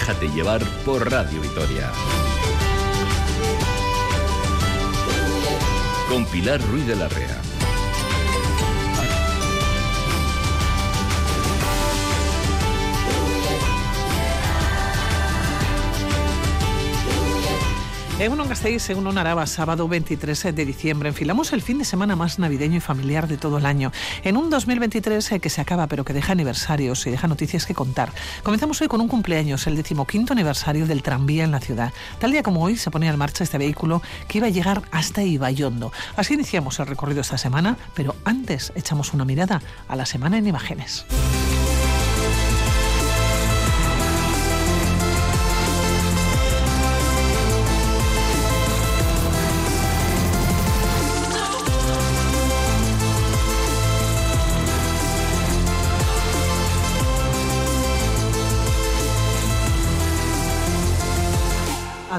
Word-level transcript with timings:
Déjate 0.00 0.28
llevar 0.28 0.64
por 0.86 1.10
Radio 1.10 1.42
Vitoria. 1.42 1.92
Con 6.08 6.24
Pilar 6.24 6.58
Ruiz 6.70 6.86
de 6.86 6.96
la 6.96 7.06
Rea. 7.06 7.49
Egunon 18.20 18.50
Gasteiz, 18.50 18.82
según 18.82 19.16
Araba, 19.16 19.46
sábado 19.46 19.88
23 19.88 20.54
de 20.54 20.66
diciembre. 20.66 21.08
Enfilamos 21.08 21.54
el 21.54 21.62
fin 21.62 21.78
de 21.78 21.86
semana 21.86 22.16
más 22.16 22.38
navideño 22.38 22.76
y 22.76 22.80
familiar 22.80 23.26
de 23.26 23.38
todo 23.38 23.56
el 23.56 23.64
año. 23.64 23.92
En 24.24 24.36
un 24.36 24.50
2023 24.50 25.32
eh, 25.32 25.40
que 25.40 25.48
se 25.48 25.62
acaba, 25.62 25.86
pero 25.86 26.04
que 26.04 26.12
deja 26.12 26.32
aniversarios 26.32 27.06
y 27.06 27.10
deja 27.10 27.28
noticias 27.28 27.64
que 27.64 27.72
contar. 27.72 28.12
Comenzamos 28.42 28.78
hoy 28.82 28.88
con 28.88 29.00
un 29.00 29.08
cumpleaños, 29.08 29.66
el 29.66 29.74
decimoquinto 29.74 30.34
aniversario 30.34 30.86
del 30.86 31.02
tranvía 31.02 31.44
en 31.44 31.50
la 31.50 31.60
ciudad. 31.60 31.94
Tal 32.18 32.32
día 32.32 32.42
como 32.42 32.62
hoy 32.62 32.76
se 32.76 32.90
ponía 32.90 33.08
en 33.08 33.16
marcha 33.16 33.42
este 33.42 33.56
vehículo 33.56 34.02
que 34.28 34.36
iba 34.36 34.48
a 34.48 34.50
llegar 34.50 34.82
hasta 34.90 35.22
Ibayondo. 35.22 35.90
Así 36.14 36.34
iniciamos 36.34 36.78
el 36.78 36.88
recorrido 36.88 37.22
esta 37.22 37.38
semana, 37.38 37.78
pero 37.94 38.14
antes 38.26 38.70
echamos 38.74 39.14
una 39.14 39.24
mirada 39.24 39.62
a 39.88 39.96
la 39.96 40.04
semana 40.04 40.36
en 40.36 40.46
imágenes. 40.46 41.06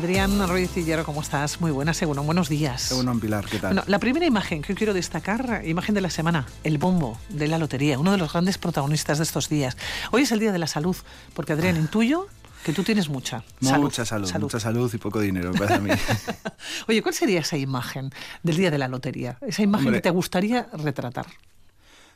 Adrián 0.01 0.47
Ruiz 0.49 0.71
¿cómo 1.05 1.21
estás? 1.21 1.61
Muy 1.61 1.69
buenas, 1.69 1.95
según 1.95 2.25
buenos 2.25 2.49
días. 2.49 2.81
Según 2.81 3.19
Pilar, 3.19 3.45
¿qué 3.45 3.59
tal? 3.59 3.75
Bueno, 3.75 3.83
la 3.85 3.99
primera 3.99 4.25
imagen 4.25 4.63
que 4.63 4.73
quiero 4.73 4.95
destacar, 4.95 5.61
imagen 5.63 5.93
de 5.93 6.01
la 6.01 6.09
semana, 6.09 6.47
el 6.63 6.79
bombo 6.79 7.19
de 7.29 7.47
la 7.47 7.59
lotería, 7.59 7.99
uno 7.99 8.11
de 8.11 8.17
los 8.17 8.33
grandes 8.33 8.57
protagonistas 8.57 9.19
de 9.19 9.25
estos 9.25 9.47
días. 9.47 9.77
Hoy 10.09 10.23
es 10.23 10.31
el 10.31 10.39
Día 10.39 10.51
de 10.51 10.57
la 10.57 10.65
Salud, 10.65 10.95
porque 11.35 11.53
Adrián, 11.53 11.77
intuyo 11.77 12.25
que 12.65 12.73
tú 12.73 12.81
tienes 12.83 13.09
mucha. 13.09 13.43
salud, 13.61 13.83
mucha 13.83 14.03
salud, 14.03 14.33
mucha 14.39 14.59
salud 14.59 14.91
y 14.91 14.97
poco 14.97 15.19
dinero, 15.19 15.51
para 15.51 15.77
mí. 15.77 15.91
Oye, 16.87 17.03
¿cuál 17.03 17.13
sería 17.13 17.41
esa 17.41 17.57
imagen 17.57 18.09
del 18.41 18.57
Día 18.57 18.71
de 18.71 18.79
la 18.79 18.87
Lotería? 18.87 19.37
Esa 19.41 19.61
imagen 19.61 19.93
que 19.93 20.01
te 20.01 20.09
gustaría 20.09 20.67
retratar. 20.73 21.27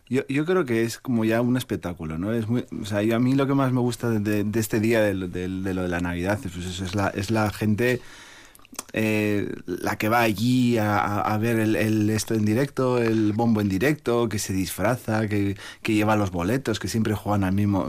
Yo, 0.08 0.22
yo, 0.28 0.46
creo 0.46 0.66
que 0.66 0.84
es 0.84 1.00
como 1.00 1.26
ya 1.26 1.42
un 1.42 1.58
espectáculo, 1.58 2.18
¿no? 2.20 2.32
Es 2.32 2.48
muy, 2.48 2.66
o 2.80 2.86
sea, 2.86 3.00
a 3.00 3.20
mí 3.20 3.34
lo 3.34 3.48
que 3.48 3.56
más 3.56 3.72
me 3.72 3.80
gusta 3.80 4.10
de, 4.10 4.46
este 4.54 4.80
día, 4.80 5.02
de, 5.02 5.16
de, 5.28 5.74
lo 5.74 5.82
de 5.82 5.88
la 5.88 6.00
Navidad, 6.00 6.40
pues 6.42 6.80
es 6.80 6.94
la, 6.94 7.08
es 7.10 7.32
la 7.32 7.50
gente 7.52 8.02
eh, 8.98 9.54
la 9.66 9.98
que 9.98 10.08
va 10.08 10.22
allí 10.22 10.78
a, 10.78 11.20
a 11.20 11.38
ver 11.38 11.60
el, 11.60 11.76
el, 11.76 12.10
esto 12.10 12.34
en 12.34 12.46
directo, 12.46 12.98
el 12.98 13.34
bombo 13.34 13.62
en 13.62 13.68
directo, 13.68 14.30
que 14.30 14.40
se 14.40 14.54
disfraza, 14.54 15.28
que, 15.28 15.58
que, 15.82 15.94
lleva 15.94 16.16
los 16.16 16.32
boletos, 16.32 16.80
que 16.80 16.88
siempre 16.88 17.14
juegan 17.14 17.44
al 17.44 17.54
mismo. 17.54 17.88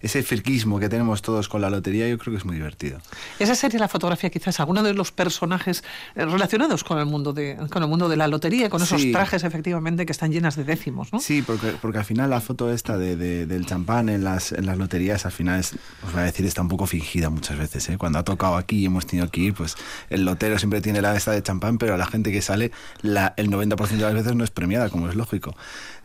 Ese 0.00 0.22
firquismo 0.22 0.80
que 0.80 0.88
tenemos 0.88 1.22
todos 1.22 1.48
con 1.48 1.60
la 1.60 1.70
lotería, 1.70 2.08
yo 2.08 2.18
creo 2.18 2.32
que 2.32 2.38
es 2.38 2.44
muy 2.44 2.56
divertido. 2.56 3.00
Esa 3.38 3.54
sería 3.54 3.78
la 3.78 3.88
fotografía, 3.88 4.30
quizás, 4.30 4.58
alguno 4.60 4.82
de 4.82 4.94
los 4.94 5.12
personajes 5.12 5.84
eh, 6.14 6.24
relacionados 6.24 6.84
con 6.84 6.98
el 6.98 7.06
mundo 7.06 7.32
de, 7.32 7.56
con 7.70 7.82
el 7.82 7.88
mundo 7.88 8.08
de 8.08 8.16
la 8.16 8.28
lotería, 8.28 8.68
con 8.68 8.82
esos 8.82 9.00
sí. 9.00 9.12
trajes, 9.12 9.44
efectivamente, 9.44 10.06
que 10.06 10.12
están 10.12 10.32
llenas 10.32 10.56
de 10.56 10.64
décimos, 10.64 11.12
¿no? 11.12 11.20
Sí, 11.20 11.42
porque, 11.42 11.74
porque 11.80 11.98
al 11.98 12.04
final 12.04 12.30
la 12.30 12.40
foto 12.40 12.72
esta 12.72 12.98
de, 12.98 13.16
de, 13.16 13.46
del 13.46 13.64
champán 13.66 14.08
en 14.08 14.24
las, 14.24 14.52
en 14.52 14.66
las 14.66 14.76
loterías, 14.76 15.24
al 15.24 15.32
final, 15.32 15.60
es, 15.60 15.74
os 16.04 16.12
voy 16.12 16.22
a 16.22 16.24
decir, 16.24 16.46
está 16.46 16.62
un 16.62 16.68
poco 16.68 16.86
fingida 16.86 17.30
muchas 17.30 17.58
veces. 17.58 17.88
¿eh? 17.88 17.96
Cuando 17.96 18.18
ha 18.18 18.24
tocado 18.24 18.56
aquí 18.56 18.78
y 18.78 18.86
hemos 18.86 19.06
tenido 19.06 19.30
que 19.30 19.40
ir, 19.40 19.54
pues 19.54 19.76
el 20.10 20.24
lotero 20.28 20.58
siempre 20.58 20.80
tiene 20.80 21.02
la 21.02 21.16
esta 21.16 21.32
de 21.32 21.42
champán, 21.42 21.78
pero 21.78 21.96
la 21.96 22.06
gente 22.06 22.32
que 22.32 22.42
sale, 22.42 22.72
la, 23.02 23.34
el 23.36 23.50
90% 23.50 23.88
de 23.88 23.96
las 23.98 24.14
veces 24.14 24.34
no 24.34 24.44
es 24.44 24.50
premiada, 24.50 24.90
como 24.90 25.08
es 25.08 25.14
lógico. 25.14 25.56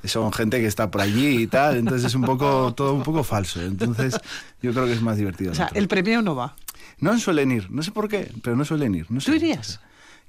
Son 0.04 0.32
gente 0.34 0.60
que 0.60 0.68
está 0.68 0.92
por 0.92 1.02
allí 1.02 1.44
y 1.44 1.48
tal, 1.48 1.78
entonces 1.78 2.06
es 2.06 2.16
un 2.16 2.24
poco, 2.24 2.74
todo 2.76 2.94
un 2.94 3.04
poco 3.04 3.24
falso. 3.24 3.62
Entonces 3.62 4.20
yo 4.62 4.74
creo 4.74 4.86
que 4.86 4.94
es 4.94 5.02
más 5.02 5.18
divertido. 5.18 5.52
O 5.52 5.56
sea, 5.56 5.70
el 5.74 5.88
premio 5.88 6.22
no 6.22 6.36
va. 6.36 6.56
No 7.00 7.18
suelen 7.20 7.52
ir, 7.52 7.72
no 7.72 7.84
sé 7.84 7.92
por 7.92 8.08
qué, 8.10 8.32
pero 8.42 8.56
no 8.56 8.66
suelen 8.66 8.96
ir. 8.96 9.06
No 9.10 9.20
sé. 9.20 9.32
¿Tú 9.32 9.36
irías? 9.36 9.80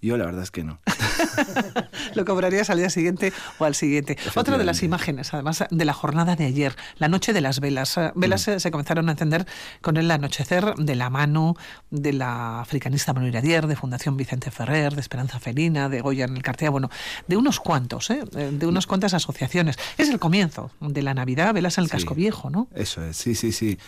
Yo 0.04 0.18
la 0.18 0.26
verdad 0.26 0.42
es 0.42 0.50
que 0.50 0.64
no. 0.64 0.80
Lo 2.14 2.26
cobrarías 2.26 2.68
al 2.68 2.76
día 2.76 2.90
siguiente 2.90 3.32
o 3.58 3.64
al 3.64 3.74
siguiente. 3.74 4.18
Otra 4.34 4.58
de 4.58 4.64
las 4.64 4.82
imágenes, 4.82 5.32
además 5.32 5.64
de 5.70 5.84
la 5.86 5.94
jornada 5.94 6.36
de 6.36 6.44
ayer, 6.44 6.76
la 6.98 7.08
noche 7.08 7.32
de 7.32 7.40
las 7.40 7.58
velas. 7.58 7.98
Velas 8.14 8.46
mm. 8.46 8.58
se 8.58 8.70
comenzaron 8.70 9.08
a 9.08 9.12
encender 9.12 9.46
con 9.80 9.96
el 9.96 10.10
anochecer 10.10 10.74
de 10.74 10.94
la 10.94 11.08
mano 11.08 11.56
de 11.90 12.12
la 12.12 12.60
africanista 12.60 13.14
Manuel 13.14 13.32
Iradier, 13.32 13.66
de 13.66 13.76
Fundación 13.76 14.18
Vicente 14.18 14.50
Ferrer, 14.50 14.94
de 14.94 15.00
Esperanza 15.00 15.40
Felina, 15.40 15.88
de 15.88 16.02
Goya 16.02 16.26
en 16.26 16.36
el 16.36 16.42
Cartea, 16.42 16.68
bueno, 16.68 16.90
de 17.26 17.38
unos 17.38 17.58
cuantos, 17.58 18.10
¿eh? 18.10 18.24
de 18.30 18.66
unas 18.66 18.86
cuantas 18.86 19.14
asociaciones. 19.14 19.78
Es 19.96 20.10
el 20.10 20.18
comienzo 20.18 20.70
de 20.80 21.00
la 21.00 21.14
Navidad, 21.14 21.54
velas 21.54 21.78
en 21.78 21.84
el 21.84 21.88
sí, 21.88 21.92
casco 21.92 22.14
viejo, 22.14 22.50
¿no? 22.50 22.68
Eso 22.74 23.02
es, 23.02 23.16
sí, 23.16 23.34
sí, 23.34 23.52
sí. 23.52 23.78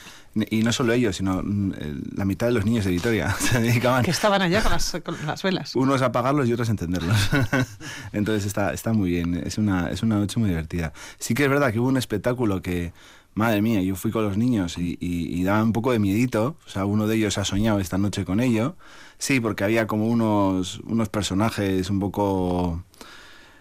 Y 0.51 0.63
no 0.63 0.73
solo 0.73 0.93
ellos, 0.93 1.17
sino 1.17 1.43
la 1.43 2.25
mitad 2.25 2.47
de 2.47 2.53
los 2.53 2.67
niños 2.67 2.85
de 2.85 2.91
Vitoria 2.91 3.33
se 3.39 3.61
dedicaban. 3.61 4.05
Que 4.05 4.11
estaban 4.11 4.43
allá 4.43 4.63
con 4.63 4.73
las, 4.73 4.97
con 5.05 5.27
las 5.27 5.43
velas. 5.43 5.75
Unos 5.75 6.03
a 6.03 6.07
apagarlos 6.07 6.49
y 6.49 6.53
otros 6.53 6.69
a 6.69 6.73
encenderlos. 6.73 7.17
Entonces 8.13 8.45
está, 8.45 8.73
está 8.73 8.93
muy 8.93 9.11
bien, 9.11 9.35
es 9.35 9.59
una, 9.59 9.91
es 9.91 10.03
una 10.03 10.17
noche 10.17 10.39
muy 10.39 10.51
divertida. 10.51 10.93
Sí 11.19 11.35
que 11.35 11.45
es 11.45 11.51
verdad 11.51 11.73
que 11.73 11.81
hubo 11.81 11.89
un 11.89 11.97
espectáculo 11.97 12.61
que, 12.61 12.93
madre 13.35 13.63
mía, 13.63 13.81
yo 13.83 13.97
fui 13.97 14.11
con 14.11 14.25
los 14.25 14.37
niños 14.37 14.77
y, 14.79 14.99
y, 15.01 15.41
y 15.41 15.45
daba 15.45 15.63
un 15.63 15.73
poco 15.73 15.93
de 15.93 15.99
miedito. 15.99 16.57
O 16.67 16.69
sea, 16.69 16.85
uno 16.85 17.07
de 17.07 17.17
ellos 17.17 17.39
ha 17.39 17.45
soñado 17.45 17.81
esta 17.81 17.97
noche 17.97 18.25
con 18.25 18.41
ello. 18.41 18.77
Sí, 19.19 19.41
porque 19.41 19.65
había 19.65 19.87
como 19.87 20.07
unos, 20.07 20.81
unos 20.81 21.09
personajes 21.09 21.89
un 21.89 22.01
poco 22.01 22.83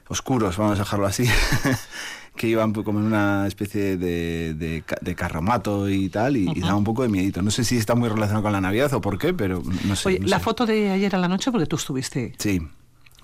oscuros, 0.07 0.57
vamos 0.57 0.77
a 0.77 0.83
dejarlo 0.83 1.05
así. 1.05 1.25
Que 2.35 2.47
iban 2.47 2.73
como 2.73 2.99
en 2.99 3.05
una 3.05 3.47
especie 3.47 3.97
de, 3.97 4.53
de, 4.53 4.83
de 5.01 5.15
carromato 5.15 5.89
y 5.89 6.09
tal, 6.09 6.35
y, 6.37 6.47
uh 6.47 6.51
-huh. 6.51 6.57
y, 6.57 6.61
daba 6.61 6.75
un 6.75 6.83
poco 6.83 7.03
de 7.03 7.09
miedito. 7.09 7.41
No 7.41 7.51
sé 7.51 7.63
si 7.63 7.77
está 7.77 7.95
muy 7.95 8.09
relacionado 8.09 8.43
con 8.43 8.51
la 8.51 8.61
Navidad 8.61 8.93
o 8.93 9.01
por 9.01 9.17
qué, 9.17 9.33
pero 9.33 9.63
no 9.85 9.95
sé. 9.95 10.09
Oye, 10.09 10.19
no 10.19 10.27
la 10.27 10.37
sé. 10.39 10.43
foto 10.43 10.65
de 10.65 10.91
ayer 10.91 11.15
a 11.15 11.17
la 11.19 11.27
noche, 11.27 11.51
porque 11.51 11.65
tú 11.65 11.77
estuviste. 11.77 12.33
Sí, 12.37 12.61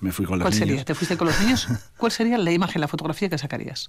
me 0.00 0.12
fui 0.12 0.24
con 0.26 0.38
los 0.38 0.46
¿Cuál 0.46 0.54
niños. 0.54 0.68
sería? 0.68 0.84
¿Te 0.84 0.94
fuiste 0.94 1.16
con 1.16 1.28
los 1.28 1.40
niños? 1.40 1.68
¿Cuál 1.96 2.10
sería 2.10 2.38
la 2.38 2.50
imagen, 2.52 2.80
la 2.80 2.88
fotografía 2.88 3.28
que 3.28 3.38
sacarías? 3.38 3.88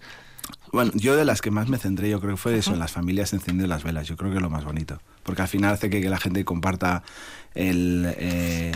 Bueno, 0.72 0.92
yo 0.96 1.16
de 1.16 1.24
las 1.26 1.42
que 1.42 1.52
más 1.52 1.70
me 1.70 1.78
centré, 1.78 2.10
yo 2.10 2.20
creo 2.20 2.32
que 2.32 2.38
fue 2.38 2.58
eso, 2.58 2.74
-huh. 2.74 2.78
las 2.78 2.92
familias 2.92 3.32
encendiendo 3.34 3.68
las 3.68 3.84
velas. 3.84 4.08
Yo 4.08 4.18
creo 4.18 4.30
que 4.32 4.38
es 4.38 4.44
lo 4.44 4.50
más 4.50 4.66
bonito. 4.66 5.00
Porque 5.24 5.42
al 5.42 5.48
final 5.48 5.74
hace 5.74 5.90
que, 5.90 6.02
que 6.02 6.10
la 6.10 6.20
gente 6.20 6.44
comparta 6.44 7.04
el. 7.56 8.14
Eh, 8.18 8.74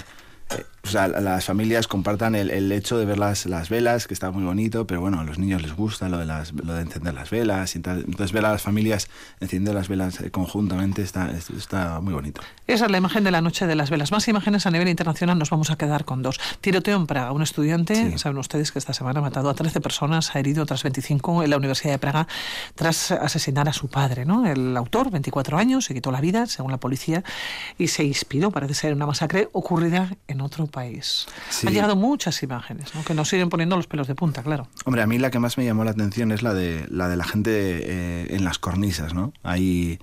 las 0.94 1.46
familias 1.46 1.88
compartan 1.88 2.36
el, 2.36 2.50
el, 2.52 2.72
hecho 2.72 2.98
de 2.98 3.06
ver 3.06 3.18
las, 3.18 3.46
las 3.46 3.70
velas, 3.70 4.08
que 4.08 4.14
está 4.14 4.32
muy 4.32 4.44
bonito, 4.44 4.88
pero 4.88 5.02
bueno, 5.02 5.20
a 5.20 5.24
los 5.24 5.38
niños 5.40 5.62
les 5.62 5.76
gusta 5.76 6.10
lo 6.10 6.18
de, 6.18 6.26
las, 6.26 6.54
lo 6.54 6.74
de 6.74 6.82
encender 6.82 7.14
las 7.14 7.30
velas 7.30 7.76
y 7.76 7.80
tal. 7.80 8.00
Entonces 8.00 8.32
ver 8.32 8.46
a 8.46 8.52
las 8.52 8.62
familias 8.62 9.10
encendiendo 9.40 9.74
las 9.74 9.88
velas 9.88 10.24
conjuntamente 10.32 11.02
está, 11.02 11.32
está 11.32 12.00
muy 12.02 12.14
bonito. 12.14 12.42
Esa 12.68 12.86
es 12.86 12.92
la 12.92 12.98
imagen 12.98 13.24
de 13.24 13.32
la 13.32 13.42
noche 13.42 13.68
de 13.68 13.76
las 13.76 13.90
velas. 13.90 14.12
Más 14.12 14.28
imágenes 14.28 14.66
a 14.66 14.72
nivel 14.72 14.88
internacional 14.88 15.38
nos 15.38 15.50
vamos 15.50 15.72
a 15.72 15.78
quedar 15.78 16.06
con 16.06 16.22
dos. 16.22 16.40
Tiroteo 16.62 16.98
en 16.98 17.08
Praga. 17.08 17.32
Un 17.32 17.42
estudiante, 17.42 18.12
sí. 18.12 18.18
saben 18.18 18.38
ustedes 18.38 18.72
que 18.72 18.80
esta 18.80 18.94
semana 18.94 19.20
ha 19.20 19.22
matado 19.22 19.50
a 19.50 19.54
13 19.54 19.82
personas, 19.82 20.36
ha 20.36 20.40
herido 20.40 20.64
otras 20.64 20.84
25 20.84 21.44
en 21.44 21.50
la 21.50 21.58
Universidad 21.58 21.94
de 21.94 22.00
Praga 22.00 22.28
tras 22.76 23.12
asesinar 23.12 23.70
a 23.70 23.74
su 23.74 23.88
padre. 23.88 24.26
¿no? 24.26 24.46
El 24.46 24.76
autor, 24.76 25.12
24 25.12 25.58
años, 25.58 25.86
se 25.86 25.94
quitó 25.94 26.12
la 26.12 26.22
vida, 26.22 26.46
según 26.48 26.72
la 26.72 26.78
policía, 26.78 27.24
y 27.78 27.88
se 27.88 28.04
inspiró, 28.04 28.52
parece 28.52 28.74
ser, 28.74 28.92
en 28.92 28.98
una 28.98 29.08
masacre 29.08 29.50
ocurrida 29.54 30.12
en 30.28 30.42
otro 30.42 30.68
país 30.68 30.77
país. 30.78 31.26
Sí. 31.50 31.66
Han 31.66 31.74
llegado 31.74 31.96
muchas 31.96 32.44
imágenes 32.44 32.94
¿no? 32.94 33.04
que 33.04 33.16
nos 33.16 33.30
siguen 33.30 33.50
poniendo 33.50 33.76
los 33.76 33.88
pelos 33.88 34.08
de 34.08 34.14
punta, 34.14 34.44
claro. 34.44 34.68
Hombre, 34.86 35.02
a 35.02 35.08
mí 35.08 35.18
la 35.18 35.32
que 35.32 35.40
más 35.40 35.58
me 35.58 35.66
llamó 35.66 35.84
la 35.84 35.92
atención 35.92 36.32
es 36.32 36.44
la 36.44 36.54
de 36.54 36.86
la, 36.92 37.10
de 37.10 37.18
la 37.18 37.24
gente 37.24 37.52
eh, 37.52 38.36
en 38.36 38.44
las 38.44 38.60
cornisas, 38.60 39.16
¿no? 39.16 39.34
Ahí 39.42 39.98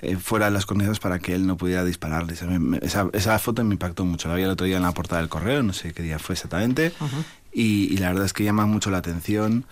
eh, 0.00 0.16
fuera 0.16 0.46
de 0.46 0.52
las 0.52 0.64
cornisas 0.64 0.98
para 0.98 1.18
que 1.18 1.34
él 1.34 1.46
no 1.46 1.58
pudiera 1.58 1.84
dispararles. 1.84 2.42
Esa, 2.80 3.08
esa, 3.12 3.38
foto 3.38 3.62
me 3.64 3.74
impactó 3.74 4.06
mucho. 4.06 4.28
La 4.28 4.34
vi 4.34 4.44
el 4.44 4.50
otro 4.50 4.66
día 4.66 4.78
en 4.78 4.82
la 4.82 4.92
portada 4.92 5.20
del 5.20 5.28
correo, 5.28 5.62
no 5.62 5.74
sé 5.74 5.92
qué 5.92 6.02
día 6.02 6.18
fue 6.18 6.32
exactamente, 6.34 6.92
uh 7.00 7.04
-huh. 7.04 7.24
y, 7.52 7.92
y, 7.92 7.96
la 7.98 8.08
verdad 8.08 8.24
es 8.24 8.32
que 8.32 8.44
llama 8.44 8.64
mucho 8.64 8.90
la 8.90 8.98
atención 8.98 9.66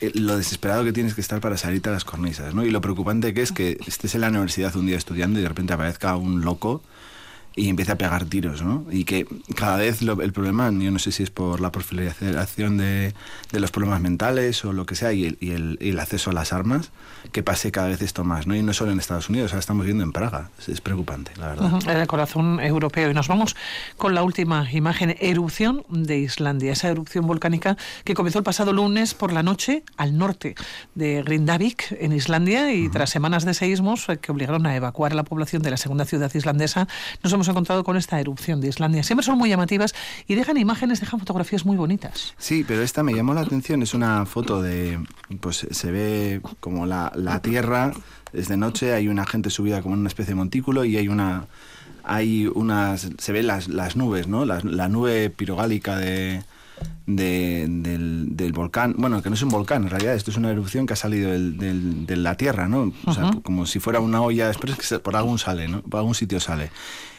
eh, 0.00 0.12
lo 0.14 0.36
desesperado 0.36 0.84
que 0.84 0.92
tienes 0.92 1.14
que 1.14 1.20
estar 1.20 1.40
para 1.40 1.56
salirte 1.56 1.88
a 1.88 1.92
las 1.92 2.04
cornisas, 2.04 2.54
¿no? 2.54 2.64
Y 2.64 2.70
lo 2.70 2.80
preocupante 2.80 3.34
que 3.34 3.42
es 3.42 3.50
que 3.50 3.78
estés 3.86 4.14
en 4.14 4.20
la 4.20 4.28
universidad 4.28 4.76
un 4.76 4.86
día 4.86 4.96
estudiando 4.96 5.40
y 5.40 5.42
de 5.42 5.48
repente 5.48 5.72
aparezca 5.72 6.14
un 6.14 6.42
loco 6.42 6.82
y 7.56 7.68
empieza 7.68 7.92
a 7.92 7.96
pegar 7.96 8.24
tiros, 8.26 8.62
¿no? 8.62 8.86
Y 8.90 9.04
que 9.04 9.26
cada 9.56 9.76
vez 9.76 10.00
el 10.02 10.32
problema, 10.32 10.70
yo 10.70 10.90
no 10.90 10.98
sé 10.98 11.10
si 11.10 11.24
es 11.24 11.30
por 11.30 11.60
la 11.60 11.72
proliferación 11.72 12.76
de, 12.76 13.14
de 13.50 13.60
los 13.60 13.70
problemas 13.72 14.00
mentales 14.00 14.64
o 14.64 14.72
lo 14.72 14.86
que 14.86 14.94
sea, 14.94 15.12
y 15.12 15.24
el, 15.24 15.38
y, 15.40 15.50
el, 15.50 15.76
y 15.80 15.90
el, 15.90 15.98
acceso 15.98 16.30
a 16.30 16.32
las 16.32 16.52
armas, 16.52 16.92
que 17.32 17.42
pase 17.42 17.72
cada 17.72 17.88
vez 17.88 18.00
esto 18.00 18.22
más, 18.22 18.46
¿no? 18.46 18.54
Y 18.54 18.62
no 18.62 18.72
solo 18.72 18.92
en 18.92 19.00
Estados 19.00 19.28
Unidos, 19.28 19.52
ahora 19.52 19.60
estamos 19.60 19.84
viendo 19.84 20.04
en 20.04 20.12
Praga. 20.12 20.50
Es, 20.58 20.68
es 20.68 20.80
preocupante, 20.80 21.32
la 21.36 21.48
verdad. 21.48 21.72
Uh 21.72 21.78
-huh, 21.78 22.00
el 22.00 22.06
corazón 22.06 22.60
europeo. 22.60 23.10
Y 23.10 23.14
nos 23.14 23.26
vamos 23.26 23.56
con 23.96 24.14
la 24.14 24.22
última 24.22 24.70
imagen, 24.70 25.16
erupción 25.18 25.84
de 25.88 26.18
Islandia, 26.18 26.72
esa 26.72 26.88
erupción 26.88 27.26
volcánica 27.26 27.76
que 28.04 28.14
comenzó 28.14 28.38
el 28.38 28.44
pasado 28.44 28.72
lunes 28.72 29.14
por 29.14 29.32
la 29.32 29.42
noche 29.42 29.82
al 29.96 30.16
norte 30.16 30.54
de 30.94 31.22
Grindavik, 31.24 31.96
en 31.98 32.12
Islandia, 32.12 32.72
y 32.72 32.82
uh 32.82 32.88
-huh. 32.88 32.92
tras 32.92 33.10
semanas 33.10 33.44
de 33.44 33.54
seísmos 33.54 34.08
eh, 34.08 34.18
que 34.18 34.30
obligaron 34.30 34.64
a 34.66 34.76
evacuar 34.76 35.12
a 35.12 35.16
la 35.16 35.24
población 35.24 35.62
de 35.62 35.70
la 35.70 35.76
segunda 35.76 36.04
ciudad 36.04 36.30
islandesa, 36.32 36.86
nos 37.22 37.32
hemos 37.32 37.47
encontrado 37.48 37.84
con 37.84 37.96
esta 37.96 38.20
erupción 38.20 38.60
de 38.60 38.68
Islandia. 38.68 39.02
Siempre 39.02 39.24
son 39.24 39.38
muy 39.38 39.48
llamativas 39.48 39.94
y 40.26 40.34
dejan 40.34 40.56
imágenes, 40.56 41.00
dejan 41.00 41.20
fotografías 41.20 41.64
muy 41.64 41.76
bonitas. 41.76 42.34
Sí, 42.38 42.64
pero 42.66 42.82
esta 42.82 43.02
me 43.02 43.14
llamó 43.14 43.34
la 43.34 43.42
atención. 43.42 43.82
Es 43.82 43.94
una 43.94 44.26
foto 44.26 44.62
de, 44.62 44.98
pues 45.40 45.66
se 45.70 45.90
ve 45.90 46.40
como 46.60 46.86
la, 46.86 47.12
la 47.14 47.40
tierra, 47.40 47.92
es 48.32 48.48
de 48.48 48.56
noche, 48.56 48.94
hay 48.94 49.08
una 49.08 49.26
gente 49.26 49.50
subida 49.50 49.82
como 49.82 49.94
en 49.94 50.00
una 50.00 50.08
especie 50.08 50.32
de 50.32 50.36
montículo 50.36 50.84
y 50.84 50.96
hay 50.96 51.08
una 51.08 51.46
hay 52.04 52.46
unas 52.46 53.08
se 53.18 53.32
ven 53.32 53.46
las, 53.46 53.68
las 53.68 53.94
nubes 53.96 54.28
no 54.28 54.46
la, 54.46 54.60
la 54.64 54.88
nube 54.88 55.28
pirogálica 55.28 55.96
de, 55.96 56.42
de, 57.06 57.66
del, 57.68 58.36
del, 58.36 58.52
volcán 58.52 58.94
bueno 58.96 59.22
que 59.22 59.28
no 59.28 59.34
es 59.34 59.42
un 59.42 59.50
volcán 59.50 59.82
en 59.82 59.90
realidad 59.90 60.14
esto 60.14 60.30
es 60.30 60.38
una 60.38 60.50
erupción 60.50 60.86
que 60.86 60.94
ha 60.94 60.96
salido 60.96 61.30
del, 61.30 61.58
del, 61.58 62.06
de 62.06 62.16
la 62.16 62.34
tierra 62.36 62.66
no 62.66 62.92
o 63.04 63.12
sea, 63.12 63.26
uh 63.26 63.30
-huh. 63.30 63.42
como 63.42 63.66
si 63.66 63.78
fuera 63.78 64.00
una 64.00 64.22
olla 64.22 64.48
después 64.48 64.74
que 64.76 64.98
por 65.00 65.16
algún 65.16 65.38
sale 65.38 65.68
no 65.68 65.82
por 65.82 65.98
algún 65.98 66.14
sitio 66.14 66.40
sale 66.40 66.70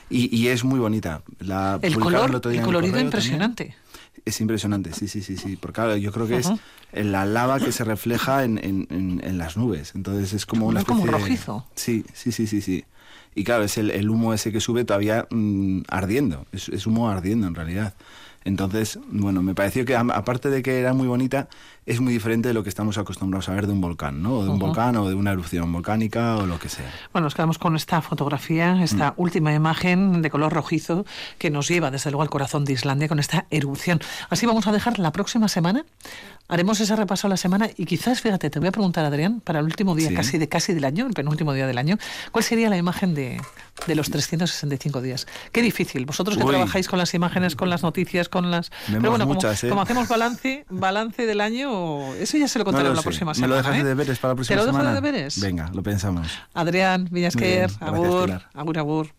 y, 0.09 0.35
y 0.35 0.47
es 0.47 0.63
muy 0.63 0.79
bonita 0.79 1.21
la 1.39 1.79
el 1.81 1.99
color 1.99 2.41
el, 2.43 2.55
el 2.55 2.61
colorido 2.61 2.99
impresionante 2.99 3.63
también. 3.65 3.89
Es 4.25 4.41
impresionante, 4.41 4.93
sí, 4.93 5.07
sí, 5.07 5.21
sí, 5.21 5.37
sí. 5.37 5.55
Porque 5.55 5.75
claro, 5.75 5.95
yo 5.95 6.11
creo 6.11 6.27
que 6.27 6.37
es 6.37 6.49
la 6.91 7.25
lava 7.25 7.59
que 7.59 7.71
se 7.71 7.83
refleja 7.83 8.43
en, 8.43 8.57
en, 8.57 8.85
en, 8.89 9.21
en 9.23 9.37
las 9.37 9.55
nubes. 9.55 9.93
Entonces 9.95 10.33
es 10.33 10.45
como 10.45 10.67
una 10.67 10.81
especie 10.81 11.05
como 11.05 11.11
rojizo. 11.11 11.65
De... 11.69 11.81
Sí, 11.81 12.05
sí, 12.13 12.31
sí, 12.31 12.45
sí, 12.45 12.61
sí. 12.61 12.85
Y 13.33 13.43
claro, 13.43 13.63
es 13.63 13.77
el, 13.77 13.89
el 13.91 14.09
humo 14.09 14.33
ese 14.33 14.51
que 14.51 14.59
sube 14.59 14.83
todavía 14.83 15.25
mmm, 15.31 15.81
ardiendo. 15.87 16.45
Es, 16.51 16.67
es, 16.69 16.85
humo 16.85 17.09
ardiendo 17.09 17.47
en 17.47 17.55
realidad. 17.55 17.93
Entonces, 18.45 18.99
bueno, 19.11 19.41
me 19.43 19.53
pareció 19.53 19.85
que 19.85 19.95
aparte 19.95 20.49
de 20.49 20.61
que 20.61 20.79
era 20.79 20.93
muy 20.93 21.07
bonita, 21.07 21.49
es 21.85 21.99
muy 21.99 22.13
diferente 22.13 22.47
de 22.49 22.53
lo 22.53 22.63
que 22.63 22.69
estamos 22.69 22.97
acostumbrados 22.97 23.49
a 23.49 23.53
ver 23.53 23.65
de 23.65 23.73
un 23.73 23.81
volcán, 23.81 24.21
¿no? 24.21 24.37
O 24.37 24.43
de 24.43 24.49
un 24.49 24.55
uh 24.55 24.57
-huh. 24.57 24.67
volcán 24.67 24.95
o 24.97 25.09
de 25.09 25.15
una 25.15 25.31
erupción 25.31 25.71
volcánica 25.71 26.37
o 26.37 26.45
lo 26.45 26.59
que 26.59 26.69
sea. 26.69 26.89
Bueno, 27.11 27.25
nos 27.25 27.33
quedamos 27.33 27.57
con 27.57 27.75
esta 27.75 28.01
fotografía, 28.01 28.83
esta 28.83 29.11
mm. 29.11 29.13
última 29.17 29.53
imagen 29.53 30.21
de 30.21 30.29
color 30.29 30.53
rojizo 30.53 31.05
que 31.37 31.49
nos 31.49 31.67
lleva 31.67 31.89
desde 31.89 32.11
luego 32.11 32.21
al 32.21 32.29
corazón 32.29 32.63
de 32.63 32.73
Islandia 32.73 33.07
con 33.07 33.19
esta 33.19 33.45
erupción. 33.49 33.99
Así 34.29 34.45
vamos 34.45 34.67
a 34.67 34.71
dejar 34.71 34.99
la 34.99 35.11
próxima 35.11 35.47
semana. 35.47 35.83
Haremos 36.47 36.79
ese 36.79 36.95
repaso 36.95 37.27
a 37.27 37.29
la 37.29 37.37
semana 37.37 37.69
y 37.75 37.85
quizás, 37.85 38.21
fíjate, 38.21 38.49
te 38.49 38.59
voy 38.59 38.69
a 38.69 38.71
preguntar, 38.71 39.05
Adrián, 39.05 39.39
para 39.41 39.59
el 39.59 39.65
último 39.65 39.95
día 39.95 40.09
sí. 40.09 40.15
casi 40.15 40.37
de 40.37 40.47
casi 40.47 40.73
del 40.73 40.85
año, 40.85 41.07
el 41.07 41.13
penúltimo 41.13 41.53
día 41.53 41.67
del 41.67 41.77
año, 41.77 41.97
¿cuál 42.31 42.43
sería 42.43 42.69
la 42.69 42.77
imagen 42.77 43.13
de, 43.13 43.39
de 43.87 43.95
los 43.95 44.09
365 44.09 45.01
días? 45.01 45.27
Qué 45.51 45.61
difícil. 45.61 46.05
Vosotros 46.05 46.37
que 46.37 46.43
Uy. 46.43 46.49
trabajáis 46.49 46.87
con 46.87 46.99
las 46.99 47.13
imágenes, 47.13 47.55
con 47.55 47.69
las 47.69 47.83
noticias, 47.83 48.29
con 48.29 48.51
las... 48.51 48.69
Vemos 48.87 49.01
Pero 49.01 49.09
bueno, 49.11 49.25
muchas, 49.25 49.59
como, 49.61 49.67
¿eh? 49.67 49.69
como, 49.69 49.81
hacemos 49.81 50.07
balance, 50.07 50.65
balance 50.69 51.25
del 51.25 51.41
año, 51.41 52.13
eso 52.15 52.37
ya 52.37 52.47
se 52.47 52.59
lo 52.59 52.65
contaré 52.65 52.89
no 52.89 52.95
la 52.95 53.01
sé. 53.01 53.03
próxima 53.03 53.31
¿Me 53.31 53.35
semana. 53.35 53.49
lo 53.49 53.57
dejas 53.57 53.75
¿eh? 53.75 53.77
de 53.83 53.83
deberes 53.89 54.19
para 54.19 54.31
la 54.33 54.35
próxima 54.35 54.59
¿Te 54.59 54.65
lo 54.65 54.71
semana? 54.71 54.89
dejo 54.91 55.01
de 55.01 55.11
deberes? 55.11 55.39
Venga, 55.41 55.69
lo 55.73 55.83
pensamos. 55.83 56.27
Adrián 56.53 57.07
Villasquer, 57.11 57.69
Bien, 57.69 57.83
agur, 57.83 58.25
Pilar. 58.25 58.49
agur, 58.53 58.77
agur. 58.79 59.18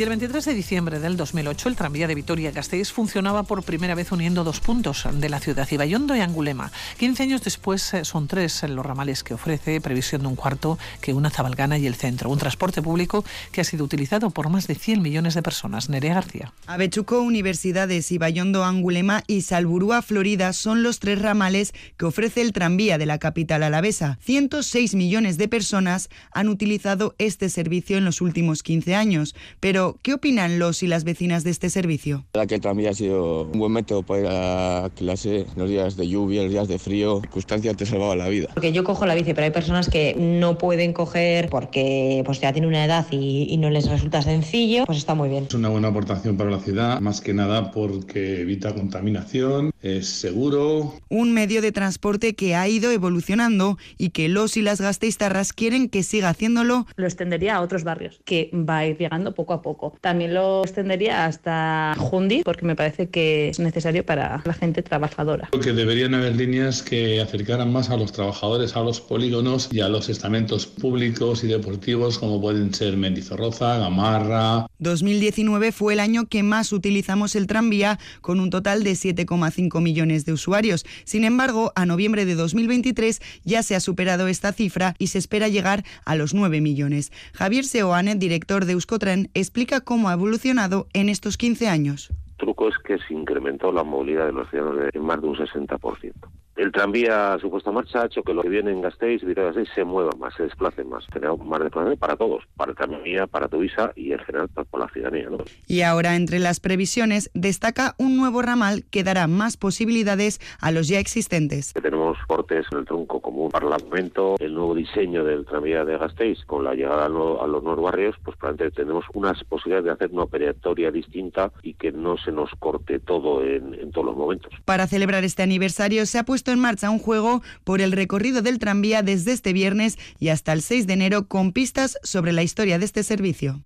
Y 0.00 0.02
el 0.02 0.08
23 0.08 0.42
de 0.46 0.54
diciembre 0.54 0.98
del 0.98 1.18
2008, 1.18 1.68
el 1.68 1.76
tranvía 1.76 2.06
de 2.06 2.14
Vitoria-Gasteiz 2.14 2.90
funcionaba 2.90 3.42
por 3.42 3.62
primera 3.62 3.94
vez 3.94 4.10
uniendo 4.12 4.44
dos 4.44 4.58
puntos 4.58 5.06
de 5.12 5.28
la 5.28 5.40
ciudad, 5.40 5.68
Ibayondo 5.70 6.16
y 6.16 6.20
Angulema. 6.20 6.72
15 6.98 7.24
años 7.24 7.42
después 7.42 7.92
eh, 7.92 8.06
son 8.06 8.26
tres 8.26 8.62
los 8.62 8.86
ramales 8.86 9.22
que 9.22 9.34
ofrece, 9.34 9.78
previsión 9.82 10.22
de 10.22 10.28
un 10.28 10.36
cuarto 10.36 10.78
que 11.02 11.12
una 11.12 11.28
Zabalgana 11.28 11.76
y 11.76 11.86
el 11.86 11.96
centro. 11.96 12.30
Un 12.30 12.38
transporte 12.38 12.80
público 12.80 13.26
que 13.52 13.60
ha 13.60 13.64
sido 13.64 13.84
utilizado 13.84 14.30
por 14.30 14.48
más 14.48 14.66
de 14.68 14.74
100 14.74 15.02
millones 15.02 15.34
de 15.34 15.42
personas. 15.42 15.90
Nerea 15.90 16.14
García. 16.14 16.54
Avechuco, 16.66 17.20
Universidades, 17.20 18.10
Ibayondo, 18.10 18.64
Angulema 18.64 19.22
y 19.26 19.42
Salburúa, 19.42 20.00
Florida 20.00 20.54
son 20.54 20.82
los 20.82 20.98
tres 20.98 21.20
ramales 21.20 21.74
que 21.98 22.06
ofrece 22.06 22.40
el 22.40 22.54
tranvía 22.54 22.96
de 22.96 23.04
la 23.04 23.18
capital 23.18 23.62
alavesa. 23.64 24.18
106 24.22 24.94
millones 24.94 25.36
de 25.36 25.48
personas 25.48 26.08
han 26.32 26.48
utilizado 26.48 27.14
este 27.18 27.50
servicio 27.50 27.98
en 27.98 28.06
los 28.06 28.22
últimos 28.22 28.62
15 28.62 28.94
años, 28.94 29.34
pero 29.60 29.89
¿qué 30.02 30.14
opinan 30.14 30.58
los 30.58 30.82
y 30.82 30.86
las 30.86 31.04
vecinas 31.04 31.44
de 31.44 31.50
este 31.50 31.70
servicio? 31.70 32.24
La 32.34 32.46
que 32.46 32.58
también 32.58 32.90
ha 32.90 32.94
sido 32.94 33.44
un 33.44 33.58
buen 33.58 33.72
método 33.72 34.02
para 34.02 34.20
ir 34.20 34.26
a 34.28 34.90
clase 34.94 35.40
en 35.40 35.46
los 35.56 35.68
días 35.68 35.96
de 35.96 36.08
lluvia, 36.08 36.40
en 36.40 36.46
los 36.46 36.52
días 36.52 36.68
de 36.68 36.78
frío, 36.78 37.20
circunstancias 37.20 37.76
te 37.76 37.86
salvaba 37.86 38.16
la 38.16 38.28
vida. 38.28 38.48
Porque 38.54 38.72
yo 38.72 38.84
cojo 38.84 39.06
la 39.06 39.14
bici, 39.14 39.34
pero 39.34 39.44
hay 39.44 39.50
personas 39.50 39.88
que 39.88 40.14
no 40.16 40.58
pueden 40.58 40.92
coger 40.92 41.48
porque 41.48 42.22
pues 42.24 42.40
ya 42.40 42.52
tienen 42.52 42.68
una 42.68 42.84
edad 42.84 43.06
y, 43.10 43.46
y 43.50 43.56
no 43.56 43.70
les 43.70 43.88
resulta 43.88 44.22
sencillo, 44.22 44.84
pues 44.86 44.98
está 44.98 45.14
muy 45.14 45.28
bien. 45.28 45.44
Es 45.48 45.54
una 45.54 45.68
buena 45.68 45.88
aportación 45.88 46.36
para 46.36 46.50
la 46.50 46.60
ciudad, 46.60 47.00
más 47.00 47.20
que 47.20 47.34
nada 47.34 47.70
porque 47.70 48.40
evita 48.40 48.74
contaminación, 48.74 49.70
es 49.82 50.08
seguro. 50.08 50.94
Un 51.08 51.32
medio 51.32 51.62
de 51.62 51.72
transporte 51.72 52.34
que 52.34 52.54
ha 52.54 52.68
ido 52.68 52.90
evolucionando 52.90 53.78
y 53.98 54.10
que 54.10 54.28
los 54.28 54.56
y 54.56 54.62
las 54.62 54.80
gasteiztarras 54.80 55.52
quieren 55.52 55.88
que 55.88 56.02
siga 56.02 56.28
haciéndolo. 56.28 56.86
Lo 56.96 57.06
extendería 57.06 57.56
a 57.56 57.60
otros 57.60 57.84
barrios, 57.84 58.20
que 58.24 58.50
va 58.54 58.78
a 58.78 58.86
ir 58.86 58.98
llegando 58.98 59.34
poco 59.34 59.52
a 59.52 59.62
poco. 59.62 59.79
También 60.00 60.34
lo 60.34 60.62
extendería 60.62 61.24
hasta 61.24 61.94
Jundi, 61.98 62.42
porque 62.44 62.66
me 62.66 62.76
parece 62.76 63.08
que 63.08 63.48
es 63.48 63.58
necesario 63.58 64.04
para 64.04 64.42
la 64.44 64.54
gente 64.54 64.82
trabajadora. 64.82 65.48
Creo 65.50 65.62
que 65.62 65.72
deberían 65.72 66.14
haber 66.14 66.36
líneas 66.36 66.82
que 66.82 67.20
acercaran 67.20 67.72
más 67.72 67.90
a 67.90 67.96
los 67.96 68.12
trabajadores, 68.12 68.76
a 68.76 68.80
los 68.80 69.00
polígonos 69.00 69.68
y 69.72 69.80
a 69.80 69.88
los 69.88 70.08
estamentos 70.08 70.66
públicos 70.66 71.44
y 71.44 71.48
deportivos, 71.48 72.18
como 72.18 72.40
pueden 72.40 72.72
ser 72.74 72.96
Mendizorroza, 72.96 73.78
Gamarra. 73.78 74.66
2019 74.78 75.72
fue 75.72 75.94
el 75.94 76.00
año 76.00 76.26
que 76.26 76.42
más 76.42 76.72
utilizamos 76.72 77.36
el 77.36 77.46
tranvía, 77.46 77.98
con 78.20 78.40
un 78.40 78.50
total 78.50 78.84
de 78.84 78.92
7,5 78.92 79.80
millones 79.80 80.24
de 80.24 80.32
usuarios. 80.32 80.84
Sin 81.04 81.24
embargo, 81.24 81.72
a 81.74 81.86
noviembre 81.86 82.24
de 82.24 82.34
2023 82.34 83.20
ya 83.44 83.62
se 83.62 83.74
ha 83.76 83.80
superado 83.80 84.28
esta 84.28 84.52
cifra 84.52 84.94
y 84.98 85.08
se 85.08 85.18
espera 85.18 85.48
llegar 85.48 85.84
a 86.04 86.16
los 86.16 86.34
9 86.34 86.60
millones. 86.60 87.12
Javier 87.32 87.64
Seoane, 87.64 88.16
director 88.16 88.64
de 88.64 88.72
Euskotren, 88.72 89.30
explica 89.34 89.69
cómo 89.78 90.08
ha 90.08 90.14
evolucionado 90.14 90.88
en 90.92 91.08
estos 91.08 91.36
15 91.36 91.68
años. 91.68 92.10
El 92.30 92.36
truco 92.46 92.68
es 92.68 92.74
que 92.78 92.98
se 92.98 93.14
incrementó 93.14 93.70
la 93.70 93.84
movilidad 93.84 94.26
de 94.26 94.32
los 94.32 94.50
ciudadanos 94.50 94.90
en 94.92 95.02
más 95.04 95.20
de 95.20 95.28
un 95.28 95.36
60%. 95.36 96.12
El 96.60 96.72
tranvía, 96.72 97.38
su 97.40 97.48
puesta 97.48 97.70
en 97.70 97.76
marcha, 97.76 98.02
ha 98.02 98.04
hecho 98.04 98.22
que 98.22 98.34
los 98.34 98.42
que 98.42 98.50
vienen 98.50 98.74
en 98.74 98.82
Gasteiz 98.82 99.22
y 99.22 99.66
se 99.74 99.82
muevan 99.82 100.18
más, 100.18 100.34
se 100.34 100.42
desplacen 100.42 100.90
más. 100.90 101.06
Tenemos 101.10 101.42
más 101.42 101.58
desplazamiento 101.58 101.98
para 101.98 102.16
todos, 102.16 102.44
para 102.54 102.72
el 102.72 102.76
tranvía, 102.76 103.26
para 103.26 103.48
Tuvisa 103.48 103.92
y 103.96 104.12
en 104.12 104.18
general 104.18 104.50
para, 104.50 104.66
para 104.66 104.84
la 104.84 104.92
ciudadanía. 104.92 105.30
¿no? 105.30 105.38
Y 105.66 105.80
ahora, 105.80 106.16
entre 106.16 106.38
las 106.38 106.60
previsiones, 106.60 107.30
destaca 107.32 107.94
un 107.96 108.18
nuevo 108.18 108.42
ramal 108.42 108.84
que 108.90 109.02
dará 109.02 109.26
más 109.26 109.56
posibilidades 109.56 110.38
a 110.60 110.70
los 110.70 110.86
ya 110.88 110.98
existentes. 110.98 111.72
Tenemos 111.72 112.18
cortes 112.26 112.66
en 112.72 112.80
el 112.80 112.84
tronco 112.84 113.22
común 113.22 113.50
parlamento, 113.50 114.36
el 114.38 114.52
nuevo 114.52 114.74
diseño 114.74 115.24
del 115.24 115.46
tranvía 115.46 115.86
de 115.86 115.96
Gasteiz, 115.96 116.44
con 116.44 116.64
la 116.64 116.74
llegada 116.74 117.06
a, 117.06 117.08
los 117.08 117.62
nuevos 117.62 117.82
barrios, 117.82 118.16
pues 118.22 118.36
probablemente 118.36 118.82
tenemos 118.82 119.06
unas 119.14 119.42
posibilidades 119.44 119.86
de 119.86 119.92
hacer 119.92 120.10
una 120.12 120.24
operatoria 120.24 120.90
distinta 120.90 121.50
y 121.62 121.72
que 121.72 121.90
no 121.90 122.18
se 122.18 122.32
nos 122.32 122.50
corte 122.58 122.98
todo 122.98 123.42
en, 123.42 123.72
en 123.72 123.90
todos 123.92 124.08
los 124.08 124.16
momentos. 124.16 124.52
Para 124.66 124.86
celebrar 124.86 125.24
este 125.24 125.42
aniversario 125.42 126.04
se 126.04 126.18
ha 126.18 126.24
puesto 126.24 126.49
en 126.52 126.58
marcha 126.58 126.90
un 126.90 126.98
juego 126.98 127.42
por 127.64 127.80
el 127.80 127.92
recorrido 127.92 128.42
del 128.42 128.58
tranvía 128.58 129.02
desde 129.02 129.32
este 129.32 129.52
viernes 129.52 129.98
y 130.18 130.28
hasta 130.28 130.52
el 130.52 130.62
6 130.62 130.86
de 130.86 130.92
enero 130.92 131.28
con 131.28 131.52
pistas 131.52 131.98
sobre 132.02 132.32
la 132.32 132.42
historia 132.42 132.78
de 132.78 132.84
este 132.84 133.02
servicio. 133.02 133.64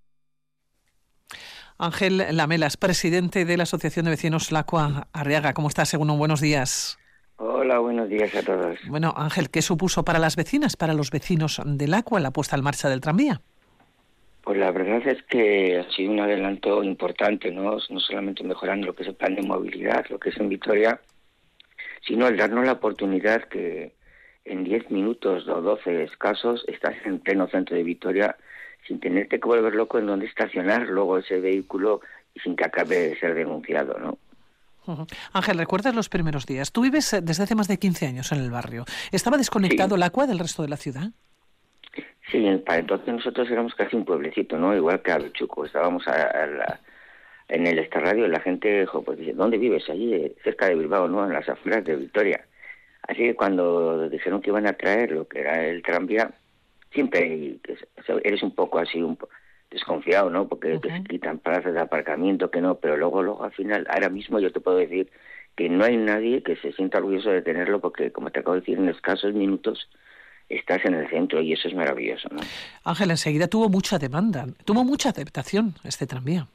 Ángel 1.78 2.24
Lamelas, 2.30 2.76
presidente 2.76 3.44
de 3.44 3.56
la 3.56 3.64
Asociación 3.64 4.04
de 4.04 4.12
Vecinos 4.12 4.52
Lacua 4.52 5.08
Arriaga. 5.12 5.54
¿Cómo 5.54 5.68
estás, 5.68 5.88
según 5.88 6.16
Buenos 6.16 6.40
días. 6.40 6.98
Hola, 7.36 7.80
buenos 7.80 8.08
días 8.08 8.32
a 8.36 8.42
todos. 8.42 8.78
Bueno, 8.88 9.12
Ángel, 9.16 9.50
¿qué 9.50 9.60
supuso 9.60 10.04
para 10.04 10.20
las 10.20 10.36
vecinas, 10.36 10.76
para 10.76 10.94
los 10.94 11.10
vecinos 11.10 11.60
del 11.64 11.94
Acua 11.94 12.20
la 12.20 12.30
puesta 12.30 12.54
en 12.56 12.62
marcha 12.62 12.88
del 12.88 13.00
tranvía? 13.00 13.40
Pues 14.42 14.58
la 14.58 14.70
verdad 14.70 15.06
es 15.08 15.22
que 15.24 15.78
ha 15.78 15.90
sido 15.90 16.12
un 16.12 16.20
adelanto 16.20 16.84
importante, 16.84 17.50
¿no? 17.50 17.78
No 17.88 18.00
solamente 18.00 18.44
mejorando 18.44 18.86
lo 18.86 18.94
que 18.94 19.02
es 19.02 19.08
el 19.08 19.14
plan 19.14 19.34
de 19.34 19.42
movilidad, 19.42 20.04
lo 20.10 20.20
que 20.20 20.28
es 20.28 20.36
en 20.36 20.48
Vitoria, 20.48 21.00
sino 22.06 22.28
el 22.28 22.36
darnos 22.36 22.66
la 22.66 22.72
oportunidad 22.72 23.44
que 23.44 23.92
en 24.44 24.64
10 24.64 24.90
minutos 24.90 25.48
o 25.48 25.60
12 25.60 26.04
escasos 26.04 26.64
estás 26.68 26.94
en 27.04 27.18
pleno 27.18 27.48
centro 27.48 27.76
de 27.76 27.82
Vitoria 27.82 28.36
sin 28.86 29.00
tenerte 29.00 29.40
que 29.40 29.48
volver 29.48 29.74
loco 29.74 29.98
en 29.98 30.06
dónde 30.06 30.26
estacionar 30.26 30.82
luego 30.88 31.18
ese 31.18 31.40
vehículo 31.40 32.02
y 32.34 32.40
sin 32.40 32.56
que 32.56 32.64
acabe 32.64 32.96
de 32.96 33.18
ser 33.18 33.34
denunciado, 33.34 33.98
¿no? 33.98 34.18
Ángel, 35.32 35.58
¿recuerdas 35.58 35.94
los 35.94 36.08
primeros 36.10 36.46
días? 36.46 36.72
Tú 36.72 36.82
vives 36.82 37.12
eh, 37.14 37.20
desde 37.22 37.44
hace 37.44 37.54
más 37.54 37.68
de 37.68 37.78
15 37.78 38.06
años 38.06 38.32
en 38.32 38.40
el 38.40 38.50
barrio. 38.50 38.84
¿Estaba 39.12 39.38
desconectado 39.38 39.94
el 39.94 40.02
agua 40.02 40.26
del 40.26 40.38
resto 40.38 40.62
de 40.62 40.68
la 40.68 40.76
ciudad? 40.76 41.10
Sí, 42.30 42.44
para 42.66 42.80
entonces 42.80 43.14
nosotros 43.14 43.48
éramos 43.50 43.74
casi 43.74 43.96
un 43.96 44.04
pueblecito, 44.04 44.58
¿no? 44.58 44.74
Igual 44.74 45.00
que 45.02 45.12
Avechuco. 45.12 45.64
Estábamos 45.64 46.04
en 47.48 47.66
el 47.66 47.78
estadio 47.78 48.26
y 48.26 48.30
la 48.30 48.40
gente 48.40 48.80
dijo, 48.80 49.02
pues 49.02 49.18
dice, 49.18 49.32
¿dónde 49.32 49.58
vives? 49.58 49.88
Allí, 49.88 50.14
eh, 50.14 50.34
cerca 50.42 50.66
de 50.66 50.74
Bilbao, 50.76 51.08
¿no? 51.08 51.24
En 51.24 51.32
las 51.32 51.48
afueras 51.48 51.84
de 51.84 51.96
Victoria. 51.96 52.44
Así 53.06 53.18
que 53.18 53.34
cuando 53.34 54.08
dijeron 54.08 54.40
que 54.40 54.50
iban 54.50 54.66
a 54.66 54.72
traer 54.72 55.12
lo 55.12 55.28
que 55.28 55.40
era 55.40 55.66
el 55.66 55.82
tranvía, 55.82 56.30
siempre 56.92 57.58
eres 58.22 58.42
un 58.42 58.54
poco 58.54 58.78
así, 58.78 59.02
un 59.02 59.18
desconfiado, 59.70 60.30
¿no? 60.30 60.48
Porque 60.48 60.78
se 60.78 61.04
quitan 61.04 61.38
plazas 61.38 61.74
de 61.74 61.80
aparcamiento, 61.80 62.50
que 62.50 62.60
no, 62.60 62.76
pero 62.76 62.96
luego, 62.96 63.22
luego 63.22 63.44
al 63.44 63.52
final, 63.52 63.86
ahora 63.90 64.08
mismo 64.08 64.38
yo 64.38 64.52
te 64.52 64.60
puedo 64.60 64.78
decir 64.78 65.10
que 65.56 65.68
no 65.68 65.84
hay 65.84 65.96
nadie 65.96 66.42
que 66.42 66.56
se 66.56 66.72
sienta 66.72 66.98
orgulloso 66.98 67.30
de 67.30 67.42
tenerlo 67.42 67.80
porque, 67.80 68.10
como 68.10 68.30
te 68.30 68.40
acabo 68.40 68.54
de 68.54 68.60
decir, 68.60 68.78
en 68.78 68.88
escasos 68.88 69.34
minutos 69.34 69.88
estás 70.48 70.84
en 70.84 70.94
el 70.94 71.08
centro 71.08 71.40
y 71.40 71.52
eso 71.52 71.68
es 71.68 71.74
maravilloso, 71.74 72.28
¿no? 72.30 72.40
Ángel, 72.84 73.10
enseguida 73.10 73.48
tuvo 73.48 73.68
mucha 73.68 73.98
demanda, 73.98 74.46
tuvo 74.64 74.84
mucha 74.84 75.10
aceptación 75.10 75.74
este 75.84 76.06
tranvía. 76.06 76.46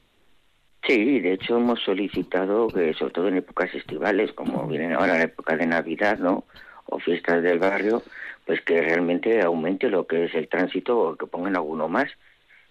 Sí, 0.90 1.20
de 1.20 1.34
hecho 1.34 1.58
hemos 1.58 1.80
solicitado 1.82 2.68
que, 2.68 2.96
sobre 2.96 3.14
todo 3.14 3.28
en 3.28 3.38
épocas 3.38 3.72
estivales, 3.76 4.34
como 4.34 4.68
vienen 4.68 4.94
ahora 4.94 5.20
la 5.20 5.26
época 5.26 5.56
de 5.56 5.68
Navidad, 5.68 6.18
¿no? 6.18 6.46
O 6.88 6.98
fiestas 6.98 7.44
del 7.44 7.60
barrio, 7.60 8.02
pues 8.48 8.60
que 8.62 8.82
realmente 8.82 9.40
aumente 9.44 9.88
lo 9.88 10.08
que 10.08 10.24
es 10.26 10.34
el 10.34 10.48
tránsito 10.48 10.98
o 10.98 11.16
que 11.16 11.28
pongan 11.28 11.56
alguno 11.56 11.88
más. 11.88 12.10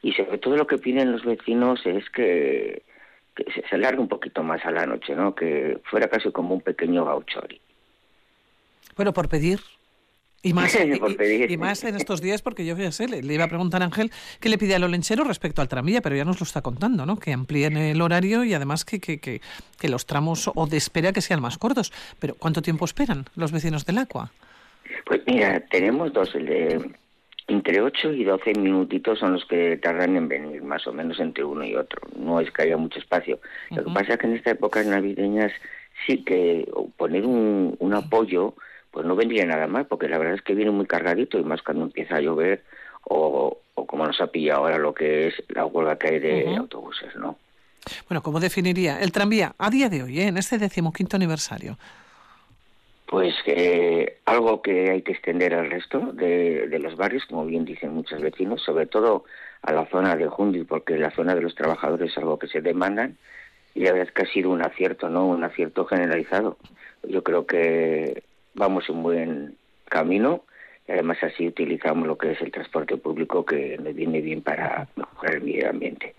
Y 0.02 0.14
sobre 0.14 0.38
todo 0.38 0.56
lo 0.56 0.66
que 0.66 0.78
piden 0.78 1.12
los 1.12 1.24
vecinos 1.24 1.86
es 1.86 2.10
que, 2.10 2.82
se 3.36 3.76
alargue 3.76 4.00
un 4.00 4.08
poquito 4.08 4.42
más 4.42 4.66
a 4.66 4.72
la 4.72 4.84
noche, 4.84 5.14
¿no? 5.14 5.36
Que 5.36 5.78
fuera 5.84 6.08
casi 6.08 6.32
como 6.32 6.56
un 6.56 6.60
pequeño 6.60 7.04
gauchori. 7.04 7.60
Bueno, 8.96 9.12
por 9.12 9.28
pedir, 9.28 9.60
y 10.42 10.52
más, 10.52 10.74
y, 11.48 11.56
más 11.56 11.84
en 11.84 11.96
estos 11.96 12.20
días, 12.20 12.42
porque 12.42 12.64
yo 12.64 12.76
fíjese, 12.76 13.08
le, 13.08 13.22
le, 13.22 13.34
iba 13.34 13.44
a 13.44 13.48
preguntar 13.48 13.82
a 13.82 13.86
Ángel 13.86 14.10
qué 14.40 14.48
le 14.48 14.58
pide 14.58 14.74
al 14.74 14.84
olenchero 14.84 15.24
respecto 15.24 15.62
al 15.62 15.68
tranvía, 15.68 16.00
pero 16.00 16.16
ya 16.16 16.24
nos 16.24 16.40
lo 16.40 16.44
está 16.44 16.62
contando, 16.62 17.06
¿no? 17.06 17.18
Que 17.18 17.32
amplíen 17.32 17.76
el 17.76 18.00
horario 18.00 18.44
y 18.44 18.54
además 18.54 18.84
que, 18.84 19.00
que, 19.00 19.18
que, 19.18 19.40
que 19.78 19.88
los 19.88 20.06
tramos 20.06 20.50
o 20.54 20.66
de 20.66 20.76
espera 20.76 21.12
que 21.12 21.20
sean 21.20 21.40
más 21.40 21.58
cortos. 21.58 21.92
Pero 22.20 22.34
¿cuánto 22.34 22.62
tiempo 22.62 22.84
esperan 22.84 23.24
los 23.34 23.52
vecinos 23.52 23.84
del 23.84 23.98
Agua? 23.98 24.30
Pues 25.04 25.22
mira, 25.26 25.60
tenemos 25.70 26.12
dos, 26.12 26.34
el 26.34 26.46
de 26.46 26.90
entre 27.48 27.80
8 27.80 28.12
y 28.12 28.24
12 28.24 28.52
minutitos 28.54 29.18
son 29.18 29.32
los 29.32 29.44
que 29.46 29.78
tardan 29.78 30.16
en 30.16 30.28
venir, 30.28 30.62
más 30.62 30.86
o 30.86 30.92
menos 30.92 31.18
entre 31.18 31.44
uno 31.44 31.64
y 31.64 31.74
otro. 31.74 32.00
No 32.14 32.40
es 32.40 32.50
que 32.50 32.62
haya 32.62 32.76
mucho 32.76 32.98
espacio. 32.98 33.40
Lo 33.70 33.84
que 33.84 33.90
pasa 33.90 34.12
es 34.12 34.18
que 34.18 34.26
en 34.26 34.34
estas 34.34 34.52
épocas 34.52 34.86
navideñas 34.86 35.50
sí 36.06 36.22
que 36.24 36.70
poner 36.96 37.24
un, 37.24 37.74
un 37.78 37.94
apoyo 37.94 38.54
pues 38.90 39.06
no 39.06 39.16
vendría 39.16 39.46
nada 39.46 39.66
mal, 39.66 39.86
porque 39.86 40.08
la 40.08 40.18
verdad 40.18 40.34
es 40.34 40.42
que 40.42 40.54
viene 40.54 40.70
muy 40.70 40.86
cargadito 40.86 41.38
y 41.38 41.44
más 41.44 41.62
cuando 41.62 41.84
empieza 41.84 42.16
a 42.16 42.20
llover 42.20 42.64
o, 43.04 43.58
como 43.74 44.06
nos 44.06 44.20
ha 44.20 44.28
pillado 44.28 44.60
ahora 44.60 44.78
lo 44.78 44.94
que 44.94 45.28
es 45.28 45.34
la 45.48 45.64
huelga 45.66 45.98
que 45.98 46.08
hay 46.08 46.18
de 46.18 46.56
autobuses, 46.56 47.14
¿no? 47.16 47.38
Bueno, 48.08 48.22
¿cómo 48.22 48.40
definiría 48.40 49.00
el 49.00 49.12
tranvía 49.12 49.54
a 49.58 49.70
día 49.70 49.88
de 49.88 50.02
hoy, 50.02 50.20
¿eh? 50.20 50.28
en 50.28 50.36
este 50.36 50.58
decimoquinto 50.58 51.16
aniversario? 51.16 51.78
Pues 53.06 53.34
eh, 53.46 54.18
algo 54.26 54.60
que 54.60 54.90
hay 54.90 55.02
que 55.02 55.12
extender 55.12 55.54
al 55.54 55.70
resto 55.70 56.12
de, 56.12 56.68
de, 56.68 56.78
los 56.78 56.96
barrios, 56.96 57.24
como 57.24 57.46
bien 57.46 57.64
dicen 57.64 57.94
muchos 57.94 58.20
vecinos, 58.20 58.62
sobre 58.62 58.86
todo 58.86 59.24
a 59.62 59.72
la 59.72 59.86
zona 59.86 60.14
de 60.14 60.26
Jundi, 60.26 60.64
porque 60.64 60.98
la 60.98 61.10
zona 61.12 61.34
de 61.34 61.40
los 61.40 61.54
trabajadores 61.54 62.12
es 62.12 62.18
algo 62.18 62.38
que 62.38 62.48
se 62.48 62.60
demandan 62.60 63.16
y 63.74 63.84
la 63.84 63.92
verdad 63.92 64.08
es 64.08 64.12
que 64.12 64.22
ha 64.22 64.32
sido 64.32 64.50
un 64.50 64.62
acierto, 64.62 65.08
¿no? 65.08 65.26
Un 65.26 65.44
acierto 65.44 65.86
generalizado. 65.86 66.58
Yo 67.04 67.22
creo 67.22 67.46
que 67.46 68.24
vamos 68.58 68.88
en 68.88 69.02
buen 69.02 69.56
camino 69.88 70.42
además 70.88 71.18
así 71.22 71.46
utilizamos 71.46 72.06
lo 72.06 72.16
que 72.16 72.32
es 72.32 72.40
el 72.40 72.50
transporte 72.50 72.96
público 72.96 73.44
que 73.44 73.78
nos 73.78 73.94
viene 73.94 74.20
bien 74.20 74.42
para 74.42 74.88
mejorar 74.96 75.34
el 75.36 75.42
medio 75.42 75.70
ambiente. 75.70 76.14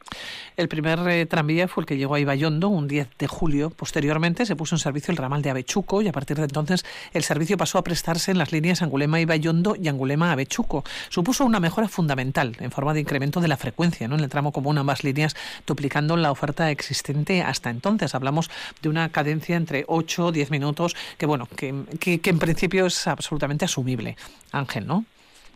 El 0.58 0.68
primer 0.68 1.00
eh, 1.08 1.26
tranvía 1.26 1.70
fue 1.70 1.84
el 1.84 1.88
que 1.88 1.96
llegó 1.96 2.16
a 2.16 2.20
Ibayondo 2.20 2.68
un 2.68 2.88
10 2.88 3.08
de 3.18 3.28
julio. 3.28 3.70
Posteriormente 3.70 4.46
se 4.46 4.58
puso 4.58 4.76
en 4.76 4.80
servicio 4.80 5.12
el 5.12 5.18
ramal 5.18 5.42
de 5.42 5.50
Avechuco 5.50 6.02
y 6.02 6.10
a 6.10 6.12
partir 6.12 6.36
de 6.36 6.44
entonces 6.44 6.86
el 7.14 7.24
servicio 7.24 7.56
pasó 7.56 7.78
a 7.78 7.84
prestarse 7.84 8.32
en 8.32 8.38
las 8.38 8.52
líneas 8.52 8.82
Angulema-Ibayondo 8.82 9.78
y 9.82 9.88
Angulema-Avechuco. 9.88 10.84
Supuso 11.08 11.46
una 11.46 11.62
mejora 11.62 11.88
fundamental 11.88 12.58
en 12.60 12.72
forma 12.72 12.94
de 12.94 13.00
incremento 13.00 13.40
de 13.40 13.48
la 13.48 13.56
frecuencia 13.56 14.10
¿no? 14.10 14.16
en 14.16 14.22
el 14.22 14.30
tramo 14.30 14.52
común 14.52 14.78
ambas 14.78 15.06
líneas, 15.06 15.36
duplicando 15.66 16.18
la 16.18 16.30
oferta 16.30 16.70
existente 16.72 17.42
hasta 17.42 17.70
entonces. 17.70 18.14
Hablamos 18.14 18.52
de 18.82 18.90
una 18.90 19.10
cadencia 19.10 19.56
entre 19.56 19.86
8 19.88 20.26
o 20.26 20.32
10 20.34 20.52
minutos 20.52 20.96
que, 21.18 21.26
bueno, 21.26 21.48
que, 21.56 22.20
que 22.22 22.30
en 22.30 22.40
principio 22.40 22.86
es 22.88 23.08
absolutamente 23.08 23.64
asumible. 23.64 24.18
Ángel, 24.60 24.86
¿no? 24.86 25.06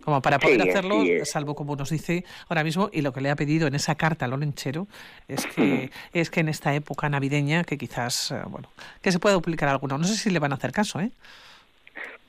Como 0.04 0.22
para 0.22 0.38
poder 0.38 0.62
hacerlo, 0.62 1.02
salvo 1.24 1.56
como 1.56 1.78
nos 1.78 1.90
dice 1.90 2.26
ahora 2.50 2.64
mismo, 2.64 2.90
y 2.92 3.02
lo 3.02 3.14
que 3.14 3.22
le 3.22 3.30
ha 3.30 3.38
pedido 3.38 3.68
en 3.68 3.76
esa 3.76 3.96
carta 3.96 4.26
al 4.26 4.34
Olenchero, 4.34 4.88
es 5.30 5.46
que, 5.46 5.92
es 6.14 6.30
que 6.30 6.42
en 6.42 6.50
esta 6.50 6.76
época 6.76 7.08
navideña, 7.08 7.64
que 7.64 7.78
quizás, 7.78 8.32
eh, 8.32 8.42
bueno, 8.48 8.68
que 9.02 9.14
se 9.14 9.20
pueda 9.20 9.36
duplicar 9.36 9.70
alguno. 9.70 9.98
No 9.98 10.04
sé 10.04 10.16
si 10.16 10.30
le 10.30 10.40
van 10.40 10.52
a 10.52 10.56
hacer 10.56 10.74
caso, 10.74 11.00
¿eh? 11.00 11.12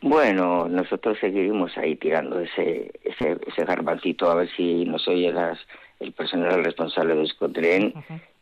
Bueno, 0.03 0.69
nosotros 0.69 1.19
seguiremos 1.21 1.77
ahí 1.79 1.97
tirando 1.97 2.39
ese, 2.39 2.93
ese, 3.03 3.39
ese 3.47 3.65
garbancito 3.65 4.31
a 4.31 4.35
ver 4.35 4.51
si 4.55 4.85
nos 4.85 5.09
oye 5.09 5.33
las, 5.33 5.59
el 5.99 6.13
personal 6.13 6.63
responsable 6.63 7.15
de 7.15 7.25
Escotren 7.25 7.95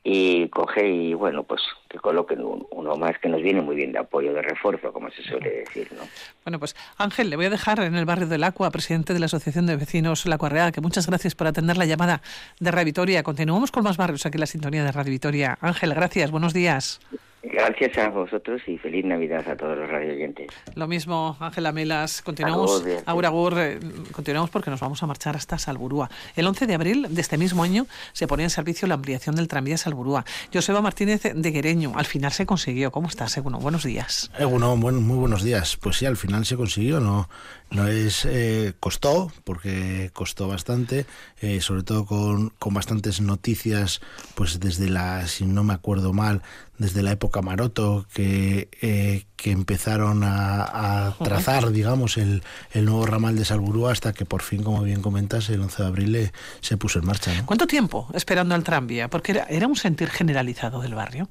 y 0.05 0.49
coge 0.49 0.89
y 0.89 1.15
bueno 1.15 1.45
pues 1.45 1.63
que 1.89 1.99
coloquen 1.99 2.41
uno 2.43 2.97
más 2.97 3.19
que 3.21 3.29
nos 3.29 3.41
viene 3.41 3.61
muy 3.61 3.77
bien 3.77 3.93
de 3.93 4.01
apoyo 4.01 4.33
de 4.33 4.43
refuerzo 4.43 4.93
como 4.93 5.11
se 5.11 5.23
suele 5.23 5.51
decir 5.51 5.89
no 5.93 6.03
bueno 6.45 6.59
pues 6.59 6.75
Ángel 6.99 7.31
le 7.31 7.37
voy 7.37 7.47
a 7.47 7.51
dejar 7.51 7.79
en 7.81 7.95
el 7.95 8.05
barrio 8.05 8.27
del 8.27 8.43
Acua 8.43 8.71
presidente 8.71 9.15
de 9.15 9.21
la 9.21 9.27
asociación 9.27 9.67
de 9.67 9.77
vecinos 9.77 10.27
La 10.27 10.39
Cuarreada 10.39 10.73
que 10.73 10.81
muchas 10.81 11.07
gracias 11.07 11.37
por 11.37 11.47
atender 11.47 11.77
la 11.77 11.85
llamada 11.85 12.21
de 12.59 12.71
Radio 12.71 12.87
Vitoria. 12.87 13.23
Continuamos 13.23 13.71
con 13.71 13.85
más 13.85 13.97
barrios 13.97 14.27
aquí 14.27 14.37
en 14.37 14.41
la 14.41 14.47
sintonía 14.47 14.85
de 14.85 14.91
Radio 14.91 15.13
Vitoria. 15.13 15.57
Ángel 15.61 15.95
gracias 15.95 16.31
buenos 16.31 16.53
días 16.53 17.01
Gracias 17.43 17.99
a 17.99 18.09
vosotros 18.09 18.63
y 18.69 18.79
feliz 18.79 19.05
Navidad 19.05 19.47
a 19.49 19.57
todos 19.57 19.77
los 19.77 19.91
radioyentes. 19.91 20.47
Lo 20.77 20.87
mismo, 20.87 21.37
Ángela 21.41 21.73
Melas. 21.73 22.23
Continuamos, 22.23 22.85
Aura 23.05 23.31
Gur, 23.31 23.55
eh, 23.59 23.81
continuamos 24.13 24.51
porque 24.51 24.71
nos 24.71 24.81
vamos 24.81 25.03
a 25.03 25.07
marchar 25.07 25.35
hasta 25.35 25.59
Salburúa. 25.59 26.09
El 26.37 26.47
11 26.47 26.67
de 26.67 26.75
abril 26.75 27.07
de 27.11 27.21
este 27.21 27.39
mismo 27.39 27.65
año 27.65 27.87
se 28.13 28.29
ponía 28.29 28.45
en 28.45 28.51
servicio 28.51 28.87
la 28.87 28.95
ampliación 28.95 29.35
del 29.35 29.49
tranvía 29.49 29.77
Salburúa. 29.77 30.25
Joseba 30.53 30.81
Martínez 30.81 31.23
de 31.35 31.51
Guereño, 31.51 31.93
al 31.97 32.07
final 32.07 32.31
se 32.31 32.47
consiguió. 32.47 32.93
¿Cómo 32.93 33.09
estás, 33.09 33.37
Eguno? 33.37 33.59
Buenos 33.59 33.83
días. 33.83 34.31
Eguno, 34.39 34.77
muy 34.77 35.17
buenos 35.17 35.43
días. 35.43 35.77
Pues 35.77 35.97
sí, 35.97 36.07
al 36.07 36.17
final 36.17 36.47
se 36.47 36.57
consiguió. 36.57 37.01
No, 37.01 37.29
no 37.73 37.89
es 37.89 38.27
eh, 38.27 38.75
costó, 38.79 39.33
porque 39.45 40.11
costó 40.13 40.47
bastante, 40.47 41.07
eh, 41.41 41.61
sobre 41.61 41.83
todo 41.83 42.05
con, 42.05 42.51
con 42.59 42.75
bastantes 42.75 43.21
noticias, 43.21 44.01
pues 44.35 44.61
desde 44.61 44.89
la, 44.89 45.27
si 45.27 45.47
no 45.47 45.65
me 45.65 45.73
acuerdo 45.73 46.13
mal, 46.13 46.43
desde 46.79 47.03
la 47.03 47.13
época 47.13 47.43
Maroto, 47.43 48.07
que, 48.13 48.69
eh, 48.81 49.25
que 49.37 49.51
empezaron 49.51 50.25
a, 50.25 51.07
a 51.07 51.15
trazar, 51.23 51.71
digamos, 51.71 52.17
el, 52.17 52.43
el, 52.73 52.85
nuevo 52.85 53.07
ramal 53.07 53.37
de 53.37 53.45
Salburúa 53.45 53.93
hasta 53.93 54.13
que 54.13 54.25
por 54.25 54.43
fin, 54.43 54.63
como 54.63 54.83
bien 54.83 55.03
comentas, 55.03 55.49
el 55.51 55.61
11 55.61 55.83
de 55.83 55.89
abril 55.89 56.33
se 56.61 56.77
puso 56.77 56.99
en 56.99 57.07
marcha. 57.07 57.35
¿no? 57.35 57.47
¿Cuánto 57.47 57.67
tiempo 57.67 58.09
esperando 58.15 58.55
al 58.55 58.65
tranvía? 58.65 59.09
Porque 59.09 59.33
era, 59.33 59.45
era 59.45 59.67
un 59.67 59.77
sentir 59.77 60.09
generalizado 60.11 60.81
del 60.81 60.95
barrio. 60.95 61.29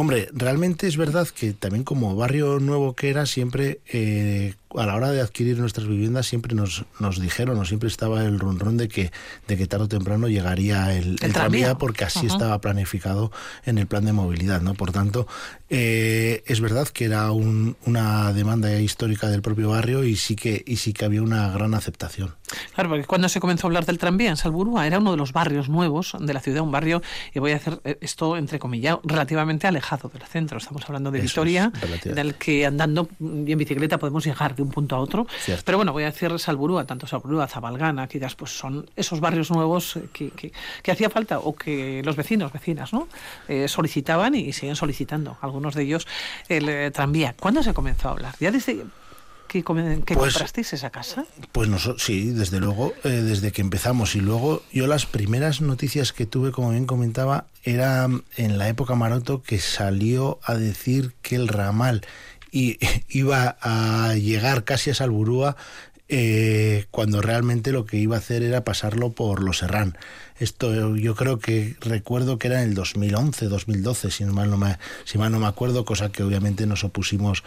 Hombre, 0.00 0.28
realmente 0.32 0.86
es 0.86 0.96
verdad 0.96 1.26
que 1.26 1.52
también 1.52 1.82
como 1.82 2.14
barrio 2.14 2.60
nuevo 2.60 2.94
que 2.94 3.10
era, 3.10 3.26
siempre 3.26 3.80
eh, 3.88 4.54
a 4.76 4.86
la 4.86 4.94
hora 4.94 5.10
de 5.10 5.20
adquirir 5.20 5.58
nuestras 5.58 5.86
viviendas 5.86 6.26
siempre 6.26 6.54
nos, 6.54 6.84
nos 7.00 7.20
dijeron, 7.20 7.58
o 7.58 7.64
siempre 7.64 7.88
estaba 7.88 8.24
el 8.24 8.38
ronrón 8.38 8.76
de 8.76 8.88
que, 8.88 9.10
de 9.46 9.56
que 9.56 9.66
tarde 9.66 9.84
o 9.84 9.88
temprano 9.88 10.28
llegaría 10.28 10.94
el, 10.94 11.16
el, 11.20 11.24
el 11.24 11.32
tranvía, 11.32 11.76
porque 11.78 12.04
así 12.04 12.20
uh 12.20 12.22
-huh. 12.22 12.32
estaba 12.32 12.60
planificado 12.60 13.32
en 13.64 13.78
el 13.78 13.86
plan 13.86 14.04
de 14.04 14.12
movilidad, 14.12 14.60
¿no? 14.60 14.74
Por 14.74 14.92
tanto, 14.92 15.26
eh, 15.70 16.42
es 16.46 16.60
verdad 16.60 16.88
que 16.88 17.04
era 17.06 17.30
un, 17.32 17.76
una 17.86 18.32
demanda 18.32 18.78
histórica 18.80 19.28
del 19.28 19.42
propio 19.42 19.70
barrio 19.70 20.04
y 20.04 20.16
sí 20.16 20.36
que, 20.36 20.62
y 20.66 20.76
sí 20.76 20.92
que 20.92 21.04
había 21.04 21.22
una 21.22 21.50
gran 21.50 21.74
aceptación. 21.74 22.34
Claro, 22.74 22.90
porque 22.90 23.04
cuando 23.04 23.28
se 23.28 23.40
comenzó 23.40 23.66
a 23.66 23.68
hablar 23.68 23.86
del 23.86 23.98
tranvía 23.98 24.30
en 24.30 24.36
Salburúa 24.36 24.86
era 24.86 24.98
uno 24.98 25.10
de 25.12 25.16
los 25.16 25.32
barrios 25.32 25.68
nuevos 25.68 26.16
de 26.18 26.32
la 26.34 26.40
ciudad, 26.40 26.62
un 26.62 26.72
barrio, 26.72 27.02
y 27.34 27.38
voy 27.38 27.52
a 27.52 27.56
hacer 27.56 27.80
esto 28.00 28.36
entre 28.36 28.58
comillas, 28.58 28.98
relativamente 29.04 29.66
alejado 29.66 30.08
del 30.08 30.22
centro. 30.22 30.58
Estamos 30.58 30.82
hablando 30.86 31.10
de 31.10 31.18
Eso 31.18 31.42
Vitoria, 31.42 31.72
es, 32.04 32.14
del 32.14 32.34
que 32.34 32.66
andando 32.66 33.08
y 33.20 33.52
en 33.52 33.58
bicicleta 33.58 33.98
podemos 33.98 34.24
llegar 34.24 34.54
de 34.58 34.62
un 34.62 34.70
punto 34.70 34.96
a 34.96 34.98
otro. 34.98 35.26
Pero 35.64 35.78
bueno, 35.78 35.92
voy 35.92 36.02
a 36.02 36.06
decir 36.06 36.38
Salburúa, 36.38 36.84
tanto 36.84 37.06
Salburúa, 37.06 37.48
Zabalgana, 37.48 38.06
quizás 38.06 38.34
pues 38.34 38.50
son 38.50 38.88
esos 38.96 39.20
barrios 39.20 39.50
nuevos 39.50 39.98
que, 40.12 40.30
que, 40.30 40.90
hacía 40.90 41.08
falta 41.08 41.38
o 41.38 41.54
que 41.54 42.02
los 42.04 42.16
vecinos, 42.16 42.52
vecinas, 42.52 42.92
¿no? 42.92 43.08
Eh, 43.48 43.68
solicitaban 43.68 44.34
y 44.34 44.52
siguen 44.52 44.76
solicitando, 44.76 45.38
algunos 45.40 45.74
de 45.74 45.82
ellos, 45.84 46.06
el 46.48 46.68
eh, 46.68 46.90
tranvía. 46.90 47.34
¿Cuándo 47.38 47.62
se 47.62 47.72
comenzó 47.72 48.08
a 48.08 48.12
hablar? 48.12 48.34
¿Ya 48.40 48.50
desde 48.50 48.84
que, 49.48 49.62
que 49.62 50.14
pues, 50.14 50.34
comprasteis 50.34 50.72
esa 50.72 50.90
casa? 50.90 51.24
Pues 51.52 51.68
nosotros, 51.68 52.02
sí, 52.04 52.30
desde 52.30 52.60
luego, 52.60 52.92
eh, 53.04 53.08
desde 53.08 53.52
que 53.52 53.62
empezamos. 53.62 54.14
Y 54.14 54.20
luego 54.20 54.62
yo 54.72 54.86
las 54.86 55.06
primeras 55.06 55.60
noticias 55.60 56.12
que 56.12 56.26
tuve, 56.26 56.52
como 56.52 56.70
bien 56.70 56.86
comentaba, 56.86 57.46
era 57.64 58.08
en 58.36 58.58
la 58.58 58.68
época 58.68 58.94
Maroto 58.94 59.42
que 59.42 59.58
salió 59.58 60.38
a 60.44 60.54
decir 60.54 61.14
que 61.22 61.36
el 61.36 61.48
ramal 61.48 62.02
y, 62.52 62.78
iba 63.08 63.56
a 63.60 64.14
llegar 64.14 64.64
casi 64.64 64.90
a 64.90 64.94
Salburúa 64.94 65.56
eh, 66.08 66.86
cuando 66.90 67.20
realmente 67.20 67.72
lo 67.72 67.84
que 67.84 67.98
iba 67.98 68.16
a 68.16 68.20
hacer 68.20 68.42
era 68.42 68.64
pasarlo 68.64 69.12
por 69.12 69.42
los 69.42 69.58
Serrán. 69.58 69.96
Esto 70.38 70.96
yo 70.96 71.14
creo 71.14 71.38
que 71.38 71.76
recuerdo 71.80 72.38
que 72.38 72.46
era 72.46 72.62
en 72.62 72.70
el 72.70 72.74
2011, 72.74 73.46
2012, 73.46 74.10
si 74.10 74.24
mal 74.24 74.50
no 74.50 74.56
me, 74.56 74.78
si 75.04 75.18
mal 75.18 75.32
no 75.32 75.40
me 75.40 75.46
acuerdo, 75.46 75.84
cosa 75.84 76.10
que 76.10 76.22
obviamente 76.22 76.66
nos 76.66 76.84
opusimos 76.84 77.42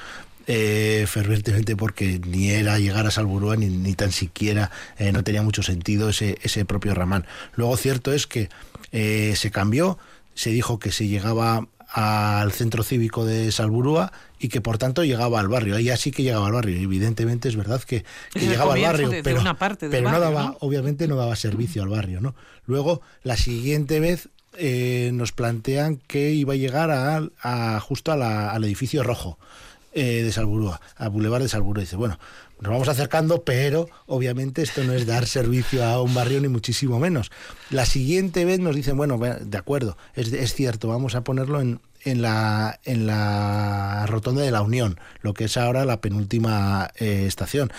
eh, 0.48 1.06
fervientemente 1.08 1.76
porque 1.76 2.20
ni 2.26 2.50
era 2.50 2.80
llegar 2.80 3.06
a 3.06 3.12
Salburúa 3.12 3.56
ni, 3.58 3.68
ni 3.68 3.94
tan 3.94 4.12
siquiera 4.12 4.72
eh, 4.98 5.12
no 5.12 5.24
tenía 5.24 5.44
mucho 5.44 5.62
sentido 5.62 6.10
ese, 6.10 6.40
ese 6.42 6.66
propio 6.66 6.96
ramán. 6.96 7.26
Luego 7.56 7.78
cierto 7.78 8.12
es 8.12 8.28
que 8.28 8.50
eh, 8.92 9.34
se 9.36 9.52
cambió, 9.52 10.00
se 10.34 10.50
dijo 10.50 10.80
que 10.80 10.92
se 10.92 11.08
llegaba 11.08 11.68
al 11.94 12.52
centro 12.54 12.84
cívico 12.84 13.26
de 13.26 13.52
Salburúa 13.52 14.14
y 14.40 14.48
que 14.48 14.62
por 14.62 14.78
tanto 14.78 15.04
llegaba 15.04 15.40
al 15.40 15.50
barrio. 15.50 15.76
Ahí 15.76 15.90
así 15.90 16.12
que 16.12 16.24
llegaba 16.24 16.48
al 16.48 16.54
barrio. 16.54 16.80
Evidentemente 16.80 17.50
es 17.50 17.56
verdad 17.56 17.82
que, 17.84 18.06
llegaba 18.34 18.76
al 18.76 18.82
barrio, 18.82 19.10
pero, 19.24 19.42
pero 19.80 20.10
no 20.10 20.20
daba, 20.20 20.56
obviamente 20.62 21.08
no 21.08 21.16
daba 21.18 21.36
servicio 21.36 21.84
al 21.84 21.90
barrio. 21.90 22.22
¿no? 22.22 22.34
Luego, 22.66 23.02
la 23.24 23.36
siguiente 23.36 24.00
vez 24.00 24.30
eh, 24.58 25.12
nos 25.14 25.32
plantean 25.34 25.98
que 25.98 26.32
iba 26.32 26.54
a 26.54 26.58
llegar 26.58 26.92
a, 26.92 27.80
justo 27.82 28.12
al 28.12 28.64
edificio 28.64 29.04
rojo. 29.04 29.38
Eh, 29.94 30.24
de 30.24 30.32
Salburúa, 30.32 30.80
a 30.96 31.10
Boulevard 31.10 31.42
de 31.42 31.50
Salburúa. 31.50 31.82
Dice, 31.82 31.98
bueno, 31.98 32.18
nos 32.62 32.72
vamos 32.72 32.88
acercando, 32.88 33.44
pero 33.44 33.90
obviamente 34.06 34.62
esto 34.62 34.84
no 34.84 34.94
es 34.94 35.06
dar 35.06 35.26
servicio 35.26 35.84
a 35.84 36.02
un 36.02 36.14
barrio 36.14 36.40
ni 36.40 36.48
muchísimo 36.48 37.00
menos. 37.00 37.32
La 37.72 37.86
siguiente 37.86 38.46
vez 38.46 38.60
nos 38.60 38.76
dicen, 38.76 38.96
bueno, 38.98 39.18
de 39.18 39.58
acuerdo, 39.58 39.98
es, 40.14 40.32
es 40.32 40.54
cierto, 40.54 40.88
vamos 40.88 41.16
a 41.16 41.24
ponerlo 41.24 41.60
en, 41.60 41.82
en 42.04 42.22
la, 42.22 42.80
en 42.84 43.08
la 43.08 44.06
rotonda 44.08 44.42
de 44.42 44.52
la 44.52 44.62
Unión, 44.62 45.00
lo 45.22 45.34
que 45.34 45.46
es 45.46 45.58
ahora 45.58 45.86
la 45.86 46.02
penúltima 46.02 46.92
eh, 46.96 47.26
estación. 47.28 47.72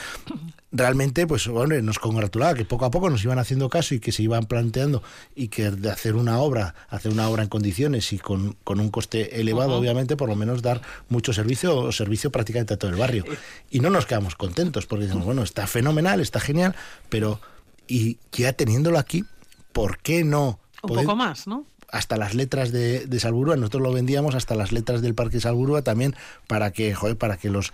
Realmente, 0.74 1.26
pues 1.26 1.48
bueno, 1.48 1.80
nos 1.82 1.98
congratulaba 1.98 2.54
que 2.54 2.64
poco 2.64 2.86
a 2.86 2.90
poco 2.90 3.10
nos 3.10 3.22
iban 3.22 3.38
haciendo 3.38 3.68
caso 3.68 3.94
y 3.94 4.00
que 4.00 4.10
se 4.10 4.22
iban 4.22 4.46
planteando 4.46 5.02
y 5.34 5.48
que 5.48 5.70
de 5.70 5.90
hacer 5.90 6.14
una 6.14 6.38
obra, 6.38 6.74
hacer 6.88 7.12
una 7.12 7.28
obra 7.28 7.42
en 7.42 7.50
condiciones 7.50 8.12
y 8.14 8.18
con, 8.18 8.56
con 8.64 8.80
un 8.80 8.88
coste 8.88 9.40
elevado, 9.40 9.74
obviamente, 9.74 10.16
por 10.16 10.30
lo 10.30 10.36
menos 10.36 10.62
dar 10.62 10.80
mucho 11.10 11.34
servicio 11.34 11.76
o 11.76 11.92
servicio 11.92 12.32
prácticamente 12.32 12.74
a 12.74 12.78
todo 12.78 12.90
el 12.90 12.96
barrio. 12.96 13.24
Y 13.70 13.80
no 13.80 13.90
nos 13.90 14.06
quedamos 14.06 14.34
contentos 14.34 14.86
porque 14.86 15.04
decimos, 15.04 15.26
bueno, 15.26 15.42
está 15.42 15.66
fenomenal, 15.66 16.20
está 16.20 16.40
genial, 16.40 16.74
pero 17.10 17.40
y 17.86 18.18
ya 18.32 18.54
teniéndolo 18.54 18.98
aquí, 18.98 19.24
¿por 19.72 19.98
qué 19.98 20.24
no? 20.24 20.58
Un 20.82 20.96
poco 20.96 21.16
más, 21.16 21.46
¿no? 21.46 21.66
Hasta 21.92 22.16
las 22.16 22.34
letras 22.34 22.72
de, 22.72 23.06
de, 23.06 23.20
Salburúa, 23.20 23.54
nosotros 23.56 23.82
lo 23.82 23.92
vendíamos 23.92 24.34
hasta 24.34 24.54
las 24.54 24.72
letras 24.72 25.02
del 25.02 25.14
Parque 25.14 25.40
Salburúa 25.40 25.82
también 25.82 26.16
para 26.49 26.72
que, 26.72 26.94
joder, 26.94 27.18
para 27.18 27.37
que 27.37 27.50
los, 27.50 27.72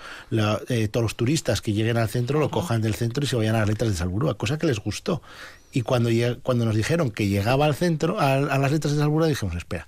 eh, 0.69 0.89
todos 0.89 1.03
los 1.03 1.15
turistas 1.15 1.63
que 1.63 1.73
lleguen 1.73 1.97
al 1.97 2.09
centro 2.09 2.41
lo 2.41 2.51
cojan 2.51 2.83
del 2.83 2.95
centro 2.95 3.25
y 3.25 3.29
se 3.29 3.37
vayan 3.37 3.55
a 3.55 3.61
las 3.61 3.69
letras 3.69 3.93
de 3.93 3.97
Salburúa, 3.97 4.37
cosa 4.37 4.59
que 4.59 4.67
les 4.67 4.81
gustó. 4.81 5.23
Y 5.71 5.83
cuando, 5.83 6.11
cuando 6.43 6.65
nos 6.65 6.75
dijeron 6.75 7.13
que 7.13 7.29
llegaba 7.29 7.67
al 7.67 7.77
centro, 7.77 8.19
a, 8.19 8.39
las 8.41 8.73
letras 8.73 8.95
de 8.95 8.99
Salburúa, 8.99 9.29
dijimos, 9.29 9.55
espera, 9.55 9.87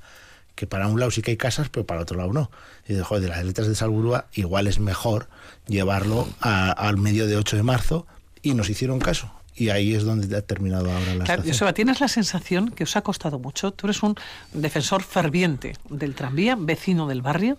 que 0.54 0.68
para 0.68 0.86
un 0.86 1.00
lado 1.00 1.10
sí 1.10 1.22
que 1.22 1.32
hay 1.32 1.36
casas, 1.36 1.68
pero 1.68 1.84
para 1.84 2.02
otro 2.02 2.16
lado 2.16 2.32
no. 2.32 2.52
Y 2.86 2.94
de, 2.94 3.02
joder, 3.02 3.24
de 3.24 3.28
las 3.30 3.44
letras 3.44 3.66
de 3.66 3.74
Salburúa 3.74 4.26
igual 4.32 4.68
es 4.68 4.78
mejor 4.78 5.28
llevarlo 5.66 6.28
al 6.40 6.96
medio 6.98 7.26
de 7.26 7.36
8 7.36 7.56
de 7.56 7.62
marzo 7.64 8.06
y 8.42 8.54
nos 8.54 8.70
hicieron 8.70 9.00
caso 9.00 9.39
y 9.54 9.68
ahí 9.70 9.94
es 9.94 10.04
donde 10.04 10.34
ha 10.36 10.42
terminado 10.42 10.90
ahora 10.90 11.14
la 11.14 11.24
claro, 11.24 11.42
Joseba, 11.46 11.72
tienes 11.72 12.00
la 12.00 12.08
sensación 12.08 12.70
que 12.70 12.84
os 12.84 12.96
ha 12.96 13.02
costado 13.02 13.38
mucho. 13.38 13.72
Tú 13.72 13.86
eres 13.86 14.02
un 14.02 14.14
defensor 14.52 15.02
ferviente 15.02 15.74
del 15.88 16.14
tranvía, 16.14 16.56
vecino 16.58 17.06
del 17.06 17.22
barrio, 17.22 17.58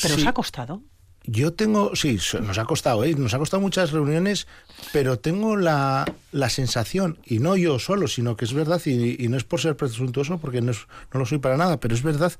pero 0.00 0.14
os 0.14 0.26
ha 0.26 0.32
costado. 0.32 0.82
Yo 1.28 1.52
tengo, 1.52 1.96
sí, 1.96 2.20
nos 2.40 2.56
ha 2.56 2.64
costado, 2.66 3.02
¿eh? 3.02 3.12
nos 3.16 3.34
ha 3.34 3.38
costado 3.38 3.60
muchas 3.60 3.90
reuniones, 3.90 4.46
pero 4.92 5.18
tengo 5.18 5.56
la, 5.56 6.04
la 6.30 6.48
sensación, 6.48 7.18
y 7.26 7.40
no 7.40 7.56
yo 7.56 7.80
solo, 7.80 8.06
sino 8.06 8.36
que 8.36 8.44
es 8.44 8.52
verdad, 8.52 8.80
y, 8.86 9.26
no 9.26 9.36
es 9.36 9.42
por 9.42 9.60
ser 9.60 9.76
presuntuoso, 9.76 10.38
porque 10.38 10.60
no, 10.60 10.70
no, 10.70 11.18
lo 11.18 11.26
soy 11.26 11.38
para 11.38 11.56
nada, 11.56 11.80
pero 11.80 11.96
es 11.96 12.04
verdad 12.04 12.32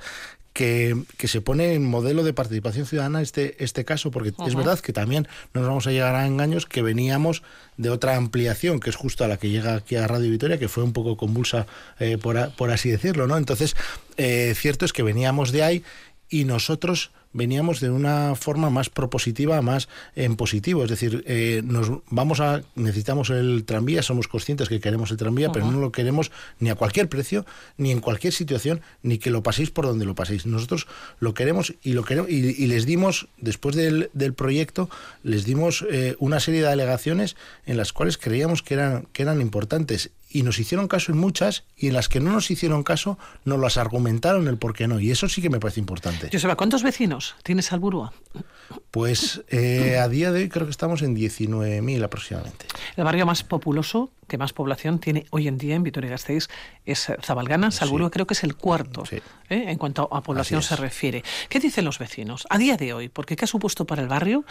que, 0.57 1.29
se 1.29 1.41
pone 1.43 1.75
en 1.75 1.85
modelo 1.85 2.25
de 2.25 2.33
participación 2.33 2.87
ciudadana 2.87 3.21
este, 3.21 3.63
este 3.63 3.85
caso, 3.85 4.11
porque 4.11 4.33
es 4.47 4.55
verdad 4.55 4.81
que 4.81 4.95
también 4.95 5.29
no 5.53 5.61
nos 5.61 5.69
vamos 5.69 5.87
a 5.87 5.91
llegar 5.91 6.15
a 6.15 6.27
engaños 6.27 6.65
que 6.65 6.81
veníamos 6.81 7.43
de 7.77 7.91
otra 7.91 8.17
ampliación, 8.17 8.81
que 8.81 8.89
es 8.89 8.97
justo 8.97 9.23
a 9.23 9.29
la 9.29 9.37
que 9.37 9.51
llega 9.51 9.75
aquí 9.75 9.97
a 9.97 10.07
Radio 10.07 10.31
Vitoria, 10.31 10.59
que 10.59 10.69
fue 10.69 10.83
un 10.83 10.95
poco 10.95 11.19
convulsa, 11.19 11.67
eh, 11.99 12.17
por, 12.17 12.53
por, 12.57 12.71
así 12.71 12.89
decirlo, 12.89 13.27
¿no? 13.27 13.37
Entonces, 13.37 13.77
eh, 14.17 14.55
cierto 14.57 14.87
es 14.87 14.95
que 14.95 15.03
veníamos 15.03 15.53
de 15.53 15.63
ahí 15.63 15.85
y 16.31 16.45
nosotros 16.45 17.11
veníamos 17.37 17.81
de 17.81 17.91
una 17.91 18.35
forma 18.35 18.71
más 18.71 18.91
propositiva, 18.91 19.61
más 19.63 19.89
en 20.15 20.37
positivo. 20.37 20.83
Es 20.83 20.91
decir, 20.91 21.23
eh, 21.27 21.63
nos 21.65 21.91
vamos 22.11 22.41
a 22.41 22.63
necesitamos 22.75 23.31
el 23.31 23.65
tranvía, 23.65 24.03
somos 24.03 24.29
conscientes 24.29 24.69
que 24.69 24.81
queremos 24.81 25.11
el 25.11 25.17
tranvía, 25.17 25.53
pero 25.53 25.71
no 25.71 25.79
lo 25.79 25.93
queremos 25.93 26.33
ni 26.59 26.71
a 26.71 26.75
cualquier 26.75 27.09
precio, 27.09 27.47
ni 27.77 27.93
en 27.93 28.01
cualquier 28.01 28.33
situación, 28.33 28.81
ni 29.03 29.19
que 29.19 29.31
lo 29.31 29.43
paséis 29.43 29.71
por 29.71 29.87
donde 29.87 30.05
lo 30.05 30.15
paséis. 30.15 30.47
Nosotros 30.47 30.87
lo 31.21 31.35
queremos 31.35 31.75
y 31.83 31.93
lo 31.93 32.05
queremos 32.05 32.31
y, 32.31 32.67
les 32.67 32.87
dimos 32.87 33.29
después 33.39 33.77
del, 33.77 34.11
del 34.13 34.35
proyecto 34.35 34.89
les 35.23 35.45
dimos 35.45 35.85
eh, 35.91 36.17
una 36.19 36.41
serie 36.41 36.63
de 36.63 36.69
alegaciones 36.69 37.37
en 37.65 37.77
las 37.77 37.93
cuales 37.93 38.19
creíamos 38.19 38.63
que 38.63 38.75
eran 38.75 39.07
que 39.13 39.23
eran 39.23 39.41
importantes 39.41 40.11
y 40.31 40.43
nos 40.43 40.59
hicieron 40.59 40.89
caso 40.89 41.13
en 41.13 41.19
muchas 41.19 41.65
y 41.77 41.89
en 41.89 41.95
las 41.95 42.09
que 42.09 42.21
no 42.21 42.33
nos 42.33 42.51
hicieron 42.51 42.83
caso 42.83 43.19
nos 43.45 43.59
las 43.59 43.77
argumentaron 43.77 44.49
el 44.49 44.59
por 44.59 44.75
qué 44.75 44.87
no 44.89 45.01
y 45.01 45.11
eso 45.11 45.29
sí 45.29 45.43
que 45.43 45.51
me 45.51 45.61
parece 45.61 45.81
importante. 45.81 46.29
Joseba, 46.33 46.57
¿cuántos 46.57 46.83
vecinos 46.83 47.26
tiene 47.43 47.63
Salburúa? 47.63 48.13
Pues 48.91 49.43
eh, 49.49 49.99
a 49.99 50.09
día 50.09 50.33
de 50.33 50.41
hoy 50.41 50.49
creo 50.49 50.67
que 50.67 50.71
estamos 50.71 51.03
en 51.03 51.15
19.000 51.15 52.03
aproximadamente. 52.03 52.67
El 52.97 53.05
barrio 53.05 53.27
más 53.27 53.45
populoso, 53.45 54.11
que 54.27 54.39
más 54.39 54.53
población 54.53 54.99
tiene 54.99 55.27
hoy 55.31 55.49
en 55.49 55.59
día 55.59 55.75
en 55.75 55.83
Vitoria-Gasteiz 55.83 56.49
es 56.85 57.13
Zabalgana. 57.23 57.71
Salburúa 57.71 58.11
creo 58.11 58.27
que 58.27 58.35
es 58.35 58.43
el 58.43 58.57
cuarto 58.57 59.05
¿eh? 59.11 59.21
en 59.49 59.79
cuanto 59.79 60.09
a 60.13 60.23
población 60.23 60.63
se 60.63 60.77
refiere. 60.77 61.23
¿Qué 61.49 61.61
dicen 61.61 61.85
los 61.85 61.99
vecinos 61.99 62.47
a 62.51 62.59
día 62.59 62.77
de 62.77 62.93
hoy? 62.93 63.09
Porque 63.09 63.37
¿qué 63.37 63.45
ha 63.45 63.49
supuesto 63.49 63.85
para 63.85 64.03
el 64.03 64.09
barrio? 64.09 64.45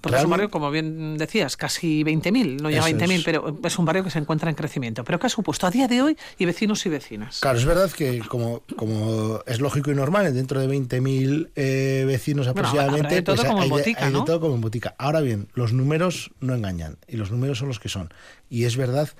Porque 0.00 0.18
es 0.18 0.24
un 0.24 0.30
barrio, 0.30 0.50
como 0.50 0.70
bien 0.70 1.16
decías, 1.16 1.56
casi 1.56 2.04
20.000, 2.04 2.60
no 2.60 2.70
llega 2.70 2.84
a 2.84 2.88
20.000, 2.88 3.22
pero 3.24 3.58
es 3.62 3.78
un 3.78 3.84
barrio 3.84 4.04
que 4.04 4.10
se 4.10 4.18
encuentra 4.18 4.50
en 4.50 4.56
crecimiento. 4.56 5.04
Pero 5.04 5.18
¿qué 5.18 5.26
ha 5.26 5.30
supuesto 5.30 5.66
a 5.66 5.70
día 5.70 5.88
de 5.88 6.02
hoy 6.02 6.16
y 6.38 6.44
vecinos 6.44 6.84
y 6.86 6.88
vecinas? 6.88 7.40
Claro, 7.40 7.58
es 7.58 7.64
verdad 7.64 7.90
que 7.90 8.20
como, 8.20 8.62
como 8.76 9.40
es 9.46 9.60
lógico 9.60 9.90
y 9.90 9.94
normal, 9.94 10.32
dentro 10.34 10.60
de 10.60 10.68
20.000 10.68 11.50
eh, 11.56 12.04
vecinos 12.06 12.46
aproximadamente, 12.48 13.16
hay, 13.16 13.22
todo 13.22 13.44
como 13.44 13.62
en 13.62 13.68
botica, 13.68 14.06
de 14.06 14.12
todo 14.12 14.40
como 14.40 14.54
en 14.54 14.60
botica. 14.60 14.94
Ahora 14.98 15.20
bien, 15.20 15.48
los 15.54 15.72
números 15.72 16.30
no 16.40 16.54
engañan 16.54 16.98
y 17.06 17.16
los 17.16 17.30
números 17.30 17.58
son 17.58 17.68
los 17.68 17.78
que 17.78 17.88
son. 17.88 18.12
Y 18.50 18.64
es 18.64 18.76
verdad 18.76 19.10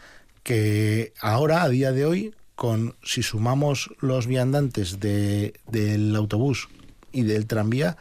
que 0.42 1.12
ahora, 1.20 1.62
a 1.62 1.68
día 1.68 1.92
de 1.92 2.06
hoy, 2.06 2.34
con 2.54 2.96
si 3.04 3.22
sumamos 3.22 3.90
los 4.00 4.26
viandantes 4.26 4.98
de, 4.98 5.54
del 5.66 6.16
autobús 6.16 6.68
y 7.12 7.22
del 7.22 7.46
tranvía, 7.46 7.96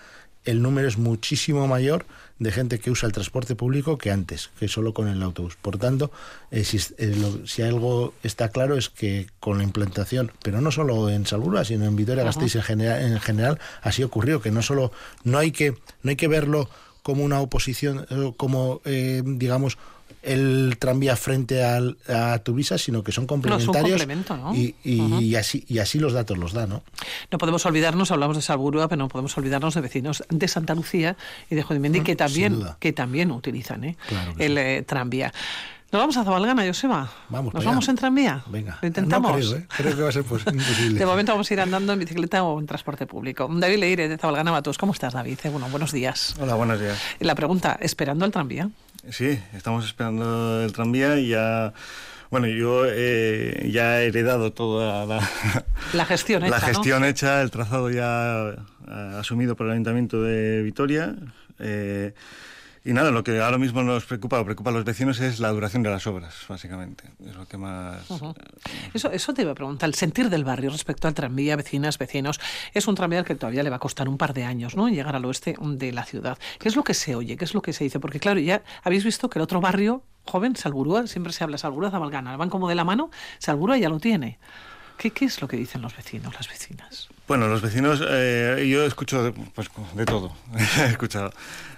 el 0.46 0.62
número 0.62 0.88
es 0.88 0.98
muchísimo 0.98 1.68
mayor 1.68 2.06
de 2.40 2.52
gente 2.52 2.80
que 2.80 2.92
usa 2.92 3.08
el 3.08 3.14
transporte 3.14 3.56
público 3.56 3.98
que 3.98 4.12
antes, 4.12 4.50
que 4.60 4.68
solo 4.68 4.94
con 4.94 5.08
el 5.08 5.22
autobús. 5.24 5.56
Por 5.56 5.78
tanto, 5.78 6.12
eh, 6.52 6.64
eh, 6.98 7.42
si, 7.46 7.62
algo 7.62 8.14
está 8.24 8.50
claro 8.50 8.78
es 8.78 8.90
que 8.90 9.28
con 9.40 9.58
la 9.58 9.64
implantación, 9.64 10.32
pero 10.44 10.62
no 10.62 10.72
solo 10.72 11.10
en 11.10 11.26
Salburua, 11.26 11.66
sino 11.66 11.86
en 11.86 11.96
Vitoria-Gasteiz 11.96 12.56
en 12.56 12.62
general, 12.62 13.02
en 13.02 13.20
general, 13.20 13.60
así 13.82 14.04
ocurrió, 14.04 14.42
que 14.42 14.52
no 14.52 14.62
solo, 14.62 14.92
no 15.24 15.38
hay 15.38 15.52
que, 15.52 15.72
no 16.04 16.10
hay 16.10 16.16
que 16.16 16.28
verlo 16.28 16.70
como 17.02 17.24
una 17.24 17.40
oposición, 17.40 18.06
eh, 18.10 18.34
como, 18.36 18.82
digamos, 18.84 19.78
el 20.28 20.76
tranvía 20.78 21.16
frente 21.16 21.64
al, 21.64 21.98
a 22.08 22.40
tu 22.40 22.54
visa, 22.54 22.78
sino 22.78 23.04
que 23.04 23.12
son 23.12 23.26
complementarios. 23.26 24.06
y, 24.54 24.76
y, 24.84 25.36
así, 25.36 25.66
y 25.68 25.80
así 25.80 26.00
los 26.00 26.14
datos 26.14 26.38
los 26.38 26.54
da, 26.54 26.68
¿no? 26.68 26.84
No 27.32 27.38
podemos 27.38 27.66
olvidarnos, 27.66 28.12
hablamos 28.12 28.36
de 28.36 28.44
Salburua, 28.44 28.88
pero 28.88 29.00
no 29.00 29.08
podemos 29.08 29.38
olvidarnos 29.38 29.74
de 29.74 29.82
vecinos 29.82 30.24
de 30.30 30.48
Santa 30.48 30.76
Lucía 30.76 31.16
y 31.50 31.56
de 31.56 31.64
Jodimendi 31.64 32.02
que 32.02 32.16
también, 32.16 32.62
que 32.80 32.94
también 32.94 33.32
utilizan 33.32 33.84
¿eh? 33.84 33.98
el 34.38 34.58
eh, 34.58 34.84
tranvía. 34.86 35.34
¿Nos 35.90 36.02
vamos 36.02 36.18
a 36.18 36.26
Zabalgana, 36.26 36.66
Joseba? 36.68 37.10
Vamos 37.30 37.54
¿Nos 37.54 37.64
vamos 37.64 37.86
allá. 37.86 37.92
en 37.92 37.98
tranvía? 37.98 38.44
Venga. 38.48 38.78
¿Lo 38.82 38.88
intentamos? 38.90 39.32
No 39.32 39.38
creo, 39.38 39.56
¿eh? 39.56 39.68
creo 39.78 39.96
que 39.96 40.02
va 40.02 40.10
a 40.10 40.12
ser 40.12 40.26
pues, 40.26 40.44
imposible. 40.52 41.00
De 41.00 41.06
momento 41.06 41.32
vamos 41.32 41.50
a 41.50 41.54
ir 41.54 41.62
andando 41.62 41.94
en 41.94 42.00
bicicleta 42.00 42.44
o 42.44 42.60
en 42.60 42.66
transporte 42.66 43.08
público. 43.08 43.50
David 43.50 43.78
Leire, 43.78 44.10
de 44.10 44.18
Zabalgana 44.18 44.52
Batus. 44.52 44.78
¿Cómo 44.78 44.92
estás, 44.92 45.14
David? 45.14 45.40
Eh, 45.44 45.50
Bueno, 45.50 45.70
buenos 45.70 45.94
días. 45.94 46.36
Hola, 46.42 46.56
buenos 46.56 46.82
días. 46.82 47.00
La 47.20 47.36
pregunta, 47.36 47.78
¿esperando 47.80 48.26
el 48.26 48.34
tranvía? 48.34 48.70
Sí, 49.10 49.40
estamos 49.56 49.86
esperando 49.86 50.64
el 50.64 50.74
tranvía 50.74 51.18
y 51.18 51.30
ya... 51.30 51.74
Bueno, 52.30 52.48
yo 52.48 52.84
eh, 52.86 53.70
ya 53.72 54.02
he 54.02 54.08
heredado 54.08 54.52
toda 54.52 55.06
la, 55.06 55.30
La 55.94 56.06
gestión 56.06 56.44
hecha, 56.44 56.52
la 56.56 56.60
¿no? 56.60 56.68
gestión 56.68 57.06
hecha, 57.06 57.42
el 57.42 57.52
trazado 57.52 57.90
ya 57.90 58.50
eh, 58.86 59.16
asumido 59.18 59.56
por 59.56 59.68
el 59.68 59.72
Ayuntamiento 59.74 60.22
de 60.22 60.62
Vitoria. 60.62 61.16
eh, 61.60 62.14
y 62.88 62.94
nada, 62.94 63.12
lo 63.12 63.22
que 63.22 63.42
ahora 63.42 63.58
mismo 63.58 63.84
nos 63.84 64.06
preocupa 64.06 64.40
o 64.40 64.46
preocupa 64.46 64.70
a 64.70 64.74
los 64.74 64.86
vecinos 64.86 65.20
es 65.20 65.42
la 65.42 65.50
duración 65.50 65.84
de 65.84 65.90
las 65.90 66.08
obras, 66.08 66.34
básicamente. 66.48 67.04
Es 67.28 67.36
lo 67.36 67.46
que 67.46 67.58
más... 67.58 68.10
Ujú. 68.10 68.34
Eso, 68.94 69.12
eso 69.12 69.34
te 69.34 69.42
iba 69.42 69.52
a 69.52 69.56
preguntar, 69.56 69.90
el 69.90 69.94
sentir 69.96 70.30
del 70.30 70.46
barrio 70.46 70.70
respecto 70.70 71.10
al 71.10 71.14
tranvía, 71.14 71.58
vecinas, 71.58 71.98
vecinos. 71.98 72.40
Es 72.74 72.88
un 72.88 72.96
tranvía 72.96 73.26
que 73.26 73.36
todavía 73.36 73.62
le 73.64 73.70
va 73.70 73.76
a 73.76 73.80
costar 73.80 74.08
un 74.08 74.18
par 74.18 74.34
de 74.34 74.46
años, 74.46 74.78
¿no? 74.78 74.88
Llegar 74.88 75.18
al 75.18 75.26
oeste 75.26 75.58
de 75.60 75.92
la 75.92 76.06
ciudad. 76.06 76.38
¿Qué 76.60 76.70
es 76.70 76.78
lo 76.78 76.86
que 76.86 76.94
se 76.94 77.14
oye? 77.14 77.36
¿Qué 77.36 77.44
es 77.44 77.54
lo 77.54 77.62
que 77.62 77.74
se 77.74 77.84
dice? 77.84 78.00
Porque, 78.00 78.22
claro, 78.22 78.40
ya 78.40 78.64
habéis 78.84 79.04
visto 79.04 79.30
que 79.30 79.40
el 79.40 79.44
otro 79.44 79.60
barrio 79.60 80.04
joven, 80.24 80.56
Salburúa, 80.56 81.08
siempre 81.08 81.34
se 81.34 81.44
habla 81.44 81.58
Salburúa, 81.58 81.92
Zabalgana, 81.92 82.38
van 82.38 82.50
como 82.50 82.70
de 82.70 82.76
la 82.76 82.86
mano, 82.86 83.12
Salburúa 83.40 83.78
ya 83.78 83.90
lo 83.90 84.00
tiene. 84.00 84.40
¿Qué, 84.98 85.12
¿Qué 85.12 85.26
es 85.26 85.42
lo 85.42 85.48
que 85.50 85.58
dicen 85.58 85.82
los 85.82 85.96
vecinos, 85.96 86.34
las 86.34 86.48
vecinas? 86.48 87.10
Bueno, 87.28 87.48
los 87.48 87.62
vecinos, 87.62 88.02
eh, 88.08 88.66
yo 88.72 88.86
escucho 88.86 89.22
de, 89.22 89.32
pues, 89.32 89.70
de 89.96 90.06
todo, 90.06 90.34
he 90.80 90.86
escuchado. 90.86 91.32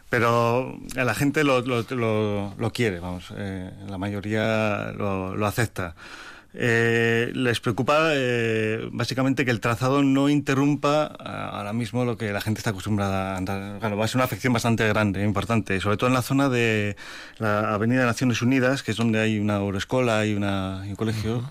Pero 0.10 0.80
la 0.96 1.14
gente 1.14 1.44
lo, 1.44 1.62
lo, 1.62 1.84
lo- 1.90 2.54
lo 2.58 2.72
quiere, 2.72 3.00
vamos, 3.00 3.32
eh, 3.38 3.70
la 3.88 3.98
mayoría 3.98 4.92
lo, 4.98 5.36
acepta. 5.46 5.96
Eh, 6.56 7.30
les 7.36 7.60
preocupa 7.60 8.10
eh, 8.14 8.90
básicamente 8.92 9.46
que 9.46 9.52
el 9.52 9.60
trazado 9.60 10.02
no 10.02 10.30
interrumpa 10.30 11.16
ah, 11.20 11.50
ahora 11.54 11.74
mismo 11.74 12.06
lo 12.06 12.18
que 12.18 12.32
la 12.34 12.42
gente 12.42 12.60
está 12.60 12.72
acostumbrada 12.72 13.36
a 13.36 13.38
andar. 13.38 13.78
Claro, 13.80 13.98
va 13.98 14.06
a 14.06 14.08
ser 14.08 14.16
una 14.18 14.24
afección 14.26 14.52
bastante 14.52 14.88
grande, 14.88 15.24
importante, 15.24 15.80
sobre 15.80 15.98
todo 15.98 16.08
en 16.08 16.16
la 16.16 16.24
zona 16.24 16.50
de 16.50 16.96
la 17.38 17.76
Avenida 17.76 18.00
de 18.00 18.08
Naciones 18.08 18.42
Unidas, 18.42 18.82
que 18.82 18.92
es 18.92 18.98
donde 18.98 19.20
hay 19.20 19.38
una 19.38 19.60
escuela 19.78 20.26
y, 20.26 20.34
una, 20.34 20.82
y 20.88 20.90
un 20.90 20.96
colegio. 20.96 21.44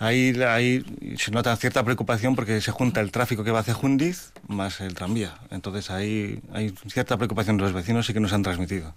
Ahí, 0.00 0.32
ahí 0.42 0.84
se 1.18 1.32
nota 1.32 1.56
cierta 1.56 1.82
preocupación 1.82 2.36
porque 2.36 2.60
se 2.60 2.70
junta 2.70 3.00
el 3.00 3.10
tráfico 3.10 3.42
que 3.42 3.50
va 3.50 3.58
hacia 3.60 3.74
Jundiz 3.74 4.32
más 4.46 4.80
el 4.80 4.94
tranvía. 4.94 5.34
Entonces 5.50 5.90
ahí 5.90 6.40
hay 6.52 6.72
cierta 6.86 7.16
preocupación 7.16 7.56
de 7.56 7.64
los 7.64 7.72
vecinos 7.72 8.08
y 8.08 8.12
que 8.14 8.20
nos 8.20 8.32
han 8.32 8.44
transmitido. 8.44 8.94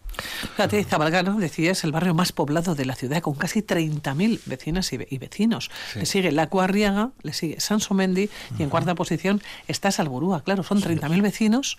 Fíjate, 0.56 0.84
Zabalgana, 0.84 1.36
decía, 1.38 1.72
es 1.72 1.84
el 1.84 1.92
barrio 1.92 2.14
más 2.14 2.32
poblado 2.32 2.76
de 2.76 2.86
la 2.86 2.94
ciudad, 2.96 3.20
con 3.22 3.34
casi 3.34 3.62
30.000 3.64 4.42
vecinas 4.46 4.94
y, 4.94 5.00
y 5.10 5.18
vecinos. 5.18 5.72
Sí. 5.92 6.00
Le 6.00 6.06
sigue 6.06 6.32
La 6.32 6.48
Cuarriaga, 6.50 7.10
le 7.24 7.34
sigue 7.34 7.60
Sansomendi 7.60 8.30
y 8.60 8.64
en 8.64 8.70
cuarta 8.70 8.94
posición 8.94 9.42
está 9.68 9.92
Salburúa. 9.92 10.44
Claro, 10.44 10.62
son 10.62 10.82
30.000 10.82 11.22
vecinos 11.24 11.78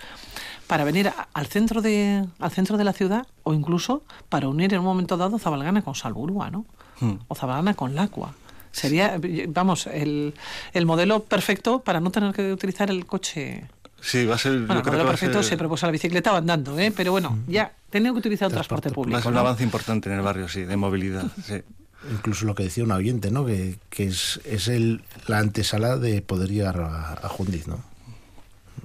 para 0.67 0.83
venir 0.83 1.09
a- 1.09 1.29
al, 1.33 1.47
centro 1.47 1.81
de, 1.81 2.25
al 2.41 2.51
centro 2.51 2.77
de 2.77 2.83
la 2.85 2.93
ciudad 2.93 3.27
o 3.45 3.55
incluso 3.55 4.03
para 4.29 4.49
unir 4.49 4.73
en 4.75 4.81
un 4.81 4.85
momento 4.87 5.17
dado 5.17 5.39
Zabalgana 5.39 5.83
con 5.83 5.95
Salburúa, 5.95 6.51
¿no? 6.51 6.67
Hmm. 7.01 7.19
O 7.29 7.35
Zabalgana 7.37 7.75
con 7.75 7.95
Lacua. 7.95 8.35
Sería, 8.73 9.21
vamos, 9.49 9.87
el, 9.87 10.35
el 10.73 10.87
modelo 10.87 11.23
perfecto 11.25 11.81
para 11.81 12.01
no 12.01 12.11
tener 12.11 12.33
que 12.35 12.53
utilizar 12.53 12.91
el 12.91 13.07
coche. 13.07 13.65
Sí, 14.01 14.25
va 14.27 14.35
a 14.35 14.39
ser. 14.39 14.53
Bueno, 14.61 14.75
yo 14.75 14.79
el 14.79 14.83
creo 14.83 14.99
que 14.99 15.05
va 15.05 15.11
perfecto 15.11 15.43
ser- 15.43 15.51
se 15.51 15.57
propone 15.57 15.83
la 15.83 15.91
bicicleta 15.91 16.33
o 16.33 16.37
andando, 16.37 16.79
¿eh? 16.79 16.93
pero 16.97 17.13
bueno, 17.13 17.39
ya, 17.47 17.73
tenido 17.91 18.15
que 18.15 18.19
utilizar 18.21 18.47
el 18.49 18.53
transporte 18.55 18.89
va 18.89 18.93
a 18.93 18.95
público. 18.95 19.19
ser 19.21 19.29
un 19.29 19.35
¿no? 19.35 19.41
avance 19.41 19.63
importante 19.63 20.09
en 20.11 20.17
el 20.17 20.23
barrio, 20.23 20.49
sí, 20.49 20.63
de 20.65 20.77
movilidad. 20.77 21.25
sí. 21.47 21.63
Incluso 22.11 22.47
lo 22.47 22.57
que 22.57 22.65
decía 22.65 22.83
un 22.83 22.91
oyente, 22.91 23.31
¿no? 23.31 23.47
Que, 23.47 23.79
que 23.89 24.07
es, 24.09 24.41
es 24.45 24.67
el, 24.67 25.03
la 25.29 25.39
antesala 25.39 25.97
de 25.99 26.21
poder 26.21 26.49
llegar 26.51 26.81
a, 26.81 27.13
a 27.13 27.29
Jundiz, 27.29 27.69
¿no? 27.69 27.85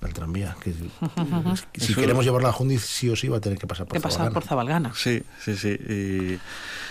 Al 0.01 0.13
tranvía. 0.13 0.55
Que, 0.63 0.73
que 1.71 1.81
si 1.81 1.91
Eso- 1.93 2.01
queremos 2.01 2.23
llevarlo 2.23 2.47
a 2.47 2.51
Jundiz, 2.51 2.81
sí 2.83 3.09
o 3.09 3.15
sí 3.15 3.27
va 3.27 3.37
a 3.37 3.41
tener 3.41 3.57
que 3.57 3.65
pasar 3.67 3.87
por 3.87 3.93
que 3.97 4.01
pasar 4.01 4.17
Zabalgana. 4.29 4.33
por 4.33 4.43
Zabalgana. 4.43 4.91
Sí, 4.95 5.23
sí, 5.43 5.57
sí. 5.57 5.69
Y, 5.69 6.39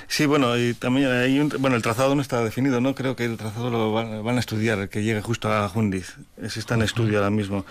sí, 0.08 0.26
bueno, 0.26 0.56
y 0.58 0.74
también 0.74 1.10
hay 1.10 1.38
un, 1.38 1.52
bueno, 1.60 1.76
el 1.76 1.82
trazado 1.82 2.14
no 2.14 2.22
está 2.22 2.42
definido, 2.42 2.80
¿no? 2.80 2.94
Creo 2.94 3.14
que 3.16 3.24
el 3.24 3.36
trazado 3.36 3.70
lo 3.70 3.92
van, 3.92 4.24
van 4.24 4.36
a 4.36 4.40
estudiar, 4.40 4.88
que 4.88 5.02
llegue 5.04 5.22
justo 5.22 5.52
a 5.52 5.68
Jundiz. 5.68 6.16
Ese 6.40 6.58
está 6.60 6.74
en 6.74 6.82
estudio 6.82 7.18
ahora 7.18 7.30
mismo. 7.30 7.64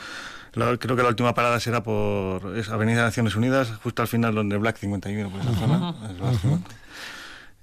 La- 0.53 0.77
creo 0.77 0.95
que 0.95 1.03
la 1.03 1.09
última 1.09 1.33
parada 1.33 1.59
será 1.59 1.83
por 1.83 2.57
es 2.57 2.69
Avenida 2.69 3.03
Naciones 3.03 3.35
Unidas, 3.35 3.73
justo 3.83 4.01
al 4.01 4.07
final 4.07 4.33
donde 4.35 4.55
Black 4.57 4.77
51, 4.77 5.29
por 5.29 5.41
esa 5.41 5.53
zona. 5.53 5.95
es 6.09 6.17
Black 6.17 6.39
50. 6.41 6.75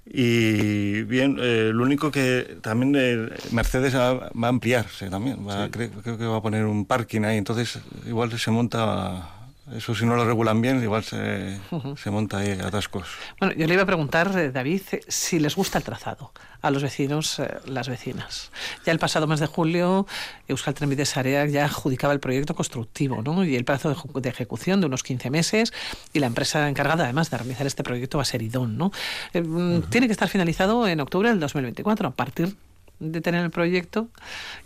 Y 0.05 1.03
bien, 1.03 1.37
eh, 1.39 1.71
lo 1.73 1.83
único 1.83 2.11
que 2.11 2.57
también 2.61 2.93
eh, 2.97 3.29
Mercedes 3.51 3.95
va, 3.95 4.13
va 4.13 4.47
a 4.47 4.49
ampliarse 4.49 5.09
también. 5.09 5.47
Va, 5.47 5.69
creo, 5.69 5.89
creo 6.01 6.17
que 6.17 6.25
va 6.25 6.37
a 6.37 6.41
poner 6.41 6.65
un 6.65 6.85
parking 6.85 7.21
ahí, 7.23 7.37
entonces 7.37 7.79
igual 8.05 8.37
se 8.37 8.51
monta. 8.51 9.29
Eso 9.71 9.95
si 9.95 10.05
no 10.05 10.15
lo 10.17 10.25
regulan 10.25 10.61
bien, 10.61 10.83
igual 10.83 11.03
se, 11.05 11.57
se 11.95 12.11
monta 12.11 12.39
ahí 12.39 12.51
atascos. 12.51 13.07
Bueno, 13.39 13.55
yo 13.55 13.65
le 13.65 13.73
iba 13.73 13.83
a 13.83 13.85
preguntar, 13.85 14.37
eh, 14.37 14.51
David, 14.51 14.81
eh, 14.91 14.99
si 15.07 15.39
les 15.39 15.55
gusta 15.55 15.77
el 15.77 15.85
trazado 15.85 16.33
a 16.61 16.69
los 16.69 16.83
vecinos, 16.83 17.39
eh, 17.39 17.47
las 17.65 17.87
vecinas. 17.87 18.51
Ya 18.85 18.91
el 18.91 18.99
pasado 18.99 19.25
mes 19.25 19.39
de 19.39 19.47
julio, 19.47 20.05
Euskal 20.49 20.73
Trenbide 20.73 21.05
Sarea 21.05 21.45
ya 21.45 21.65
adjudicaba 21.65 22.11
el 22.11 22.19
proyecto 22.19 22.55
constructivo, 22.55 23.21
¿no? 23.21 23.45
Y 23.45 23.55
el 23.55 23.63
plazo 23.63 23.89
de, 23.89 24.21
de 24.21 24.29
ejecución 24.29 24.81
de 24.81 24.87
unos 24.87 25.01
15 25.01 25.29
meses 25.29 25.73
y 26.11 26.19
la 26.19 26.27
empresa 26.27 26.67
encargada, 26.67 27.05
además, 27.05 27.29
de 27.29 27.37
realizar 27.37 27.65
este 27.65 27.83
proyecto 27.83 28.17
va 28.17 28.23
a 28.23 28.25
ser 28.25 28.41
IDON, 28.41 28.77
¿no? 28.77 28.91
Eh, 29.33 29.41
mm, 29.41 29.83
Tiene 29.83 30.07
que 30.07 30.13
estar 30.13 30.27
finalizado 30.27 30.87
en 30.87 30.99
octubre 30.99 31.29
del 31.29 31.39
2024, 31.39 32.09
a 32.09 32.11
partir 32.11 32.55
de 33.11 33.21
tener 33.21 33.43
el 33.43 33.51
proyecto 33.51 34.09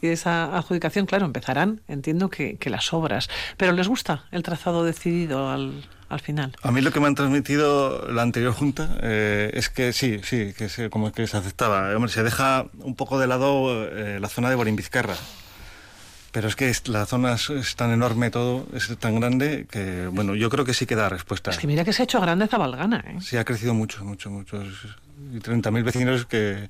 y 0.01 0.07
de 0.07 0.13
esa 0.13 0.55
adjudicación, 0.55 1.05
claro, 1.05 1.25
empezarán, 1.25 1.81
entiendo 1.87 2.29
que, 2.29 2.57
que 2.57 2.69
las 2.69 2.93
obras. 2.93 3.29
Pero 3.57 3.71
les 3.71 3.87
gusta 3.87 4.25
el 4.31 4.43
trazado 4.43 4.83
decidido 4.83 5.49
al, 5.49 5.83
al 6.09 6.19
final. 6.19 6.55
A 6.61 6.71
mí 6.71 6.81
lo 6.81 6.91
que 6.91 6.99
me 6.99 7.07
han 7.07 7.15
transmitido 7.15 8.11
la 8.11 8.21
anterior 8.21 8.53
junta 8.53 8.97
eh, 9.01 9.51
es 9.53 9.69
que 9.69 9.93
sí, 9.93 10.19
sí, 10.23 10.53
que 10.57 10.69
se, 10.69 10.89
como 10.89 11.11
que 11.11 11.27
se 11.27 11.37
aceptaba. 11.37 11.95
Hombre, 11.95 12.11
se 12.11 12.23
deja 12.23 12.65
un 12.79 12.95
poco 12.95 13.19
de 13.19 13.27
lado 13.27 13.87
eh, 13.87 14.19
la 14.19 14.29
zona 14.29 14.49
de 14.49 14.55
Borimbizcarra. 14.55 15.15
Pero 16.31 16.49
es 16.49 16.55
que 16.55 16.71
la 16.85 17.05
zona 17.05 17.33
es, 17.33 17.75
tan 17.75 17.91
enorme 17.91 18.29
todo, 18.29 18.67
es 18.73 18.95
tan 18.99 19.19
grande 19.19 19.65
que, 19.71 20.07
bueno, 20.07 20.35
yo 20.35 20.49
creo 20.49 20.65
que 20.65 20.73
sí 20.73 20.85
que 20.85 20.95
da 20.95 21.09
respuesta. 21.09 21.51
Es 21.51 21.57
que 21.57 21.67
mira 21.67 21.83
que 21.83 21.93
se 21.93 22.03
ha 22.03 22.05
hecho 22.05 22.21
grande 22.21 22.47
Zabalgana, 22.47 23.03
¿eh? 23.07 23.17
Sí, 23.21 23.37
ha 23.37 23.45
crecido 23.45 23.73
mucho, 23.73 24.03
mucho, 24.03 24.29
mucho. 24.29 24.61
Y 25.33 25.39
30.000 25.39 25.83
vecinos 25.83 26.25
que 26.25 26.69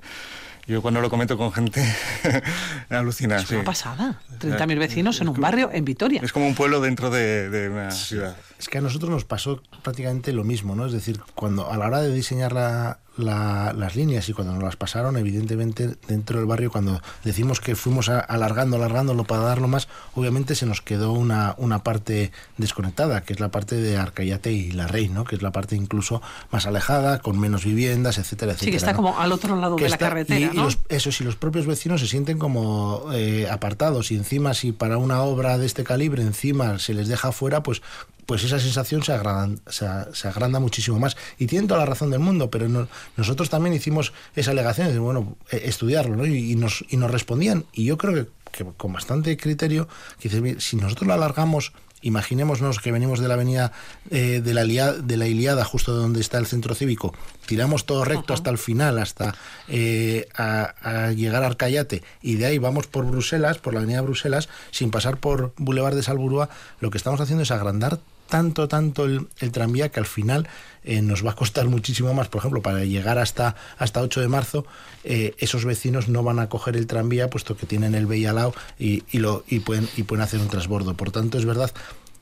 yo 0.68 0.82
cuando 0.82 1.00
lo 1.00 1.08
comento 1.10 1.36
con 1.38 1.52
gente 1.52 1.82
alucina. 2.90 3.36
Es 3.36 3.48
sí. 3.48 3.54
una 3.54 3.64
pasada. 3.64 4.20
30.000 4.40 4.78
vecinos 4.78 5.20
en 5.20 5.28
un 5.28 5.40
barrio 5.40 5.70
en 5.72 5.84
Vitoria. 5.84 6.20
Es 6.22 6.32
como 6.32 6.46
un 6.46 6.54
pueblo 6.54 6.80
dentro 6.80 7.10
de, 7.10 7.48
de 7.50 7.68
una 7.68 7.90
ciudad. 7.90 8.36
Es 8.58 8.68
que 8.68 8.78
a 8.78 8.80
nosotros 8.80 9.10
nos 9.10 9.24
pasó 9.24 9.62
prácticamente 9.82 10.32
lo 10.32 10.44
mismo, 10.44 10.74
¿no? 10.74 10.86
Es 10.86 10.92
decir, 10.92 11.20
cuando 11.34 11.70
a 11.70 11.76
la 11.76 11.86
hora 11.86 12.00
de 12.02 12.12
diseñar 12.12 12.52
la- 12.52 12.98
la- 13.18 13.72
las 13.76 13.96
líneas 13.96 14.28
y 14.28 14.32
cuando 14.32 14.54
nos 14.54 14.62
las 14.62 14.76
pasaron, 14.76 15.16
evidentemente 15.16 15.96
dentro 16.06 16.38
del 16.38 16.46
barrio, 16.46 16.70
cuando 16.70 17.02
decimos 17.24 17.60
que 17.60 17.76
fuimos 17.76 18.08
a- 18.08 18.20
alargando, 18.20 18.76
alargándolo 18.76 19.24
para 19.24 19.42
darlo 19.42 19.68
más, 19.68 19.88
obviamente 20.14 20.54
se 20.54 20.64
nos 20.66 20.80
quedó 20.80 21.12
una, 21.12 21.54
una 21.58 21.82
parte 21.82 22.32
desconectada, 22.56 23.22
que 23.22 23.32
es 23.32 23.40
la 23.40 23.50
parte 23.50 23.76
de 23.76 23.96
Arcayate 23.98 24.52
y 24.52 24.70
La 24.72 24.86
Rey, 24.86 25.08
¿no? 25.08 25.24
Que 25.24 25.36
es 25.36 25.42
la 25.42 25.52
parte 25.52 25.76
incluso 25.76 26.22
más 26.50 26.66
alejada, 26.66 27.18
con 27.20 27.38
menos 27.38 27.64
viviendas, 27.64 28.18
etcétera, 28.18 28.52
etcétera. 28.52 28.64
Sí, 28.66 28.70
que 28.70 28.76
está 28.76 28.92
¿no? 28.92 28.96
como 28.96 29.18
al 29.20 29.32
otro 29.32 29.56
lado 29.56 29.76
que 29.76 29.84
de 29.84 29.90
la 29.90 29.98
carretera, 29.98 30.38
y- 30.40 30.56
y 30.56 30.56
los- 30.60 30.78
eso 30.88 31.12
sí, 31.12 31.24
los 31.24 31.36
propios 31.36 31.66
vecinos 31.66 32.00
se 32.00 32.06
sienten 32.06 32.38
como 32.38 33.04
eh, 33.12 33.48
apartados 33.50 34.10
y 34.12 34.16
encima 34.16 34.54
si 34.54 34.72
para 34.72 34.96
una 34.98 35.22
obra 35.22 35.58
de 35.58 35.66
este 35.66 35.84
calibre 35.84 36.22
encima 36.22 36.78
se 36.78 36.94
les 36.94 37.08
deja 37.08 37.32
fuera, 37.32 37.62
pues 37.62 37.82
pues 38.28 38.44
esa 38.44 38.60
sensación 38.60 39.02
se, 39.02 39.14
agradan- 39.14 39.58
se, 39.70 40.28
agranda 40.28 40.60
muchísimo 40.60 40.98
más. 40.98 41.16
Y 41.38 41.46
tienen 41.46 41.66
toda 41.66 41.80
la 41.80 41.86
razón 41.86 42.10
del 42.10 42.20
mundo, 42.20 42.50
pero 42.50 42.68
no- 42.68 42.86
nosotros 43.16 43.48
también 43.48 43.74
hicimos 43.74 44.12
esa 44.36 44.50
alegación 44.50 44.88
de, 44.92 44.98
bueno, 44.98 45.38
eh, 45.50 45.62
estudiarlo, 45.64 46.14
¿no? 46.14 46.26
Y, 46.26 46.52
y 46.52 46.54
nos, 46.54 46.84
y 46.90 46.98
nos 46.98 47.10
respondían, 47.10 47.64
y 47.72 47.86
yo 47.86 47.96
creo 47.96 48.12
que, 48.12 48.26
que 48.52 48.66
con 48.76 48.92
bastante 48.92 49.34
criterio, 49.38 49.88
que 50.20 50.28
dice, 50.28 50.42
"Mire, 50.42 50.60
si 50.60 50.76
nosotros 50.76 51.06
lo 51.08 51.14
alargamos 51.14 51.72
Imaginémonos 52.00 52.78
que 52.78 52.92
venimos 52.92 53.18
de 53.18 53.26
la 53.26 53.34
avenida 53.34 53.72
eh, 54.10 54.40
de, 54.40 54.54
la 54.54 54.62
Ilia- 54.64 54.92
de 54.92 55.16
la 55.16 55.26
Iliada, 55.26 55.64
justo 55.64 55.92
donde 55.96 56.20
está 56.20 56.38
el 56.38 56.46
centro 56.46 56.76
cívico, 56.76 57.12
tiramos 57.44 57.86
todo 57.86 58.04
recto 58.04 58.34
hasta 58.34 58.50
el 58.50 58.58
final, 58.58 58.98
hasta 59.00 59.34
eh, 59.66 60.28
a, 60.36 60.74
a 61.08 61.10
llegar 61.10 61.42
a 61.42 61.46
Arcayate, 61.48 62.04
y 62.22 62.36
de 62.36 62.46
ahí 62.46 62.58
vamos 62.58 62.86
por 62.86 63.04
Bruselas, 63.04 63.58
por 63.58 63.74
la 63.74 63.80
avenida 63.80 64.00
Bruselas, 64.02 64.48
sin 64.70 64.92
pasar 64.92 65.16
por 65.16 65.52
Boulevard 65.56 65.96
de 65.96 66.04
Salburúa, 66.04 66.50
lo 66.78 66.90
que 66.90 66.98
estamos 66.98 67.20
haciendo 67.20 67.42
es 67.42 67.50
agrandar 67.50 67.98
tanto, 68.28 68.68
tanto 68.68 69.04
el, 69.04 69.26
tranvía 69.52 69.88
que 69.88 70.00
al 70.00 70.06
final 70.06 70.48
eh, 70.84 71.02
nos 71.02 71.24
va 71.26 71.32
a 71.32 71.34
costar 71.34 71.66
muchísimo 71.68 72.14
más. 72.14 72.28
Por 72.28 72.38
ejemplo, 72.40 72.62
para 72.62 72.84
llegar 72.84 73.18
hasta, 73.18 73.56
hasta 73.78 74.00
8 74.00 74.20
de 74.20 74.28
marzo, 74.28 74.66
eh, 75.04 75.34
esos 75.38 75.64
vecinos 75.64 76.08
no 76.08 76.22
van 76.22 76.38
a 76.38 76.48
coger 76.48 76.76
el 76.76 76.86
tranvía, 76.86 77.30
puesto 77.30 77.56
que 77.56 77.66
tienen 77.66 77.94
el 77.94 78.06
BI 78.06 78.26
al 78.26 78.36
lado 78.36 78.54
y, 78.78 79.02
y, 79.10 79.18
lo, 79.18 79.44
y, 79.48 79.60
pueden, 79.60 79.88
y 79.96 80.04
pueden 80.04 80.22
hacer 80.22 80.40
un 80.40 80.48
transbordo. 80.48 80.94
Por 80.94 81.10
tanto, 81.10 81.38
es 81.38 81.44
verdad 81.44 81.72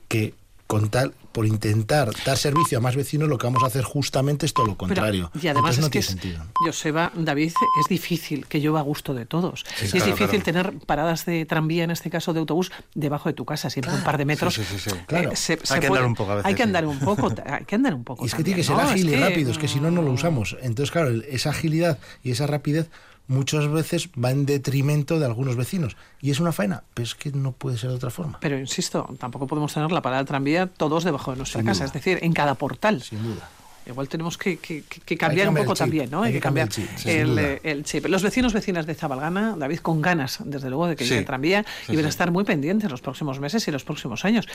que 0.09 0.35
con 0.66 0.90
tal, 0.90 1.14
por 1.33 1.46
intentar 1.46 2.11
dar 2.24 2.37
servicio 2.37 2.79
a 2.79 2.81
más 2.81 2.96
vecinos, 2.96 3.29
lo 3.29 3.38
que 3.38 3.46
vamos 3.46 3.62
a 3.62 3.66
hacer 3.66 3.85
justamente 3.85 4.46
es 4.46 4.55
todo 4.55 4.66
lo 4.66 4.76
contrario. 4.76 5.31
y 5.35 5.46
además 5.48 5.76
Entonces 5.76 5.81
no 5.81 5.87
es 5.87 5.90
que 5.92 5.98
es- 6.00 6.07
sentido. 6.07 6.44
Joseba, 6.55 7.12
David, 7.14 7.52
es 7.81 7.88
difícil 7.88 8.46
que 8.46 8.59
llueva 8.61 8.81
a 8.81 8.83
gusto 8.83 9.14
de 9.14 9.26
todos. 9.26 9.64
Sí, 9.76 9.85
y 9.92 9.98
es 9.98 10.05
difícil 10.07 10.42
claro. 10.42 10.70
tener 10.70 10.72
paradas 10.87 11.24
de 11.26 11.44
tranvía, 11.46 11.85
en 11.85 11.90
este 11.92 12.11
caso 12.11 12.33
de 12.33 12.40
autobús, 12.40 12.72
debajo 12.94 13.29
de 13.29 13.35
tu 13.35 13.44
casa, 13.44 13.70
siempre 13.70 13.92
un 13.94 14.02
par 14.02 14.18
de 14.18 14.24
metros. 14.24 14.55
Sí, 14.55 14.64
sí, 14.64 14.79
sí, 14.79 14.90
sí. 14.90 14.96
Eh, 14.96 15.05
Claro. 15.07 15.37
se- 15.37 15.52
Hay 15.52 15.59
se 15.62 15.81
que 15.81 15.87
andar 15.87 16.05
un 16.05 16.14
poco 16.14 16.33
a 16.33 16.35
veces, 16.37 16.46
Hay 16.48 16.55
que 16.55 16.62
andar 16.64 16.87
un 16.87 16.98
poco, 16.98 17.33
hay 17.46 17.64
que 17.64 17.74
andar 17.76 17.94
un 17.94 18.02
poco. 18.05 18.24
Y 18.24 18.26
es 18.29 18.35
que 18.35 18.42
tiene 18.42 18.57
que 18.59 18.64
ser 18.64 18.76
ágil 18.76 19.07
Es 19.09 19.14
y 19.14 19.16
que, 19.16 19.20
rápido, 19.29 19.50
es 19.52 19.59
que 19.59 19.68
si 19.68 19.79
no, 19.79 19.90
no 19.90 20.02
lo 20.02 20.11
usamos. 20.11 20.57
Entonces, 20.62 20.90
claro, 20.90 21.11
esa 21.29 21.50
agilidad 21.50 21.98
y 22.24 22.31
esa 22.33 22.46
rapidez 22.48 22.88
muchas 23.29 23.69
veces 23.69 24.09
va 24.23 24.31
en 24.31 24.47
detrimento 24.47 25.19
de 25.19 25.27
algunos 25.27 25.57
vecinos. 25.57 25.97
Y 26.21 26.31
es 26.31 26.41
una 26.41 26.53
faena, 26.53 26.85
pero 26.95 27.05
es 27.05 27.15
que 27.15 27.31
no 27.33 27.53
puede 27.53 27.77
ser 27.79 27.91
de 27.91 27.97
otra 27.97 28.11
forma. 28.11 28.39
Pero 28.41 28.59
insisto, 28.59 29.09
tampoco 29.19 29.47
podemos 29.47 29.73
tener 29.75 29.91
la 29.93 30.03
parada 30.03 30.23
de 30.23 30.27
tranvía 30.29 30.67
todos 30.67 31.05
debajo 31.05 31.31
de 31.33 31.39
nuestra 31.39 31.61
Sin 31.61 31.67
casa, 31.67 31.79
duda. 31.81 31.87
es 31.87 31.93
decir, 31.93 32.19
en 32.23 32.33
cada 32.33 32.55
portal. 32.55 33.03
Sin 33.03 33.23
duda. 33.23 33.49
Igual 33.89 34.09
tenemos 34.09 34.37
que, 34.37 34.57
que- 34.59 34.83
que- 34.83 35.01
que 35.01 35.17
cambiar 35.17 35.47
cambiar 35.47 35.49
un 35.49 35.55
poco 35.55 35.75
chip, 35.75 35.79
también, 35.79 36.11
¿no? 36.11 36.23
hay 36.23 36.29
Hay 36.29 36.33
que 36.35 36.41
cambiar 36.41 36.69
cambiar 36.69 36.89
el 37.07 37.35
chip, 37.37 37.65
el, 37.65 37.85
chip. 37.85 38.07
Los 38.07 38.23
vecinos, 38.25 38.53
vecinas 38.53 38.85
de 38.85 38.95
Zabalgana, 38.97 39.55
David, 39.57 39.79
con 39.79 40.03
ganas, 40.03 40.41
desde 40.45 40.71
luego, 40.71 40.89
de 40.89 40.97
que 40.97 41.05
Sí. 41.05 41.11
llegue 41.11 41.21
el 41.21 41.27
tranvía 41.27 41.65
Sí, 41.87 41.93
y 41.93 41.97
van 41.97 42.05
a 42.05 42.09
sí. 42.09 42.11
estar 42.15 42.33
muy 42.33 42.43
pendientes 42.43 42.91
los 42.91 43.01
próximos 43.01 43.39
meses 43.39 43.69
y 43.69 43.71
los 43.71 43.85
próximos 43.85 44.25
años. 44.25 44.49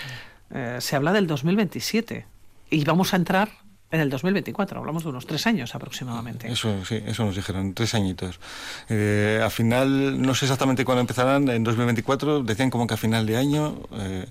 Eh, 0.54 0.78
se 0.82 0.98
habla 0.98 1.14
del 1.14 1.28
2027 1.28 2.26
y 2.72 2.84
vamos 2.84 3.14
a 3.14 3.16
entrar 3.18 3.52
en 3.92 4.00
el 4.00 4.10
2024, 4.10 4.80
hablamos 4.80 5.04
de 5.04 5.10
unos 5.10 5.26
tres 5.28 5.46
años 5.48 5.76
aproximadamente. 5.76 6.52
Eso, 6.52 6.84
sí, 6.86 7.02
eso 7.06 7.26
nos 7.26 7.36
dijeron, 7.36 7.74
tres 7.74 7.94
añitos. 7.94 8.40
Eh, 8.90 9.40
al 9.44 9.52
final, 9.52 10.22
no 10.22 10.34
sé 10.34 10.46
exactamente 10.46 10.86
cuándo 10.86 11.02
empezarán, 11.02 11.48
en 11.50 11.64
2024, 11.64 12.44
decían 12.44 12.70
como 12.70 12.88
que 12.88 12.94
a 12.94 12.98
final 12.98 13.26
de 13.26 13.38
año. 13.38 13.76
eh, 13.94 14.26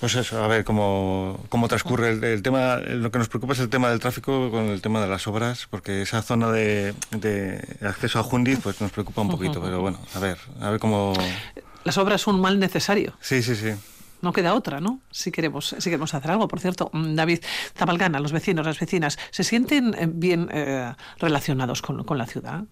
pues 0.00 0.14
eso, 0.14 0.42
a 0.42 0.48
ver 0.48 0.64
cómo, 0.64 1.44
cómo 1.50 1.68
transcurre 1.68 2.10
el, 2.12 2.24
el 2.24 2.42
tema. 2.42 2.76
Lo 2.78 3.10
que 3.10 3.18
nos 3.18 3.28
preocupa 3.28 3.52
es 3.52 3.58
el 3.58 3.68
tema 3.68 3.90
del 3.90 4.00
tráfico 4.00 4.50
con 4.50 4.64
el 4.70 4.80
tema 4.80 5.02
de 5.02 5.08
las 5.08 5.26
obras, 5.26 5.66
porque 5.68 6.00
esa 6.00 6.22
zona 6.22 6.50
de, 6.50 6.94
de 7.10 7.62
acceso 7.86 8.18
a 8.18 8.22
Jundiz 8.22 8.60
pues 8.62 8.80
nos 8.80 8.90
preocupa 8.92 9.20
un 9.20 9.28
poquito, 9.28 9.60
pero 9.62 9.82
bueno, 9.82 9.98
a 10.14 10.18
ver, 10.20 10.38
a 10.62 10.70
ver 10.70 10.80
cómo. 10.80 11.12
Las 11.84 11.98
obras 11.98 12.22
son 12.22 12.36
un 12.36 12.40
mal 12.40 12.58
necesario. 12.58 13.12
Sí, 13.20 13.42
sí, 13.42 13.54
sí. 13.54 13.72
No 14.24 14.32
queda 14.32 14.54
otra, 14.54 14.80
¿no? 14.80 15.00
Si 15.10 15.30
queremos, 15.30 15.76
si 15.78 15.90
queremos 15.90 16.14
hacer 16.14 16.30
algo. 16.30 16.48
Por 16.48 16.58
cierto, 16.58 16.90
mm, 16.92 17.14
David, 17.14 17.40
Zabalgana, 17.76 18.18
los 18.20 18.32
vecinos, 18.32 18.64
las 18.64 18.80
vecinas, 18.80 19.18
¿se 19.30 19.44
sienten 19.44 19.94
eh, 19.98 20.08
bien 20.10 20.48
eh, 20.50 20.94
relacionados 21.18 21.82
con, 21.82 22.02
con 22.04 22.16
la 22.16 22.26
ciudad? 22.26 22.64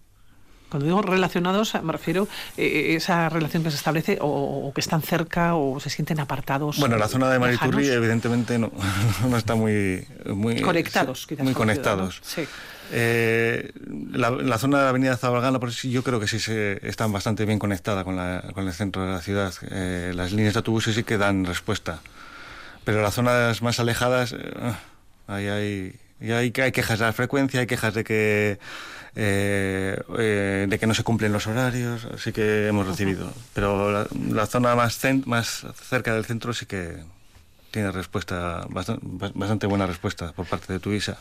Cuando 0.69 0.87
digo 0.87 1.03
relacionados, 1.03 1.75
me 1.83 1.91
refiero 1.91 2.27
a 2.57 2.61
esa 2.61 3.29
relación 3.29 3.61
que 3.63 3.69
se 3.69 3.77
establece 3.77 4.17
o, 4.19 4.27
o 4.67 4.73
que 4.73 4.81
están 4.81 5.03
cerca 5.03 5.53
o 5.53 5.79
se 5.79 5.91
sienten 5.91 6.19
apartados. 6.19 6.79
Bueno, 6.79 6.97
la 6.97 7.07
zona 7.07 7.29
de 7.29 7.37
Mariturri, 7.37 7.83
lejanos. 7.83 7.97
evidentemente, 7.97 8.57
no, 8.57 8.71
no 9.29 9.37
está 9.37 9.53
muy. 9.53 10.03
muy 10.25 10.59
Conectados, 10.61 11.27
quizás, 11.27 11.43
Muy 11.43 11.53
ciudad, 11.53 11.57
conectados. 11.67 12.21
¿no? 12.23 12.27
Sí. 12.27 12.47
Eh, 12.95 13.71
la, 14.11 14.29
la 14.29 14.57
zona 14.59 14.77
de 14.77 14.83
la 14.83 14.89
avenida 14.91 15.17
Zabalgana, 15.17 15.59
por 15.59 15.69
eso 15.69 15.87
yo 15.87 16.03
creo 16.03 16.19
que 16.19 16.27
sí 16.27 16.39
se, 16.39 16.79
están 16.87 17.11
bastante 17.11 17.43
bien 17.45 17.57
conectada 17.57 18.03
con, 18.03 18.15
la- 18.15 18.43
con 18.53 18.67
el 18.67 18.73
centro 18.73 19.03
de 19.05 19.11
la 19.11 19.21
ciudad. 19.21 19.51
Eh, 19.71 20.11
las 20.15 20.31
líneas 20.31 20.53
de 20.53 20.59
autobuses 20.59 20.93
sí 20.95 21.03
que 21.03 21.17
dan 21.17 21.43
respuesta. 21.45 21.99
Pero 22.85 23.01
las 23.01 23.15
zonas 23.15 23.61
más 23.63 23.79
alejadas, 23.79 24.33
eh, 24.33 24.37
ahí 25.27 25.47
hay, 25.47 25.95
y 26.21 26.31
hay, 26.31 26.53
hay 26.55 26.71
quejas 26.71 26.99
de 26.99 27.05
la 27.05 27.13
frecuencia, 27.13 27.61
hay 27.61 27.65
quejas 27.67 27.93
de 27.95 28.03
que, 28.03 28.59
de 29.15 30.77
que 30.79 30.87
no 30.87 30.93
se 30.93 31.03
cumplen 31.03 31.31
los 31.33 31.47
horarios, 31.47 32.05
así 32.13 32.31
que 32.31 32.67
hemos 32.67 32.85
recibido. 32.87 33.33
Pero 33.53 33.91
la, 33.91 34.07
la 34.29 34.45
zona 34.45 34.75
más, 34.75 35.03
cen- 35.03 35.25
más 35.25 35.65
cerca 35.89 36.13
del 36.13 36.25
centro 36.25 36.53
sí 36.53 36.65
que 36.65 36.97
tiene 37.73 37.91
respuesta, 37.91 38.67
bastante, 38.69 39.03
bastante 39.33 39.65
buena 39.65 39.87
respuesta 39.87 40.31
por 40.31 40.45
parte 40.45 40.71
de 40.71 40.79
Tuisa. 40.79 41.17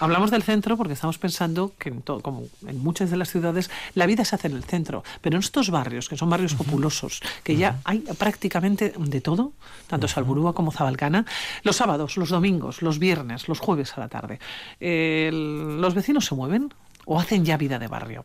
Hablamos 0.00 0.32
del 0.32 0.42
centro 0.42 0.76
porque 0.76 0.94
estamos 0.94 1.16
pensando 1.16 1.74
que 1.78 1.90
en 1.90 2.02
todo, 2.02 2.20
como 2.20 2.42
en 2.66 2.82
muchas 2.82 3.12
de 3.12 3.16
las 3.16 3.30
ciudades 3.30 3.70
la 3.94 4.06
vida 4.06 4.24
se 4.24 4.34
hace 4.34 4.48
en 4.48 4.56
el 4.56 4.64
centro, 4.64 5.04
pero 5.20 5.36
en 5.36 5.40
estos 5.40 5.70
barrios 5.70 6.08
que 6.08 6.16
son 6.16 6.28
barrios 6.28 6.54
populosos, 6.54 7.22
que 7.44 7.54
ya 7.54 7.78
hay 7.84 8.00
prácticamente 8.18 8.92
de 8.98 9.20
todo, 9.20 9.52
tanto 9.86 10.08
Salburúa 10.08 10.54
como 10.54 10.72
Zabalcana, 10.72 11.24
los 11.62 11.76
sábados, 11.76 12.16
los 12.16 12.30
domingos, 12.30 12.82
los 12.82 12.98
viernes, 12.98 13.46
los 13.46 13.60
jueves 13.60 13.96
a 13.96 14.00
la 14.00 14.08
tarde, 14.08 14.40
eh, 14.80 15.30
los 15.32 15.94
vecinos 15.94 16.26
se 16.26 16.34
mueven 16.34 16.74
o 17.04 17.20
hacen 17.20 17.44
ya 17.44 17.56
vida 17.56 17.78
de 17.78 17.86
barrio. 17.86 18.24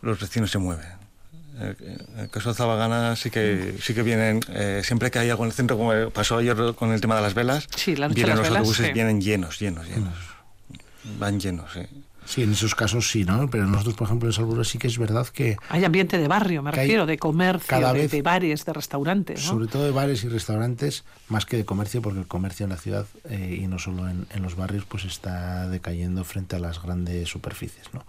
los 0.00 0.18
vecinos 0.18 0.50
se 0.50 0.58
mueven. 0.58 0.99
Eh, 1.62 1.74
el 2.18 2.30
caso 2.30 2.48
de 2.50 2.54
Zabagana 2.54 3.16
sí 3.16 3.30
que 3.30 3.74
sí 3.82 3.92
que 3.92 4.02
vienen 4.02 4.40
eh, 4.48 4.80
siempre 4.84 5.10
que 5.10 5.18
hay 5.18 5.28
algo 5.30 5.44
en 5.44 5.50
el 5.50 5.54
centro 5.54 5.76
como 5.76 6.10
pasó 6.10 6.38
ayer 6.38 6.56
con 6.74 6.92
el 6.92 7.00
tema 7.02 7.16
de 7.16 7.22
las 7.22 7.34
velas 7.34 7.68
Sí, 7.76 7.96
la 7.96 8.08
vienen 8.08 8.36
los 8.36 8.42
velas, 8.44 8.58
autobuses 8.60 8.86
sí. 8.86 8.92
vienen 8.92 9.20
llenos 9.20 9.58
llenos 9.60 9.86
llenos 9.86 10.14
van 11.18 11.38
llenos 11.38 11.70
sí. 11.72 11.80
Sí, 12.30 12.44
en 12.44 12.52
esos 12.52 12.74
casos 12.76 13.10
sí, 13.10 13.24
¿no? 13.24 13.50
Pero 13.50 13.66
nosotros, 13.66 13.94
por 13.96 14.06
ejemplo, 14.06 14.28
en 14.28 14.32
Salburua 14.32 14.64
sí 14.64 14.78
que 14.78 14.86
es 14.86 14.98
verdad 14.98 15.26
que, 15.26 15.56
Hay 15.68 15.84
ambiente 15.84 16.16
de 16.16 16.28
barrio, 16.28 16.62
me 16.62 16.70
refiero, 16.70 17.04
de 17.04 17.18
comercio, 17.18 17.66
cada 17.68 17.92
vez- 17.92 18.10
de 18.10 18.22
bares, 18.22 18.64
de 18.64 18.72
restaurantes. 18.72 19.42
¿no? 19.44 19.50
sobre 19.50 19.66
todo 19.66 19.84
de 19.84 19.90
bares 19.90 20.22
y 20.22 20.28
restaurantes, 20.28 21.04
más 21.28 21.44
que 21.44 21.56
de 21.56 21.64
comercio, 21.64 22.00
porque 22.02 22.20
el 22.20 22.26
comercio 22.26 22.64
en 22.64 22.70
la 22.70 22.76
ciudad 22.76 23.06
eh, 23.28 23.58
y 23.62 23.66
no 23.66 23.78
solo 23.78 24.08
en, 24.08 24.26
en 24.30 24.42
los 24.42 24.54
barrios, 24.54 24.84
pues 24.84 25.04
está 25.04 25.68
decayendo 25.68 26.22
frente 26.24 26.54
a 26.56 26.58
las 26.60 26.80
grandes 26.82 27.28
superficies, 27.28 27.86
¿no? 27.92 28.04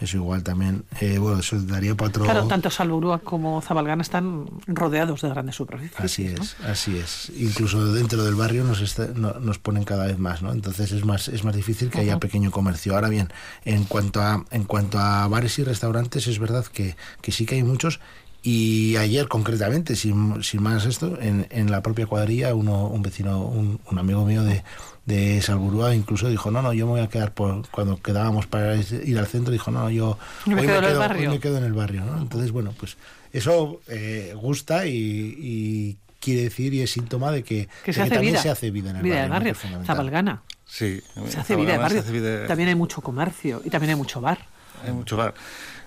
Eso 0.00 0.16
igual 0.18 0.42
también, 0.42 0.84
eh, 1.00 1.18
bueno, 1.18 1.38
eso 1.40 1.58
daría 1.62 1.94
para 1.94 2.08
otro... 2.10 2.24
Claro, 2.24 2.46
tanto 2.46 2.68
Salburúa 2.70 3.18
como 3.20 3.60
Zabalgana 3.62 4.02
están 4.02 4.46
rodeados 4.66 5.22
de 5.22 5.28
grandes 5.30 5.56
superficies. 5.56 6.00
Así 6.00 6.24
¿no? 6.24 6.42
es, 6.42 6.56
así 6.66 6.98
es. 6.98 7.32
Incluso 7.38 7.92
dentro 7.92 8.22
del 8.24 8.34
barrio 8.34 8.64
nos, 8.64 8.80
está- 8.80 9.08
no- 9.14 9.34
nos 9.40 9.58
ponen 9.58 9.84
cada 9.84 10.06
vez 10.06 10.18
más, 10.18 10.42
¿no? 10.42 10.52
Entonces 10.52 10.92
es 10.92 11.04
más, 11.04 11.28
es 11.28 11.44
más 11.44 11.54
difícil 11.56 11.88
que 11.90 12.00
haya 12.00 12.18
pequeño 12.18 12.50
comercio. 12.50 12.94
Ahora 12.94 13.08
bien, 13.08 13.28
en 13.64 13.84
cuanto 13.84 14.20
a, 14.20 14.44
en 14.50 14.64
cuanto 14.64 14.98
a 14.98 15.26
bares 15.28 15.58
y 15.58 15.64
restaurantes, 15.64 16.26
es 16.26 16.38
verdad 16.38 16.64
que, 16.66 16.96
que 17.20 17.32
sí 17.32 17.46
que 17.46 17.56
hay 17.56 17.62
muchos. 17.62 18.00
Y 18.44 18.96
ayer 18.96 19.28
concretamente, 19.28 19.94
sin, 19.94 20.42
sin 20.42 20.62
más 20.64 20.84
esto, 20.84 21.16
en, 21.20 21.46
en 21.50 21.70
la 21.70 21.80
propia 21.80 22.06
cuadrilla, 22.06 22.54
uno, 22.56 22.86
un 22.88 23.00
vecino, 23.00 23.40
un, 23.44 23.78
un 23.88 23.98
amigo 24.00 24.24
mío 24.26 24.42
de, 24.42 24.64
de 25.06 25.40
Salburúa 25.42 25.94
incluso 25.94 26.28
dijo, 26.28 26.50
no, 26.50 26.60
no, 26.60 26.72
yo 26.72 26.86
me 26.86 26.92
voy 26.92 27.00
a 27.02 27.08
quedar 27.08 27.32
por, 27.34 27.68
cuando 27.70 27.98
quedábamos 28.02 28.48
para 28.48 28.74
ir 28.76 29.16
al 29.18 29.28
centro, 29.28 29.52
dijo, 29.52 29.70
no, 29.70 29.88
yo 29.90 30.18
me 30.46 30.56
hoy 30.56 30.62
quedo 30.66 30.78
en 30.78 30.84
el 30.84 30.90
hoy 30.94 30.98
barrio". 30.98 31.30
me 31.30 31.38
quedo 31.38 31.58
en 31.58 31.64
el 31.64 31.72
barrio, 31.72 32.04
¿no? 32.04 32.20
Entonces, 32.20 32.50
bueno, 32.50 32.74
pues 32.76 32.96
eso 33.32 33.80
eh, 33.86 34.34
gusta 34.36 34.86
y, 34.88 34.96
y 35.38 35.96
quiere 36.18 36.42
decir 36.42 36.74
y 36.74 36.80
es 36.82 36.90
síntoma 36.90 37.30
de 37.30 37.44
que, 37.44 37.68
Que 37.84 37.92
de 37.92 38.02
se 38.04 38.10
también 38.10 38.32
vida. 38.32 38.42
se 38.42 38.50
hace 38.50 38.72
vida 38.72 38.90
en 38.90 38.96
el 38.96 39.02
Vida 39.04 39.28
barrio. 39.28 39.54
barrio. 39.54 39.84
Zabalgana. 39.86 40.42
Sí. 40.72 41.02
Se 41.28 41.38
hace 41.40 41.54
vida 41.56 41.72
de 41.72 41.78
barrio. 41.78 42.00
hace 42.00 42.12
vida- 42.12 42.46
También 42.46 42.68
hay 42.70 42.74
mucho 42.74 43.00
comercio 43.02 43.60
y 43.64 43.68
también 43.70 43.90
hay 43.90 43.96
mucho 43.96 44.20
bar. 44.20 44.38
hay 44.86 44.92
mucho 44.92 45.16
bar. 45.16 45.34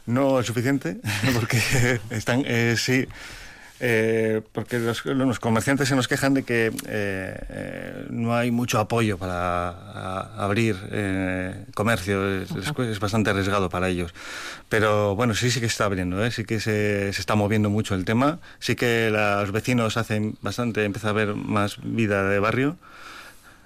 No 0.06 0.40
es 0.40 0.46
suficiente 0.46 0.98
porque 1.34 1.60
están 2.12 2.44
eh, 2.46 2.76
sí 2.78 3.08
eh, 3.82 4.42
porque 4.54 4.78
los, 4.80 5.04
los 5.06 5.40
comerciantes 5.40 5.90
se 5.90 5.96
nos 5.98 6.08
quejan 6.08 6.34
de 6.34 6.44
que 6.44 6.68
eh, 6.68 6.72
eh, 6.88 8.06
no 8.10 8.34
hay 8.36 8.50
mucho 8.52 8.80
apoyo 8.80 9.18
para 9.18 9.70
a- 9.70 10.46
abrir 10.46 10.78
comercio, 11.74 12.42
es, 12.44 12.52
es- 12.52 12.72
es 12.80 13.00
bastante 13.02 13.32
arriesgado 13.32 13.70
para 13.70 13.90
ellos. 13.90 14.14
Pero 14.70 15.16
bueno, 15.16 15.34
sí, 15.36 15.52
sí 15.52 15.60
que 15.60 15.66
está 15.66 15.86
abriendo, 15.86 16.30
sí 16.32 16.46
que 16.46 16.60
se, 16.62 17.12
se 17.12 17.20
está 17.20 17.36
moviendo 17.36 17.70
mucho 17.70 17.96
el 17.96 18.06
tema, 18.06 18.40
sí 18.60 18.76
que 18.78 19.10
los 19.12 19.52
vecinos 19.52 19.98
hacen 19.98 20.38
bastante, 20.42 20.86
empieza 20.86 21.08
a 21.08 21.12
haber 21.12 21.36
más 21.36 21.78
vida 21.84 22.24
de 22.30 22.40
barrio. 22.40 22.78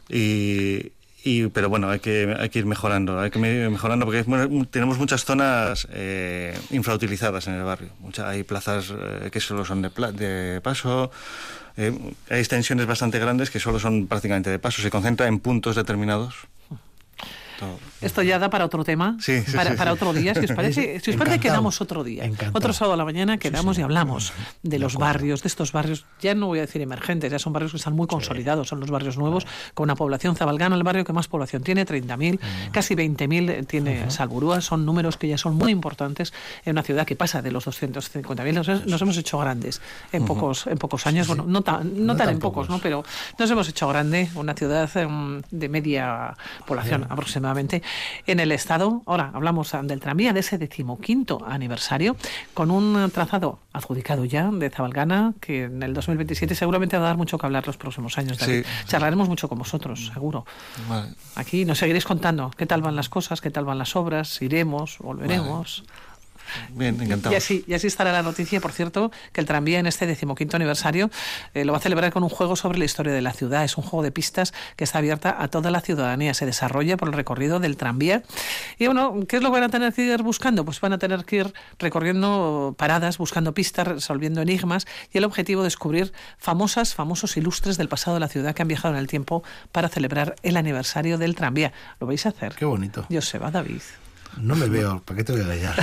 Y, 0.10 0.92
y- 1.24 1.48
pero 1.48 1.70
bueno, 1.70 1.90
hay 1.90 2.00
que, 2.00 2.36
hay 2.40 2.50
que 2.50 2.60
ir 2.60 2.66
mejorando, 2.66 3.20
hay 3.20 3.30
que 3.32 3.40
ir 3.40 3.70
mejorando 3.70 4.06
porque 4.06 4.24
mu- 4.24 4.66
tenemos 4.66 4.98
muchas 4.98 5.26
zonas 5.26 5.88
eh, 5.92 6.58
infrautilizadas 6.72 7.48
en 7.48 7.56
el 7.56 7.64
barrio. 7.64 7.90
Mucha- 8.00 8.30
hay 8.30 8.44
plazas 8.44 8.92
eh, 8.92 9.30
que 9.32 9.40
solo 9.40 9.66
son 9.66 9.82
de, 9.82 9.90
pla- 9.90 10.12
de 10.12 10.60
paso, 10.62 11.12
eh, 11.78 11.98
hay 12.30 12.40
extensiones 12.40 12.86
bastante 12.86 13.20
grandes 13.20 13.50
que 13.50 13.60
solo 13.60 13.80
son 13.80 14.08
prácticamente 14.08 14.50
de 14.50 14.60
paso, 14.60 14.82
se 14.82 14.90
concentra 14.90 15.28
en 15.28 15.40
puntos 15.40 15.76
determinados. 15.76 16.36
Todo. 17.60 17.78
Esto 18.02 18.22
ya 18.24 18.40
da 18.40 18.50
para 18.50 18.66
otro 18.66 18.84
tema, 18.84 19.18
Sí, 19.20 19.42
sí, 19.42 19.52
para, 19.52 19.72
sí, 19.72 19.78
para 19.78 19.92
sí. 19.92 19.96
otro 19.96 20.14
día. 20.14 20.34
Si 20.36 20.46
os 20.46 20.52
parece, 20.54 21.00
si 21.04 21.12
os 21.12 21.18
parece 21.18 21.40
quedamos 21.40 21.82
otro 21.82 22.04
día. 22.04 22.26
Encantado. 22.26 22.52
Otro 22.58 22.74
sábado 22.74 22.94
a 22.94 22.98
la 22.98 23.06
mañana 23.06 23.38
quedamos 23.38 23.78
y 23.78 23.82
hablamos 23.82 24.34
de, 24.64 24.72
De 24.72 24.80
los 24.80 24.94
acuerdo. 24.96 25.14
barrios, 25.14 25.42
de 25.44 25.48
estos 25.48 25.72
barrios, 25.72 26.06
ya 26.22 26.34
no 26.36 26.48
voy 26.48 26.60
a 26.60 26.62
decir 26.62 26.82
emergentes, 26.82 27.32
ya 27.32 27.40
son 27.40 27.54
barrios 27.54 27.72
que 27.72 27.78
están 27.78 27.94
muy 27.96 28.08
consolidados, 28.08 28.68
son 28.70 28.80
los 28.80 28.90
barrios 28.92 29.18
nuevos, 29.18 29.46
con 29.74 29.86
una 29.86 29.96
población 29.96 30.36
zabalgana, 30.36 30.76
el 30.76 30.84
barrio 30.84 31.04
que 31.04 31.14
más 31.14 31.28
población 31.28 31.64
tiene, 31.64 31.86
30.000, 31.86 32.40
casi 32.72 32.96
20.000 32.96 33.68
tiene 33.68 34.10
Salburúa, 34.12 34.62
son 34.62 34.86
números 34.86 35.18
que 35.18 35.28
ya 35.28 35.38
son 35.38 35.56
muy 35.56 35.72
importantes 35.72 36.34
en 36.66 36.72
una 36.74 36.84
ciudad 36.84 37.06
que 37.06 37.16
pasa 37.16 37.42
de 37.42 37.52
los 37.52 37.68
250.000. 37.68 38.54
Nos, 38.54 38.86
nos 38.86 39.02
hemos 39.02 39.18
hecho 39.18 39.38
grandes 39.40 39.82
en 40.12 40.26
pocos 40.26 40.68
en 40.68 40.78
pocos 40.78 41.06
años, 41.08 41.28
bueno, 41.28 41.46
no 41.48 41.62
tan, 41.62 41.94
no 42.06 42.14
No 42.14 42.16
tan 42.16 42.30
en 42.30 42.40
pocos. 42.40 42.70
¿no? 42.70 42.80
pero 42.80 43.04
nos 43.38 43.50
hemos 43.52 43.68
hecho 43.70 43.88
grande, 43.88 44.30
una 44.36 44.54
ciudad 44.54 44.90
em, 44.98 45.42
de 45.52 45.70
media 45.70 46.36
población 46.66 47.06
aproximadamente. 47.10 47.82
En 48.28 48.40
el 48.40 48.52
Estado. 48.52 49.02
Ahora 49.06 49.32
hablamos 49.34 49.72
del 49.84 50.00
tranvía 50.00 50.34
de 50.34 50.42
ese 50.42 50.58
decimoquinto 50.58 51.40
aniversario, 51.46 52.16
con 52.54 52.72
un 52.72 53.10
trazado 53.12 53.60
adjudicado 53.74 54.26
ya 54.26 54.50
de 54.52 54.70
Zabalgana, 54.70 55.34
que 55.40 55.64
en 55.64 55.84
el 55.84 55.94
2027 55.94 56.56
seguramente 56.56 56.98
va 56.98 57.04
a 57.04 57.08
dar 57.08 57.18
mucho 57.18 57.38
que 57.38 57.46
hablar 57.46 57.66
los 57.68 57.78
próximos 57.78 58.18
años. 58.18 58.38
David. 58.38 58.66
Charlaremos 58.86 59.30
mucho 59.30 59.48
con 59.48 59.58
vosotros, 59.58 60.12
seguro. 60.14 60.46
Aquí 61.36 61.66
nos 61.66 61.78
seguiréis 61.78 62.06
contando 62.06 62.52
qué 62.56 62.66
tal 62.66 62.82
van 62.82 62.96
las 62.96 63.10
cosas, 63.10 63.42
qué 63.42 63.52
tal 63.52 63.66
van 63.66 63.78
las 63.78 63.96
obras, 63.96 64.42
iremos, 64.42 64.98
volveremos. 65.00 65.84
Bien, 66.74 67.00
encantado. 67.02 67.34
Y 67.34 67.38
así, 67.38 67.64
y 67.68 67.74
así 67.74 67.88
estará 67.88 68.12
la 68.12 68.24
noticia, 68.24 68.60
por 68.60 68.72
cierto, 68.72 69.12
que 69.32 69.42
el 69.42 69.48
tranvía 69.48 69.80
en 69.80 69.88
este 69.88 70.06
decimoquinto 70.06 70.56
aniversario 70.56 71.10
eh, 71.54 71.66
lo 71.66 71.74
va 71.74 71.80
a 71.80 71.82
celebrar 71.82 72.12
con 72.12 72.24
un 72.24 72.30
juego 72.30 72.56
sobre 72.56 72.78
la 72.80 72.86
historia 72.86 73.14
de 73.14 73.22
la 73.22 73.34
ciudad. 73.34 73.64
Es 73.64 73.78
un 73.78 73.84
juego 73.84 74.04
de 74.04 74.12
pistas 74.12 74.54
que 74.76 74.84
está 74.84 75.00
abierta 75.00 75.36
a 75.40 75.48
toda 75.48 75.72
la 75.72 75.82
ciudadanía. 75.82 76.34
Se 76.34 76.46
desarrolla 76.46 76.98
por 76.98 77.10
el 77.10 77.14
recorrido 77.14 77.60
del 77.60 77.78
tranvía. 77.78 78.24
Y 78.78 78.86
bueno, 78.86 79.16
¿qué 79.28 79.38
es 79.38 79.44
lo 79.44 79.50
que 79.50 79.60
van 79.60 79.64
a 79.64 79.70
tener 79.70 79.94
que 79.94 80.04
ir 80.04 80.22
buscando? 80.22 80.66
Pues 80.66 80.80
van 80.82 80.94
a 80.94 80.98
tener 80.98 81.26
que 81.26 81.38
ir 81.38 81.54
recorriendo 81.78 82.76
paradas, 82.78 83.18
buscando 83.18 83.54
pistas, 83.54 83.88
resolviendo 83.88 84.42
enigmas 84.42 84.86
y 85.12 85.18
el 85.18 85.24
objetivo 85.24 85.62
es 85.62 85.70
descubrir 85.70 86.12
famosas, 86.38 86.94
famosos 86.94 87.38
ilustres 87.38 87.78
del 87.78 87.90
pasado 87.90 88.16
de 88.16 88.20
la 88.20 88.28
ciudad 88.28 88.54
que 88.54 88.62
han 88.62 88.68
viajado 88.68 88.94
en 88.94 89.00
el 89.00 89.08
tiempo 89.08 89.44
para 89.72 89.88
celebrar 89.90 90.36
el 90.44 90.58
aniversario 90.58 91.18
del 91.18 91.36
tranvía. 91.36 91.72
¿Lo 92.00 92.08
vais 92.08 92.26
a 92.26 92.30
hacer? 92.30 92.56
Qué 92.56 92.66
bonito. 92.66 93.06
va 93.40 93.52
David. 93.52 93.82
No 94.38 94.56
me 94.56 94.68
veo, 94.68 95.02
¿para 95.04 95.18
qué 95.18 95.24
te 95.24 95.32
voy 95.32 95.42
a 95.42 95.44
engañar? 95.46 95.76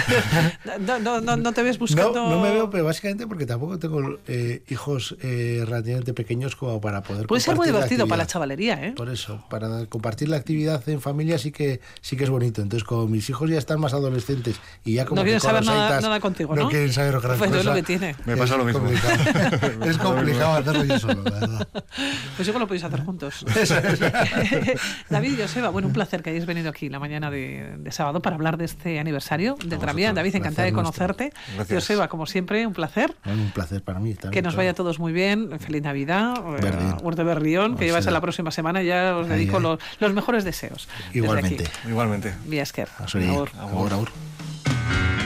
no, 1.00 1.20
no, 1.20 1.36
no, 1.36 1.52
te 1.52 1.62
ves 1.62 1.78
buscando. 1.78 2.14
No, 2.14 2.30
no 2.30 2.40
me 2.40 2.50
veo, 2.50 2.70
pero 2.70 2.84
básicamente 2.84 3.26
porque 3.26 3.46
tampoco 3.46 3.78
tengo 3.78 4.18
eh, 4.26 4.62
hijos 4.68 5.16
eh, 5.20 5.64
relativamente 5.66 6.14
pequeños 6.14 6.56
como 6.56 6.80
para 6.80 7.02
poder. 7.02 7.26
Puede 7.26 7.40
ser 7.40 7.56
muy 7.56 7.66
divertido 7.66 8.06
para 8.06 8.22
la 8.22 8.26
chavalería, 8.26 8.86
¿eh? 8.86 8.92
Por 8.92 9.08
eso, 9.08 9.44
para 9.50 9.86
compartir 9.86 10.28
la 10.28 10.36
actividad 10.36 10.86
en 10.88 11.00
familia 11.00 11.38
sí 11.38 11.52
que 11.52 11.80
sí 12.00 12.16
que 12.16 12.24
es 12.24 12.30
bonito. 12.30 12.62
Entonces, 12.62 12.84
como 12.84 13.06
mis 13.06 13.28
hijos 13.28 13.50
ya 13.50 13.58
están 13.58 13.80
más 13.80 13.92
adolescentes 13.92 14.56
y 14.84 14.94
ya 14.94 15.04
como. 15.04 15.20
No 15.20 15.24
quieren 15.24 15.40
saber 15.40 15.64
nada, 15.64 16.00
nada, 16.00 16.20
contigo, 16.20 16.54
¿no? 16.54 16.62
No 16.62 16.68
quieren 16.68 16.92
saber 16.92 17.20
gran 17.20 17.38
pues 17.38 17.50
cosa. 17.50 17.60
es 17.60 17.64
lo 17.66 17.74
que 17.74 17.82
tiene. 17.82 18.16
Me 18.24 18.36
pasa 18.36 18.56
lo 18.56 18.64
mismo. 18.64 18.80
Complicado. 18.80 19.84
es 19.84 19.98
complicado 19.98 20.52
hacerlo 20.54 20.84
yo 20.84 20.98
solo, 20.98 21.22
la 21.22 21.40
verdad. 21.40 21.68
Pues 22.36 22.48
igual 22.48 22.60
lo 22.62 22.66
podéis 22.66 22.84
hacer 22.84 23.00
juntos. 23.00 23.46
David 25.10 25.38
y 25.38 25.40
Joseba, 25.40 25.70
bueno, 25.70 25.88
un 25.88 25.94
placer 25.94 26.22
que 26.22 26.30
hayáis 26.30 26.44
venido 26.44 26.68
aquí 26.68 26.90
la 26.90 26.98
mañana 26.98 27.30
de, 27.30 27.76
de 27.78 27.92
sábado 27.92 28.20
para 28.20 28.35
hablar 28.36 28.56
de 28.56 28.64
este 28.64 28.98
aniversario 28.98 29.56
de 29.64 29.76
Tranvía. 29.76 30.12
David, 30.12 30.36
encantada 30.36 30.66
de 30.66 30.72
conocerte. 30.72 31.32
Gracias. 31.56 31.82
Joseba, 31.82 32.08
como 32.08 32.26
siempre, 32.26 32.66
un 32.66 32.72
placer. 32.72 33.14
Un 33.24 33.50
placer 33.50 33.82
para 33.82 33.98
mí 33.98 34.14
también. 34.14 34.32
Que 34.32 34.42
nos 34.42 34.56
vaya 34.56 34.70
a 34.70 34.74
todos 34.74 34.98
muy 34.98 35.12
bien. 35.12 35.58
Feliz 35.58 35.82
Navidad. 35.82 36.34
Berrión. 36.60 36.96
Urte 37.02 37.24
Berrión, 37.24 37.76
que 37.76 37.84
llevas 37.84 38.06
a 38.06 38.10
la 38.10 38.20
próxima 38.20 38.50
semana. 38.50 38.82
Ya 38.82 39.16
os 39.16 39.28
dedico 39.28 39.60
los, 39.60 39.80
los, 39.98 40.12
mejores 40.12 40.44
deseos. 40.44 40.88
Igualmente. 41.12 41.64
Igualmente. 41.88 42.34
Vía 42.46 42.62
Esker. 42.62 42.88
Agur. 42.98 43.50
Agur. 43.58 43.92
Agur. 43.92 45.25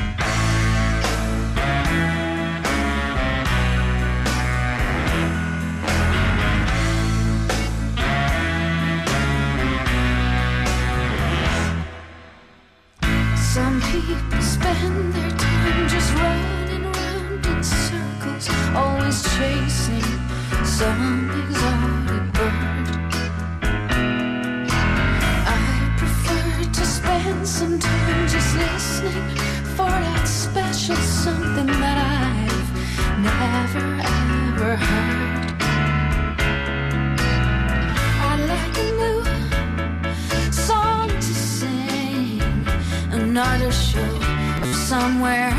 Always 18.74 19.22
chasing 19.36 20.02
some 20.64 21.30
exotic 21.42 22.32
bird. 22.32 22.88
I 25.46 25.94
prefer 25.96 26.64
to 26.72 26.84
spend 26.86 27.48
some 27.48 27.78
time 27.78 28.28
just 28.28 28.56
listening 28.56 29.36
for 29.76 29.90
that 29.90 30.26
special 30.26 30.96
something 30.96 31.66
that 31.66 31.98
I've 31.98 32.70
never 33.28 33.84
ever 34.18 34.76
heard. 34.76 35.62
I'd 38.28 38.40
like 38.52 38.76
a 38.78 38.90
new 39.02 40.52
song 40.52 41.08
to 41.08 41.34
sing 41.34 42.40
another 43.10 43.72
show 43.72 44.14
of 44.62 44.74
somewhere 44.74 45.54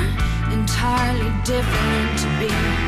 entirely 0.51 1.31
different 1.43 2.19
to 2.19 2.27
be. 2.39 2.80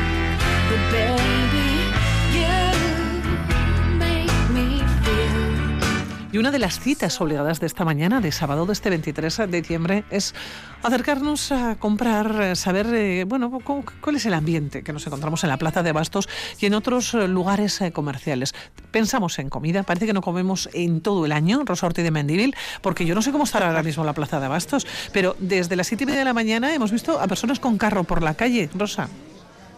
Y 6.34 6.38
una 6.38 6.50
de 6.50 6.58
las 6.58 6.80
citas 6.80 7.20
obligadas 7.20 7.60
de 7.60 7.68
esta 7.68 7.84
mañana, 7.84 8.20
de 8.20 8.32
sábado 8.32 8.66
de 8.66 8.72
este 8.72 8.90
23 8.90 9.36
de 9.36 9.46
diciembre, 9.46 10.04
es 10.10 10.34
acercarnos 10.82 11.52
a 11.52 11.76
comprar, 11.76 12.56
saber, 12.56 12.92
eh, 12.92 13.22
bueno, 13.22 13.60
cuál 13.60 14.16
es 14.16 14.26
el 14.26 14.34
ambiente 14.34 14.82
que 14.82 14.92
nos 14.92 15.06
encontramos 15.06 15.44
en 15.44 15.50
la 15.50 15.58
Plaza 15.58 15.84
de 15.84 15.92
Bastos 15.92 16.28
y 16.58 16.66
en 16.66 16.74
otros 16.74 17.14
lugares 17.14 17.80
eh, 17.82 17.92
comerciales. 17.92 18.52
Pensamos 18.90 19.38
en 19.38 19.48
comida, 19.48 19.84
parece 19.84 20.06
que 20.06 20.12
no 20.12 20.22
comemos 20.22 20.68
en 20.72 21.02
todo 21.02 21.24
el 21.24 21.30
año, 21.30 21.62
Rosa 21.64 21.86
Ortiz 21.86 22.02
de 22.02 22.10
Mendivil, 22.10 22.56
porque 22.82 23.06
yo 23.06 23.14
no 23.14 23.22
sé 23.22 23.30
cómo 23.30 23.44
estará 23.44 23.68
ahora 23.68 23.84
mismo 23.84 24.02
la 24.02 24.12
Plaza 24.12 24.40
de 24.40 24.48
Bastos, 24.48 24.88
pero 25.12 25.36
desde 25.38 25.76
las 25.76 25.86
7 25.86 26.02
y 26.02 26.06
media 26.08 26.18
de 26.18 26.24
la 26.24 26.34
mañana 26.34 26.74
hemos 26.74 26.90
visto 26.90 27.20
a 27.20 27.28
personas 27.28 27.60
con 27.60 27.78
carro 27.78 28.02
por 28.02 28.24
la 28.24 28.34
calle. 28.34 28.68
Rosa. 28.74 29.08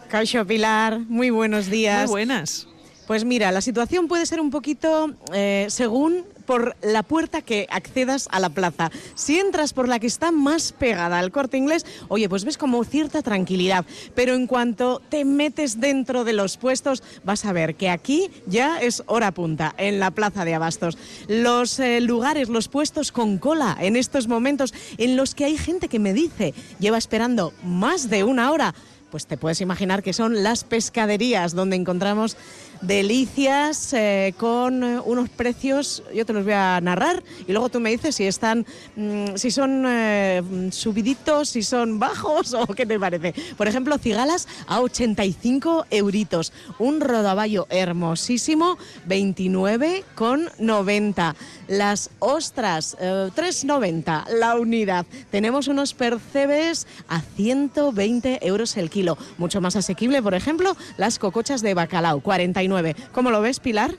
Caixo 0.09 0.45
Pilar, 0.45 0.99
muy 1.09 1.29
buenos 1.29 1.67
días. 1.69 2.09
Muy 2.09 2.25
buenas. 2.25 2.67
Pues 3.07 3.23
mira, 3.23 3.51
la 3.51 3.61
situación 3.61 4.07
puede 4.07 4.25
ser 4.25 4.39
un 4.39 4.51
poquito 4.51 5.13
eh, 5.33 5.67
según 5.69 6.25
por 6.45 6.75
la 6.81 7.03
puerta 7.03 7.41
que 7.41 7.67
accedas 7.69 8.27
a 8.31 8.39
la 8.39 8.49
plaza. 8.49 8.89
Si 9.15 9.37
entras 9.37 9.73
por 9.73 9.87
la 9.87 9.99
que 9.99 10.07
está 10.07 10.31
más 10.31 10.71
pegada 10.71 11.19
al 11.19 11.31
corte 11.31 11.57
inglés, 11.57 11.85
oye, 12.07 12.29
pues 12.29 12.45
ves 12.45 12.57
como 12.57 12.83
cierta 12.83 13.21
tranquilidad. 13.21 13.85
Pero 14.15 14.33
en 14.33 14.47
cuanto 14.47 15.01
te 15.09 15.25
metes 15.25 15.79
dentro 15.79 16.23
de 16.23 16.33
los 16.33 16.57
puestos, 16.57 17.03
vas 17.23 17.45
a 17.45 17.53
ver 17.53 17.75
que 17.75 17.89
aquí 17.89 18.29
ya 18.45 18.79
es 18.79 19.03
hora 19.07 19.31
punta, 19.31 19.75
en 19.77 19.99
la 19.99 20.11
plaza 20.11 20.45
de 20.45 20.55
Abastos. 20.55 20.97
Los 21.27 21.79
eh, 21.79 22.01
lugares, 22.01 22.49
los 22.49 22.69
puestos 22.69 23.11
con 23.11 23.37
cola 23.37 23.77
en 23.79 23.95
estos 23.95 24.27
momentos 24.27 24.73
en 24.97 25.17
los 25.17 25.35
que 25.35 25.45
hay 25.45 25.57
gente 25.57 25.89
que 25.89 25.99
me 25.99 26.13
dice, 26.13 26.53
lleva 26.79 26.97
esperando 26.97 27.53
más 27.63 28.09
de 28.09 28.23
una 28.23 28.51
hora. 28.51 28.73
Pues 29.09 29.25
te 29.25 29.37
puedes 29.37 29.61
imaginar 29.61 30.03
que 30.03 30.13
son 30.13 30.43
las 30.43 30.63
pescaderías 30.63 31.53
donde 31.53 31.75
encontramos 31.75 32.35
delicias 32.81 33.93
eh, 33.93 34.33
con 34.37 34.83
eh, 34.83 34.99
unos 35.03 35.29
precios, 35.29 36.03
yo 36.13 36.25
te 36.25 36.33
los 36.33 36.43
voy 36.43 36.53
a 36.53 36.79
narrar 36.81 37.23
y 37.47 37.51
luego 37.51 37.69
tú 37.69 37.79
me 37.79 37.89
dices 37.91 38.15
si 38.15 38.25
están, 38.25 38.65
mmm, 38.95 39.35
si 39.35 39.51
son 39.51 39.83
eh, 39.87 40.41
subiditos, 40.71 41.49
si 41.49 41.61
son 41.63 41.99
bajos 41.99 42.53
o 42.53 42.67
qué 42.67 42.85
te 42.85 42.99
parece. 42.99 43.33
Por 43.57 43.67
ejemplo, 43.67 43.97
cigalas 43.97 44.47
a 44.67 44.81
85 44.81 45.87
euritos, 45.89 46.53
un 46.79 47.01
rodaballo 47.01 47.67
hermosísimo, 47.69 48.77
29,90. 49.07 51.35
Las 51.67 52.11
ostras, 52.19 52.95
3,90 52.97 54.27
la 54.29 54.55
unidad. 54.55 55.05
Tenemos 55.31 55.67
unos 55.67 55.93
percebes 55.93 56.87
a 57.09 57.19
120 57.21 58.47
euros 58.47 58.77
el 58.77 58.89
kilo, 58.89 59.17
mucho 59.37 59.59
más 59.61 59.75
asequible, 59.75 60.21
por 60.21 60.33
ejemplo, 60.33 60.77
las 60.97 61.19
cocochas 61.19 61.61
de 61.61 61.73
bacalao, 61.73 62.21
49 62.21 62.66
¿Cómo 63.11 63.31
lo 63.31 63.41
ves, 63.41 63.59
Pilar? 63.59 63.91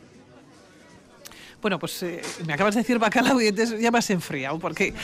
Bueno, 1.61 1.81
pues 1.81 2.00
eh, 2.04 2.22
me 2.46 2.52
acabas 2.52 2.76
de 2.76 2.83
decir 2.83 3.00
bacalao 3.00 3.40
y 3.40 3.48
entonces 3.48 3.81
ya 3.81 3.90
me 3.90 3.98
has 3.98 4.09
enfriado, 4.11 4.61
porque 4.61 4.94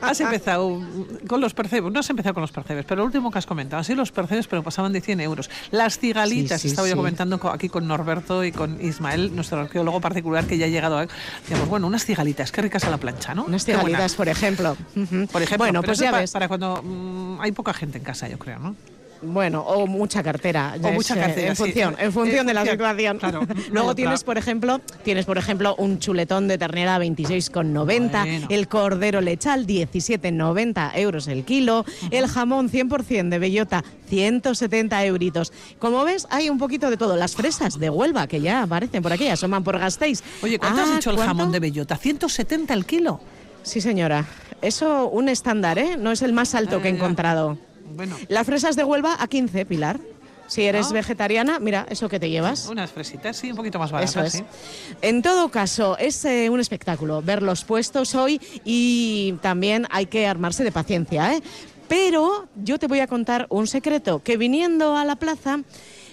has 0.00 0.18
empezado 0.22 0.80
con 1.28 1.42
los 1.42 1.52
percebes, 1.52 1.92
no 1.92 2.00
has 2.00 2.08
empezado 2.08 2.32
con 2.32 2.40
los 2.40 2.52
percebes, 2.52 2.86
pero 2.86 3.00
lo 3.02 3.04
último 3.04 3.30
que 3.30 3.36
has 3.36 3.44
comentado, 3.44 3.84
sí 3.84 3.94
los 3.94 4.10
percebes, 4.10 4.46
pero 4.46 4.62
pasaban 4.62 4.94
de 4.94 5.02
100 5.02 5.20
euros. 5.20 5.50
Las 5.72 5.98
cigalitas, 5.98 6.58
Sí, 6.62 6.68
sí, 6.68 6.72
estaba 6.72 6.88
yo 6.88 6.96
comentando 6.96 7.38
co- 7.38 7.50
aquí 7.50 7.68
con 7.68 7.86
Norberto 7.86 8.42
y 8.44 8.50
con 8.50 8.82
Ismael, 8.82 9.36
nuestro 9.36 9.60
arqueólogo 9.60 10.00
particular 10.00 10.46
que 10.46 10.56
ya 10.56 10.64
ha 10.64 10.68
llegado 10.70 10.96
a... 11.00 11.06
Digamos, 11.46 11.68
bueno, 11.68 11.86
unas 11.86 12.06
cigalitas, 12.06 12.50
qué 12.50 12.62
ricas 12.62 12.84
a 12.84 12.90
la 12.90 12.96
plancha, 12.96 13.34
¿no? 13.34 13.44
Unas 13.44 13.66
cigalitas, 13.66 14.14
por 14.14 14.28
ejemplo. 14.30 14.78
Ujú. 14.96 15.26
Por 15.30 15.42
ejemplo, 15.42 15.58
Bueno, 15.66 15.82
pues 15.82 15.98
ya 15.98 16.12
pa- 16.12 16.20
ves. 16.20 16.30
Para 16.32 16.48
cuando 16.48 16.80
mm, 16.82 17.42
hay 17.42 17.52
poca 17.52 17.74
gente 17.74 17.98
en 17.98 18.04
casa, 18.04 18.26
yo 18.26 18.38
creo, 18.38 18.58
¿no? 18.58 18.74
Bueno, 19.22 19.60
o 19.60 19.86
mucha 19.86 20.22
cartera. 20.22 20.74
O 20.82 20.88
es, 20.88 20.94
mucha 20.94 21.14
eh, 21.14 21.20
cartera, 21.20 21.48
En 21.48 21.56
sí. 21.56 21.62
función, 21.62 21.94
en 21.98 22.12
función 22.12 22.46
de 22.46 22.54
la 22.54 22.60
función, 22.60 22.78
situación. 22.78 23.18
claro. 23.18 23.40
Luego 23.72 23.94
tienes, 23.94 24.24
por 24.24 24.38
ejemplo, 24.38 24.80
tienes, 25.04 25.26
por 25.26 25.36
ejemplo, 25.36 25.74
un 25.76 25.98
chuletón 25.98 26.48
de 26.48 26.56
ternera 26.56 26.96
a 26.96 26.98
26,90, 27.00 28.10
Bueno. 28.10 28.46
el 28.48 28.68
cordero 28.68 29.20
lechal 29.20 29.66
17,90 29.66 30.92
euros 30.96 31.28
el 31.28 31.44
kilo, 31.44 31.84
el 32.10 32.26
jamón 32.28 32.70
100% 32.70 33.28
de 33.28 33.38
bellota 33.38 33.84
170 34.08 35.04
euritos. 35.04 35.52
Como 35.78 36.02
ves, 36.04 36.26
hay 36.30 36.48
un 36.48 36.58
poquito 36.58 36.88
de 36.90 36.96
todo. 36.96 37.16
Las 37.16 37.34
fresas 37.36 37.78
de 37.78 37.90
Huelva, 37.90 38.26
que 38.26 38.40
ya 38.40 38.62
aparecen 38.62 39.02
por 39.02 39.12
aquí, 39.12 39.28
asoman 39.28 39.62
por 39.64 39.78
Gasteiz. 39.78 40.22
Oye, 40.42 40.58
¿cuánto 40.58 40.80
Ah, 40.80 40.84
has 40.84 40.94
dicho 40.94 41.10
el 41.10 41.16
¿cuánto? 41.16 41.34
jamón 41.36 41.52
de 41.52 41.60
bellota? 41.60 41.98
¿170 41.98 42.70
el 42.72 42.86
kilo? 42.86 43.20
Sí, 43.62 43.80
señora. 43.80 44.24
Eso 44.62 45.08
un 45.08 45.28
estándar, 45.28 45.78
¿eh? 45.78 45.96
No 45.98 46.10
es 46.10 46.22
el 46.22 46.32
más 46.32 46.54
alto 46.54 46.80
que 46.82 46.88
he 46.88 46.92
Ah, 46.92 46.94
ya. 46.94 47.00
Bueno, 47.94 48.16
Las 48.28 48.46
fresas 48.46 48.76
de 48.76 48.84
Huelva 48.84 49.16
a 49.18 49.26
15, 49.28 49.66
Pilar. 49.66 49.98
Si 50.46 50.62
eres 50.62 50.88
¿No? 50.88 50.94
vegetariana, 50.94 51.60
mira, 51.60 51.86
eso 51.90 52.08
que 52.08 52.18
te 52.18 52.28
llevas. 52.28 52.66
Unas 52.66 52.90
fresitas, 52.90 53.36
sí, 53.36 53.50
un 53.52 53.56
poquito 53.56 53.78
más 53.78 53.90
Eso 53.90 53.94
baratas, 53.94 54.34
es. 54.34 54.40
sí. 54.40 54.44
En 55.00 55.22
todo 55.22 55.48
caso, 55.48 55.96
es 55.96 56.24
eh, 56.24 56.50
un 56.50 56.58
espectáculo 56.58 57.22
ver 57.22 57.40
los 57.40 57.64
puestos 57.64 58.16
hoy 58.16 58.40
y 58.64 59.34
también 59.42 59.86
hay 59.90 60.06
que 60.06 60.26
armarse 60.26 60.64
de 60.64 60.72
paciencia, 60.72 61.34
¿eh? 61.34 61.40
Pero 61.88 62.48
yo 62.56 62.78
te 62.80 62.88
voy 62.88 62.98
a 62.98 63.06
contar 63.06 63.46
un 63.48 63.68
secreto, 63.68 64.22
que 64.24 64.36
viniendo 64.36 64.96
a 64.96 65.04
la 65.04 65.14
plaza 65.16 65.60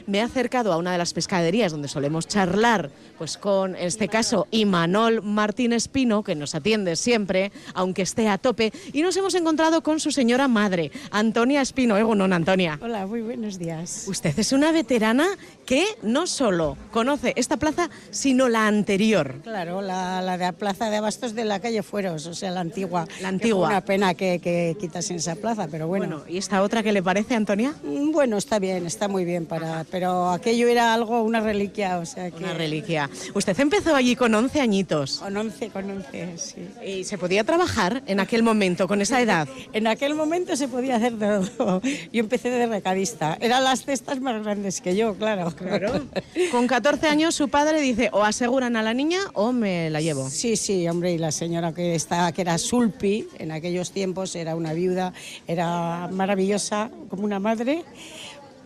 me 0.08 0.18
he 0.20 0.22
acercado 0.22 0.74
a 0.74 0.78
una 0.78 0.91
de 0.91 0.97
las 0.97 1.14
pescaderías 1.14 1.72
donde 1.72 1.88
solemos 1.88 2.28
charlar, 2.28 2.89
pues 3.18 3.38
con, 3.38 3.76
en 3.76 3.86
este 3.86 4.08
caso, 4.08 4.47
Imanol 4.51 5.22
Martínez 5.22 5.88
Pino, 5.88 6.24
que 6.24 6.36
nos 6.36 6.55
atiende 6.55 6.95
siempre, 6.95 7.51
aunque 7.74 8.01
esté 8.01 8.28
a 8.28 8.38
tope, 8.38 8.72
y 8.93 9.01
nos 9.01 9.16
hemos 9.18 9.36
encontrado 9.36 9.82
con 9.84 9.99
su 9.99 10.12
señora 10.12 10.47
madre, 10.47 10.91
Antonia 11.12 11.62
Espino. 11.62 11.97
Egunon, 11.97 12.34
Antonia. 12.34 12.80
Hola, 12.82 13.05
muy 13.05 13.22
buenos 13.22 13.60
días. 13.60 14.05
Usted 14.08 14.38
es 14.39 14.51
una 14.51 14.72
veterana 14.72 15.28
que 15.66 15.86
no 16.01 16.26
solo 16.28 16.78
conoce 16.91 17.34
esta 17.36 17.58
plaza, 17.58 17.89
sino 18.12 18.49
la 18.49 18.68
anterior. 18.68 19.36
Claro, 19.43 19.82
la, 19.82 20.22
la 20.22 20.38
de 20.38 20.45
la 20.45 20.51
plaza 20.53 20.89
de 20.89 20.95
Abastos 20.97 21.36
de 21.36 21.43
la 21.43 21.60
calle 21.60 21.84
Fueros, 21.84 22.26
o 22.26 22.34
sea, 22.34 22.51
la 22.51 22.62
antigua. 22.62 23.05
La 23.16 23.18
Que 23.18 23.26
antigua. 23.26 23.68
Una 23.68 23.82
pena 23.82 24.14
que, 24.14 24.39
que 24.39 24.78
quitasen 24.80 25.18
esa 25.18 25.36
plaza, 25.36 25.68
pero 25.70 25.88
bueno. 25.88 26.08
Bueno, 26.08 26.24
¿y 26.30 26.38
esta 26.38 26.62
otra 26.62 26.84
qué 26.84 26.93
le 26.93 27.03
parece, 27.03 27.36
Antonia? 27.36 27.74
Mm, 27.84 28.12
Bueno, 28.12 28.38
está 28.38 28.60
bien, 28.60 28.86
está 28.86 29.08
muy 29.10 29.26
bien 29.26 29.45
para, 29.45 29.84
pero 29.98 30.30
aquello 30.30 30.68
era 30.68 30.93
algo, 30.93 31.24
una 31.24 31.39
reliquia, 31.39 31.98
o 31.98 32.06
sea 32.06 32.30
que. 32.30 32.43
Una 32.43 32.54
reliquia. 32.54 33.10
Usted 33.34 33.60
empezó 33.60 33.95
allí 33.95 34.16
con 34.16 34.36
11 34.36 34.62
añitos. 34.62 35.18
Con 35.18 35.36
11, 35.36 35.70
con 35.70 35.89
11, 35.89 36.38
sí. 36.38 36.68
¿Y 36.86 37.04
se 37.04 37.18
podía 37.18 37.43
trabajar 37.43 38.04
en 38.06 38.20
aquel 38.20 38.43
momento, 38.43 38.88
con 38.88 39.02
esa 39.02 39.20
edad? 39.20 39.48
En 39.74 39.88
aquel 39.88 40.14
momento 40.14 40.56
se 40.56 40.68
podía 40.68 40.98
hacer 40.98 41.18
todo. 41.18 41.82
Yo 42.14 42.20
empecé 42.20 42.52
de 42.52 42.68
recadista. 42.68 43.39
Eran 43.41 43.64
las 43.64 43.86
cestas 43.86 44.22
más 44.22 44.43
grandes 44.43 44.82
que 44.82 44.95
yo, 44.95 45.16
claro. 45.16 45.52
Claro. 45.56 46.06
Con 46.52 46.68
14 46.68 47.08
años 47.08 47.34
su 47.34 47.50
padre 47.50 47.82
dice, 47.82 48.12
o 48.14 48.24
aseguran 48.24 48.76
a 48.76 48.84
la 48.84 48.93
niña 48.93 49.18
o 49.34 49.52
me 49.52 49.89
la 49.89 50.00
llevo. 50.00 50.30
Sí, 50.30 50.58
sí, 50.58 50.88
hombre, 50.88 51.14
y 51.14 51.18
la 51.18 51.32
señora 51.32 51.74
que 51.74 51.95
está, 51.95 52.32
que 52.34 52.41
era 52.41 52.60
Sulpi, 52.60 53.28
en 53.39 53.52
aquellos 53.52 53.89
tiempos 53.89 54.36
era 54.36 54.56
una 54.56 54.74
viuda, 54.74 55.14
era 55.48 56.08
maravillosa, 56.12 56.91
como 57.10 57.24
una 57.24 57.39
madre, 57.39 57.84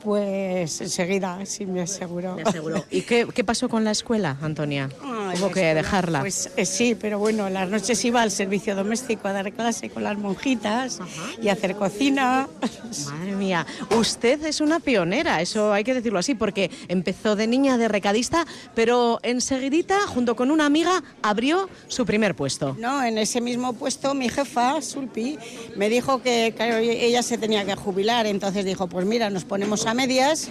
pues 0.04 0.82
enseguida 0.82 1.40
sí 1.46 1.66
me 1.66 1.82
aseguró. 1.82 2.36
Me 2.36 2.44
aseguró. 2.44 2.84
¿Y 2.90 3.02
qué, 3.02 3.28
qué 3.34 3.44
pasó 3.44 3.70
con 3.70 3.84
la 3.84 3.92
escuela, 3.92 4.38
Antonia? 4.42 4.90
Ay, 5.02 5.38
Hubo 5.40 5.48
que 5.52 5.60
escuela, 5.60 5.74
dejarla. 5.74 6.20
Pues 6.22 6.50
eh, 6.56 6.66
sí, 6.66 6.96
pero 6.96 7.20
bueno, 7.20 7.50
las 7.50 7.70
noches 7.70 8.04
iba 8.06 8.22
al 8.22 8.32
servicio 8.32 8.76
doméstico 8.76 9.28
a 9.28 9.34
dar 9.34 9.52
clase 9.54 9.90
con 9.90 10.04
las 10.04 10.18
monjitas 10.18 11.00
y 11.42 11.50
a 11.50 11.54
hacer 11.54 11.76
cocina. 11.76 12.48
Madre 13.06 13.36
mía, 13.36 13.66
usted 13.98 14.44
es 14.46 14.62
una 14.62 14.80
pionera, 14.80 15.42
eso 15.42 15.74
hay 15.74 15.84
que 15.84 15.94
decirlo 15.94 16.20
así, 16.20 16.36
porque 16.36 16.72
empezó 16.88 17.36
de 17.36 17.48
niña 17.48 17.78
de 17.78 17.88
recadista, 17.88 18.46
pero 18.76 19.20
enseguidita, 19.24 20.00
junto 20.08 20.36
con 20.36 20.52
una 20.52 20.66
amiga, 20.66 21.04
abrió 21.22 21.70
su 21.88 22.06
primer 22.06 22.36
puesto. 22.36 22.76
No, 22.80 23.04
en 23.04 23.18
ese 23.18 23.42
mismo 23.42 23.74
puesto 23.74 24.14
mi 24.14 24.30
jefa, 24.30 24.82
Sulpi, 24.82 25.38
me 25.76 25.90
dijo 25.90 26.22
que 26.22 26.54
claro, 26.56 26.78
ella 26.78 27.24
se 27.24 27.38
tenía 27.38 27.66
que 27.66 27.76
jubilar, 27.76 28.26
entonces 28.26 28.66
dijo, 28.66 28.88
pues 28.88 29.06
mira, 29.06 29.30
nos 29.30 29.46
ponemos 29.46 29.86
a 29.86 29.91
medias 29.94 30.50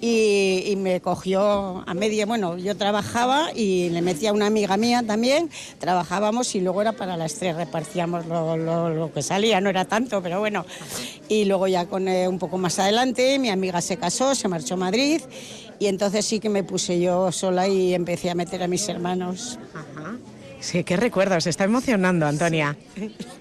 y, 0.00 0.62
y 0.66 0.76
me 0.76 1.00
cogió 1.00 1.82
a 1.84 1.92
media, 1.94 2.24
bueno, 2.24 2.56
yo 2.56 2.76
trabajaba 2.76 3.50
y 3.52 3.90
le 3.90 4.00
metía 4.00 4.30
a 4.30 4.32
una 4.32 4.46
amiga 4.46 4.76
mía 4.76 5.02
también, 5.04 5.50
trabajábamos 5.80 6.54
y 6.54 6.60
luego 6.60 6.80
era 6.82 6.92
para 6.92 7.16
las 7.16 7.34
tres, 7.34 7.56
repartíamos 7.56 8.26
lo, 8.26 8.56
lo- 8.56 8.90
lo 8.90 9.12
que 9.12 9.22
salía, 9.22 9.60
no 9.60 9.70
era 9.70 9.84
tanto, 9.86 10.22
pero 10.22 10.38
bueno. 10.38 10.64
Y 11.28 11.46
luego 11.46 11.66
ya 11.66 11.86
con 11.86 12.06
eh, 12.06 12.28
un 12.28 12.38
poco 12.38 12.58
más 12.58 12.78
adelante 12.78 13.38
mi 13.40 13.50
amiga 13.50 13.80
se 13.80 13.96
casó, 13.96 14.34
se 14.36 14.46
marchó 14.46 14.74
a 14.74 14.76
Madrid 14.78 15.20
y 15.80 15.86
entonces 15.86 16.24
sí 16.24 16.38
que 16.38 16.48
me 16.48 16.62
puse 16.62 17.00
yo 17.00 17.32
sola 17.32 17.66
y 17.66 17.92
empecé 17.92 18.30
a 18.30 18.34
meter 18.36 18.62
a 18.62 18.68
mis 18.68 18.88
hermanos. 18.88 19.58
Sí, 20.60 20.84
qué 20.84 20.96
recuerdos, 20.96 21.44
se 21.44 21.50
está 21.50 21.64
emocionando, 21.64 22.24
Antonia. 22.26 22.76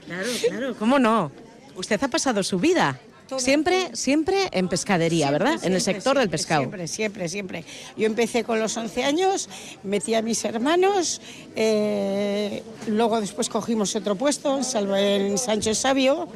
Claro, 0.06 0.30
claro, 0.48 0.76
¿cómo 0.78 0.98
no? 1.00 1.32
Usted 1.76 2.02
ha 2.04 2.08
pasado 2.08 2.42
su 2.44 2.58
vida. 2.60 3.00
Siempre, 3.38 3.90
siempre 3.94 4.48
en 4.52 4.68
pescadería, 4.70 5.30
¿verdad? 5.32 5.54
en 5.64 5.74
el 5.74 5.82
Siempre, 5.82 5.82
sector 5.82 6.14
del 6.18 6.24
siempre, 6.24 6.38
pescado. 6.38 6.62
Siempre, 6.62 6.88
siempre, 6.88 7.30
siempre. 7.30 7.64
Yo 7.98 8.06
empecé 8.06 8.44
con 8.44 8.60
los 8.60 8.76
11 8.78 9.04
años, 9.04 9.50
metí 9.84 10.14
a 10.16 10.22
mis 10.22 10.44
hermanos, 10.46 11.22
eh, 11.56 12.64
luego 12.88 13.20
después 13.20 13.50
cogimos 13.50 13.96
otro 13.96 14.16
puesto 14.16 14.58
en, 14.58 14.64
Salva- 14.64 15.02
en 15.02 15.38
Sancho 15.38 15.76
Sabio, 15.76 16.28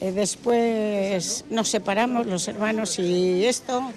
eh, 0.00 0.12
después 0.12 1.44
nos 1.50 1.68
separamos 1.68 2.26
los 2.26 2.46
hermanos 2.48 2.98
y 2.98 3.44
esto. 3.44 3.90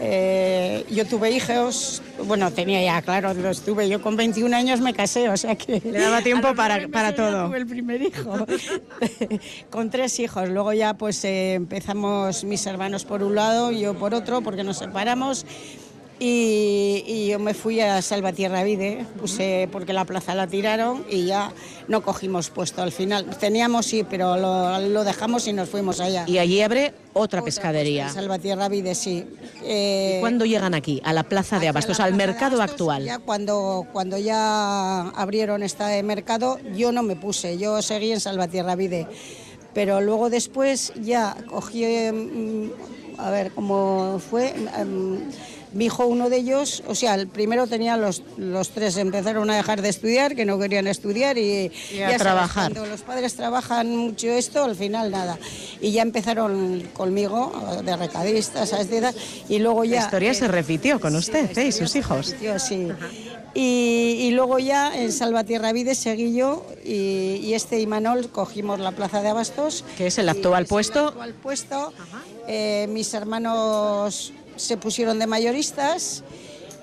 Eh, 0.00 0.84
yo 0.90 1.04
tuve 1.06 1.32
hijos, 1.32 2.02
bueno, 2.24 2.52
tenía 2.52 2.82
ya, 2.82 3.02
claro, 3.02 3.34
los 3.34 3.62
tuve. 3.62 3.88
Yo 3.88 4.00
con 4.00 4.16
21 4.16 4.54
años 4.56 4.80
me 4.80 4.94
casé, 4.94 5.28
o 5.28 5.36
sea 5.36 5.56
que... 5.56 5.80
Le 5.84 5.98
daba 6.00 6.22
tiempo 6.22 6.54
para- 6.56 6.86
para 6.88 7.14
todo. 7.14 7.46
tuve 7.48 7.58
el 7.58 7.66
primer 7.66 8.00
hijo, 8.02 8.46
con 9.70 9.90
tres 9.90 10.18
hijos. 10.20 10.48
Luego 10.48 10.72
ya 10.72 10.94
pues 10.94 11.24
eh, 11.24 11.54
empezamos 11.54 12.44
mis 12.44 12.64
hermanos 12.66 13.04
por 13.04 13.22
un 13.22 13.34
lado, 13.34 13.72
yo 13.72 13.94
por 13.94 14.14
otro, 14.14 14.40
porque 14.40 14.62
nos 14.62 14.78
separamos. 14.78 15.44
Y, 16.20 17.04
y 17.06 17.28
yo 17.28 17.38
me 17.38 17.54
fui 17.54 17.80
a 17.80 18.02
Salvatierra 18.02 18.64
Vide, 18.64 19.06
puse 19.20 19.68
porque 19.70 19.92
la 19.92 20.04
plaza 20.04 20.34
la 20.34 20.48
tiraron 20.48 21.04
y 21.08 21.26
ya 21.26 21.52
no 21.86 22.02
cogimos 22.02 22.50
puesto 22.50 22.82
al 22.82 22.90
final. 22.90 23.26
Teníamos 23.38 23.86
sí, 23.86 24.04
pero 24.08 24.36
lo, 24.36 24.80
lo 24.80 25.04
dejamos 25.04 25.46
y 25.46 25.52
nos 25.52 25.68
fuimos 25.68 26.00
allá. 26.00 26.24
Y 26.26 26.38
allí 26.38 26.60
abre 26.60 26.92
otra 27.12 27.42
pescadería. 27.42 28.08
Salvatierra 28.08 28.68
Vide, 28.68 28.94
sí. 28.94 29.24
Eh, 29.62 30.16
¿Y 30.16 30.20
cuándo 30.20 30.44
llegan 30.44 30.74
aquí, 30.74 31.00
a 31.04 31.12
la 31.12 31.22
plaza 31.22 31.58
de 31.60 31.68
Abastos, 31.68 32.00
al 32.00 32.14
mercado 32.14 32.62
actual? 32.62 33.04
ya 33.04 33.18
cuando, 33.18 33.86
cuando 33.92 34.18
ya 34.18 35.08
abrieron 35.10 35.62
este 35.62 36.02
mercado, 36.02 36.58
yo 36.74 36.90
no 36.90 37.02
me 37.02 37.16
puse, 37.16 37.58
yo 37.58 37.80
seguí 37.82 38.12
en 38.12 38.20
Salvatierra 38.20 38.74
Vide. 38.74 39.06
Pero 39.72 40.00
luego 40.00 40.30
después 40.30 40.92
ya 41.00 41.36
cogí, 41.48 41.84
mm, 41.84 42.70
a 43.18 43.30
ver 43.30 43.52
cómo 43.52 44.18
fue, 44.18 44.52
mm, 44.52 45.16
mi 45.72 45.86
hijo, 45.86 46.06
uno 46.06 46.28
de 46.30 46.38
ellos, 46.38 46.82
o 46.86 46.94
sea, 46.94 47.14
el 47.14 47.28
primero 47.28 47.66
tenía 47.66 47.96
los, 47.96 48.22
los 48.36 48.70
tres, 48.70 48.96
empezaron 48.96 49.50
a 49.50 49.56
dejar 49.56 49.82
de 49.82 49.88
estudiar, 49.88 50.34
que 50.34 50.44
no 50.44 50.58
querían 50.58 50.86
estudiar 50.86 51.36
y, 51.38 51.70
Y 51.92 51.96
a 51.96 51.98
ya 51.98 52.04
sabes, 52.06 52.18
trabajar. 52.22 52.72
cuando 52.72 52.90
los 52.90 53.02
padres 53.02 53.34
trabajan 53.34 53.94
mucho 53.96 54.28
esto, 54.28 54.64
al 54.64 54.76
final 54.76 55.10
nada. 55.10 55.38
Y 55.80 55.92
ya 55.92 56.02
empezaron 56.02 56.82
conmigo, 56.94 57.52
de 57.84 57.96
recadistas. 57.96 58.70
De 58.88 58.96
edad, 58.98 59.14
y 59.48 59.58
luego 59.58 59.84
ya... 59.84 59.96
La 60.00 60.04
historia 60.04 60.34
se 60.34 60.48
repitió 60.48 61.00
con 61.00 61.14
usted 61.16 61.56
¿eh? 61.58 61.66
y 61.66 61.72
sus 61.72 61.94
hijos. 61.96 62.34
yo 62.40 62.58
sí. 62.58 62.88
Y, 63.54 64.18
y 64.20 64.30
luego 64.32 64.58
ya 64.58 64.96
en 64.96 65.10
Salvatierra 65.10 65.72
Vides 65.72 65.98
seguí 65.98 66.34
yo 66.34 66.64
y, 66.84 67.40
y 67.42 67.54
este 67.54 67.80
Imanol 67.80 68.28
cogimos 68.30 68.78
la 68.78 68.92
plaza 68.92 69.20
de 69.22 69.28
Abastos. 69.28 69.84
Que 69.96 70.06
es 70.08 70.18
el 70.18 70.28
actual 70.28 70.66
puesto. 70.66 71.08
actual 71.08 71.34
puesto. 71.34 71.92
Eh, 72.46 72.86
mis 72.90 73.12
hermanos 73.14 74.32
se 74.58 74.76
pusieron 74.76 75.18
de 75.18 75.26
mayoristas. 75.26 76.22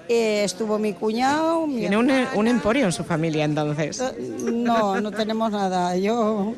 eh, 0.08 0.44
estuvo 0.44 0.78
mi 0.78 0.94
cuñado. 0.94 1.66
mi 1.68 1.80
Tiene 1.80 1.98
un, 1.98 2.12
un 2.36 2.48
emporio 2.48 2.86
en 2.86 2.92
su 2.92 3.04
familia 3.04 3.44
entonces. 3.46 4.02
No, 4.44 5.00
no 5.02 5.12
tenemos 5.12 5.52
nada. 5.52 5.96
Yo. 5.98 6.54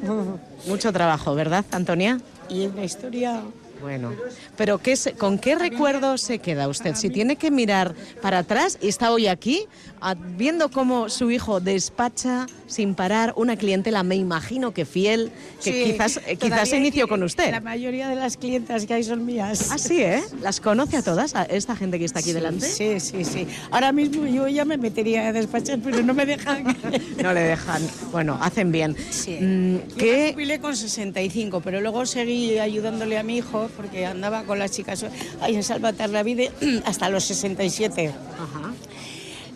Mucho 0.67 0.91
trabajo, 0.91 1.33
¿verdad, 1.35 1.63
Antonia? 1.71 2.19
Y 2.49 2.65
una 2.67 2.83
historia. 2.83 3.41
Bueno, 3.81 4.11
pero 4.55 4.79
¿qué 4.79 4.95
se- 4.95 5.13
¿con 5.13 5.37
qué 5.37 5.55
recuerdo 5.55 6.17
se 6.17 6.39
queda 6.39 6.67
usted? 6.67 6.95
Si 6.95 7.09
tiene 7.09 7.35
que 7.35 7.51
mirar 7.51 7.93
para 8.21 8.39
atrás 8.39 8.77
y 8.81 8.87
está 8.87 9.11
hoy 9.11 9.27
aquí, 9.27 9.65
a- 10.01 10.15
viendo 10.15 10.69
cómo 10.69 11.09
su 11.09 11.29
hijo 11.31 11.59
despacha 11.59 12.47
sin 12.67 12.95
parar 12.95 13.33
una 13.35 13.55
clientela, 13.55 14.03
me 14.03 14.15
imagino 14.15 14.73
que 14.73 14.85
fiel, 14.85 15.31
que 15.63 15.71
Sí, 15.71 15.91
quizás, 15.91 16.19
eh, 16.27 16.35
quizás 16.37 16.71
inició 16.73 17.07
con 17.07 17.19
La 17.21 17.25
usted. 17.27 17.61
mayoría 17.61 18.09
de 18.09 18.15
las 18.15 18.35
clientas 18.37 18.85
que 18.85 18.93
hay 18.95 19.03
son 19.03 19.25
mías. 19.25 19.69
Ah, 19.71 19.77
sí, 19.77 20.01
¿eh? 20.01 20.21
¿Las 20.41 20.59
conoce 20.59 20.97
a 20.97 21.01
todas, 21.03 21.35
a 21.35 21.43
esta 21.43 21.75
gente 21.75 21.99
que 21.99 22.05
está 22.05 22.19
aquí 22.19 22.29
Sí, 22.29 22.33
delante? 22.33 22.65
Sí, 22.67 22.99
sí, 22.99 23.23
sí. 23.23 23.47
Ahora 23.71 23.91
mismo 23.91 24.25
yo 24.25 24.47
ya 24.47 24.65
me 24.65 24.77
metería 24.77 25.27
a 25.27 25.33
despachar, 25.33 25.79
pero 25.83 26.01
no 26.03 26.13
me 26.13 26.25
dejan. 26.25 26.65
No 27.21 27.33
le 27.33 27.41
dejan. 27.41 27.81
Bueno, 28.11 28.37
hacen 28.41 28.71
bien. 28.71 28.95
Sí. 29.09 29.37
Mm, 29.39 29.77
Yo 29.77 29.83
me 29.87 29.93
¿Qué, 29.97 30.31
jubilé 30.33 30.59
con 30.59 30.75
65, 30.75 31.61
pero 31.61 31.81
luego 31.81 32.05
seguí 32.05 32.57
ayudándole 32.59 33.17
a 33.17 33.23
mi 33.23 33.37
hijo 33.37 33.66
porque 33.75 34.05
andaba 34.05 34.43
con 34.43 34.59
las 34.59 34.71
chicas 34.71 35.05
ahí 35.41 35.55
en 35.55 35.63
Salvatar 35.63 36.09
la 36.09 36.23
Vida 36.23 36.51
hasta 36.85 37.09
los 37.09 37.23
67. 37.25 38.11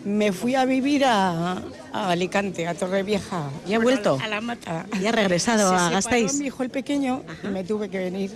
Me 0.04 0.32
fui 0.32 0.56
a 0.56 0.64
vivir 0.64 1.04
a, 1.04 1.62
a 1.92 2.10
Alicante, 2.10 2.66
a 2.66 2.74
Torrevieja. 2.74 3.50
¿Y 3.68 3.74
ha 3.74 3.78
vuelto? 3.78 4.18
A 4.20 4.26
la 4.26 4.40
mata. 4.40 4.84
¿Y 5.00 5.06
ha 5.06 5.12
regresado 5.12 5.68
Se 5.70 5.76
a 5.76 5.90
Gasteiz? 5.90 6.34
mi 6.34 6.46
hijo 6.46 6.64
el 6.64 6.70
pequeño 6.70 7.22
y 7.44 7.46
me 7.48 7.62
tuve 7.62 7.88
que 7.88 7.98
venir. 7.98 8.32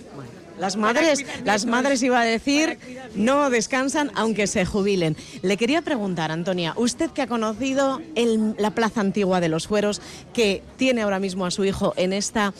Las 0.57 0.75
madres, 0.77 1.23
las 1.43 1.65
madres 1.65 2.01
iba 2.01 2.19
a 2.21 2.23
decir, 2.23 2.79
no 3.15 3.49
descansan 3.51 4.11
aunque 4.15 4.47
se 4.47 4.65
jubilen. 4.65 5.15
Le 5.43 5.55
quería 5.57 5.81
preguntar, 5.83 6.31
Antonia, 6.31 6.73
usted 6.77 7.11
que 7.11 7.21
ha 7.21 7.27
conocido 7.27 8.01
el- 8.15 8.55
la 8.57 8.71
plaza 8.71 9.01
antigua 9.01 9.39
de 9.39 9.49
los 9.49 9.67
Fueros, 9.67 10.01
que 10.33 10.63
tiene 10.77 11.01
ahora 11.03 11.19
mismo 11.19 11.45
a 11.45 11.51
su 11.51 11.63
hijo 11.65 11.93
en 11.97 12.11
esta 12.13 12.53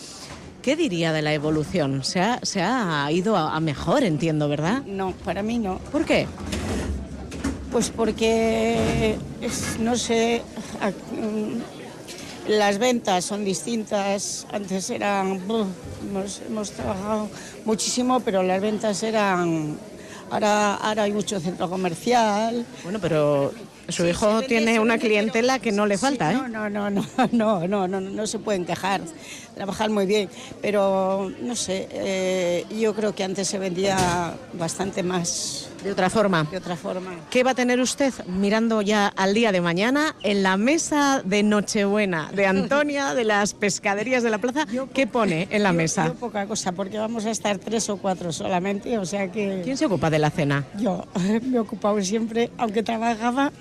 ¿Qué 0.67 0.75
diría 0.75 1.13
de 1.13 1.21
la 1.21 1.33
evolución? 1.33 2.03
Se 2.03 2.19
ha, 2.19 2.41
se 2.43 2.61
ha 2.61 3.09
ido 3.09 3.37
a, 3.37 3.55
a 3.55 3.59
mejor, 3.61 4.03
entiendo, 4.03 4.49
¿verdad? 4.49 4.81
No, 4.85 5.13
para 5.23 5.41
mí 5.41 5.59
no. 5.59 5.77
¿Por 5.93 6.03
qué? 6.03 6.27
Pues 7.71 7.89
porque, 7.89 9.15
es- 9.39 9.79
no 9.79 9.95
sé, 9.95 10.41
a- 10.81 10.89
mm, 10.89 12.49
las 12.49 12.79
ventas 12.79 13.23
son 13.23 13.45
distintas. 13.45 14.45
Antes 14.51 14.89
eran, 14.89 15.47
buf, 15.47 15.67
hemos, 16.05 16.41
hemos 16.45 16.71
trabajado 16.71 17.29
muchísimo, 17.63 18.19
pero 18.19 18.43
las 18.43 18.59
ventas 18.59 19.01
eran, 19.03 19.77
ahora, 20.29 20.75
ahora 20.75 21.03
hay 21.03 21.13
mucho 21.13 21.39
centro 21.39 21.69
comercial. 21.69 22.65
Bueno, 22.83 22.99
pero 22.99 23.53
su 23.89 24.05
hijo 24.05 24.41
tiene 24.43 24.79
una 24.79 24.97
clientela 24.97 25.59
que 25.59 25.71
no 25.71 25.85
le 25.85 25.97
falta, 25.97 26.31
¿eh? 26.31 26.35
No, 26.35 26.47
no, 26.69 26.69
no, 26.69 26.89
no, 27.31 27.67
no, 27.67 27.67
no, 27.67 27.87
no, 27.87 28.01
no 28.01 28.27
se 28.27 28.39
pueden 28.39 28.65
quejar. 28.65 29.01
Trabajan 29.55 29.91
muy 29.91 30.05
bien, 30.05 30.29
pero 30.61 31.31
no 31.41 31.55
sé, 31.55 31.87
eh, 31.91 32.65
yo 32.79 32.93
creo 32.93 33.15
que 33.15 33.23
antes 33.23 33.47
se 33.47 33.57
vendía 33.57 34.35
bastante 34.53 35.01
más. 35.01 35.69
De 35.83 35.91
otra 35.91 36.09
forma. 36.09 36.43
De 36.51 36.57
otra 36.57 36.75
forma. 36.75 37.11
¿Qué 37.31 37.43
va 37.43 37.51
a 37.51 37.55
tener 37.55 37.79
usted 37.79 38.13
mirando 38.27 38.81
ya 38.81 39.07
al 39.15 39.33
día 39.33 39.51
de 39.51 39.61
mañana 39.61 40.15
en 40.21 40.43
la 40.43 40.57
mesa 40.57 41.21
de 41.23 41.41
Nochebuena 41.43 42.29
de 42.33 42.45
Antonia 42.45 43.13
de 43.15 43.23
las 43.23 43.53
pescaderías 43.53 44.21
de 44.21 44.29
la 44.29 44.37
plaza? 44.39 44.65
¿Qué 44.93 45.07
pone 45.07 45.47
en 45.49 45.63
la 45.63 45.69
Yo- 45.69 45.75
mesa? 45.75 46.05
yo 46.07 46.13
poca 46.15 46.45
cosa, 46.45 46.71
porque 46.73 46.97
vamos 46.99 47.25
a 47.25 47.31
estar 47.31 47.57
tres 47.57 47.89
o 47.89 47.97
cuatro 47.97 48.31
solamente, 48.31 48.97
o 48.97 49.05
sea 49.05 49.31
que... 49.31 49.61
¿Quién 49.63 49.77
se 49.77 49.85
ocupa 49.85 50.09
de 50.09 50.19
la 50.19 50.29
cena? 50.29 50.65
Yo 50.79 51.05
me 51.43 51.57
he 51.57 51.59
ocupado 51.59 51.99
siempre, 52.03 52.51
aunque 52.57 52.83
trabajaba, 52.83 53.51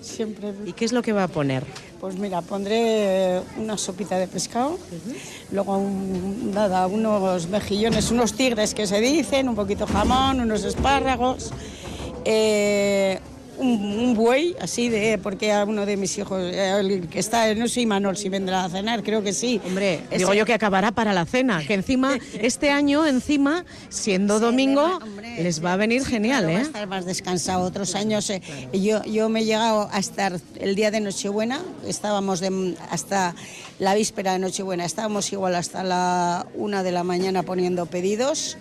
siempre... 0.00 0.52
¿Y 0.64 0.72
qué 0.72 0.84
es 0.84 0.92
lo 0.92 1.02
que 1.02 1.12
va 1.12 1.24
a 1.24 1.28
poner? 1.28 1.64
Pues 2.00 2.16
mira, 2.18 2.42
pondré 2.42 3.40
una 3.58 3.78
sopita 3.78 4.18
de 4.18 4.28
pescado, 4.28 4.78
luego 5.50 5.78
un- 5.78 6.50
nada, 6.52 6.86
unos 6.86 7.48
mejillones, 7.48 8.10
unos 8.10 8.34
tigres 8.34 8.74
que 8.74 8.86
se 8.86 9.00
dicen, 9.00 9.48
un 9.48 9.54
poquito 9.56 9.86
jamón, 9.86 10.40
unos 10.40 10.62
espárragos, 10.64 11.50
eh, 12.24 13.18
un, 13.58 13.68
un 13.98 14.14
buey, 14.14 14.54
así 14.60 14.88
de, 14.88 15.18
porque 15.18 15.52
a 15.52 15.64
uno 15.64 15.86
de 15.86 15.96
mis 15.96 16.16
hijos, 16.18 16.40
eh, 16.42 16.78
el 16.80 17.08
que 17.08 17.18
está, 17.18 17.54
no 17.54 17.68
sé, 17.68 17.84
Manol, 17.86 18.16
si 18.16 18.28
vendrá 18.28 18.64
a 18.64 18.68
cenar, 18.68 19.02
creo 19.02 19.22
que 19.22 19.32
sí. 19.32 19.60
Hombre, 19.66 20.00
digo 20.16 20.34
yo 20.34 20.44
que 20.44 20.54
acabará 20.54 20.92
para 20.92 21.12
la 21.12 21.24
cena, 21.26 21.62
que 21.66 21.74
encima, 21.74 22.18
este 22.40 22.70
año, 22.70 23.06
encima, 23.06 23.64
siendo 23.88 24.40
domingo, 24.40 24.98
les 25.38 25.64
va 25.64 25.74
a 25.74 25.76
venir 25.76 26.04
genial, 26.04 26.44
Claro, 26.44 26.52
va 26.54 26.58
a 26.58 26.62
¿eh? 26.62 26.66
estar 26.66 26.86
más 26.86 27.04
descansado. 27.04 27.64
Otros 27.66 27.94
años 27.94 28.28
eh, 28.30 28.40
yo, 28.72 29.02
yo 29.04 29.28
me 29.28 29.40
he 29.40 29.44
llegado 29.44 29.88
a 29.92 29.98
estar 29.98 30.38
el 30.58 30.74
día 30.74 30.90
de 30.90 31.00
Nochebuena, 31.00 31.60
estábamos 31.86 32.40
de- 32.40 32.74
hasta 32.90 33.34
la 33.78 33.94
víspera 33.94 34.32
de 34.32 34.38
Nochebuena, 34.38 34.84
estábamos 34.84 35.32
igual 35.32 35.54
hasta 35.54 35.82
la 35.82 36.46
una 36.54 36.82
de 36.82 36.92
la 36.92 37.04
mañana 37.04 37.42
poniendo 37.42 37.86
pedidos, 37.86 38.56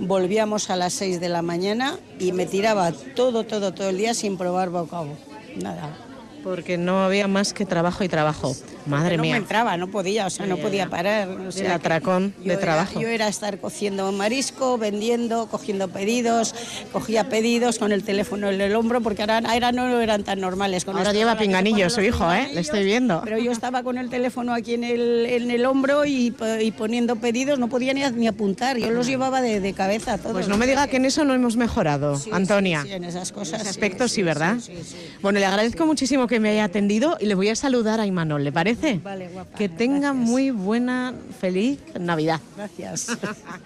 volvíamos 0.00 0.70
a 0.70 0.76
las 0.76 0.92
seis 0.92 1.20
de 1.20 1.28
la 1.28 1.42
mañana 1.42 1.98
y 2.18 2.32
me 2.32 2.46
tiraba 2.46 2.92
todo, 2.92 3.44
todo, 3.44 3.72
todo 3.72 3.88
el 3.90 3.98
día 3.98 4.14
sin 4.14 4.36
probar 4.36 4.70
bocado. 4.70 5.08
Nada. 5.56 6.05
Porque 6.46 6.78
no 6.78 7.02
había 7.04 7.26
más 7.26 7.52
que 7.52 7.66
trabajo 7.66 8.04
y 8.04 8.08
trabajo. 8.08 8.54
Madre 8.86 9.16
no 9.16 9.22
mía. 9.24 9.32
me 9.32 9.38
entraba, 9.38 9.76
no 9.76 9.88
podía, 9.88 10.26
o 10.26 10.30
sea, 10.30 10.46
no 10.46 10.56
podía 10.58 10.88
parar. 10.88 11.28
o 11.28 11.50
sea 11.50 11.66
El 11.66 11.72
atracón 11.72 12.34
de 12.38 12.52
era- 12.52 12.60
trabajo. 12.60 13.00
yo 13.00 13.08
era 13.08 13.26
estar 13.26 13.58
cociendo 13.58 14.12
marisco, 14.12 14.78
vendiendo, 14.78 15.48
cogiendo 15.48 15.88
pedidos, 15.88 16.54
cogía 16.92 17.28
pedidos 17.28 17.80
con 17.80 17.90
el 17.90 18.04
teléfono 18.04 18.48
en 18.48 18.60
el 18.60 18.76
hombro, 18.76 19.00
porque 19.00 19.22
ahora, 19.22 19.38
ahora 19.38 19.72
no 19.72 20.00
eran 20.00 20.22
tan 20.22 20.40
normales. 20.40 20.84
Con 20.84 20.96
Ahora 20.96 21.12
lleva 21.12 21.36
pinganillo 21.36 21.90
su 21.90 22.00
hijo, 22.00 22.32
¿eh? 22.32 22.48
Le 22.54 22.60
estoy 22.60 22.84
viendo. 22.84 23.22
Pero 23.24 23.38
yo 23.38 23.50
estaba 23.50 23.82
con 23.82 23.98
el 23.98 24.08
teléfono 24.08 24.54
aquí 24.54 24.74
en 24.74 24.84
el, 24.84 25.26
en 25.26 25.50
el 25.50 25.66
hombro 25.66 26.04
y, 26.04 26.32
y 26.62 26.70
poniendo 26.70 27.16
pedidos, 27.16 27.58
no 27.58 27.66
podía 27.68 27.92
ni, 27.92 28.02
ni 28.12 28.28
apuntar, 28.28 28.76
yo 28.78 28.90
los 28.92 29.08
llevaba 29.08 29.40
de, 29.42 29.58
de 29.58 29.72
cabeza 29.72 30.16
todos. 30.18 30.30
Pues 30.32 30.46
no 30.46 30.56
me 30.58 30.66
diga 30.68 30.86
que 30.86 30.98
en 30.98 31.06
eso 31.06 31.24
no 31.24 31.34
hemos 31.34 31.56
mejorado, 31.56 32.16
Sí, 32.20 32.30
Antonia. 32.32 32.82
sí, 32.82 32.88
sí, 32.90 32.94
en 32.94 33.02
esas 33.02 33.32
cosas. 33.32 33.54
ese 33.54 33.64
sí, 33.64 33.70
aspecto 33.70 34.06
sí, 34.06 34.22
¿verdad? 34.22 34.58
sí, 34.60 34.72
sí, 34.76 34.84
sí. 34.92 34.96
Bueno, 35.22 35.40
le 35.40 35.46
agradezco 35.46 35.86
muchísimo 35.86 36.28
que 36.28 36.35
me 36.40 36.50
haya 36.50 36.64
atendido 36.64 37.16
y 37.20 37.26
le 37.26 37.34
voy 37.34 37.48
a 37.48 37.56
saludar 37.56 38.00
a 38.00 38.06
Imanol, 38.06 38.44
¿le 38.44 38.52
parece? 38.52 39.00
Vale, 39.02 39.28
guapa. 39.28 39.56
Que 39.56 39.68
tenga 39.68 40.12
muy 40.12 40.50
buena, 40.50 41.14
feliz 41.40 41.78
Navidad. 41.98 42.40
Gracias. 42.56 43.08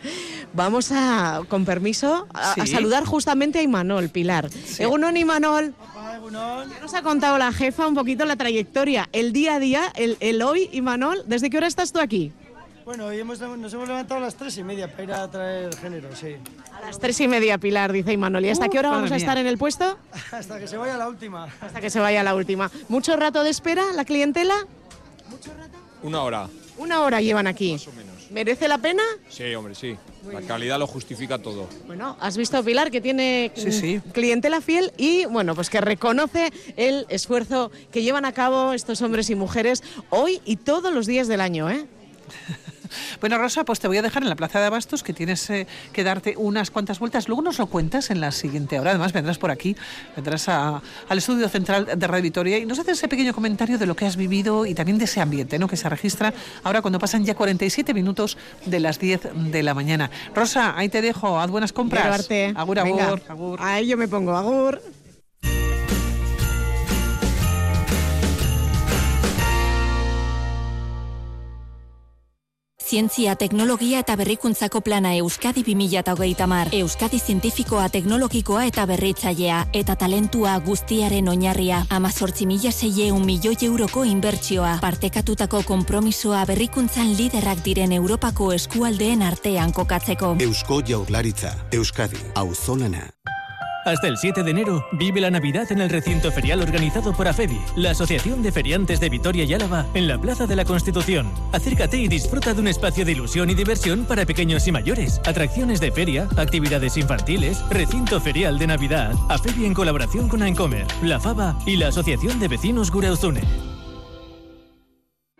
Vamos 0.54 0.90
a, 0.92 1.42
con 1.48 1.64
permiso, 1.64 2.26
a, 2.34 2.52
a 2.52 2.66
Sí. 2.66 2.72
saludar 2.72 3.04
justamente 3.04 3.58
a 3.58 3.62
Imanol, 3.62 4.08
Pilar. 4.08 4.48
Egunon, 4.78 5.16
Imanol. 5.16 5.74
Ya 6.20 6.80
nos 6.82 6.94
ha 6.94 7.02
contado 7.02 7.38
la 7.38 7.52
jefa 7.52 7.86
un 7.86 7.94
poquito 7.94 8.24
la 8.24 8.36
trayectoria, 8.36 9.08
el 9.12 9.32
día 9.32 9.54
a 9.54 9.58
día, 9.60 9.92
el, 9.96 10.16
el 10.20 10.42
hoy, 10.42 10.68
Imanol. 10.72 11.22
¿Desde 11.26 11.50
qué 11.50 11.56
hora 11.58 11.66
estás 11.66 11.92
tú 11.92 12.00
aquí? 12.00 12.32
Bueno, 12.90 13.06
hoy 13.06 13.20
hemos, 13.20 13.38
nos 13.38 13.72
hemos 13.72 13.86
levantado 13.86 14.18
a 14.18 14.24
las 14.24 14.34
tres 14.34 14.58
y 14.58 14.64
media 14.64 14.90
para 14.90 15.04
ir 15.04 15.12
a 15.12 15.30
traer 15.30 15.76
género, 15.76 16.08
sí. 16.16 16.34
A 16.76 16.80
las 16.86 16.98
tres 16.98 17.20
y 17.20 17.28
media, 17.28 17.56
Pilar, 17.56 17.92
dice 17.92 18.12
Imanol. 18.12 18.44
¿Y 18.44 18.48
hasta 18.50 18.66
Uh, 18.66 18.68
qué 18.68 18.80
hora 18.80 18.90
vamos 18.90 19.12
a 19.12 19.14
mía. 19.14 19.16
estar 19.18 19.38
en 19.38 19.46
el 19.46 19.58
puesto? 19.58 19.96
Hasta 20.32 20.58
que 20.58 20.66
se 20.66 20.76
vaya 20.76 20.96
la 20.96 21.06
última. 21.08 21.44
Hasta 21.60 21.80
que 21.80 21.88
se 21.88 22.00
vaya 22.00 22.24
la 22.24 22.34
última. 22.34 22.68
¿Mucho 22.88 23.14
rato 23.14 23.44
de 23.44 23.50
espera 23.50 23.84
la 23.94 24.04
clientela? 24.04 24.66
Una 26.02 26.22
hora. 26.24 26.48
Una 26.78 27.02
hora 27.02 27.20
llevan 27.20 27.46
aquí. 27.46 27.76
¿Merece 28.32 28.66
la 28.66 28.78
pena? 28.78 29.04
Sí, 29.28 29.54
hombre, 29.54 29.76
sí. 29.76 29.96
La 30.32 30.40
calidad 30.42 30.76
lo 30.80 30.88
justifica 30.88 31.38
todo. 31.38 31.68
Bueno, 31.86 32.16
has 32.18 32.36
visto 32.36 32.60
Pilar 32.64 32.90
que 32.90 33.00
tiene 33.00 33.52
Sí, 33.54 33.70
sí. 33.70 34.00
clientela 34.12 34.60
fiel 34.60 34.90
y 34.96 35.26
bueno, 35.26 35.54
pues 35.54 35.70
que 35.70 35.80
reconoce 35.80 36.52
el 36.76 37.06
esfuerzo 37.08 37.70
que 37.92 38.02
llevan 38.02 38.24
a 38.24 38.32
cabo 38.32 38.72
estos 38.72 39.00
hombres 39.00 39.30
y 39.30 39.36
mujeres 39.36 39.84
hoy 40.08 40.40
y 40.44 40.56
todos 40.56 40.92
los 40.92 41.06
días 41.06 41.28
del 41.28 41.40
año, 41.40 41.70
¿eh? 41.70 41.86
Bueno, 43.20 43.38
Rosa, 43.38 43.64
pues 43.64 43.80
te 43.80 43.88
voy 43.88 43.96
a 43.98 44.02
dejar 44.02 44.22
en 44.22 44.28
la 44.28 44.36
Plaza 44.36 44.60
de 44.60 44.66
Abastos, 44.66 45.02
que 45.02 45.12
tienes 45.12 45.48
eh, 45.50 45.66
que 45.92 46.04
darte 46.04 46.34
unas 46.36 46.70
cuantas 46.70 46.98
vueltas. 46.98 47.28
Luego 47.28 47.42
nos 47.42 47.58
lo 47.58 47.66
cuentas 47.66 48.10
en 48.10 48.20
la 48.20 48.32
siguiente 48.32 48.78
hora. 48.80 48.90
Además, 48.90 49.12
vendrás 49.12 49.38
por 49.38 49.50
aquí, 49.50 49.76
vendrás 50.16 50.48
a- 50.48 50.82
al 51.08 51.18
estudio 51.18 51.48
central 51.48 51.88
de 51.96 52.06
Radio 52.06 52.22
Vitoria 52.22 52.58
y 52.58 52.66
nos 52.66 52.78
haces 52.78 52.98
ese 52.98 53.08
pequeño 53.08 53.34
comentario 53.34 53.78
de 53.78 53.86
lo 53.86 53.96
que 53.96 54.06
has 54.06 54.16
vivido 54.16 54.66
y 54.66 54.74
también 54.74 54.98
de 54.98 55.04
ese 55.04 55.20
ambiente 55.20 55.58
¿no? 55.58 55.68
que 55.68 55.76
se 55.76 55.88
registra 55.88 56.32
ahora 56.64 56.82
cuando 56.82 56.98
pasan 56.98 57.24
ya 57.24 57.34
47 57.34 57.94
minutos 57.94 58.36
de 58.66 58.80
las 58.80 58.98
10 58.98 59.20
de 59.34 59.62
la 59.62 59.74
mañana. 59.74 60.10
Rosa, 60.34 60.74
ahí 60.76 60.88
te 60.88 61.00
dejo. 61.02 61.38
Haz 61.40 61.50
buenas 61.50 61.72
compras. 61.72 62.08
Verte. 62.10 62.52
Agur, 62.56 62.82
Venga. 62.82 63.06
agur, 63.06 63.22
agur. 63.28 63.58
Ahí 63.62 63.86
yo 63.86 63.96
me 63.96 64.08
pongo 64.08 64.36
agur. 64.36 64.80
Zientzia, 72.90 73.36
teknologia 73.36 74.00
eta 74.02 74.16
berrikuntzako 74.18 74.80
plana 74.82 75.12
Euskadi 75.14 75.62
2030 75.62 76.46
mar. 76.50 76.72
Euskadi 76.74 77.20
zientifikoa, 77.20 77.84
teknologikoa 77.88 78.64
eta 78.66 78.86
berritzailea. 78.90 79.60
Eta 79.72 79.94
talentua 79.94 80.56
guztiaren 80.66 81.28
oinarria. 81.30 81.84
Amazortzi 81.88 82.48
mila 82.50 82.72
seieun 82.74 83.22
milioi 83.24 83.54
euroko 83.62 84.02
inbertsioa. 84.02 84.80
Partekatutako 84.82 85.62
konpromisoa 85.70 86.42
berrikuntzan 86.50 87.14
liderrak 87.14 87.62
diren 87.62 87.92
Europako 87.92 88.50
eskualdeen 88.58 89.22
artean 89.22 89.72
kokatzeko. 89.72 90.34
Eusko 90.40 90.82
Jaurlaritza, 90.82 91.54
Euskadi, 91.70 92.18
Auzolana. 92.34 93.06
Hasta 93.84 94.08
el 94.08 94.18
7 94.18 94.42
de 94.42 94.50
enero, 94.50 94.86
vive 94.92 95.20
la 95.22 95.30
Navidad 95.30 95.70
en 95.72 95.80
el 95.80 95.88
recinto 95.88 96.30
ferial 96.30 96.60
organizado 96.60 97.14
por 97.14 97.26
AFEBI, 97.26 97.60
la 97.76 97.92
Asociación 97.92 98.42
de 98.42 98.52
Feriantes 98.52 99.00
de 99.00 99.08
Vitoria 99.08 99.44
y 99.44 99.54
Álava, 99.54 99.86
en 99.94 100.06
la 100.06 100.18
Plaza 100.18 100.46
de 100.46 100.54
la 100.54 100.66
Constitución. 100.66 101.30
Acércate 101.52 101.96
y 101.96 102.06
disfruta 102.06 102.52
de 102.52 102.60
un 102.60 102.68
espacio 102.68 103.06
de 103.06 103.12
ilusión 103.12 103.48
y 103.48 103.54
diversión 103.54 104.04
para 104.04 104.26
pequeños 104.26 104.66
y 104.68 104.72
mayores, 104.72 105.20
atracciones 105.24 105.80
de 105.80 105.92
feria, 105.92 106.28
actividades 106.36 106.98
infantiles, 106.98 107.64
recinto 107.70 108.20
ferial 108.20 108.58
de 108.58 108.66
Navidad, 108.66 109.14
AFEBI 109.30 109.64
en 109.64 109.74
colaboración 109.74 110.28
con 110.28 110.42
Ancomer, 110.42 110.86
La 111.02 111.18
Fava 111.18 111.58
y 111.64 111.76
la 111.76 111.88
Asociación 111.88 112.38
de 112.38 112.48
Vecinos 112.48 112.90
Gureuzune. 112.90 113.79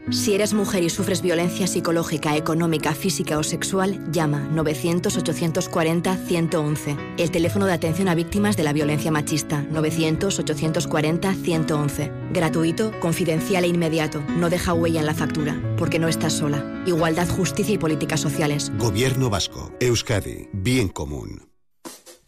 Si 0.08 0.34
eres 0.34 0.54
mujer 0.54 0.82
y 0.82 0.88
sufres 0.90 1.22
violencia 1.22 1.66
psicológica, 1.66 2.36
económica, 2.36 2.94
física 2.94 3.38
o 3.38 3.42
sexual, 3.42 4.00
llama 4.10 4.48
900-840-111. 4.52 6.96
El 7.18 7.30
teléfono 7.30 7.66
de 7.66 7.74
atención 7.74 8.08
a 8.08 8.14
víctimas 8.14 8.56
de 8.56 8.62
la 8.64 8.72
violencia 8.72 9.10
machista, 9.10 9.66
900-840-111. 9.70 12.32
Gratuito, 12.32 12.92
confidencial 13.00 13.64
e 13.64 13.68
inmediato. 13.68 14.22
No 14.36 14.48
deja 14.50 14.72
huella 14.72 15.00
en 15.00 15.06
la 15.06 15.14
factura, 15.14 15.60
porque 15.76 15.98
no 15.98 16.06
estás 16.08 16.32
sola. 16.32 16.64
Igualdad, 16.86 17.28
justicia 17.28 17.74
y 17.74 17.78
políticas 17.78 18.20
sociales. 18.20 18.72
Gobierno 18.78 19.28
Vasco, 19.30 19.72
Euskadi, 19.80 20.48
bien 20.52 20.88
común. 20.88 21.49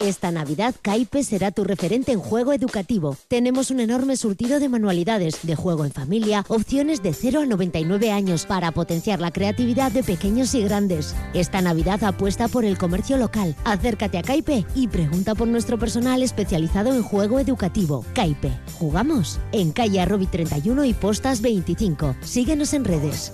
Esta 0.03 0.33
Navidad 0.33 0.75
Caipe 0.83 1.23
será 1.23 1.53
tu 1.53 1.63
referente 1.63 2.11
en 2.11 2.19
juego 2.19 2.53
educativo. 2.53 3.17
Tenemos 3.29 3.71
un 3.71 3.79
enorme 3.79 4.17
surtido 4.17 4.59
de 4.59 4.69
manualidades, 4.69 5.47
de 5.47 5.55
juego 5.55 5.85
en 5.85 5.93
familia, 5.93 6.45
opciones 6.49 7.05
de 7.05 7.13
0 7.13 7.43
a 7.43 7.47
99 7.47 8.11
años 8.11 8.45
para 8.45 8.73
potenciar 8.73 9.21
la 9.21 9.31
creatividad 9.31 9.93
de 9.93 10.03
pequeños 10.03 10.57
y 10.57 10.65
grandes. 10.65 11.15
Esta 11.35 11.61
Navidad 11.61 12.03
apuesta 12.03 12.49
por 12.49 12.65
el 12.65 12.79
comercio 12.79 13.17
local. 13.17 13.55
Acércate 13.63 14.19
a 14.19 14.23
Caipe 14.23 14.67
y 14.75 14.89
pregunta 14.89 15.37
por 15.37 15.47
nuestro 15.47 15.79
personal 15.79 16.25
especializado 16.25 16.93
en 16.93 17.05
juego 17.05 17.39
educativo. 17.39 18.05
Caipe. 18.13 18.51
¿Jugamos? 18.81 19.39
En 19.53 19.71
calle 19.71 20.01
Arrobi 20.01 20.27
31 20.27 20.85
y 20.85 20.95
Postas 20.95 21.41
25. 21.43 22.17
Síguenos 22.23 22.75
en 22.75 22.85
redes. 22.85 23.33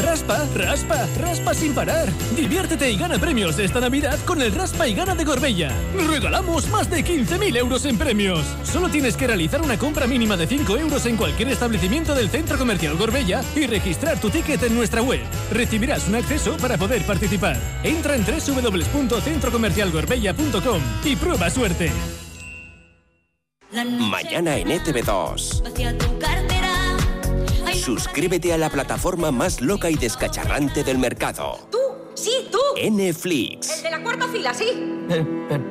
Raspa 0.00 0.46
Raspa, 0.54 1.06
raspa, 1.18 1.54
sin 1.54 1.74
parar. 1.74 2.08
Diviértete 2.36 2.88
y 2.90 2.96
gana 2.96 3.18
premios 3.18 3.58
esta 3.58 3.80
Navidad 3.80 4.18
con 4.24 4.40
el 4.42 4.52
Raspa 4.52 4.86
y 4.88 4.94
Gana 4.94 5.14
de 5.14 5.24
Gorbella. 5.24 5.70
Regalamos 6.08 6.68
más 6.68 6.88
de 6.90 7.04
15.000 7.04 7.56
euros 7.56 7.84
en 7.84 7.98
premios. 7.98 8.44
Solo 8.64 8.88
tienes 8.88 9.16
que 9.16 9.26
realizar 9.26 9.60
una 9.62 9.78
compra 9.78 10.06
mínima 10.06 10.36
de 10.36 10.46
5 10.46 10.78
euros 10.78 11.04
en 11.06 11.16
cualquier 11.16 11.48
establecimiento 11.48 12.14
del 12.14 12.30
Centro 12.30 12.56
Comercial 12.58 12.96
Gorbella 12.96 13.42
y 13.54 13.66
registrar 13.66 14.20
tu 14.20 14.30
ticket 14.30 14.62
en 14.62 14.74
nuestra 14.74 15.02
web. 15.02 15.20
Recibirás 15.50 16.08
un 16.08 16.14
acceso 16.16 16.56
para 16.56 16.78
poder 16.78 17.02
participar. 17.02 17.58
Entra 17.82 18.14
en 18.14 18.24
www.centrocomercialgorbella.com 18.24 20.80
y 21.04 21.16
prueba 21.16 21.50
suerte. 21.50 21.90
Mañana 23.72 24.58
en 24.58 24.68
ETV2. 24.68 25.62
Suscríbete 27.82 28.52
a 28.52 28.58
la 28.58 28.70
plataforma 28.70 29.32
más 29.32 29.60
loca 29.60 29.90
y 29.90 29.96
descacharrante 29.96 30.84
del 30.84 30.98
mercado. 30.98 31.58
Sí, 32.22 32.30
tú. 32.50 32.58
Netflix. 32.90 33.78
El 33.78 33.82
de 33.82 33.90
la 33.90 34.02
cuarta 34.02 34.28
fila, 34.28 34.54
sí. 34.54 34.66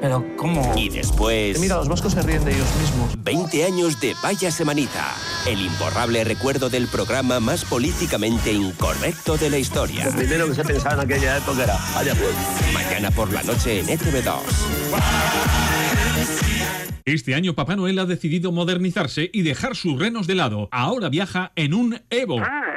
Pero, 0.01 0.25
¿cómo? 0.35 0.73
Y 0.75 0.89
después... 0.89 1.59
Mira, 1.59 1.77
los 1.77 1.87
vascos 1.87 2.13
se 2.13 2.21
ríen 2.21 2.43
de 2.43 2.53
ellos 2.53 2.67
mismos. 2.79 3.23
20 3.23 3.63
años 3.63 3.99
de 3.99 4.13
Vaya 4.21 4.51
Semanita. 4.51 5.15
El 5.47 5.61
imborrable 5.61 6.23
recuerdo 6.23 6.69
del 6.69 6.87
programa 6.87 7.39
más 7.39 7.63
políticamente 7.65 8.51
incorrecto 8.51 9.37
de 9.37 9.49
la 9.49 9.57
historia. 9.57 10.05
Lo 10.05 10.11
primero 10.11 10.47
que 10.47 10.55
se 10.55 10.63
pensaba 10.63 10.95
en 10.95 10.99
aquella 11.11 11.37
época 11.37 11.63
era, 11.63 11.77
vaya 11.95 12.13
pues. 12.15 12.35
Mañana 12.73 13.11
por 13.11 13.31
la 13.31 13.41
noche 13.43 13.79
en 13.79 13.89
E 13.89 13.97
ETV2. 13.97 14.41
Este 17.05 17.33
año 17.33 17.55
Papá 17.55 17.75
Noel 17.75 17.97
ha 17.97 18.05
decidido 18.05 18.51
modernizarse 18.51 19.29
y 19.33 19.41
dejar 19.41 19.75
sus 19.75 19.99
renos 19.99 20.27
de 20.27 20.35
lado. 20.35 20.69
Ahora 20.71 21.09
viaja 21.09 21.51
en 21.55 21.73
un 21.73 21.99
Evo. 22.11 22.37
Este 22.37 22.70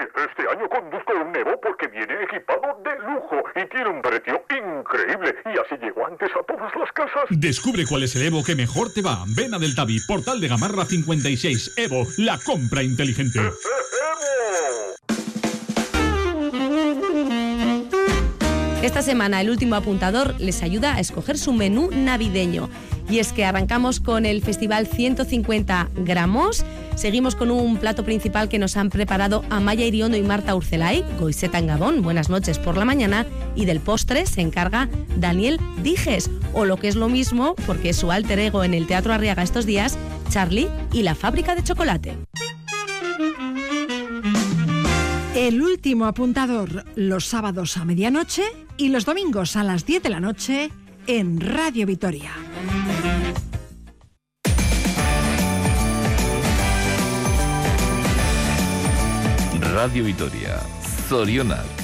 tiene 3.74 3.90
un 3.90 4.00
precio 4.00 4.40
increíble. 4.50 5.34
Y 5.44 5.58
así 5.58 5.74
llego 5.82 6.06
antes 6.06 6.30
a 6.30 6.42
todas 6.44 6.72
las 6.76 6.92
casas. 6.92 7.24
Descubre 7.28 7.84
cuál 7.84 8.04
es 8.04 8.14
el 8.14 8.22
Evo 8.22 8.44
que 8.44 8.54
mejor 8.54 8.92
te 8.92 9.02
va. 9.02 9.24
Ven 9.26 9.52
a 9.52 9.58
Deltavi, 9.58 10.00
Portal 10.06 10.40
de 10.40 10.48
Gamarra 10.48 10.84
56. 10.84 11.74
Evo, 11.76 12.06
la 12.18 12.38
compra 12.38 12.82
inteligente. 12.82 13.40
Esta 18.84 19.00
semana 19.00 19.40
el 19.40 19.48
último 19.48 19.76
apuntador 19.76 20.38
les 20.38 20.62
ayuda 20.62 20.94
a 20.94 21.00
escoger 21.00 21.38
su 21.38 21.54
menú 21.54 21.88
navideño. 21.90 22.68
Y 23.08 23.18
es 23.18 23.32
que 23.32 23.46
arrancamos 23.46 23.98
con 23.98 24.26
el 24.26 24.42
Festival 24.42 24.86
150 24.86 25.88
gramos. 25.96 26.66
Seguimos 26.94 27.34
con 27.34 27.50
un 27.50 27.78
plato 27.78 28.04
principal 28.04 28.50
que 28.50 28.58
nos 28.58 28.76
han 28.76 28.90
preparado 28.90 29.42
Amaya 29.48 29.86
Iriondo 29.86 30.18
y 30.18 30.22
Marta 30.22 30.54
Urcelay, 30.54 31.02
Goiseta 31.18 31.58
en 31.58 31.68
Gabón, 31.68 32.02
buenas 32.02 32.28
noches 32.28 32.58
por 32.58 32.76
la 32.76 32.84
mañana. 32.84 33.24
Y 33.56 33.64
del 33.64 33.80
postre 33.80 34.26
se 34.26 34.42
encarga 34.42 34.90
Daniel 35.16 35.58
Dijes, 35.82 36.30
o 36.52 36.66
lo 36.66 36.76
que 36.76 36.88
es 36.88 36.94
lo 36.94 37.08
mismo, 37.08 37.54
porque 37.66 37.88
es 37.88 37.96
su 37.96 38.12
alter 38.12 38.38
ego 38.38 38.64
en 38.64 38.74
el 38.74 38.86
Teatro 38.86 39.14
Arriaga 39.14 39.42
estos 39.42 39.64
días, 39.64 39.96
Charlie 40.28 40.68
y 40.92 41.04
la 41.04 41.14
fábrica 41.14 41.54
de 41.54 41.64
chocolate. 41.64 42.18
El 45.34 45.62
último 45.62 46.04
apuntador 46.04 46.84
los 46.94 47.24
sábados 47.24 47.76
a 47.76 47.84
medianoche 47.84 48.44
y 48.76 48.88
los 48.88 49.04
domingos 49.04 49.56
a 49.56 49.64
las 49.64 49.86
10 49.86 50.02
de 50.02 50.10
la 50.10 50.20
noche 50.20 50.70
en 51.06 51.40
Radio 51.40 51.86
Vitoria. 51.86 52.32
Radio 59.60 60.04
Vitoria, 60.04 60.60
Zorionak. 61.08 61.83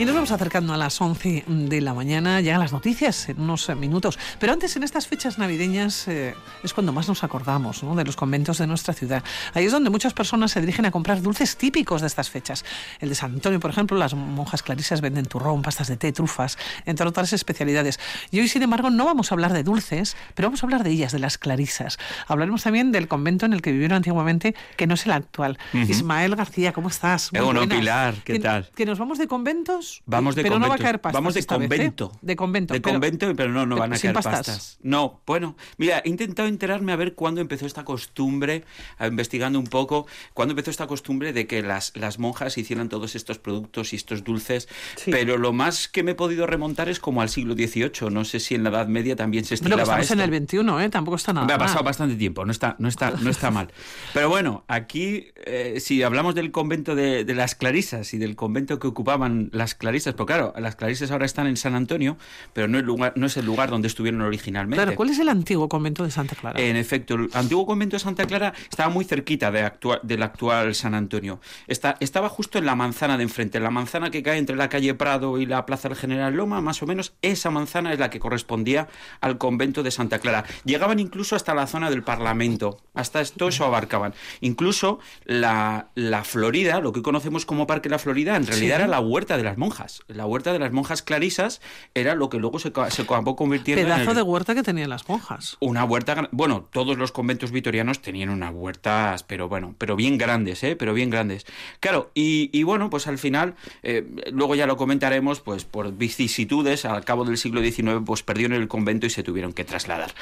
Y 0.00 0.06
nos 0.06 0.14
vamos 0.14 0.30
acercando 0.32 0.72
a 0.72 0.78
las 0.78 0.98
11 0.98 1.44
de 1.46 1.80
la 1.82 1.92
mañana, 1.92 2.40
llegan 2.40 2.60
las 2.60 2.72
noticias 2.72 3.28
en 3.28 3.38
unos 3.38 3.68
eh, 3.68 3.74
minutos. 3.74 4.18
Pero 4.38 4.54
antes, 4.54 4.74
en 4.76 4.82
estas 4.82 5.06
fechas 5.06 5.36
navideñas, 5.36 6.08
eh, 6.08 6.34
es 6.64 6.72
cuando 6.72 6.90
más 6.90 7.06
nos 7.06 7.22
acordamos 7.22 7.82
¿no? 7.82 7.94
de 7.94 8.04
los 8.06 8.16
conventos 8.16 8.56
de 8.56 8.66
nuestra 8.66 8.94
ciudad. 8.94 9.22
Ahí 9.52 9.66
es 9.66 9.72
donde 9.72 9.90
muchas 9.90 10.14
personas 10.14 10.52
se 10.52 10.60
dirigen 10.62 10.86
a 10.86 10.90
comprar 10.90 11.20
dulces 11.20 11.58
típicos 11.58 12.00
de 12.00 12.06
estas 12.06 12.30
fechas. 12.30 12.64
El 12.98 13.10
de 13.10 13.14
San 13.14 13.34
Antonio, 13.34 13.60
por 13.60 13.72
ejemplo, 13.72 13.98
las 13.98 14.14
monjas 14.14 14.62
clarisas 14.62 15.02
venden 15.02 15.26
turrón, 15.26 15.60
pastas 15.60 15.88
de 15.88 15.98
té, 15.98 16.12
trufas, 16.12 16.56
entre 16.86 17.06
otras 17.06 17.34
especialidades. 17.34 18.00
Y 18.30 18.40
hoy, 18.40 18.48
sin 18.48 18.62
embargo, 18.62 18.88
no 18.88 19.04
vamos 19.04 19.30
a 19.30 19.34
hablar 19.34 19.52
de 19.52 19.64
dulces, 19.64 20.16
pero 20.34 20.48
vamos 20.48 20.62
a 20.62 20.66
hablar 20.66 20.82
de 20.82 20.92
ellas, 20.92 21.12
de 21.12 21.18
las 21.18 21.36
clarisas. 21.36 21.98
Hablaremos 22.26 22.62
también 22.62 22.90
del 22.90 23.06
convento 23.06 23.44
en 23.44 23.52
el 23.52 23.60
que 23.60 23.70
vivieron 23.70 23.96
antiguamente, 23.96 24.54
que 24.78 24.86
no 24.86 24.94
es 24.94 25.04
el 25.04 25.12
actual. 25.12 25.58
Ujú. 25.74 25.82
Ismael 25.92 26.36
García, 26.36 26.72
¿cómo 26.72 26.88
estás? 26.88 27.30
Muy 27.34 27.42
buenas. 27.44 27.66
Pilar, 27.66 28.14
¿qué 28.24 28.32
Que- 28.32 28.38
tal? 28.38 28.70
Que 28.74 28.86
nos 28.86 28.98
vamos 28.98 29.18
de 29.18 29.28
conventos. 29.28 29.89
Vamos 30.06 30.34
de 30.34 30.42
pero 30.42 30.54
no 30.58 30.60
va 30.60 30.66
a 30.66 30.68
convento. 30.70 30.82
caer 30.84 31.00
pastas 31.00 31.14
Vamos 31.20 31.34
de 31.34 31.40
vez, 31.40 31.44
¿eh? 31.44 31.48
convento. 31.48 32.12
De 32.22 32.36
convento. 32.36 32.74
De 32.74 32.80
pero- 32.80 32.94
convento, 32.94 33.34
pero 33.36 33.50
no, 33.50 33.66
no 33.66 33.76
van 33.76 33.92
a 33.92 33.98
caer 33.98 34.14
pastas. 34.14 34.34
pastas. 34.46 34.78
No, 34.82 35.20
bueno, 35.26 35.56
mira, 35.78 36.02
he 36.04 36.08
intentado 36.08 36.48
enterarme 36.48 36.92
a 36.92 36.96
ver 36.96 37.14
cuándo 37.14 37.40
empezó 37.40 37.66
esta 37.66 37.84
costumbre, 37.84 38.64
investigando 39.00 39.58
un 39.58 39.66
poco, 39.66 40.06
cuándo 40.34 40.52
empezó 40.52 40.70
esta 40.70 40.86
costumbre 40.86 41.32
de 41.32 41.46
que 41.46 41.62
las, 41.62 41.92
las 41.96 42.18
monjas 42.18 42.56
hicieran 42.58 42.88
todos 42.88 43.14
estos 43.14 43.38
productos 43.38 43.92
y 43.92 43.96
estos 43.96 44.24
dulces, 44.24 44.68
pero 45.06 45.38
lo 45.38 45.52
más 45.52 45.88
que 45.88 46.02
me 46.02 46.12
he 46.12 46.14
podido 46.14 46.46
remontar 46.46 46.88
es 46.88 47.00
como 47.00 47.22
al 47.22 47.28
siglo 47.28 47.54
XVIII. 47.54 48.10
No 48.10 48.24
sé 48.24 48.40
si 48.40 48.54
en 48.54 48.62
la 48.64 48.70
Edad 48.70 48.86
Media 48.88 49.16
también 49.16 49.44
se 49.44 49.54
estilaba 49.54 49.80
que 49.82 49.82
estamos 49.84 50.02
esto. 50.04 50.14
en 50.14 50.20
el 50.20 50.30
21, 50.30 50.80
¿eh? 50.80 50.88
Tampoco 50.90 51.16
está 51.16 51.32
nada 51.32 51.46
Me 51.46 51.52
ha 51.52 51.58
pasado 51.58 51.76
mal. 51.80 51.84
bastante 51.84 52.16
tiempo, 52.16 52.44
no 52.44 52.52
está, 52.52 52.76
no 52.78 52.88
está, 52.88 53.10
no 53.12 53.30
está 53.30 53.50
mal. 53.50 53.68
Pero 54.14 54.28
bueno, 54.28 54.64
aquí, 54.68 55.28
eh, 55.46 55.78
si 55.80 56.02
hablamos 56.02 56.34
del 56.34 56.50
convento 56.50 56.94
de, 56.94 57.24
de 57.24 57.34
las 57.34 57.54
Clarisas 57.54 58.12
y 58.14 58.18
del 58.18 58.36
convento 58.36 58.78
que 58.78 58.86
ocupaban 58.86 59.50
las 59.52 59.74
Clarisas, 59.80 60.14
pues 60.14 60.26
claro, 60.26 60.52
las 60.58 60.76
Clarisas 60.76 61.10
ahora 61.10 61.24
están 61.24 61.46
en 61.46 61.56
San 61.56 61.74
Antonio, 61.74 62.16
pero 62.52 62.68
no, 62.68 62.78
el 62.78 62.84
lugar, 62.84 63.14
no 63.16 63.26
es 63.26 63.36
el 63.38 63.46
lugar 63.46 63.70
donde 63.70 63.88
estuvieron 63.88 64.20
originalmente. 64.20 64.76
Claro, 64.76 64.94
¿cuál 64.94 65.08
es 65.10 65.18
el 65.18 65.28
antiguo 65.30 65.68
convento 65.68 66.04
de 66.04 66.10
Santa 66.10 66.36
Clara? 66.36 66.60
En 66.60 66.76
efecto, 66.76 67.14
el 67.14 67.30
antiguo 67.32 67.64
convento 67.66 67.96
de 67.96 68.00
Santa 68.00 68.26
Clara 68.26 68.52
estaba 68.70 68.90
muy 68.90 69.04
cerquita 69.06 69.50
de 69.50 69.64
actua- 69.64 70.00
del 70.02 70.22
actual 70.22 70.74
San 70.74 70.94
Antonio. 70.94 71.40
Está, 71.66 71.96
estaba 72.00 72.28
justo 72.28 72.58
en 72.58 72.66
la 72.66 72.76
manzana 72.76 73.16
de 73.16 73.22
enfrente, 73.22 73.58
la 73.58 73.70
manzana 73.70 74.10
que 74.10 74.22
cae 74.22 74.38
entre 74.38 74.54
la 74.54 74.68
calle 74.68 74.92
Prado 74.94 75.38
y 75.38 75.46
la 75.46 75.64
Plaza 75.64 75.88
del 75.88 75.96
General 75.96 76.32
Loma, 76.34 76.60
más 76.60 76.82
o 76.82 76.86
menos 76.86 77.14
esa 77.22 77.50
manzana 77.50 77.92
es 77.92 77.98
la 77.98 78.10
que 78.10 78.20
correspondía 78.20 78.88
al 79.22 79.38
convento 79.38 79.82
de 79.82 79.90
Santa 79.90 80.18
Clara. 80.18 80.44
Llegaban 80.66 80.98
incluso 81.00 81.34
hasta 81.36 81.54
la 81.54 81.66
zona 81.66 81.88
del 81.88 82.02
Parlamento, 82.02 82.76
hasta 82.94 83.22
esto 83.22 83.48
eso 83.48 83.64
abarcaban. 83.64 84.12
Incluso 84.42 84.98
la, 85.24 85.88
la 85.94 86.22
Florida, 86.24 86.80
lo 86.80 86.92
que 86.92 87.00
conocemos 87.02 87.46
como 87.46 87.66
Parque 87.66 87.88
La 87.88 87.98
Florida, 87.98 88.36
en 88.36 88.46
realidad 88.46 88.76
Sí. 88.76 88.82
era 88.82 88.86
la 88.88 89.00
huerta 89.00 89.36
de 89.38 89.42
las 89.42 89.56
monjas. 89.56 89.69
La 90.08 90.26
huerta 90.26 90.52
de 90.52 90.58
las 90.58 90.72
monjas 90.72 91.02
clarisas 91.02 91.60
era 91.94 92.14
lo 92.14 92.28
que 92.28 92.38
luego 92.38 92.58
se, 92.58 92.72
se 92.90 93.02
acabó 93.02 93.36
convirtiendo 93.36 93.80
en 93.82 93.86
Pedazo 93.88 94.10
el- 94.10 94.16
de 94.16 94.22
huerta 94.22 94.54
que 94.54 94.62
tenían 94.62 94.90
las 94.90 95.08
monjas. 95.08 95.56
una 95.60 95.84
huerta, 95.84 96.28
bueno, 96.32 96.66
todos 96.72 96.98
los 96.98 97.12
conventos 97.12 97.50
vitorianos 97.50 98.00
tenían 98.02 98.30
unas 98.30 98.52
huertas, 98.54 99.22
pero 99.22 99.48
bueno, 99.48 99.74
pero 99.78 99.96
bien 99.96 100.18
grandes, 100.18 100.62
¿eh? 100.64 100.76
Pero 100.76 100.94
bien 100.94 101.10
grandes. 101.10 101.46
Claro, 101.80 102.10
y, 102.14 102.50
y 102.52 102.62
bueno, 102.64 102.90
pues 102.90 103.06
al 103.06 103.18
final, 103.18 103.54
eh, 103.82 104.06
luego 104.32 104.54
ya 104.54 104.66
lo 104.66 104.76
comentaremos, 104.76 105.40
pues 105.40 105.64
por 105.64 105.92
vicisitudes, 105.96 106.84
al 106.84 107.04
cabo 107.04 107.24
del 107.24 107.38
siglo 107.38 107.60
XIX, 107.62 108.02
pues 108.04 108.22
perdieron 108.22 108.56
el 108.60 108.68
convento 108.68 109.06
y 109.06 109.10
se 109.10 109.22
tuvieron 109.22 109.52
que 109.52 109.64
trasladar. 109.64 110.12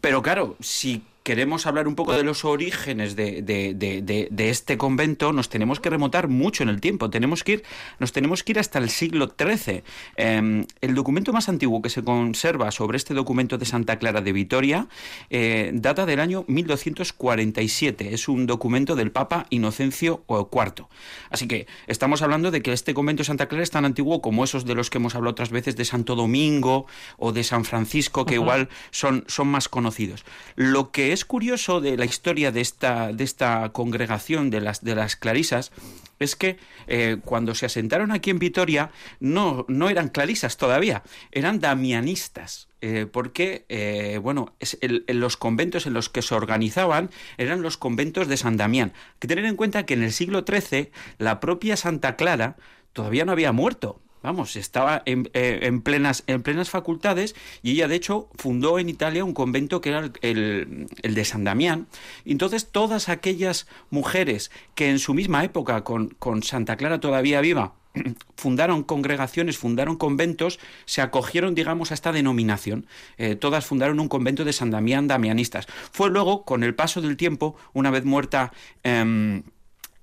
Pero 0.00 0.22
claro, 0.22 0.56
si 0.60 1.02
queremos 1.28 1.66
hablar 1.66 1.86
un 1.88 1.94
poco 1.94 2.14
de 2.14 2.22
los 2.22 2.46
orígenes 2.46 3.14
de, 3.14 3.42
de- 3.42 3.74
de- 3.74 4.00
de- 4.00 4.28
de 4.30 4.48
este 4.48 4.78
convento, 4.78 5.34
nos 5.34 5.50
tenemos 5.50 5.78
que 5.78 5.90
remontar 5.90 6.28
mucho 6.28 6.62
en 6.62 6.70
el 6.70 6.80
tiempo. 6.80 7.10
Tenemos 7.10 7.44
que 7.44 7.52
ir, 7.52 7.64
nos 7.98 8.12
tenemos 8.12 8.42
que 8.42 8.52
ir 8.52 8.58
hasta 8.58 8.78
el 8.78 8.88
siglo 8.88 9.34
XIII. 9.38 9.82
Eh, 10.16 10.64
el 10.80 10.94
documento 10.94 11.34
más 11.34 11.50
antiguo 11.50 11.82
que 11.82 11.90
se 11.90 12.02
conserva 12.02 12.70
sobre 12.70 12.96
este 12.96 13.12
documento 13.12 13.58
de 13.58 13.66
Santa 13.66 13.98
Clara 13.98 14.22
de 14.22 14.32
Vitoria 14.32 14.88
eh, 15.28 15.70
data 15.74 16.06
del 16.06 16.20
año 16.20 16.46
1247. 16.48 18.14
Es 18.14 18.26
un 18.28 18.46
documento 18.46 18.96
del 18.96 19.10
Papa 19.10 19.44
Inocencio 19.50 20.24
IV. 20.30 20.86
Así 21.28 21.46
que 21.46 21.66
estamos 21.88 22.22
hablando 22.22 22.50
de 22.50 22.62
que 22.62 22.72
este 22.72 22.94
convento 22.94 23.20
de 23.20 23.26
Santa 23.26 23.48
Clara 23.48 23.62
es 23.64 23.70
tan 23.70 23.84
antiguo 23.84 24.22
como 24.22 24.44
esos 24.44 24.64
de 24.64 24.74
los 24.74 24.88
que 24.88 24.96
hemos 24.96 25.14
hablado 25.14 25.32
otras 25.32 25.50
veces 25.50 25.76
de 25.76 25.84
Santo 25.84 26.14
Domingo 26.16 26.86
o 27.18 27.32
de 27.32 27.44
San 27.44 27.66
Francisco, 27.66 28.24
que 28.24 28.34
igual 28.36 28.70
son, 28.92 29.24
son 29.28 29.48
más 29.48 29.68
conocidos. 29.68 30.24
Lo 30.56 30.90
que 30.90 31.12
es 31.12 31.17
curioso 31.24 31.80
de 31.80 31.96
la 31.96 32.04
historia 32.04 32.52
de 32.52 32.60
esta, 32.60 33.12
de 33.12 33.24
esta 33.24 33.70
congregación 33.72 34.50
de 34.50 34.60
las, 34.60 34.82
de 34.82 34.94
las 34.94 35.16
clarisas 35.16 35.72
es 36.18 36.36
que 36.36 36.56
eh, 36.86 37.18
cuando 37.24 37.54
se 37.54 37.66
asentaron 37.66 38.10
aquí 38.10 38.30
en 38.30 38.38
Vitoria 38.38 38.90
no, 39.20 39.64
no 39.68 39.88
eran 39.88 40.08
clarisas 40.08 40.56
todavía, 40.56 41.02
eran 41.32 41.60
damianistas. 41.60 42.68
eh, 42.80 43.06
porque, 43.10 43.64
eh, 43.68 44.18
bueno, 44.22 44.54
es 44.60 44.78
los 45.08 45.36
conventos 45.36 45.86
en 45.86 45.94
los 45.94 46.08
que 46.08 46.22
se 46.22 46.34
organizaban 46.34 47.10
eran 47.36 47.60
los 47.62 47.76
conventos 47.76 48.28
de 48.28 48.36
San 48.36 48.56
Damián. 48.56 48.92
Hay 48.94 49.18
que 49.18 49.28
tener 49.28 49.44
en 49.46 49.56
cuenta 49.56 49.84
que 49.84 49.94
en 49.94 50.02
el 50.04 50.12
siglo 50.12 50.44
XIII 50.46 50.90
la 51.18 51.40
propia 51.40 51.76
Santa 51.76 52.16
Clara 52.16 52.56
todavía 52.92 53.24
no 53.24 53.32
había 53.32 53.52
muerto. 53.52 54.00
Vamos, 54.22 54.56
estaba 54.56 55.02
en, 55.06 55.30
eh, 55.32 55.60
en 55.62 55.80
plenas, 55.80 56.24
en 56.26 56.42
plenas 56.42 56.70
facultades 56.70 57.34
y 57.62 57.72
ella, 57.72 57.88
de 57.88 57.94
hecho, 57.94 58.28
fundó 58.36 58.78
en 58.78 58.88
Italia 58.88 59.24
un 59.24 59.32
convento 59.32 59.80
que 59.80 59.90
era 59.90 60.10
el, 60.22 60.88
el- 61.02 61.14
de 61.14 61.24
San 61.24 61.44
Damián. 61.44 61.86
Entonces, 62.24 62.68
todas 62.70 63.08
aquellas 63.08 63.66
mujeres 63.90 64.50
que 64.74 64.90
en 64.90 64.98
su 64.98 65.14
misma 65.14 65.44
época, 65.44 65.84
con, 65.84 66.08
con 66.18 66.42
Santa 66.42 66.76
Clara 66.76 66.98
todavía 67.00 67.40
viva, 67.40 67.74
fundaron 68.36 68.82
congregaciones, 68.82 69.56
fundaron 69.56 69.96
conventos, 69.96 70.58
se 70.84 71.00
acogieron, 71.00 71.54
digamos, 71.54 71.90
a 71.90 71.94
esta 71.94 72.12
denominación. 72.12 72.86
Eh, 73.18 73.36
todas 73.36 73.66
fundaron 73.66 74.00
un 74.00 74.08
convento 74.08 74.44
de 74.44 74.52
San 74.52 74.70
Damián 74.70 75.06
damianistas. 75.06 75.66
Fue 75.92 76.10
luego, 76.10 76.44
con 76.44 76.64
el 76.64 76.74
paso 76.74 77.00
del 77.00 77.16
tiempo, 77.16 77.56
una 77.72 77.90
vez 77.90 78.04
muerta 78.04 78.52
em, 78.82 79.42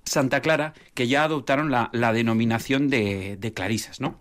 Santa 0.06 0.40
Clara, 0.40 0.72
que 0.94 1.08
ya 1.08 1.24
adoptaron 1.24 1.70
la, 1.70 1.90
la 1.92 2.12
denominación 2.14 2.88
de, 2.88 3.36
de 3.38 3.52
clarisas, 3.52 4.00
¿no? 4.00 4.18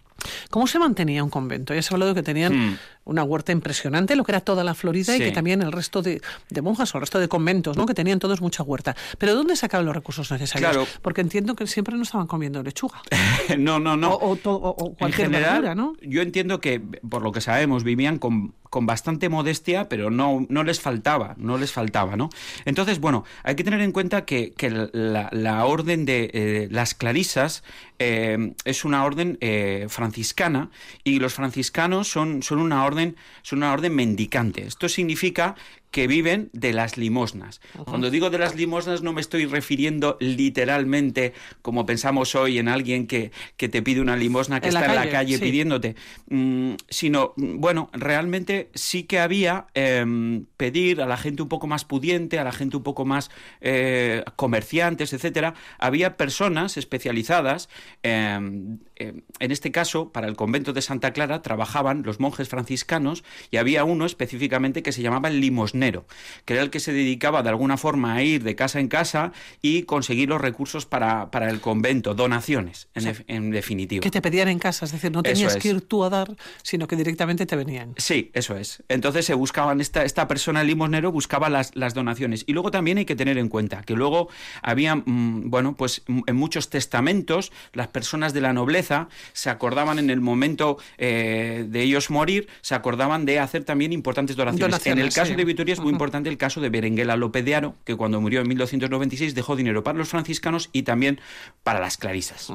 ¿Cómo 0.50 0.66
se 0.66 0.80
mantenía 0.80 1.24
un 1.24 1.30
convento? 1.30 1.76
Ya 1.76 1.82
se 1.82 1.94
ha 1.94 1.96
hablado 1.96 2.14
de 2.14 2.20
que 2.20 2.24
tenían 2.24 2.54
Hmm. 2.56 2.78
una 3.04 3.24
huerta 3.24 3.52
impresionante, 3.52 4.16
lo 4.16 4.24
que 4.24 4.32
era 4.32 4.40
toda 4.40 4.64
la 4.64 4.74
Florida 4.74 5.16
y 5.16 5.20
que 5.20 5.32
también 5.32 5.62
el 5.62 5.72
resto 5.72 6.02
de, 6.02 6.22
de 6.50 6.62
monjas 6.62 6.96
o 6.96 6.98
el 6.98 7.02
resto 7.02 7.20
de 7.20 7.28
conventos, 7.28 7.78
¿no? 7.78 7.86
Que 7.86 7.94
tenían 7.94 8.18
todos 8.18 8.42
mucha 8.42 8.64
huerta. 8.64 8.96
Pero 9.20 9.34
¿de 9.34 9.38
¿dónde 9.38 9.56
sacaban 9.56 9.86
los 9.86 9.94
recursos 9.94 10.32
necesarios? 10.32 10.72
Claro. 10.72 10.88
Porque 11.04 11.22
entiendo 11.22 11.56
que 11.56 11.68
siempre 11.68 11.96
no 11.96 12.04
estaban 12.04 12.26
comiendo 12.28 12.64
lechuga. 12.64 13.02
no, 13.60 13.80
no, 13.80 13.98
no. 13.98 14.14
O, 14.16 14.32
o 14.34 14.50
o 14.50 14.88
en 14.90 14.96
cualquier 14.96 15.28
general, 15.28 15.62
verdura, 15.62 15.76
¿no? 15.76 15.94
yo 16.02 16.22
entiendo 16.22 16.60
que, 16.62 16.80
por 16.80 17.22
lo 17.22 17.32
que 17.32 17.42
sabemos, 17.42 17.84
vivían 17.84 18.18
con, 18.18 18.56
con 18.76 18.86
bastante 18.86 19.30
modestia, 19.30 19.88
pero 19.88 20.10
no, 20.10 20.46
no 20.50 20.66
les 20.66 20.82
faltaba, 20.82 21.36
no 21.38 21.58
les 21.58 21.72
faltaba, 21.72 22.18
¿no? 22.18 22.30
Entonces, 22.66 23.00
bueno, 23.00 23.24
hay 23.44 23.56
que 23.56 23.64
tener 23.64 23.80
en 23.80 23.94
cuenta 23.94 24.26
que, 24.26 24.52
que 24.52 24.70
la, 24.92 25.66
orden 25.66 26.04
de 26.04 26.30
eh, 26.34 26.68
las 26.70 26.94
clarisas 26.94 27.64
eh, 28.00 28.52
es 28.66 28.84
una 28.84 29.06
orden 29.06 29.38
eh, 29.40 29.86
franciscana 29.88 30.72
y 31.06 31.20
los 31.20 31.34
franciscanos 31.34 32.10
son, 32.10 32.44
son 32.44 32.60
una 32.60 32.84
orden, 32.84 33.16
son 33.44 33.60
una 33.60 33.72
orden 33.72 33.96
mendicante. 33.96 34.68
Esto 34.68 34.90
significa 34.90 35.56
que 35.96 36.08
viven 36.08 36.50
de 36.52 36.74
las 36.74 36.98
limosnas. 36.98 37.62
Cuando 37.86 38.10
digo 38.10 38.30
de 38.30 38.38
las 38.38 38.54
limosnas 38.54 39.02
no 39.02 39.14
me 39.14 39.22
estoy 39.22 39.46
refiriendo 39.46 40.18
literalmente 40.20 41.32
como 41.62 41.86
pensamos 41.86 42.36
hoy 42.36 42.60
en 42.60 42.68
alguien 42.68 43.08
que, 43.08 43.32
que 43.56 43.70
te 43.70 43.82
pide 43.82 44.02
una 44.02 44.18
limosna 44.18 44.60
que 44.60 44.68
En 44.68 44.74
la 44.74 44.82
está 44.82 44.92
en 44.92 45.00
la 45.00 45.10
calle, 45.10 45.38
sí. 45.38 45.42
pidiéndote, 45.46 45.96
Mm, 46.28 46.74
sino, 46.90 47.34
mm, 47.38 47.60
bueno, 47.62 47.90
realmente 47.94 48.70
sí 48.74 49.04
que 49.04 49.20
había 49.20 49.68
em, 49.74 50.46
pedir 50.58 51.02
a 51.02 51.06
la 51.06 51.18
gente 51.18 51.44
un 51.44 51.50
poco 51.50 51.68
más 51.68 51.86
pudiente, 51.86 52.40
a 52.40 52.44
la 52.44 52.52
gente 52.52 52.76
un 52.76 52.84
poco 52.84 53.06
más 53.06 53.30
eh, 53.62 54.24
comerciantes, 54.36 55.14
etcétera, 55.14 55.54
había 55.78 56.18
personas 56.18 56.78
especializadas, 56.78 57.70
em, 58.04 58.80
em, 58.96 59.22
en 59.40 59.52
este 59.52 59.72
caso, 59.72 60.12
para 60.12 60.28
el 60.28 60.36
convento 60.36 60.74
de 60.74 60.82
Santa 60.82 61.12
Clara 61.14 61.42
trabajaban 61.42 62.04
los 62.04 62.20
monjes 62.20 62.50
franciscanos 62.50 63.24
y 63.52 63.58
había 63.58 63.84
uno 63.84 64.06
específicamente 64.06 64.84
que 64.84 64.92
se 64.92 65.02
llamaba 65.02 65.30
el 65.30 65.42
limosnero, 65.42 66.06
que 66.46 66.54
era 66.54 66.64
el 66.64 66.70
que 66.70 66.80
se 66.80 66.94
dedicaba 66.94 67.44
de 67.44 67.50
alguna 67.50 67.78
forma 67.78 68.14
a 68.16 68.24
ir 68.24 68.44
de 68.44 68.56
casa 68.56 68.80
en 68.80 68.88
casa 68.88 69.32
y 69.62 69.84
conseguir 69.84 70.30
los 70.30 70.42
recursos 70.42 70.86
para, 70.86 71.32
para 71.32 71.50
el 71.50 71.62
convento, 71.62 72.14
donaciones, 72.14 72.88
en, 72.96 73.04
def- 73.06 73.24
en 73.28 73.52
definitiva. 73.52 74.02
Que 74.02 74.12
te 74.12 74.22
pedían 74.22 74.48
en 74.48 74.60
casa, 74.60 74.86
es 74.86 74.92
decir, 74.92 75.12
no 75.12 75.24
tenías 75.24 75.56
es. 75.56 75.62
que 75.62 75.70
ir 75.70 75.82
tú 75.82 76.04
a 76.04 76.10
dar, 76.10 76.36
sino 76.64 76.88
que 76.88 76.96
directamente 76.96 77.46
te 77.46 77.56
venían. 77.56 77.94
Sí, 77.98 78.32
eso 78.34 78.56
es. 78.58 78.84
Entonces 78.90 79.26
se 79.26 79.34
buscaban, 79.34 79.82
esta, 79.82 80.04
esta 80.04 80.28
persona, 80.28 80.62
el 80.62 80.68
limosnero, 80.68 81.12
buscaba 81.12 81.50
las, 81.50 81.76
las 81.76 81.94
donaciones. 81.94 82.44
Y 82.48 82.54
luego 82.54 82.72
también 82.72 82.98
hay 82.98 83.06
que 83.06 83.16
tener 83.16 83.38
en 83.38 83.50
cuenta 83.50 83.82
que 83.84 83.94
luego 83.96 84.30
había, 84.62 84.96
mm, 84.96 85.50
bueno, 85.50 85.76
pues 85.76 86.04
en 86.08 86.36
muchos 86.36 86.70
testamentos, 86.70 87.52
las 87.74 87.88
personas 87.88 88.34
de 88.34 88.42
la 88.42 88.54
nobleza 88.54 88.85
se 89.34 89.50
acordaban 89.50 90.00
en 90.00 90.10
el 90.10 90.22
momento 90.22 90.78
eh, 90.98 91.66
de 91.68 91.82
ellos 91.82 92.10
morir, 92.10 92.48
se 92.62 92.76
acordaban 92.76 93.26
de 93.26 93.40
hacer 93.40 93.64
también 93.64 93.94
importantes 93.94 94.36
donaciones. 94.36 94.72
Donaciones, 94.72 95.00
en 95.00 95.06
el 95.06 95.14
caso 95.14 95.32
sí. 95.32 95.36
de 95.36 95.46
Vitoria 95.46 95.74
es 95.74 95.80
muy 95.80 95.92
importante 95.92 96.30
el 96.30 96.38
caso 96.38 96.62
de 96.62 96.70
Berenguela 96.70 97.16
López 97.16 97.44
de 97.46 97.56
Haro, 97.56 97.76
que 97.84 97.96
cuando 97.96 98.22
murió 98.22 98.42
en 98.42 98.48
1296 98.48 99.36
dejó 99.36 99.56
dinero 99.56 99.84
para 99.84 99.98
los 99.98 100.10
franciscanos 100.10 100.70
y 100.72 100.84
también 100.84 101.20
para 101.64 101.80
las 101.80 101.98
clarisas. 101.98 102.52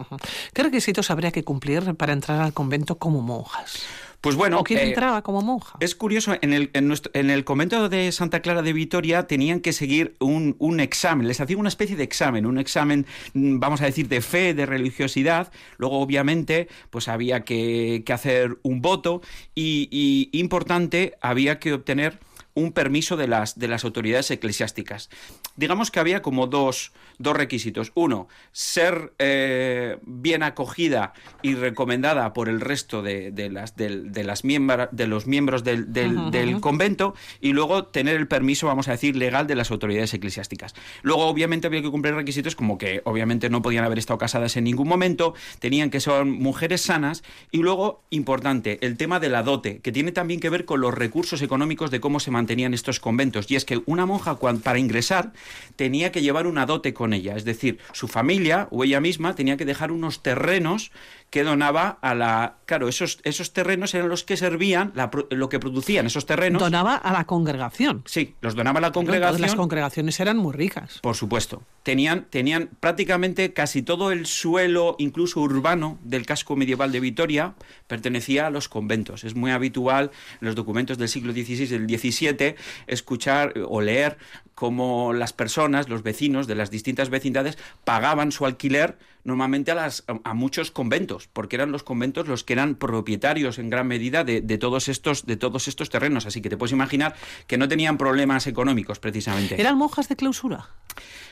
¿Qué 0.53 0.63
requisitos 0.63 1.11
habría 1.11 1.33
que 1.33 1.45
cumplir 1.45 1.95
para 1.95 2.13
entrar 2.13 2.41
al 2.41 2.53
convento 2.53 2.99
como 2.99 3.21
monjas? 3.21 3.83
Pues 4.21 4.37
bueno, 4.37 4.59
¿O 4.61 4.65
quién 4.65 4.81
eh, 4.81 4.89
entraba 4.89 5.23
como 5.23 5.41
monja? 5.41 5.79
Es 5.81 5.95
curioso, 5.95 6.35
en 6.41 6.53
el, 6.53 6.71
en, 6.75 6.89
nuestro- 6.89 7.11
en 7.15 7.31
el 7.31 7.45
convento 7.45 7.89
de 7.89 8.13
Santa 8.13 8.41
Clara 8.41 8.61
de 8.63 8.73
Vitoria 8.73 9.27
tenían 9.27 9.61
que 9.61 9.73
seguir 9.73 10.17
un, 10.21 10.57
un 10.59 10.81
examen, 10.81 11.27
les 11.27 11.41
hacían 11.41 11.61
una 11.61 11.69
especie 11.71 11.97
de 11.97 12.05
examen, 12.05 12.45
un 12.45 12.59
examen, 12.59 13.07
mm, 13.33 13.59
vamos 13.59 13.81
a 13.81 13.87
decir, 13.87 14.09
de 14.09 14.21
fe, 14.21 14.53
de 14.53 14.67
religiosidad. 14.67 15.51
Luego, 15.79 16.01
obviamente, 16.01 16.69
pues 16.91 17.09
había 17.09 17.45
que, 17.45 18.03
que 18.05 18.13
hacer 18.13 18.59
un 18.63 18.83
voto 18.83 19.23
y, 19.55 19.89
y, 19.91 20.39
importante, 20.39 21.15
había 21.23 21.59
que 21.59 21.73
obtener 21.73 22.19
un 22.53 22.73
permiso 22.73 23.17
de 23.17 23.29
las, 23.29 23.59
de 23.59 23.69
las 23.69 23.85
autoridades 23.85 24.31
eclesiásticas. 24.31 25.09
Digamos 25.57 25.91
que 25.91 26.01
había 26.01 26.23
como 26.23 26.47
dos, 26.47 26.93
dos 27.19 27.37
requisitos. 27.37 27.93
Uno, 27.95 28.29
ser 28.53 29.13
eh, 29.19 29.99
bien 30.03 30.43
acogida 30.43 31.13
y 31.43 31.55
recomendada 31.55 32.33
por 32.33 32.49
el 32.49 32.61
resto 32.61 33.03
de, 33.03 33.31
de 33.31 33.51
las, 33.51 33.77
del- 33.77 34.13
de, 34.13 34.25
las 34.25 34.45
miembra- 34.45 34.89
de 34.93 35.07
los 35.07 35.27
miembros 35.27 35.65
del, 35.65 35.93
del- 35.93 36.31
convento 36.61 37.15
y 37.41 37.53
luego 37.53 37.85
tener 37.87 38.17
el 38.17 38.27
permiso, 38.29 38.67
vamos 38.67 38.89
a 38.89 38.93
decir, 38.93 39.17
legal 39.17 39.47
de 39.47 39.55
las 39.55 39.71
autoridades 39.71 40.15
eclesiásticas. 40.15 40.75
Luego, 41.03 41.27
obviamente, 41.27 41.67
había 41.67 41.83
que 41.83 41.91
cumplir 41.91 42.15
requisitos 42.15 42.55
como 42.57 42.79
que, 42.79 43.03
obviamente, 43.05 43.51
no 43.51 43.63
podían 43.63 43.85
haber 43.85 43.99
estado 43.99 44.19
casadas 44.19 44.57
en 44.57 44.65
ningún 44.65 44.89
momento, 44.89 45.35
tenían 45.59 45.91
que 45.91 46.01
ser 46.01 46.25
mujeres 46.25 46.81
sanas 46.83 47.23
y 47.51 47.59
luego, 47.59 48.03
importante, 48.11 48.79
el 48.87 48.97
tema 48.97 49.21
de 49.21 49.29
la 49.29 49.43
dote, 49.43 49.81
que 49.81 49.93
tiene 49.93 50.13
también 50.13 50.41
que 50.41 50.49
ver 50.51 50.65
con 50.65 50.81
los 50.81 50.95
recursos 50.95 51.43
económicos 51.43 51.91
de 51.91 52.01
cómo 52.01 52.21
se 52.21 52.31
mantenían 52.31 52.73
estos 52.75 53.01
conventos. 53.01 53.51
Y 53.51 53.57
es 53.57 53.65
que 53.65 53.83
una 53.87 54.07
monja, 54.07 54.35
cuan- 54.37 54.61
para 54.61 54.79
ingresar, 54.79 55.33
tenía 55.77 56.13
que 56.13 56.23
llevar 56.23 56.47
una 56.47 56.67
dote 56.67 56.93
con 56.93 57.13
ella, 57.13 57.37
es 57.37 57.45
decir, 57.45 57.79
su 57.93 58.09
familia 58.09 58.69
o 58.71 58.85
ella 58.85 59.01
misma 59.01 59.35
tenía 59.35 59.57
que 59.57 59.65
dejar 59.65 59.93
unos 59.93 60.23
terrenos 60.23 60.93
que 61.31 61.45
donaba 61.45 61.99
a 62.03 62.15
la... 62.15 62.57
Claro, 62.67 62.89
esos, 62.89 63.21
esos 63.23 63.53
terrenos 63.53 63.95
eran 63.95 64.09
los 64.09 64.25
que 64.25 64.37
servían, 64.37 64.93
la 64.95 65.11
lo 65.31 65.49
que 65.49 65.61
producían 65.61 66.07
esos 66.07 66.27
terrenos. 66.27 66.61
Donaba 66.61 66.97
a 66.97 67.13
la 67.13 67.25
congregación. 67.25 68.03
Sí, 68.05 68.35
los 68.41 68.57
donaba 68.57 68.79
a 68.79 68.83
la 68.83 68.93
congregación. 68.93 69.41
las 69.41 69.55
congregaciones 69.55 70.19
eran 70.19 70.37
muy 70.37 70.53
ricas. 70.53 70.99
Por 71.01 71.15
supuesto. 71.15 71.63
Tenían, 71.85 72.27
tenían 72.31 72.71
prácticamente 72.81 73.53
casi 73.53 73.83
todo 73.83 74.11
el 74.11 74.27
suelo, 74.27 74.97
incluso 74.99 75.41
urbano, 75.41 75.99
del 76.03 76.27
casco 76.27 76.57
medieval 76.57 76.91
de 76.91 77.01
Vitoria, 77.01 77.55
pertenecía 77.87 78.49
a 78.49 78.51
los 78.51 78.69
conventos. 78.69 79.25
Es 79.25 79.35
muy 79.35 79.53
habitual 79.53 80.11
en 80.41 80.47
los 80.47 80.57
documentos 80.57 80.99
del 80.99 81.09
siglo 81.09 81.33
XVI 81.33 81.63
y 81.63 81.67
del 81.67 81.89
XVII 81.89 82.57
escuchar 82.89 83.55
o 83.69 83.81
leer 83.81 84.19
cómo 84.61 85.15
las 85.15 85.30
personas, 85.33 85.89
los 85.89 86.03
vecinos 86.03 86.47
de 86.47 86.55
las 86.55 86.71
distintas 86.71 87.11
vecindades, 87.11 87.59
pagaban 87.85 88.33
su 88.33 88.47
alquiler 88.47 88.99
normalmente 89.25 89.71
a, 89.71 89.75
las, 89.75 90.05
muchos 90.35 90.71
conventos, 90.71 91.29
porque 91.33 91.57
eran 91.57 91.73
los 91.73 91.83
conventos 91.83 92.27
los 92.27 92.45
que 92.45 92.55
eran 92.55 92.75
propietarios 92.75 93.59
en 93.59 93.71
gran 93.71 93.87
medida 93.87 94.25
de, 94.25 94.41
de 94.41 94.59
todos 94.59 94.89
estos, 94.89 95.27
de 95.27 95.37
todos 95.37 95.69
estos 95.69 95.91
terrenos. 95.91 96.27
Así 96.27 96.41
que 96.41 96.49
te 96.49 96.57
puedes 96.57 96.73
imaginar 96.73 97.15
que 97.47 97.59
no 97.59 97.69
tenían 97.69 97.99
problemas 97.99 98.47
económicos, 98.47 98.99
precisamente. 98.99 99.61
¿Eran 99.61 99.77
monjas 99.77 100.09
de 100.09 100.17
clausura? 100.17 100.69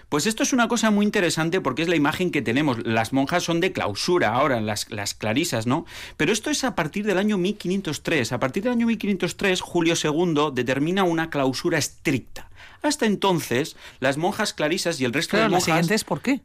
Pues 0.08 0.26
esto 0.26 0.42
es 0.42 0.54
una 0.54 0.68
cosa 0.68 0.90
muy 0.90 1.04
interesante 1.04 1.60
porque 1.60 1.82
es 1.82 1.88
la 1.88 1.96
imagen 1.96 2.30
que 2.30 2.40
tenemos. 2.40 2.78
Las 2.86 3.12
monjas 3.12 3.42
son 3.42 3.60
de 3.60 3.72
clausura 3.72 4.32
ahora, 4.32 4.60
las, 4.62 4.90
las 4.90 5.12
clarisas, 5.12 5.66
¿no? 5.66 5.84
Pero 6.16 6.32
esto 6.32 6.48
es 6.48 6.64
a 6.64 6.74
partir 6.74 7.04
del 7.04 7.18
año 7.18 7.36
1503. 7.36 8.32
A 8.32 8.40
partir 8.40 8.62
del 8.62 8.72
año 8.72 8.86
1503, 8.86 9.60
Julio 9.60 9.94
II 10.02 10.50
determina 10.54 11.04
una 11.04 11.28
clausura 11.28 11.76
estricta. 11.76 12.48
Hasta 12.82 13.06
entonces, 13.06 13.76
las 14.00 14.16
monjas 14.16 14.52
clarisas 14.54 15.00
y 15.00 15.04
el 15.04 15.12
resto 15.12 15.32
Claro, 15.32 15.44
de 15.46 15.50
monjas... 15.50 15.64
siguiente 15.64 15.94
es 15.94 16.04
¿por 16.04 16.20
qué? 16.20 16.40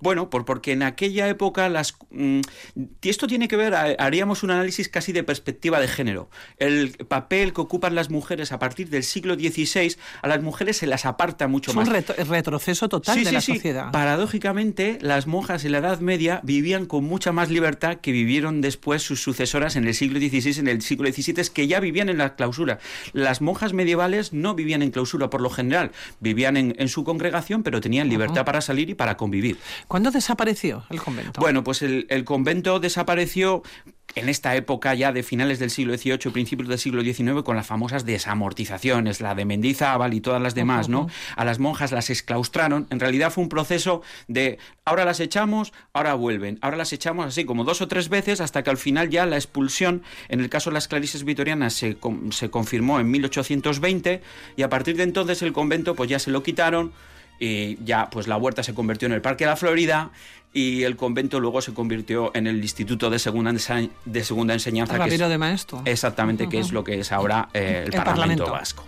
Bueno, 0.00 0.30
por, 0.30 0.44
porque 0.44 0.72
en 0.72 0.82
aquella 0.82 1.28
época 1.28 1.68
las... 1.68 1.96
mm, 2.10 2.40
y 3.02 3.08
esto 3.08 3.26
tiene 3.26 3.48
que 3.48 3.56
ver, 3.56 3.74
ha- 3.74 3.94
haríamos 3.98 4.42
un 4.42 4.50
análisis 4.50 4.88
casi 4.88 5.12
de 5.12 5.22
perspectiva 5.24 5.80
de 5.80 5.88
género. 5.88 6.30
El 6.58 6.92
papel 7.08 7.52
que 7.52 7.60
ocupan 7.60 7.94
las 7.94 8.10
mujeres 8.10 8.52
a 8.52 8.58
partir 8.58 8.88
del 8.90 9.02
siglo 9.04 9.34
XVI, 9.34 9.96
a 10.22 10.28
las 10.28 10.42
mujeres 10.42 10.76
se 10.76 10.86
las 10.86 11.04
aparta 11.06 11.48
mucho 11.48 11.70
Es 11.72 11.76
más. 11.76 11.88
un 11.88 11.94
retroceso 12.28 12.88
total 12.88 13.14
Sí, 13.16 13.20
de 13.24 13.30
sí, 13.30 13.34
la 13.34 13.40
sí. 13.40 13.54
sociedad. 13.54 13.90
Paradójicamente, 13.92 14.98
las 15.00 15.26
monjas 15.26 15.64
en 15.64 15.72
la 15.72 15.78
Edad 15.78 16.00
Media 16.00 16.40
vivían 16.44 16.86
con 16.86 17.04
mucha 17.04 17.32
más 17.32 17.50
libertad 17.50 17.96
que 17.96 18.12
vivieron 18.12 18.60
después 18.60 19.02
sus 19.02 19.22
sucesoras 19.22 19.76
en 19.76 19.86
el 19.86 19.94
siglo 19.94 20.18
XVI, 20.18 20.60
en 20.60 20.68
el 20.68 20.82
siglo 20.82 21.10
XVII, 21.12 21.34
es 21.40 21.50
que 21.50 21.66
ya 21.66 21.80
vivían 21.80 22.08
en 22.08 22.18
la 22.18 22.36
clausura. 22.36 22.78
Las 23.12 23.40
monjas 23.40 23.72
medievales 23.72 24.32
no 24.32 24.54
vivían 24.54 24.82
en 24.82 24.90
clausura 24.90 25.30
por 25.30 25.40
lo 25.40 25.50
general, 25.50 25.63
vivían 26.20 26.56
en, 26.56 26.74
en 26.78 26.88
su 26.88 27.04
congregación, 27.04 27.62
pero 27.62 27.80
tenían 27.80 28.08
libertad 28.08 28.44
para 28.44 28.60
salir 28.60 28.90
y 28.90 28.94
para 28.94 29.16
convivir. 29.16 29.58
¿Cuándo 29.88 30.10
desapareció 30.10 30.84
el 30.90 31.00
convento? 31.00 31.40
Bueno, 31.40 31.64
pues 31.64 31.82
el, 31.82 32.06
el 32.08 32.24
convento 32.24 32.80
desapareció 32.80 33.62
en 34.14 34.28
esta 34.28 34.54
época 34.54 34.94
ya 34.94 35.12
de 35.12 35.22
finales 35.22 35.58
del 35.58 35.70
siglo 35.70 35.96
XVIII 35.96 36.18
y 36.26 36.30
principios 36.30 36.68
del 36.68 36.78
siglo 36.78 37.02
XIX 37.02 37.42
con 37.42 37.56
las 37.56 37.66
famosas 37.66 38.04
desamortizaciones, 38.04 39.20
la 39.20 39.34
de 39.34 39.44
Mendizábal 39.44 40.14
y 40.14 40.20
todas 40.20 40.40
las 40.40 40.54
demás, 40.54 40.88
¿no? 40.88 41.08
A 41.36 41.44
las 41.44 41.58
monjas 41.58 41.90
las 41.90 42.10
exclaustraron. 42.10 42.86
En 42.90 43.00
realidad 43.00 43.32
fue 43.32 43.42
un 43.42 43.48
proceso 43.48 44.02
de 44.28 44.58
ahora 44.84 45.04
las 45.04 45.20
echamos, 45.20 45.72
ahora 45.92 46.14
vuelven, 46.14 46.58
ahora 46.60 46.76
las 46.76 46.92
echamos 46.92 47.26
así 47.26 47.44
como 47.44 47.64
dos 47.64 47.80
o 47.80 47.88
tres 47.88 48.08
veces 48.08 48.40
hasta 48.40 48.62
que 48.62 48.70
al 48.70 48.78
final 48.78 49.10
ya 49.10 49.26
la 49.26 49.36
expulsión, 49.36 50.02
en 50.28 50.40
el 50.40 50.48
caso 50.48 50.70
de 50.70 50.74
las 50.74 50.86
clarises 50.86 51.24
vitorianas, 51.24 51.74
se, 51.74 51.96
se 52.30 52.50
confirmó 52.50 53.00
en 53.00 53.10
1820 53.10 54.22
y 54.56 54.62
a 54.62 54.68
partir 54.68 54.96
de 54.96 55.02
entonces 55.02 55.42
el 55.42 55.52
convento 55.52 55.94
pues 55.94 56.08
ya 56.08 56.18
se 56.18 56.30
lo 56.30 56.42
quitaron 56.42 56.92
y 57.40 57.82
ya 57.84 58.10
pues 58.10 58.28
la 58.28 58.36
huerta 58.36 58.62
se 58.62 58.74
convirtió 58.74 59.06
en 59.06 59.12
el 59.12 59.20
Parque 59.20 59.44
de 59.44 59.50
la 59.50 59.56
Florida 59.56 60.12
y 60.54 60.84
el 60.84 60.96
convento 60.96 61.40
luego 61.40 61.60
se 61.60 61.74
convirtió 61.74 62.30
en 62.34 62.46
el 62.46 62.62
Instituto 62.62 63.10
de 63.10 63.18
Segunda, 63.18 63.50
Ensa- 63.50 63.90
de 64.06 64.24
segunda 64.24 64.54
Enseñanza. 64.54 64.94
que 64.94 64.98
Ramiro 65.00 65.24
es- 65.26 65.30
de 65.30 65.36
Maestro. 65.38 65.82
Exactamente, 65.84 66.48
que 66.48 66.60
es 66.60 66.72
lo 66.72 66.82
que 66.84 67.00
es 67.00 67.12
ahora 67.12 67.48
eh, 67.52 67.82
el, 67.86 67.92
El 67.92 68.00
Parlamento, 68.00 68.44
Parlamento. 68.44 68.50
Vasco. 68.52 68.84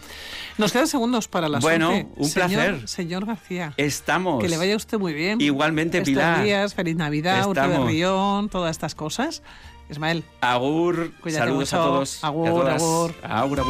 Nos 0.58 0.72
quedan 0.72 0.86
segundos 0.86 1.28
para 1.28 1.50
las 1.50 1.60
Bueno, 1.60 1.90
11. 1.90 2.06
un 2.16 2.28
Señor- 2.28 2.48
placer. 2.48 2.88
Señor 2.88 3.26
García. 3.26 3.74
Estamos. 3.76 4.42
Que 4.42 4.48
le 4.48 4.56
vaya 4.56 4.72
a 4.72 4.76
usted 4.78 4.96
muy 4.98 5.12
bien. 5.12 5.38
Igualmente, 5.40 5.98
Estos 5.98 6.12
Pilar. 6.12 6.42
días, 6.42 6.72
feliz 6.74 6.96
Navidad, 6.96 7.46
Urte 7.46 7.60
de. 7.68 7.78
Rión, 7.84 8.48
todas 8.48 8.70
estas 8.70 8.94
cosas. 8.94 9.42
Ismael. 9.90 10.24
Agur, 10.40 11.12
Cuídate 11.20 11.44
saludos 11.44 11.74
a 11.74 11.76
mucho. 11.78 11.90
todos. 11.90 12.18
y 12.22 12.24
a 12.24 12.28
Agur, 12.28 12.70
agur. 12.70 13.14
Agur, 13.22 13.60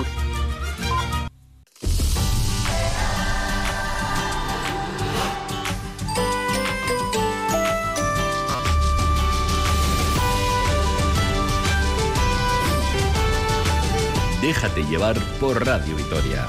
Déjate 14.47 14.85
llevar 14.85 15.17
por 15.41 15.67
Radio 15.67 15.97
Vitoria. 15.97 16.47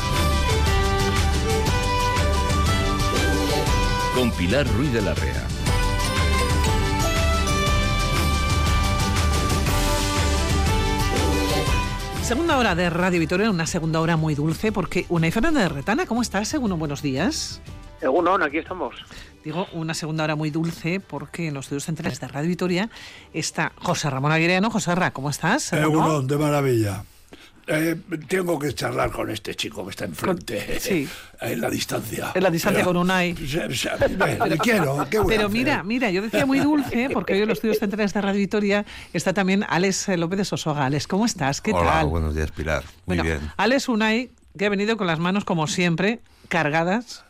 Con 4.14 4.30
Pilar 4.34 4.68
Ruiz 4.68 4.94
de 4.94 5.02
la 5.02 5.16
Rea. 5.16 5.48
Segunda 12.22 12.60
hora 12.60 12.76
de 12.76 12.88
Radio 12.92 13.20
Vitoria, 13.20 13.50
una 13.50 13.66
segunda 13.66 14.00
hora 14.00 14.16
muy 14.16 14.36
dulce, 14.36 14.72
porque 14.72 15.08
una 15.10 15.32
Fernanda 15.32 15.62
de 15.62 15.70
Retana, 15.70 16.06
¿cómo 16.06 16.22
estás? 16.22 16.48
Segundo, 16.48 16.78
buenos 16.78 17.02
días. 17.02 17.64
Egunon, 18.00 18.44
aquí 18.44 18.60
estamos. 18.60 18.94
Digo, 19.44 19.66
una 19.74 19.96
segunda 19.96 20.24
hora 20.24 20.36
muy 20.36 20.52
dulce, 20.52 21.00
porque 21.00 21.48
en 21.48 21.56
los 21.56 21.66
estudios 21.66 21.86
centrales 21.86 22.20
de 22.20 22.28
Radio 22.28 22.48
Vitoria 22.48 22.92
está 23.34 23.72
José 23.78 24.12
Ramón 24.12 24.32
Aguirreano. 24.32 24.70
José 24.70 24.94
Ra, 24.94 25.10
¿cómo 25.10 25.32
estás? 25.32 25.74
Egunon, 25.74 26.28
de 26.28 26.38
maravilla. 26.38 27.04
Eh, 27.70 27.96
tengo 28.30 28.58
que 28.58 28.74
charlar 28.74 29.12
con 29.12 29.30
este 29.30 29.54
chico 29.54 29.84
que 29.84 29.90
está 29.92 30.06
enfrente, 30.06 30.80
sí. 30.80 31.08
en 31.42 31.60
la 31.60 31.70
distancia. 31.70 32.32
En 32.34 32.42
la 32.44 32.50
distancia 32.50 32.80
Pero- 32.80 32.94
con 32.94 32.98
Unai. 32.98 33.36
Se- 33.36 33.76
se- 33.76 33.90
le- 34.10 34.50
le 34.50 34.58
quiero, 34.64 35.06
¿qué 35.10 35.18
a 35.18 35.24
Pero 35.26 35.42
hacer? 35.48 35.50
mira, 35.50 35.84
mira, 35.84 36.10
yo 36.10 36.22
decía 36.22 36.46
muy 36.46 36.60
dulce, 36.60 37.10
porque 37.12 37.34
hoy 37.34 37.42
en 37.42 37.50
los 37.50 37.58
estudios 37.58 37.80
centrales 37.80 38.14
de 38.14 38.22
Radio 38.22 38.40
Vitoria 38.40 38.86
está 39.12 39.34
también 39.34 39.66
Alex 39.68 40.08
López 40.18 40.38
de 40.40 40.46
Sosoga. 40.46 40.86
Alex, 40.86 41.08
¿cómo 41.08 41.26
estás? 41.26 41.60
¿Qué 41.60 41.74
Hola, 41.74 41.92
tal? 41.92 42.08
buenos 42.08 42.34
días, 42.36 42.52
Pilar. 42.52 42.84
Muy 43.06 43.18
Bueno, 43.18 43.24
bien. 43.24 43.52
Alex 43.58 43.90
Unai, 43.90 44.32
que 44.58 44.66
ha 44.66 44.70
venido 44.70 44.96
con 44.96 45.06
las 45.08 45.20
manos, 45.20 45.44
como 45.44 45.68
siempre, 45.68 46.22
cargadas 46.48 47.26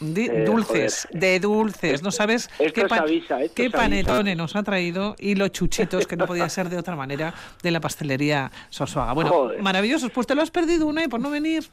Eh, 0.00 0.44
dulces, 0.46 1.08
de 1.12 1.40
dulces. 1.40 2.02
No 2.02 2.10
sabes 2.10 2.48
Esto 2.58 2.86
qué, 2.86 2.94
avisa, 2.94 3.42
esto 3.42 3.54
qué 3.54 3.70
panetone 3.70 4.36
nos 4.36 4.54
ha 4.56 4.62
traído 4.62 5.16
y 5.18 5.34
los 5.34 5.50
chuchitos, 5.50 6.06
que 6.06 6.16
no 6.16 6.26
podía 6.26 6.48
ser 6.48 6.68
de 6.68 6.78
otra 6.78 6.94
manera, 6.96 7.34
de 7.62 7.70
la 7.70 7.80
pastelería 7.80 8.50
Sosuaga. 8.70 9.12
Bueno, 9.12 9.30
Joder. 9.30 9.62
maravillosos. 9.62 10.10
Pues 10.10 10.26
te 10.26 10.34
lo 10.34 10.42
has 10.42 10.50
perdido, 10.50 10.86
Unai, 10.86 11.08
por 11.08 11.20
no 11.20 11.30
venir. 11.30 11.64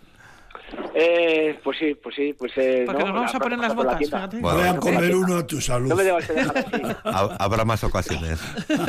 Eh, 0.93 1.59
pues 1.63 1.77
sí, 1.77 1.95
pues 2.01 2.15
sí, 2.15 2.33
pues 2.37 2.51
eh, 2.55 2.83
Porque 2.85 3.01
no, 3.03 3.07
nos 3.09 3.15
vamos 3.15 3.35
a 3.35 3.39
poner 3.39 3.59
las 3.59 3.69
la 3.69 3.75
botas, 3.75 3.97
tienda. 3.97 4.17
fíjate. 4.19 4.37
Bueno, 4.39 4.57
Voy 4.57 4.67
a 4.67 4.75
comer 4.77 5.15
uno 5.15 5.35
a 5.37 5.45
tu 5.47 5.59
salud. 5.61 5.89
No 5.89 5.95
me 5.95 6.03
debas 6.03 6.27
de 6.27 6.33
dejar 6.35 6.57
así. 6.57 6.81
Ha- 7.03 7.35
Habrá 7.39 7.65
más 7.65 7.83
ocasiones. 7.83 8.39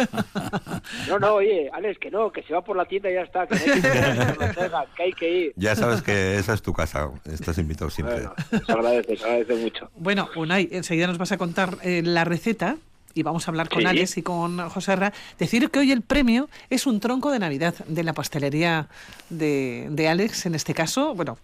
No, 1.08 1.18
no, 1.18 1.34
oye, 1.34 1.68
Alex, 1.72 1.98
que 1.98 2.10
no, 2.10 2.30
que 2.30 2.42
se 2.42 2.52
va 2.54 2.62
por 2.62 2.76
la 2.76 2.84
tienda 2.84 3.10
y 3.10 3.14
ya 3.14 3.22
está, 3.22 3.46
que 3.46 3.54
no 3.56 4.78
hay 4.98 5.12
que, 5.12 5.26
hay 5.26 5.32
ir. 5.46 5.52
Ya 5.56 5.74
sabes 5.74 6.02
que 6.02 6.36
esa 6.38 6.54
es 6.54 6.62
tu 6.62 6.72
casa. 6.72 7.10
Estás 7.30 7.58
invitado 7.58 7.90
siempre. 7.90 8.16
Bueno, 8.20 8.34
se 8.66 8.72
agradece, 8.72 9.16
se 9.16 9.24
agradece 9.24 9.54
mucho. 9.56 9.90
Bueno, 9.96 10.28
Unai, 10.36 10.68
enseguida 10.72 11.06
nos 11.06 11.18
vas 11.18 11.32
a 11.32 11.38
contar 11.38 11.78
eh, 11.82 12.02
la 12.04 12.24
receta 12.24 12.76
y 13.14 13.22
vamos 13.22 13.46
a 13.46 13.50
hablar 13.50 13.68
con 13.68 13.80
Sí. 13.80 13.86
Alex 13.86 14.16
y 14.18 14.22
con 14.22 14.68
José 14.68 14.96
Ra. 14.96 15.12
Decir 15.38 15.70
que 15.70 15.78
hoy 15.80 15.90
el 15.92 16.02
premio 16.02 16.48
es 16.70 16.86
un 16.86 17.00
tronco 17.00 17.30
de 17.32 17.38
Navidad 17.38 17.74
de 17.86 18.04
la 18.04 18.12
pastelería 18.12 18.88
de, 19.30 19.86
de 19.90 20.08
Alex, 20.08 20.46
en 20.46 20.54
este 20.54 20.74
caso. 20.74 21.14
Bueno, 21.14 21.38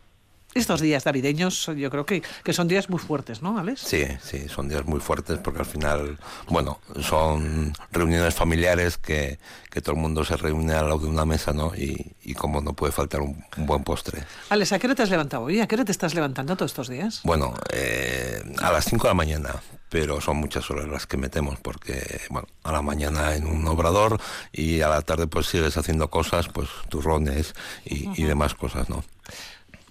estos 0.55 0.80
días 0.80 1.07
navideños 1.07 1.70
yo 1.76 1.90
creo 1.90 2.05
que, 2.07 2.22
que 2.44 2.53
son 2.53 2.68
días 2.68 2.90
muy 2.90 2.98
fuertes, 2.98 3.42
¿no, 3.42 3.59
Alex? 3.59 3.80
Sí, 3.80 4.07
sí, 4.22 4.48
son 4.48 4.68
días 4.68 4.84
muy 4.84 5.00
fuertes 5.00 5.38
porque 5.38 5.61
al 5.61 5.66
final, 5.66 6.18
bueno, 6.48 6.80
son 7.00 7.72
reuniones 7.90 8.34
familiares 8.34 8.98
que, 8.98 9.38
que 9.70 9.80
todo 9.80 9.94
el 9.94 10.00
mundo 10.00 10.24
se 10.24 10.36
reúne 10.36 10.74
al 10.74 10.86
lado 10.88 10.98
de 11.00 11.07
una 11.07 11.24
mesa, 11.24 11.53
¿no? 11.53 11.74
Y, 11.74 12.14
y 12.22 12.34
como 12.34 12.61
no 12.61 12.74
puede 12.74 12.92
faltar 12.92 13.20
un, 13.20 13.44
un 13.57 13.66
buen 13.66 13.82
postre. 13.84 14.24
Alex, 14.50 14.72
¿a 14.72 14.78
qué 14.78 14.86
hora 14.86 14.94
te 14.94 15.03
has 15.03 15.11
levantado 15.11 15.44
hoy? 15.44 15.61
¿A 15.61 15.66
qué 15.66 15.74
hora 15.74 15.84
te 15.84 15.92
estás 15.92 16.14
levantando 16.14 16.57
todos 16.57 16.70
estos 16.70 16.88
días? 16.88 17.20
Bueno, 17.24 17.55
eh, 17.72 18.42
a 18.61 18.72
las 18.72 18.84
5 18.84 19.03
de 19.05 19.09
la 19.11 19.14
mañana, 19.14 19.55
pero 19.88 20.20
son 20.20 20.36
muchas 20.36 20.70
horas 20.70 20.88
las 20.88 21.07
que 21.07 21.16
metemos 21.16 21.59
porque, 21.61 22.20
bueno, 22.30 22.48
a 22.64 22.72
la 22.72 22.82
mañana 22.82 23.34
en 23.34 23.46
un 23.46 23.66
obrador 23.66 24.20
y 24.53 24.80
a 24.80 24.88
la 24.88 25.03
tarde 25.03 25.26
pues 25.26 25.46
sigues 25.46 25.76
haciendo 25.76 26.09
cosas, 26.11 26.48
pues 26.48 26.68
turrones 26.88 27.55
y, 27.84 28.09
y 28.20 28.24
demás 28.24 28.55
cosas, 28.55 28.88
¿no? 28.88 29.05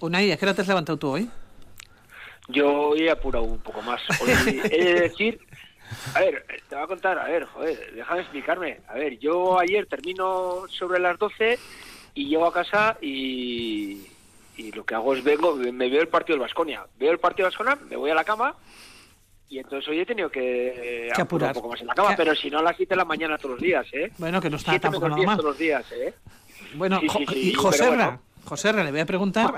Unai, 0.02 0.32
¿a 0.32 0.36
qué 0.36 0.44
hora 0.44 0.52
te 0.54 0.62
has 0.62 0.68
levantado 0.68 0.98
tú 0.98 1.10
hoy? 1.10 1.30
Yo 2.48 2.96
he 2.96 3.08
apurado 3.08 3.44
un 3.44 3.60
poco 3.60 3.82
más. 3.82 4.00
Hoy 4.20 4.30
he 4.70 4.84
de 4.84 5.00
decir, 5.02 5.38
a 6.14 6.20
ver, 6.20 6.44
te 6.68 6.74
voy 6.74 6.84
a 6.84 6.88
contar, 6.88 7.18
a 7.20 7.24
ver, 7.28 7.44
joder, 7.44 7.92
déjame 7.94 8.20
explicarme. 8.22 8.80
A 8.88 8.94
ver, 8.94 9.16
yo 9.20 9.60
ayer 9.60 9.86
termino 9.86 10.62
sobre 10.68 10.98
las 10.98 11.16
12 11.18 11.56
y 12.14 12.28
llego 12.28 12.46
a 12.46 12.52
casa 12.52 12.98
y, 13.00 14.08
y 14.56 14.72
lo 14.72 14.84
que 14.84 14.96
hago 14.96 15.14
es 15.14 15.22
vengo, 15.22 15.54
me 15.54 15.88
veo 15.88 16.02
el 16.02 16.08
partido 16.08 16.34
del 16.34 16.42
Vasconia. 16.42 16.84
Veo 16.98 17.12
el 17.12 17.20
partido 17.20 17.48
del 17.48 17.56
Vasconia, 17.56 17.78
me 17.88 17.94
voy 17.96 18.10
a 18.10 18.14
la 18.16 18.24
cama 18.24 18.56
y 19.48 19.60
entonces 19.60 19.88
hoy 19.88 20.00
he 20.00 20.06
tenido 20.06 20.28
que, 20.30 21.10
Que 21.14 21.22
apurar 21.22 21.50
un 21.50 21.54
poco 21.54 21.68
más 21.68 21.80
en 21.80 21.86
la 21.86 21.94
cama, 21.94 22.08
Que- 22.10 22.16
pero 22.16 22.34
si 22.34 22.50
no 22.50 22.58
a 22.58 22.62
las 22.62 22.76
7 22.76 22.90
de 22.90 22.96
la 22.96 23.04
mañana 23.04 23.38
todos 23.38 23.52
los 23.52 23.60
días, 23.60 23.86
¿eh? 23.92 24.10
Bueno, 24.18 24.40
que 24.40 24.50
no 24.50 24.56
está 24.56 24.72
7 24.72 24.82
tampoco 24.82 25.08
nada 25.10 25.16
10 25.16 25.26
mal. 25.28 25.36
todos 25.36 25.50
los 25.50 25.58
días, 25.58 25.84
¿eh? 25.92 26.12
Bueno, 26.74 26.98
Sí, 26.98 27.06
Jo- 27.08 27.18
sí, 27.18 27.24
sí, 27.28 27.54
bueno. 27.86 28.20
José 28.44 28.72
le 28.72 28.90
voy 28.90 29.00
a 29.00 29.06
preguntar, 29.06 29.54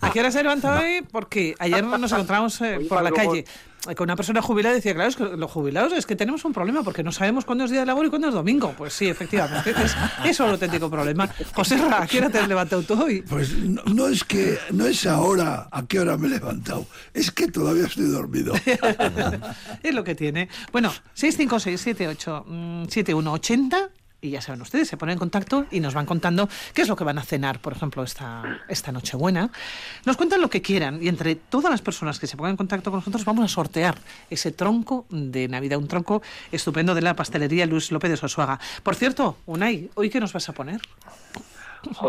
¿a 0.00 0.12
qué 0.12 0.20
hora 0.20 0.30
se 0.30 0.38
ha 0.38 0.42
levantado 0.42 0.80
hoy? 0.80 1.02
Porque 1.10 1.54
ayer 1.58 1.84
nos 1.84 2.12
encontramos 2.12 2.60
eh, 2.60 2.76
Oye, 2.78 2.86
por 2.86 3.02
la 3.02 3.10
calle 3.10 3.44
eh, 3.88 3.94
con 3.94 4.04
una 4.04 4.16
persona 4.16 4.42
jubilada 4.42 4.74
y 4.74 4.78
decía, 4.78 4.92
claro, 4.94 5.08
es 5.08 5.16
que 5.16 5.24
los 5.24 5.50
jubilados 5.50 5.94
es 5.94 6.04
que 6.04 6.14
tenemos 6.14 6.44
un 6.44 6.52
problema 6.52 6.82
porque 6.82 7.02
no 7.02 7.12
sabemos 7.12 7.46
cuándo 7.46 7.64
es 7.64 7.70
día 7.70 7.80
de 7.80 7.86
labor 7.86 8.04
y 8.06 8.10
cuándo 8.10 8.28
es 8.28 8.34
domingo. 8.34 8.74
Pues 8.76 8.92
sí, 8.92 9.08
efectivamente, 9.08 9.70
es, 9.70 9.96
eso 10.24 10.26
es 10.26 10.40
el 10.40 10.50
auténtico 10.50 10.90
problema. 10.90 11.30
José 11.54 11.80
¿a 11.90 12.06
qué 12.06 12.18
hora 12.18 12.28
te 12.28 12.38
has 12.38 12.48
levantado 12.48 12.82
tú 12.82 13.02
hoy? 13.02 13.22
Pues 13.22 13.56
no, 13.56 13.82
no 13.84 14.08
es 14.08 14.22
que 14.24 14.58
no 14.72 14.84
es 14.86 15.06
ahora 15.06 15.68
a 15.70 15.86
qué 15.86 16.00
hora 16.00 16.18
me 16.18 16.26
he 16.26 16.30
levantado, 16.30 16.86
es 17.14 17.30
que 17.30 17.46
todavía 17.48 17.86
estoy 17.86 18.10
dormido. 18.10 18.52
es 19.82 19.94
lo 19.94 20.04
que 20.04 20.14
tiene. 20.14 20.50
Bueno, 20.72 20.92
656-78-7180 21.16 23.88
y 24.20 24.30
ya 24.30 24.40
saben 24.40 24.60
ustedes, 24.62 24.88
se 24.88 24.96
ponen 24.96 25.14
en 25.14 25.18
contacto 25.18 25.66
y 25.70 25.80
nos 25.80 25.94
van 25.94 26.06
contando 26.06 26.48
qué 26.74 26.82
es 26.82 26.88
lo 26.88 26.96
que 26.96 27.04
van 27.04 27.18
a 27.18 27.22
cenar, 27.22 27.60
por 27.60 27.72
ejemplo, 27.72 28.02
esta, 28.02 28.60
esta 28.68 28.92
Nochebuena. 28.92 29.50
Nos 30.04 30.16
cuentan 30.16 30.40
lo 30.40 30.50
que 30.50 30.62
quieran 30.62 31.02
y 31.02 31.08
entre 31.08 31.34
todas 31.34 31.70
las 31.70 31.82
personas 31.82 32.18
que 32.18 32.26
se 32.26 32.36
pongan 32.36 32.52
en 32.52 32.56
contacto 32.56 32.90
con 32.90 32.98
nosotros 32.98 33.24
vamos 33.24 33.44
a 33.44 33.48
sortear 33.48 33.98
ese 34.28 34.52
tronco 34.52 35.06
de 35.10 35.48
Navidad, 35.48 35.78
un 35.78 35.88
tronco 35.88 36.22
estupendo 36.52 36.94
de 36.94 37.02
la 37.02 37.14
pastelería 37.14 37.66
Luis 37.66 37.90
López 37.92 38.10
de 38.10 38.16
Sosuaga. 38.16 38.60
Por 38.82 38.94
cierto, 38.94 39.36
Unai, 39.46 39.90
¿hoy 39.94 40.10
qué 40.10 40.20
nos 40.20 40.32
vas 40.32 40.48
a 40.48 40.52
poner? 40.52 40.80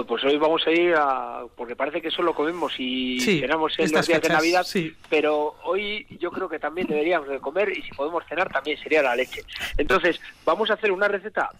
Pues 0.05 0.21
hoy 0.25 0.37
vamos 0.37 0.67
a 0.67 0.71
ir 0.71 0.93
a... 0.97 1.43
porque 1.55 1.77
parece 1.77 2.01
que 2.01 2.11
solo 2.11 2.35
comemos 2.35 2.73
y 2.77 3.21
Sí, 3.21 3.39
cenamos 3.39 3.73
en 3.79 3.83
los 3.83 3.91
días 3.91 4.05
fechas, 4.05 4.21
de 4.23 4.29
Navidad, 4.29 4.63
sí. 4.65 4.93
pero 5.09 5.55
hoy 5.63 6.05
yo 6.19 6.29
creo 6.29 6.49
que 6.49 6.59
también 6.59 6.87
deberíamos 6.87 7.29
de 7.29 7.39
comer 7.39 7.69
y 7.69 7.81
si 7.81 7.91
podemos 7.91 8.25
cenar 8.27 8.51
también 8.51 8.77
sería 8.77 9.01
la 9.01 9.15
leche. 9.15 9.43
Entonces, 9.77 10.19
vamos 10.45 10.69
a 10.69 10.73
hacer 10.73 10.91
una 10.91 11.07
receta 11.07 11.51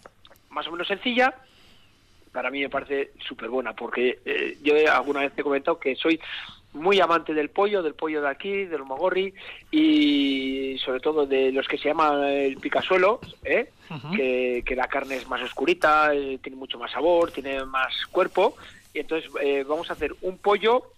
más 0.52 0.66
o 0.68 0.72
menos 0.72 0.86
sencilla, 0.86 1.34
para 2.30 2.50
mí 2.50 2.60
me 2.60 2.68
parece 2.68 3.12
súper 3.26 3.48
buena, 3.48 3.74
porque 3.74 4.20
eh, 4.24 4.56
yo 4.62 4.74
alguna 4.92 5.20
vez 5.20 5.32
te 5.32 5.42
he 5.42 5.44
comentado 5.44 5.78
que 5.78 5.96
soy 5.96 6.20
muy 6.72 7.00
amante 7.00 7.34
del 7.34 7.50
pollo, 7.50 7.82
del 7.82 7.94
pollo 7.94 8.22
de 8.22 8.28
aquí, 8.28 8.64
del 8.64 8.84
mogorri 8.84 9.34
y 9.70 10.78
sobre 10.82 11.00
todo 11.00 11.26
de 11.26 11.52
los 11.52 11.68
que 11.68 11.76
se 11.76 11.88
llaman 11.88 12.24
el 12.24 12.56
picasuelo, 12.56 13.20
¿eh? 13.44 13.70
que, 14.16 14.62
que 14.64 14.76
la 14.76 14.88
carne 14.88 15.16
es 15.16 15.28
más 15.28 15.42
oscurita, 15.42 16.14
eh, 16.14 16.38
tiene 16.42 16.56
mucho 16.56 16.78
más 16.78 16.90
sabor, 16.90 17.30
tiene 17.30 17.64
más 17.66 18.06
cuerpo. 18.06 18.56
Y 18.94 19.00
entonces 19.00 19.30
eh, 19.42 19.64
vamos 19.68 19.90
a 19.90 19.92
hacer 19.92 20.14
un 20.22 20.38
pollo 20.38 20.92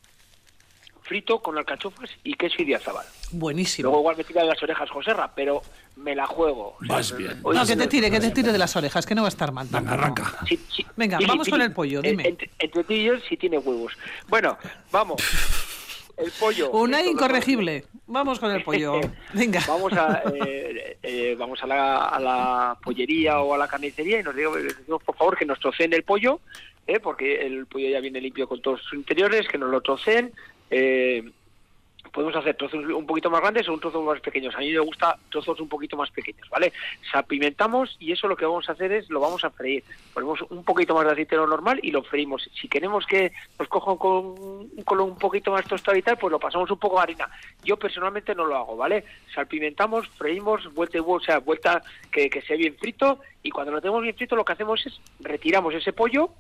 frito 1.05 1.41
con 1.41 1.57
alcachofas 1.59 2.11
y 2.25 2.35
queso 2.35 2.57
y 2.59 2.65
diazabal. 2.65 3.07
Buenísimo. 3.31 3.87
Luego 3.89 4.01
igual 4.01 4.17
me 4.17 4.25
tira 4.25 4.43
de 4.43 4.49
las 4.49 4.63
orejas 4.63 4.91
Joserra, 4.91 5.31
pero 5.35 5.63
me 5.97 6.15
la 6.17 6.27
juego. 6.27 6.77
O 6.81 6.85
sea, 6.85 6.97
Vas 6.97 7.17
bien. 7.17 7.39
hoy- 7.43 7.55
No, 7.57 7.65
que 7.67 7.77
te 7.77 7.87
tire, 7.87 8.11
que 8.11 8.21
te 8.21 8.31
tire 8.31 8.51
de 8.53 8.59
las 8.59 8.75
orejas, 8.75 9.05
que 9.07 9.15
no 9.15 9.23
va 9.23 9.29
a 9.29 9.31
estar 9.31 9.53
mal. 9.53 9.69
Venga, 9.71 9.93
arranca. 9.93 10.39
Sí, 10.49 10.59
sí. 10.75 10.85
Venga, 10.97 11.19
vamos 11.27 11.49
con 11.49 11.61
el 11.61 11.73
pollo, 11.73 12.01
dime. 12.03 12.27
Entre, 12.27 12.51
entre 12.59 12.85
tú 12.85 12.93
y 12.93 13.05
yo 13.05 13.15
sí 13.29 13.37
tiene 13.37 13.59
huevos. 13.59 13.93
Bueno, 14.29 14.57
vamos. 14.91 15.23
El 16.17 16.31
pollo. 16.33 16.71
Una 16.73 17.03
incorregible. 17.03 17.85
Vamos 18.07 18.39
con 18.39 18.51
el 18.51 18.63
pollo. 18.63 19.01
Venga. 19.35 19.61
Vamos 19.67 19.93
a, 19.95 20.23
eh, 20.47 20.99
eh, 21.03 21.37
vamos 21.39 21.63
a 21.63 21.67
la, 21.67 22.05
a 22.07 22.21
la 22.21 22.79
pollería 22.83 23.41
o 23.41 23.53
a 23.55 23.59
la 23.59 23.69
carnicería 23.69 24.21
y 24.21 24.23
nos 24.23 24.35
digo, 24.37 24.57
les 24.57 24.77
decimos 24.79 25.03
por 25.03 25.17
favor 25.17 25.37
que 25.37 25.45
nos 25.47 25.59
troceen 25.59 25.93
el 25.93 26.03
pollo, 26.03 26.41
eh, 26.87 27.01
porque 27.01 27.47
el 27.47 27.67
pollo 27.67 27.89
ya 27.89 28.01
viene 28.01 28.21
limpio 28.21 28.47
con 28.47 28.61
todos 28.61 28.81
sus 28.83 28.95
interiores, 28.95 29.49
que 29.49 29.59
nos 29.59 29.71
lo 29.71 29.81
troceen. 29.81 30.33
Eh, 30.71 31.25
podemos 32.15 32.37
hacer 32.37 32.57
trozos 32.57 32.85
un 32.87 33.07
poquito 33.07 33.29
más 33.29 33.41
grandes 33.41 33.69
o 33.69 33.75
un 33.75 33.81
trozo 33.81 34.01
más 34.03 34.21
pequeños. 34.21 34.55
A 34.55 34.59
mí 34.59 34.71
me 34.71 34.79
gusta 34.79 35.19
trozos 35.31 35.61
un 35.61 35.69
poquito 35.69 35.97
más 35.97 36.11
pequeños, 36.11 36.49
¿vale? 36.49 36.73
Salpimentamos 37.11 37.97
y 37.99 38.13
eso 38.13 38.29
lo 38.29 38.37
que 38.37 38.47
vamos 38.47 38.69
a 38.69 38.73
hacer 38.73 38.93
es 38.93 39.11
lo 39.11 39.19
vamos 39.19 39.45
a 39.45 39.51
freír. 39.51 39.83
Ponemos 40.15 40.41
un 40.43 40.65
poquito 40.65 40.95
más 40.95 41.05
de 41.05 41.13
aceite 41.13 41.35
de 41.35 41.43
lo 41.43 41.49
normal 41.49 41.81
y 41.83 41.91
lo 41.91 42.05
freímos. 42.05 42.49
Si 42.55 42.69
queremos 42.69 43.05
que 43.05 43.33
nos 43.59 43.69
coja 43.69 43.97
con 43.97 44.27
un 44.27 44.83
color 44.85 45.09
un 45.09 45.19
poquito 45.19 45.51
más 45.51 45.67
tostado 45.67 45.99
y 45.99 46.03
tal, 46.03 46.17
pues 46.17 46.31
lo 46.31 46.39
pasamos 46.39 46.71
un 46.71 46.79
poco 46.79 46.97
de 46.97 47.03
harina. 47.03 47.29
Yo 47.65 47.77
personalmente 47.77 48.35
no 48.35 48.47
lo 48.47 48.57
hago, 48.57 48.77
¿vale? 48.77 49.05
Salpimentamos, 49.35 50.09
freímos, 50.11 50.73
vuelta 50.73 51.01
vuelta, 51.01 51.25
o 51.25 51.27
sea, 51.27 51.39
vuelta 51.41 51.83
que, 52.13 52.31
que 52.31 52.43
sea 52.43 52.57
bien 52.57 52.77
frito 52.77 53.19
y 53.43 53.51
cuando 53.51 53.73
lo 53.73 53.81
tenemos 53.81 54.03
bien 54.03 54.15
frito 54.15 54.37
lo 54.37 54.45
que 54.45 54.53
hacemos 54.53 54.87
es 54.87 55.01
retiramos 55.19 55.75
ese 55.75 55.93
pollo 55.93 56.31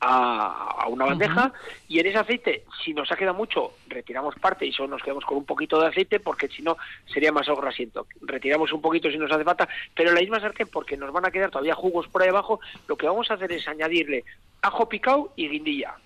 a, 0.00 0.82
a 0.82 0.88
una 0.88 1.06
bandeja 1.06 1.52
y 1.88 1.98
en 1.98 2.06
ese 2.06 2.18
aceite, 2.18 2.64
si 2.84 2.94
nos 2.94 3.10
ha 3.10 3.16
quedado 3.16 3.36
mucho, 3.36 3.72
retiramos 3.88 4.34
parte 4.36 4.64
y 4.66 4.72
solo 4.72 4.88
nos 4.90 5.02
quedamos 5.02 5.24
con 5.24 5.38
un 5.38 5.44
poquito 5.44 5.80
de 5.80 5.88
aceite 5.88 6.20
porque 6.20 6.48
si 6.48 6.62
no 6.62 6.76
sería 7.06 7.32
más 7.32 7.48
grasiento. 7.56 8.06
Retiramos 8.20 8.72
un 8.72 8.80
poquito 8.80 9.10
si 9.10 9.18
nos 9.18 9.30
hace 9.30 9.44
falta, 9.44 9.68
pero 9.94 10.10
en 10.10 10.14
la 10.14 10.20
misma 10.20 10.40
sartén, 10.40 10.68
porque 10.68 10.96
nos 10.96 11.12
van 11.12 11.26
a 11.26 11.30
quedar 11.30 11.50
todavía 11.50 11.74
jugos 11.74 12.08
por 12.08 12.22
ahí 12.22 12.28
abajo, 12.28 12.60
lo 12.86 12.96
que 12.96 13.06
vamos 13.06 13.30
a 13.30 13.34
hacer 13.34 13.52
es 13.52 13.66
añadirle 13.68 14.24
ajo 14.62 14.88
picado 14.88 15.32
y 15.36 15.48
guindilla. 15.48 15.96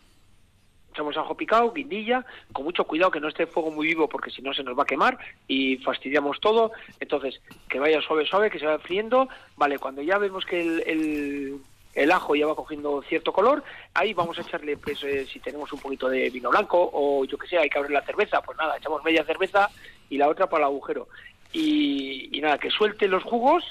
Echamos 0.92 1.16
ajo 1.16 1.34
picado, 1.34 1.72
guindilla, 1.72 2.24
con 2.52 2.64
mucho 2.64 2.84
cuidado 2.84 3.10
que 3.10 3.20
no 3.20 3.28
esté 3.28 3.44
el 3.44 3.48
fuego 3.48 3.70
muy 3.70 3.86
vivo 3.86 4.08
porque 4.08 4.30
si 4.30 4.42
no 4.42 4.52
se 4.52 4.62
nos 4.62 4.78
va 4.78 4.82
a 4.82 4.86
quemar 4.86 5.16
y 5.48 5.78
fastidiamos 5.78 6.38
todo. 6.38 6.72
Entonces, 7.00 7.40
que 7.70 7.78
vaya 7.78 8.02
suave, 8.02 8.26
suave, 8.26 8.50
que 8.50 8.58
se 8.58 8.66
vaya 8.66 8.78
friendo. 8.78 9.26
Vale, 9.56 9.78
cuando 9.78 10.02
ya 10.02 10.18
vemos 10.18 10.44
que 10.44 10.60
el, 10.60 10.82
el, 10.86 11.60
el 11.94 12.10
ajo 12.10 12.34
ya 12.34 12.46
va 12.46 12.54
cogiendo 12.54 13.02
cierto 13.02 13.32
color, 13.32 13.62
ahí 13.94 14.14
vamos 14.14 14.38
a 14.38 14.42
echarle, 14.42 14.76
pues, 14.76 15.02
eh, 15.04 15.26
si 15.30 15.40
tenemos 15.40 15.72
un 15.72 15.80
poquito 15.80 16.08
de 16.08 16.30
vino 16.30 16.50
blanco 16.50 16.90
o 16.92 17.24
yo 17.24 17.36
que 17.36 17.48
sé, 17.48 17.58
hay 17.58 17.68
que 17.68 17.78
abrir 17.78 17.92
la 17.92 18.02
cerveza, 18.02 18.40
pues 18.42 18.56
nada, 18.58 18.76
echamos 18.76 19.04
media 19.04 19.24
cerveza 19.24 19.68
y 20.08 20.18
la 20.18 20.28
otra 20.28 20.48
para 20.48 20.64
el 20.64 20.72
agujero. 20.72 21.08
Y, 21.52 22.36
y 22.36 22.40
nada, 22.40 22.58
que 22.58 22.70
suelte 22.70 23.08
los 23.08 23.22
jugos. 23.22 23.64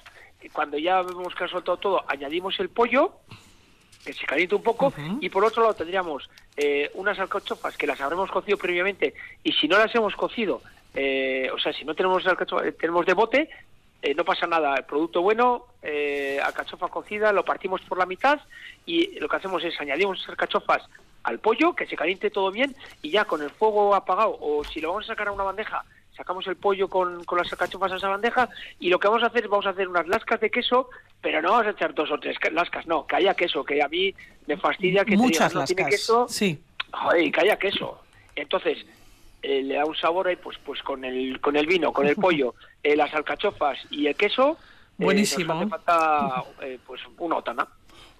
Cuando 0.53 0.77
ya 0.77 1.03
vemos 1.03 1.35
que 1.35 1.43
ha 1.43 1.47
soltado 1.47 1.77
todo, 1.77 2.03
añadimos 2.07 2.59
el 2.59 2.69
pollo 2.69 3.13
que 4.03 4.13
se 4.13 4.25
caliente 4.25 4.55
un 4.55 4.63
poco 4.63 4.93
y 5.19 5.29
por 5.29 5.45
otro 5.45 5.61
lado 5.61 5.75
tendríamos 5.75 6.29
eh, 6.57 6.89
unas 6.95 7.19
alcachofas 7.19 7.77
que 7.77 7.87
las 7.87 7.99
habremos 8.01 8.31
cocido 8.31 8.57
previamente 8.57 9.13
y 9.43 9.51
si 9.53 9.67
no 9.67 9.77
las 9.77 9.93
hemos 9.95 10.15
cocido, 10.15 10.61
eh, 10.93 11.49
o 11.53 11.59
sea, 11.59 11.71
si 11.73 11.85
no 11.85 11.93
tenemos 11.93 12.23
eh, 12.25 12.71
tenemos 12.73 13.05
de 13.05 13.13
bote, 13.13 13.49
eh, 14.01 14.13
no 14.15 14.25
pasa 14.25 14.47
nada, 14.47 14.75
el 14.75 14.83
producto 14.85 15.21
bueno, 15.21 15.65
eh, 15.83 16.39
alcachofa 16.43 16.87
cocida, 16.87 17.31
lo 17.31 17.45
partimos 17.45 17.81
por 17.81 17.97
la 17.97 18.05
mitad 18.05 18.39
y 18.85 19.19
lo 19.19 19.27
que 19.29 19.35
hacemos 19.35 19.63
es 19.63 19.79
añadimos 19.79 20.17
esas 20.17 20.31
alcachofas 20.31 20.83
al 21.23 21.39
pollo, 21.39 21.73
que 21.75 21.85
se 21.85 21.95
caliente 21.95 22.31
todo 22.31 22.51
bien 22.51 22.75
y 23.03 23.11
ya 23.11 23.25
con 23.25 23.41
el 23.43 23.51
fuego 23.51 23.93
apagado 23.93 24.37
o 24.41 24.63
si 24.63 24.81
lo 24.81 24.89
vamos 24.89 25.03
a 25.05 25.07
sacar 25.13 25.27
a 25.27 25.31
una 25.31 25.43
bandeja, 25.43 25.83
sacamos 26.17 26.47
el 26.47 26.55
pollo 26.55 26.87
con, 26.87 27.23
con 27.25 27.37
las 27.37 27.51
alcachofas 27.51 27.91
a 27.91 27.97
esa 27.97 28.09
bandeja 28.09 28.49
y 28.79 28.89
lo 28.89 28.99
que 28.99 29.07
vamos 29.07 29.21
a 29.23 29.27
hacer 29.27 29.43
es 29.43 29.49
vamos 29.49 29.67
a 29.67 29.69
hacer 29.69 29.87
unas 29.87 30.07
lascas 30.07 30.39
de 30.39 30.49
queso, 30.49 30.89
pero 31.21 31.41
no 31.41 31.51
vamos 31.51 31.67
a 31.67 31.71
echar 31.71 31.93
dos 31.93 32.09
o 32.11 32.19
tres 32.19 32.39
ca- 32.39 32.49
lascas, 32.49 32.87
no, 32.87 33.05
que 33.05 33.17
haya 33.17 33.35
queso, 33.35 33.63
que 33.63 33.83
a 33.83 33.87
mí 33.87 34.15
me 34.47 34.57
fastidia 34.57 35.05
que 35.05 35.11
te 35.11 35.17
Muchas 35.17 35.49
digan, 35.51 35.61
no 35.61 35.65
tiene 35.67 35.81
lascas. 35.83 35.99
queso, 35.99 36.27
Sí. 36.27 36.59
joder, 36.91 37.31
que 37.31 37.41
haya 37.41 37.57
queso. 37.59 38.01
Entonces, 38.35 38.83
eh, 39.41 39.61
le 39.63 39.75
da 39.75 39.85
un 39.85 39.95
sabor 39.95 40.27
ahí, 40.27 40.35
pues, 40.35 40.57
pues 40.65 40.81
con 40.83 41.03
el, 41.05 41.39
con 41.41 41.55
el 41.55 41.65
vino, 41.67 41.91
con 41.93 42.07
el 42.07 42.15
pollo, 42.25 42.55
eh, 42.83 42.95
las 42.95 43.13
alcachofas 43.13 43.77
y 43.89 44.07
el 44.07 44.15
queso. 44.15 44.57
eh, 44.99 45.03
Buenísimo. 45.03 45.53
nos 45.53 45.61
hace 45.63 45.69
falta, 45.69 46.43
eh, 46.61 46.79
pues, 46.85 47.01
una 47.17 47.37
otana. 47.37 47.67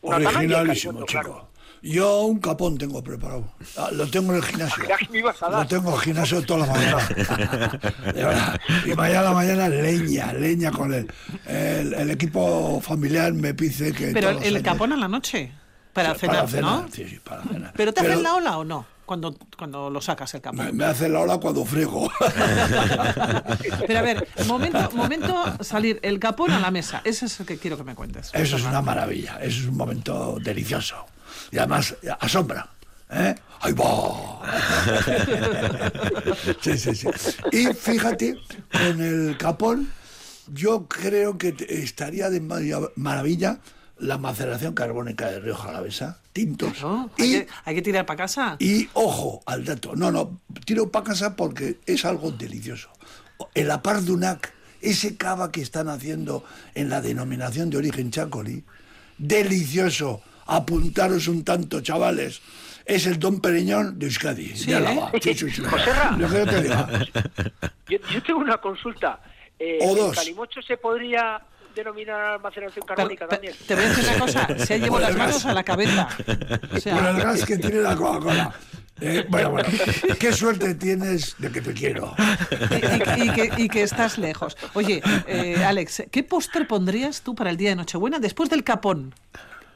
Una 0.02 0.18
otana 0.18 0.32
y 0.32 0.36
Originalísimo, 0.48 0.94
chico. 1.06 1.06
claro. 1.22 1.48
Yo 1.84 2.22
un 2.26 2.40
capón 2.40 2.78
tengo 2.78 3.04
preparado. 3.04 3.44
Ah, 3.76 3.90
Lo 3.92 4.06
tengo 4.08 4.32
en 4.34 4.38
el 4.38 4.44
gimnasio. 4.44 4.88
Ya 4.88 4.98
que 4.98 5.10
me 5.10 5.18
ibas 5.18 5.42
a 5.42 5.50
Lo 5.50 5.66
tengo 5.66 5.90
en 5.90 5.96
el 5.96 6.02
gimnasio 6.02 6.46
toda 6.46 6.68
la 6.68 6.74
mañana. 6.74 7.08
De 8.14 8.24
verdad. 8.24 8.62
Y 8.86 8.94
mañana 8.94 9.20
a 9.20 9.24
la 9.24 9.32
mañana 9.32 9.68
leña, 9.70 10.32
leña 10.34 10.70
con 10.72 10.94
el, 10.94 11.12
el, 11.48 11.94
el 11.96 12.12
equipo 12.12 12.80
familiar 12.82 13.34
me 13.34 13.56
pide 13.56 13.94
que. 13.94 14.12
Pero 14.14 14.30
el 14.30 14.38
años- 14.38 14.62
capón 14.62 14.94
a 14.94 14.98
la 14.98 15.08
noche. 15.08 15.52
Para 15.92 16.14
Sí, 16.14 16.22
cenar, 16.22 16.36
para 16.36 16.48
cenar, 16.48 16.82
¿no? 16.84 16.88
sí, 16.92 17.06
sí, 17.10 17.20
para 17.20 17.44
cenar. 17.44 17.74
¿Pero 17.76 17.94
te 17.94 18.02
hacen 18.02 18.22
la 18.24 18.36
ola 18.36 18.58
o 18.60 18.64
no? 18.64 18.86
Cuando, 19.12 19.36
cuando 19.58 19.90
lo 19.90 20.00
sacas 20.00 20.34
el 20.36 20.40
capón. 20.42 20.68
Me, 20.68 20.72
me 20.72 20.86
hace 20.86 21.10
la 21.10 21.20
hora 21.20 21.38
cuando 21.38 21.66
frego. 21.66 22.10
Pero 23.86 24.00
a 24.00 24.02
ver, 24.02 24.26
momento, 24.48 24.90
momento 24.94 25.62
salir 25.62 26.00
el 26.02 26.18
capón 26.18 26.50
a 26.52 26.62
la 26.62 26.72
mesa. 26.72 27.02
Ese 27.04 27.26
es 27.26 27.38
el 27.42 27.46
que 27.46 27.58
quiero 27.58 27.76
que 27.76 27.84
me 27.84 27.94
cuentes. 27.94 28.32
Eso 28.34 28.56
es 28.56 28.64
una 28.64 28.82
maravilla, 28.82 29.38
eso 29.42 29.60
es 29.64 29.66
un 29.68 29.76
momento 29.76 30.38
delicioso. 30.42 30.96
Y 31.52 31.58
además 31.58 31.94
asombra. 32.22 32.70
¿eh? 33.10 33.36
¡Ahí 33.60 33.74
va! 33.74 34.44
sí, 36.62 36.78
sí, 36.78 36.96
sí. 36.96 37.08
Y 37.52 37.66
fíjate, 37.74 38.38
con 38.72 39.02
el 39.02 39.36
capón, 39.38 39.92
yo 40.54 40.88
creo 40.88 41.38
que 41.38 41.54
estaría 41.68 42.30
de 42.30 42.42
marav- 42.42 42.94
maravilla 42.96 43.60
la 44.02 44.18
maceración 44.18 44.74
carbónica 44.74 45.30
de 45.30 45.40
Rioja 45.40 45.70
Alavesa, 45.70 46.20
tintos. 46.34 46.84
¿Hay, 47.20 47.32
que, 47.32 47.48
hay 47.66 47.76
que 47.76 47.82
tirar 47.82 48.06
para 48.06 48.18
casa? 48.18 48.56
Y 48.60 48.90
ojo 48.94 49.44
al 49.46 49.64
dato, 49.64 49.96
no, 49.96 50.12
no, 50.12 50.40
tiro 50.66 50.90
para 50.90 51.06
casa 51.06 51.36
porque 51.36 51.80
es 51.86 52.04
algo 52.04 52.32
delicioso. 52.32 52.90
El 53.54 53.70
Apardunac, 53.70 54.54
ese 54.82 55.18
cava 55.18 55.52
que 55.52 55.62
están 55.62 55.88
haciendo 55.88 56.44
en 56.74 56.90
la 56.90 57.02
denominación 57.02 57.70
de 57.70 57.78
origen 57.78 58.12
Chacoli, 58.12 58.64
delicioso. 59.18 60.22
Apuntaros 60.48 61.28
un 61.28 61.44
tanto, 61.44 61.82
chavales. 61.82 62.42
Es 62.86 63.06
el 63.06 63.20
Don 63.20 63.40
Pereñón 63.40 64.00
de 64.00 64.08
Euskadi, 64.08 64.56
Sí, 64.58 64.72
de 64.72 64.76
Álava. 64.76 65.12
¿eh? 65.14 65.20
Sí, 65.22 65.34
sí, 65.36 65.50
yo. 65.52 65.64
Yo, 67.88 68.24
tengo 68.24 68.40
una 68.40 68.58
consulta. 68.58 69.22
Eh, 69.60 69.78
O 69.82 69.92
¿El 69.92 69.98
dos. 69.98 70.16
calimocho 70.16 70.62
se 70.62 70.78
podría 70.78 71.40
denominar 71.76 72.42
maceración 72.42 72.86
carbónica 72.86 73.28
también? 73.28 73.54
Te 73.68 73.76
voy 73.76 73.86
a 73.86 73.90
decir 73.90 74.06
una 74.10 74.20
cosa. 74.20 74.48
Se 74.66 74.80
llevo 74.80 75.00
las 75.00 75.16
manos 75.16 75.46
a 75.46 75.54
la 75.54 75.64
cabeza. 75.64 76.08
O 76.74 76.80
sea, 76.80 76.96
Con 76.96 77.06
el 77.08 77.22
gas 77.22 77.46
que 77.46 77.58
tiene 77.58 77.82
la 77.82 77.96
Coca-Cola. 77.96 78.54
Eh, 79.00 79.26
bueno, 79.30 79.50
bueno, 79.50 79.68
qué 80.20 80.32
suerte 80.32 80.76
tienes 80.76 81.36
de 81.40 81.52
que 81.52 81.62
te 81.62 81.74
quiero. 81.74 82.14
y, 83.18 83.24
y 83.24 83.30
que, 83.32 83.52
y 83.58 83.68
que 83.68 83.82
estás 83.82 84.20
lejos. 84.20 84.56
Oye, 84.76 85.02
eh, 85.26 85.64
Alex, 85.64 86.04
¿qué 86.12 86.24
postre 86.24 86.66
pondrías 86.66 87.24
tú 87.24 87.34
para 87.34 87.50
el 87.50 87.58
día 87.58 87.72
de 87.72 87.78
Nochebuena 87.78 88.20
después 88.20 88.50
del 88.52 88.64
capón 88.64 89.16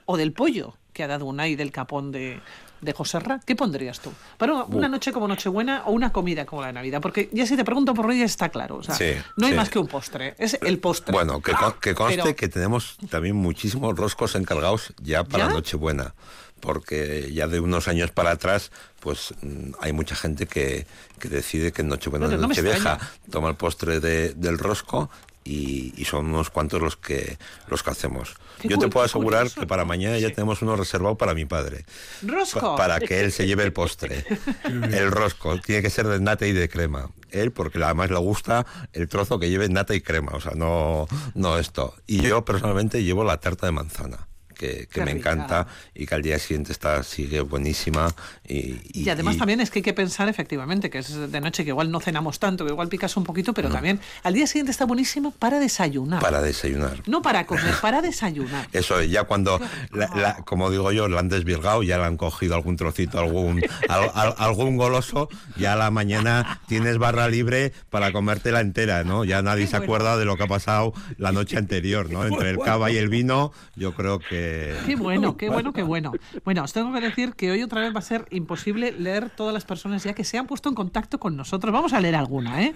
o 0.05 0.15
del 0.15 0.31
pollo 0.31 0.77
que 0.93 1.03
ha 1.03 1.07
dado 1.07 1.25
Unai 1.25 1.55
del 1.55 1.71
capón 1.71 2.11
de, 2.11 2.39
de 2.81 2.93
José 2.93 3.19
Ra? 3.19 3.39
¿Qué 3.45 3.55
pondrías 3.55 3.99
tú? 3.99 4.11
Para 4.37 4.53
una, 4.65 4.87
noche 4.87 5.11
como 5.11 5.27
Nochebuena 5.27 5.83
o 5.85 5.91
una 5.91 6.11
comida 6.11 6.45
como 6.45 6.61
la 6.61 6.67
de 6.67 6.73
Navidad. 6.73 7.01
Porque 7.01 7.29
ya 7.31 7.45
si 7.45 7.55
te 7.55 7.63
pregunto 7.65 7.93
por 7.93 8.07
Reyes 8.07 8.31
está 8.31 8.49
claro. 8.49 8.77
O 8.77 8.83
sea, 8.83 8.95
Sí, 8.95 9.11
no 9.37 9.45
hay 9.47 9.53
sí. 9.53 9.57
más 9.57 9.69
que 9.69 9.79
un 9.79 9.87
postre. 9.87 10.35
Es 10.37 10.57
el 10.61 10.79
postre. 10.79 11.13
Bueno, 11.13 11.41
que, 11.41 11.53
con- 11.53 11.73
que 11.79 11.95
conste 11.95 12.21
Pero- 12.23 12.35
que 12.35 12.47
tenemos 12.47 12.97
también 13.09 13.35
muchísimos 13.35 13.95
roscos 13.95 14.35
encargados 14.35 14.93
ya 15.01 15.23
para 15.23 15.47
¿Ya? 15.47 15.53
Nochebuena, 15.53 16.13
porque 16.59 17.31
ya 17.33 17.47
de 17.47 17.59
unos 17.59 17.87
años 17.87 18.11
para 18.11 18.31
atrás, 18.31 18.71
pues 18.99 19.33
mm, 19.41 19.71
hay 19.81 19.93
mucha 19.93 20.15
gente 20.15 20.47
que, 20.47 20.87
que 21.19 21.29
decide 21.29 21.71
que 21.71 21.81
en 21.81 21.89
Nochebuena 21.89 22.25
Bueno, 22.27 22.39
o 22.39 22.41
no 22.41 22.47
Nochevieja 22.47 22.99
toma 23.29 23.49
el 23.49 23.55
postre 23.55 23.99
de- 23.99 24.33
del 24.33 24.57
rosco 24.57 25.09
y, 25.45 25.93
y 25.95 26.03
son 26.05 26.25
unos 26.25 26.49
cuantos 26.49 26.81
los 26.81 26.97
que 26.97 27.37
los 27.69 27.81
que 27.83 27.91
hacemos. 27.91 28.35
Qué 28.59 28.67
Yo 28.67 28.77
te 28.77 28.87
puedo 28.89 29.05
asegurar 29.05 29.43
curioso. 29.43 29.61
que 29.61 29.67
para 29.67 29.85
mañana 29.85 30.17
ya 30.17 30.29
tenemos 30.31 30.61
uno 30.61 30.75
reservado 30.75 31.15
para 31.17 31.33
mi 31.33 31.45
padre. 31.45 31.85
¡Rosco! 32.23 32.59
Pa- 32.59 32.75
para 32.75 32.99
que 32.99 33.21
él 33.21 33.31
se 33.31 33.45
lleve 33.47 33.63
el 33.63 33.71
postre. 33.71 34.25
el 34.65 35.11
rosco 35.11 35.59
tiene 35.61 35.81
que 35.81 35.89
ser 35.89 36.07
de 36.07 36.19
nata 36.19 36.45
y 36.47 36.51
de 36.51 36.67
crema. 36.67 37.09
Él, 37.31 37.51
porque 37.51 37.83
además 37.83 38.09
le 38.11 38.17
gusta 38.17 38.65
el 38.93 39.07
trozo 39.07 39.39
que 39.39 39.49
lleve 39.49 39.69
nata 39.69 39.93
y 39.93 40.01
crema, 40.01 40.31
o 40.33 40.41
sea, 40.41 40.53
no, 40.55 41.05
no 41.35 41.57
esto. 41.59 41.93
Y 42.07 42.21
yo 42.21 42.43
personalmente 42.45 43.03
llevo 43.03 43.23
la 43.23 43.39
tarta 43.41 43.65
de 43.65 43.71
manzana, 43.73 44.27
que, 44.55 44.67
que 44.67 44.87
Qué 44.87 44.99
me 45.01 45.13
rica. 45.13 45.31
encanta 45.33 45.67
y 45.93 46.05
que 46.07 46.15
al 46.15 46.21
día 46.21 46.39
siguiente 46.39 46.71
está 46.71 47.03
sigue 47.03 47.41
buenísima. 47.41 48.13
Y, 48.47 48.79
Y, 48.93 49.09
además 49.09 49.37
también 49.37 49.59
es 49.61 49.69
que 49.69 49.79
hay 49.79 49.83
que 49.83 49.93
pensar 49.93 50.27
efectivamente 50.29 50.89
que 50.89 50.99
es 50.99 51.31
de 51.31 51.41
noche, 51.41 51.63
que 51.63 51.69
igual 51.69 51.91
no 51.91 51.99
cenamos 51.99 52.39
tanto, 52.39 52.65
que 52.65 52.71
igual 52.71 52.87
picas 52.89 53.15
un 53.17 53.23
poquito, 53.23 53.53
pero 53.53 53.69
también 53.69 53.99
al 54.23 54.33
día 54.33 54.47
siguiente 54.47 54.71
está 54.71 54.85
buenísimo 54.85 55.31
para 55.31 55.59
desayunar. 55.59 56.21
para 56.21 56.41
desayunar. 56.41 57.01
No 57.07 57.21
para 57.21 57.45
comer, 57.45 57.73
para 57.81 58.01
desayunar. 58.01 58.67
Eso, 58.73 59.01
ya 59.03 59.23
cuando, 59.25 59.59
la- 59.91 60.09
la- 60.15 60.35
como 60.45 60.69
digo 60.71 60.91
yo, 60.91 61.07
la 61.07 61.19
han 61.19 61.29
desvirgado, 61.29 61.83
ya 61.83 61.97
le 61.97 62.05
han 62.05 62.17
cogido 62.17 62.55
algún 62.55 62.77
trocito, 62.77 63.19
algún, 63.19 63.61
al- 63.89 64.11
al- 64.13 64.35
algún 64.37 64.77
goloso, 64.77 65.29
ya 65.57 65.73
a 65.73 65.75
la 65.75 65.91
mañana 65.91 66.61
tienes 66.67 66.97
barra 66.97 67.27
libre 67.27 67.73
para 67.89 68.11
comértela 68.11 68.61
entera, 68.61 69.03
¿no? 69.03 69.23
Ya 69.25 69.41
nadie 69.41 69.67
se 69.67 69.75
acuerda 69.77 70.17
de 70.17 70.25
lo 70.25 70.37
que 70.37 70.43
ha 70.43 70.47
pasado 70.47 70.93
la 71.17 71.31
noche 71.31 71.57
anterior, 71.57 72.09
¿no? 72.09 72.25
Entre 72.27 72.49
el 72.51 72.59
cava 72.59 72.91
y 72.91 72.97
el 72.97 73.09
vino, 73.09 73.51
yo 73.75 73.93
creo 73.93 74.19
que... 74.19 74.44
Qué 74.85 74.95
bueno, 74.99 75.37
qué 75.37 75.49
bueno, 75.49 75.73
qué 75.73 75.83
bueno. 75.83 76.11
Bueno, 76.43 76.63
os 76.63 76.73
tengo 76.73 76.93
que 76.93 77.01
decir 77.01 77.33
que 77.33 77.51
hoy 77.51 77.63
otra 77.63 77.81
vez 77.81 77.93
va 77.93 77.99
a 77.99 78.03
ser 78.03 78.25
imposible 78.31 78.91
leer 78.91 79.29
todas 79.29 79.53
las 79.53 79.65
personas 79.65 80.03
ya 80.03 80.13
que 80.13 80.23
se 80.23 80.37
han 80.37 80.47
puesto 80.47 80.69
en 80.69 80.75
contacto 80.75 81.19
con 81.19 81.35
nosotros. 81.35 81.73
Vamos 81.73 81.93
a 81.93 81.99
leer 81.99 82.15
alguna, 82.15 82.63
¿eh? 82.63 82.75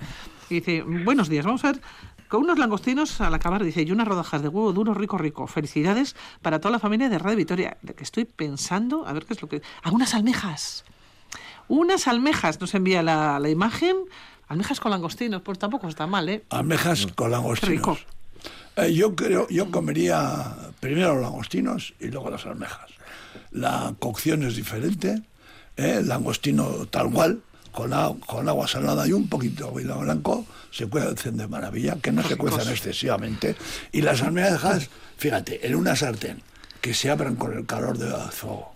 Y 0.49 0.55
dice, 0.55 0.83
buenos 0.83 1.29
días, 1.29 1.45
vamos 1.45 1.63
a 1.65 1.73
ver. 1.73 1.81
Con 2.27 2.43
unos 2.43 2.59
langostinos 2.59 3.21
al 3.21 3.33
acabar, 3.33 3.63
dice, 3.63 3.81
y 3.81 3.91
unas 3.91 4.07
rodajas 4.07 4.41
de 4.41 4.49
huevo 4.49 4.71
duro, 4.71 4.93
rico, 4.93 5.17
rico. 5.17 5.47
Felicidades 5.47 6.15
para 6.41 6.59
toda 6.59 6.71
la 6.71 6.79
familia 6.79 7.09
de 7.09 7.17
Radio 7.17 7.37
Victoria. 7.37 7.77
De 7.81 7.95
que 7.95 8.03
estoy 8.03 8.25
pensando, 8.25 9.07
a 9.07 9.13
ver 9.13 9.25
qué 9.25 9.33
es 9.33 9.41
lo 9.41 9.49
que... 9.49 9.61
Ah, 9.81 9.91
unas 9.91 10.13
almejas. 10.13 10.85
Unas 11.67 12.07
almejas, 12.07 12.59
nos 12.61 12.73
envía 12.75 13.01
la, 13.01 13.39
la 13.39 13.49
imagen. 13.49 13.95
Almejas 14.47 14.79
con 14.79 14.91
langostinos, 14.91 15.41
pues 15.41 15.57
tampoco 15.57 15.87
está 15.87 16.07
mal, 16.07 16.29
¿eh? 16.29 16.43
Almejas 16.49 17.07
con 17.07 17.31
langostinos. 17.31 17.69
Rico. 17.69 17.97
Eh, 18.75 18.93
yo 18.93 19.15
creo, 19.15 19.47
yo 19.49 19.71
comería 19.71 20.68
primero 20.79 21.13
los 21.15 21.23
langostinos 21.23 21.93
y 21.99 22.07
luego 22.07 22.29
las 22.29 22.45
almejas. 22.45 22.89
La 23.51 23.93
cocción 23.99 24.43
es 24.43 24.55
diferente, 24.55 25.21
¿eh? 25.77 25.95
el 25.99 26.07
langostino 26.07 26.85
tal 26.87 27.11
cual, 27.11 27.41
con, 27.71 27.93
a- 27.93 28.13
con 28.25 28.47
agua 28.47 28.67
salada 28.67 29.07
y 29.07 29.13
un 29.13 29.27
poquito 29.27 29.71
de 29.71 29.83
vino 29.83 29.99
blanco, 29.99 30.45
se 30.71 30.87
cuecen 30.87 31.37
de 31.37 31.47
maravilla, 31.47 31.97
que 32.01 32.11
no 32.11 32.23
se 32.23 32.35
cuezan 32.37 32.67
excesivamente. 32.71 33.55
Y 33.91 34.01
las 34.01 34.21
almejas, 34.21 34.89
fíjate, 35.17 35.65
en 35.67 35.75
una 35.75 35.95
sartén, 35.95 36.41
que 36.81 36.93
se 36.93 37.09
abran 37.09 37.35
con 37.35 37.55
el 37.57 37.65
calor 37.65 37.97
del 37.97 38.13
fuego. 38.31 38.73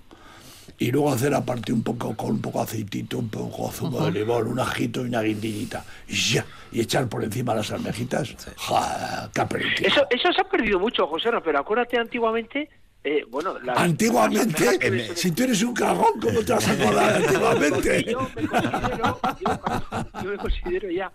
Y 0.84 0.92
luego 0.92 1.14
hacer 1.14 1.34
aparte 1.34 1.72
un 1.72 1.82
poco 1.82 2.14
con 2.14 2.32
un 2.32 2.42
poco 2.42 2.58
de 2.58 2.66
aceitito, 2.66 3.18
un 3.18 3.30
poco 3.30 3.68
de 3.68 3.74
zumo 3.74 4.02
de 4.06 4.12
limón, 4.12 4.48
un 4.50 4.60
ajito 4.60 5.02
y 5.06 5.08
una 5.08 5.22
guindillita. 5.22 5.82
Y 6.10 6.14
ya, 6.14 6.46
y 6.74 6.82
echar 6.82 7.08
por 7.08 7.24
encima 7.24 7.56
las 7.56 7.72
almejitas. 7.72 8.36
¡Ja! 8.58 9.30
¡Qué 9.34 9.40
aperitivo! 9.40 9.88
Eso, 9.88 10.02
eso 10.10 10.34
se 10.34 10.42
ha 10.42 10.44
perdido 10.44 10.80
mucho, 10.82 11.08
José, 11.08 11.30
pero 11.42 11.60
acuérdate 11.60 11.98
antiguamente, 11.98 12.68
eh, 13.02 13.24
bueno, 13.30 13.58
las- 13.60 13.78
Antiguamente, 13.78 15.16
si 15.16 15.32
tú 15.32 15.44
eres 15.44 15.64
un 15.64 15.74
cagón, 15.74 16.20
¿cómo 16.22 16.42
te 16.42 16.52
vas 16.52 16.68
a 16.68 16.72
acordar 16.74 17.14
antiguamente? 17.24 18.04
Yo 18.12 18.30
me 18.36 18.46
considero, 18.46 18.98
yo, 18.98 20.22
yo 20.22 20.30
me 20.32 20.38
considero 20.38 20.90
ya 20.92 21.12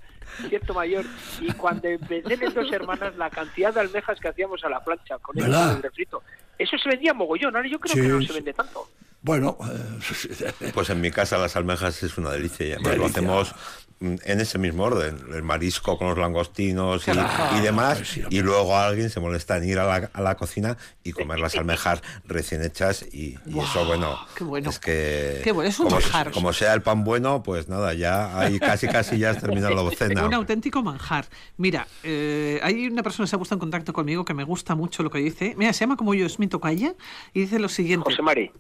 cierto 0.49 0.75
mayor 0.75 1.05
y 1.41 1.53
cuando 1.53 1.89
empecé 1.89 2.35
en 2.35 2.53
Dos 2.55 2.71
Hermanas 2.73 3.17
la 3.17 3.31
cantidad 3.31 3.73
de 3.75 3.81
almejas 3.81 4.19
que 4.21 4.29
hacíamos 4.29 4.63
a 4.65 4.69
la 4.69 4.83
plancha 4.85 5.19
con 5.19 5.37
el, 5.39 5.45
¿Verdad? 5.45 5.69
con 5.69 5.77
el 5.77 5.83
refrito, 5.83 6.23
eso 6.59 6.77
se 6.79 6.89
vendía 6.89 7.15
mogollón, 7.15 7.55
ahora 7.57 7.69
yo 7.69 7.79
creo 7.79 7.95
Sí, 7.95 8.01
que 8.03 8.09
no 8.09 8.21
sí. 8.21 8.27
se 8.29 8.33
vende 8.35 8.53
tanto. 8.53 8.89
Bueno, 9.23 9.57
Pues 10.75 10.91
en 10.91 11.01
mi 11.01 11.11
casa 11.11 11.39
las 11.39 11.57
almejas 11.57 12.03
es 12.03 12.17
una 12.19 12.31
delicia 12.31 12.67
y 12.67 12.73
además 12.73 12.97
lo 12.97 13.03
Delicia. 13.05 13.21
hacemos 13.21 13.55
en 14.01 14.41
ese 14.41 14.59
mismo 14.59 14.85
orden, 14.85 15.19
el 15.33 15.43
marisco 15.43 15.99
con 15.99 16.09
los 16.09 16.19
langostinos 16.19 17.07
y, 17.09 17.61
demás, 17.61 17.99
Pues 17.99 18.09
sí, 18.09 18.23
y 18.31 18.41
luego 18.41 18.77
alguien 18.77 19.11
se 19.11 19.19
molesta 19.19 19.57
en 19.57 19.65
ir 19.65 19.79
a 19.79 19.85
la, 19.85 20.11
a 20.13 20.21
la 20.21 20.37
cocina 20.37 20.77
y 21.03 21.13
comer 21.13 21.41
las 21.41 21.57
almejas 21.57 22.03
recién 22.25 22.63
hechas 22.63 23.05
y, 23.13 23.37
eso, 23.47 23.85
bueno, 23.87 24.19
qué 24.37 24.45
bueno. 24.45 24.71
es 24.71 24.79
que 24.79 25.41
Qué 25.43 25.53
bueno, 25.53 25.69
es 25.69 25.79
un 25.81 25.87
como, 25.87 26.01
manjar. 26.01 26.31
como 26.31 26.53
sea 26.53 26.75
el 26.75 26.83
pan 26.83 27.03
bueno, 27.03 27.43
pues 27.43 27.69
nada, 27.69 27.93
ya 27.95 28.39
ahí 28.39 28.61
casi 28.61 28.87
casi 28.87 29.19
ya 29.19 29.31
has 29.31 29.41
terminado 29.41 29.75
la 29.75 29.83
docena. 29.89 30.25
Un 30.25 30.35
auténtico 30.35 30.83
manjar. 30.83 31.27
Mira, 31.57 31.89
eh, 32.05 32.61
hay 32.63 32.87
una 32.87 33.03
persona 33.03 33.25
que 33.25 33.31
se 33.31 33.37
ha 33.37 33.39
puesto 33.39 33.55
en 33.55 33.61
contacto 33.61 33.93
conmigo 33.93 34.25
que 34.25 34.35
me 34.35 34.45
gusta 34.45 34.75
mucho 34.75 35.03
lo 35.03 35.11
que 35.11 35.19
dice. 35.19 35.55
Mira, 35.57 35.73
se 35.73 35.81
llama 35.81 35.97
como 35.97 36.15
yo, 36.15 36.27
es 36.27 36.39
mi 36.39 36.47
tocaya, 36.47 36.95
y 37.33 37.41
dice 37.41 37.59
lo 37.59 37.69
siguiente. 37.69 38.05
José 38.05 38.23
Mari. 38.23 38.53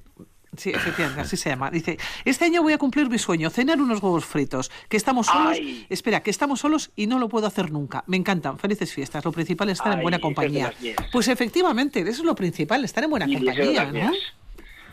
Sí, 0.57 0.71
efectivamente, 0.71 1.21
así 1.23 1.37
se 1.37 1.51
llama. 1.51 1.71
Dice, 1.71 1.99
este 2.25 2.47
año 2.47 2.63
voy 2.63 2.73
a 2.73 2.79
cumplir 2.79 3.09
mi 3.11 3.19
sueño, 3.19 3.51
cenar 3.51 3.81
unos 3.81 4.03
huevos 4.03 4.25
fritos, 4.25 4.71
que 4.89 4.97
estamos 4.97 5.27
solos, 5.27 5.57
Ay. 5.59 5.87
espera, 5.91 6.23
que 6.23 6.31
estamos 6.31 6.61
solos 6.61 6.91
y 6.97 7.07
no 7.07 7.19
lo 7.19 7.29
puedo 7.29 7.47
hacer 7.47 7.71
nunca. 7.71 8.03
Me 8.07 8.17
encantan, 8.17 8.59
felices 8.59 8.93
fiestas, 8.93 9.25
lo 9.25 9.33
principal 9.33 9.69
es 9.69 9.79
estar 9.79 9.93
en 9.93 10.01
buena 10.03 10.17
es 10.17 10.23
compañía. 10.23 10.73
Pues 11.13 11.29
efectivamente, 11.29 12.01
eso 12.01 12.11
es 12.11 12.25
lo 12.25 12.35
principal, 12.35 12.85
estar 12.85 13.05
en 13.05 13.11
buena 13.11 13.27
Y 13.29 13.35
compañía, 13.37 13.85
¿no? 13.93 14.11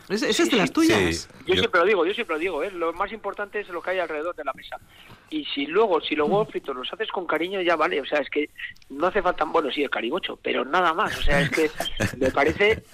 Es- 0.08 0.22
Esa 0.22 0.42
es 0.44 0.50
de 0.50 0.56
las 0.56 0.70
tuyas. 0.72 1.28
Yo, 1.46 1.54
siempre 1.56 1.80
lo 1.80 1.86
digo, 1.86 2.06
yo 2.06 2.14
siempre 2.14 2.36
lo 2.36 2.38
digo, 2.40 2.62
¿eh? 2.62 2.70
lo 2.70 2.92
más 2.92 3.10
importante 3.10 3.58
es 3.58 3.68
lo 3.70 3.82
que 3.82 3.90
hay 3.90 3.98
alrededor 3.98 4.36
de 4.36 4.44
la 4.44 4.52
mesa. 4.52 4.76
Y 5.30 5.44
si 5.46 5.66
luego, 5.66 6.00
si 6.00 6.14
los 6.14 6.28
huevos 6.28 6.48
fritos 6.48 6.76
los 6.76 6.92
haces 6.92 7.08
con 7.10 7.26
cariño, 7.26 7.60
ya 7.60 7.74
vale, 7.74 8.00
o 8.00 8.06
sea, 8.06 8.20
es 8.20 8.30
que 8.30 8.50
no 8.90 9.08
hace 9.08 9.20
falta, 9.20 9.42
bueno, 9.44 9.68
sí, 9.72 9.82
el 9.82 9.90
caribocho, 9.90 10.38
pero 10.40 10.64
nada 10.64 10.94
más, 10.94 11.18
o 11.18 11.22
sea, 11.22 11.40
es 11.40 11.50
que 11.50 11.70
me 12.18 12.30
parece... 12.30 12.84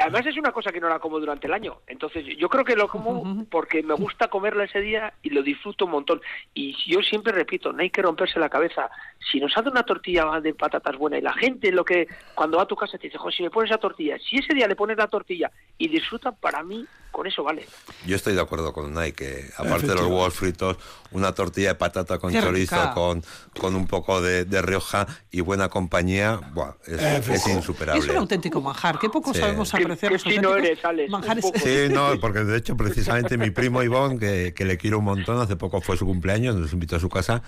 Además 0.00 0.26
es 0.26 0.36
una 0.36 0.52
cosa 0.52 0.72
que 0.72 0.80
no 0.80 0.88
la 0.88 0.98
como 0.98 1.18
durante 1.20 1.46
el 1.46 1.52
año, 1.52 1.78
entonces 1.86 2.24
yo 2.38 2.48
creo 2.48 2.64
que 2.64 2.76
lo 2.76 2.88
como 2.88 3.46
porque 3.50 3.82
me 3.82 3.94
gusta 3.94 4.28
comerla 4.28 4.64
ese 4.64 4.80
día 4.80 5.12
y 5.22 5.30
lo 5.30 5.42
disfruto 5.42 5.84
un 5.86 5.92
montón. 5.92 6.20
Y 6.54 6.76
yo 6.86 7.00
siempre 7.02 7.32
repito, 7.32 7.72
no 7.72 7.82
hay 7.82 7.90
que 7.90 8.02
romperse 8.02 8.38
la 8.38 8.48
cabeza. 8.48 8.90
Si 9.30 9.40
nos 9.40 9.56
hace 9.56 9.68
una 9.68 9.82
tortilla 9.84 10.40
de 10.40 10.54
patatas 10.54 10.96
buena 10.96 11.18
y 11.18 11.20
la 11.20 11.32
gente 11.34 11.70
lo 11.72 11.84
que 11.84 12.08
cuando 12.34 12.56
va 12.56 12.64
a 12.64 12.66
tu 12.66 12.76
casa 12.76 12.98
te 12.98 13.06
dice, 13.08 13.18
José, 13.18 13.38
si 13.38 13.42
me 13.42 13.50
pones 13.50 13.70
la 13.70 13.78
tortilla, 13.78 14.16
si 14.18 14.36
ese 14.36 14.54
día 14.54 14.66
le 14.66 14.76
pones 14.76 14.96
la 14.96 15.06
tortilla 15.08 15.50
y 15.78 15.88
disfruta, 15.88 16.32
para 16.32 16.62
mí 16.62 16.84
con 17.10 17.26
eso 17.26 17.42
vale. 17.44 17.66
Yo 18.06 18.16
estoy 18.16 18.34
de 18.34 18.40
acuerdo 18.40 18.72
con 18.72 18.94
que 19.12 19.44
aparte 19.58 19.86
de 19.86 19.94
los 19.94 20.06
huevos 20.06 20.34
fritos, 20.34 20.78
una 21.10 21.34
tortilla 21.34 21.68
de 21.68 21.74
patata 21.74 22.18
con 22.18 22.32
Qué 22.32 22.40
chorizo, 22.40 22.90
con, 22.94 23.22
con 23.60 23.76
un 23.76 23.86
poco 23.86 24.22
de, 24.22 24.46
de 24.46 24.62
Rioja 24.62 25.06
y 25.30 25.40
buena 25.42 25.68
compañía, 25.68 26.40
buah, 26.54 26.72
es, 26.86 27.28
es 27.28 27.46
insuperable. 27.48 28.00
Es 28.02 28.08
un 28.08 28.16
auténtico 28.16 28.60
manjar, 28.62 28.98
que 28.98 29.10
poco 29.10 29.34
Sí. 29.34 29.40
sabemos 29.40 29.70
Qué- 29.70 29.81
apreciar 29.82 30.10
qué 30.10 30.14
los 30.14 30.22
fino 30.22 30.48
auténticos 30.48 30.70
eres, 30.70 30.84
Alex, 30.84 31.10
manjares. 31.10 31.44
Sí, 31.56 31.92
no, 31.92 32.18
porque 32.20 32.44
de 32.44 32.58
hecho 32.58 32.76
precisamente 32.76 33.36
mi 33.36 33.50
primo 33.50 33.82
Ivón, 33.82 34.18
que, 34.18 34.52
que 34.54 34.64
le 34.64 34.78
quiero 34.78 34.98
un 34.98 35.04
montón, 35.04 35.38
hace 35.40 35.56
poco 35.56 35.80
fue 35.80 35.96
su 35.96 36.06
cumpleaños, 36.06 36.56
nos 36.56 36.72
invitó 36.72 36.96
a 36.96 37.00
su 37.00 37.08
casa, 37.08 37.42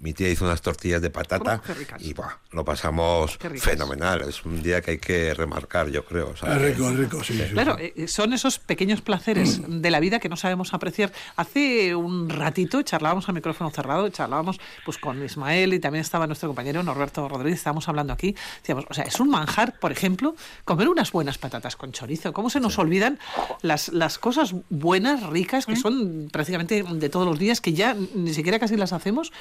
mi 0.00 0.12
tía 0.12 0.28
hizo 0.28 0.44
unas 0.44 0.62
tortillas 0.62 1.00
de 1.02 1.10
patata 1.10 1.62
y 1.98 2.14
buah, 2.14 2.32
lo 2.52 2.64
pasamos 2.64 3.38
fenomenal. 3.58 4.22
Es 4.28 4.44
un 4.44 4.62
día 4.62 4.80
que 4.80 4.92
hay 4.92 4.98
que 4.98 5.34
remarcar, 5.34 5.88
yo 5.90 6.04
creo. 6.04 6.30
o 6.30 6.36
sea, 6.36 6.54
Es 6.54 6.58
que- 6.58 6.68
rico, 6.70 6.88
es 6.90 6.96
rico, 6.96 7.24
sí. 7.24 7.34
sí. 7.34 7.52
Claro, 7.52 7.76
eh, 7.78 8.06
son 8.08 8.32
esos 8.32 8.58
pequeños 8.58 9.00
placeres 9.00 9.60
de 9.68 9.90
la 9.90 10.00
vida 10.00 10.18
que 10.18 10.28
no 10.28 10.36
sabemos 10.36 10.74
apreciar. 10.74 11.12
Hace 11.36 11.94
un 11.94 12.28
ratito 12.28 12.82
charlábamos 12.82 13.28
a 13.28 13.32
micrófono 13.32 13.70
cerrado, 13.70 14.08
charlábamos 14.10 14.60
pues 14.84 14.98
con 14.98 15.22
Ismael 15.24 15.74
y 15.74 15.80
también 15.80 16.02
estaba 16.02 16.26
nuestro 16.26 16.48
compañero 16.48 16.82
Norberto 16.82 17.28
Rodríguez, 17.28 17.58
estábamos 17.58 17.88
hablando 17.88 18.12
aquí, 18.12 18.34
decíamos, 18.60 18.84
o 18.88 18.94
sea, 18.94 19.04
es 19.04 19.18
un 19.20 19.28
manjar, 19.30 19.78
por 19.78 19.92
ejemplo, 19.92 20.34
comer 20.64 20.88
unas 20.88 21.12
buenas 21.12 21.38
patatas 21.38 21.76
con 21.76 21.92
chorizo. 21.92 22.32
¿Cómo 22.32 22.50
se 22.50 22.60
nos 22.60 22.78
olvidan 22.78 23.18
las, 23.62 23.88
las 23.90 24.18
cosas 24.18 24.54
buenas, 24.70 25.22
ricas, 25.24 25.66
que 25.66 25.76
son 25.76 26.28
prácticamente 26.32 26.82
de 26.82 27.08
todos 27.08 27.26
los 27.26 27.38
días, 27.38 27.60
que 27.60 27.72
ya 27.72 27.94
ni 28.14 28.32
siquiera 28.34 28.58
casi 28.58 28.76
las 28.76 28.92
hacemos 28.92 29.32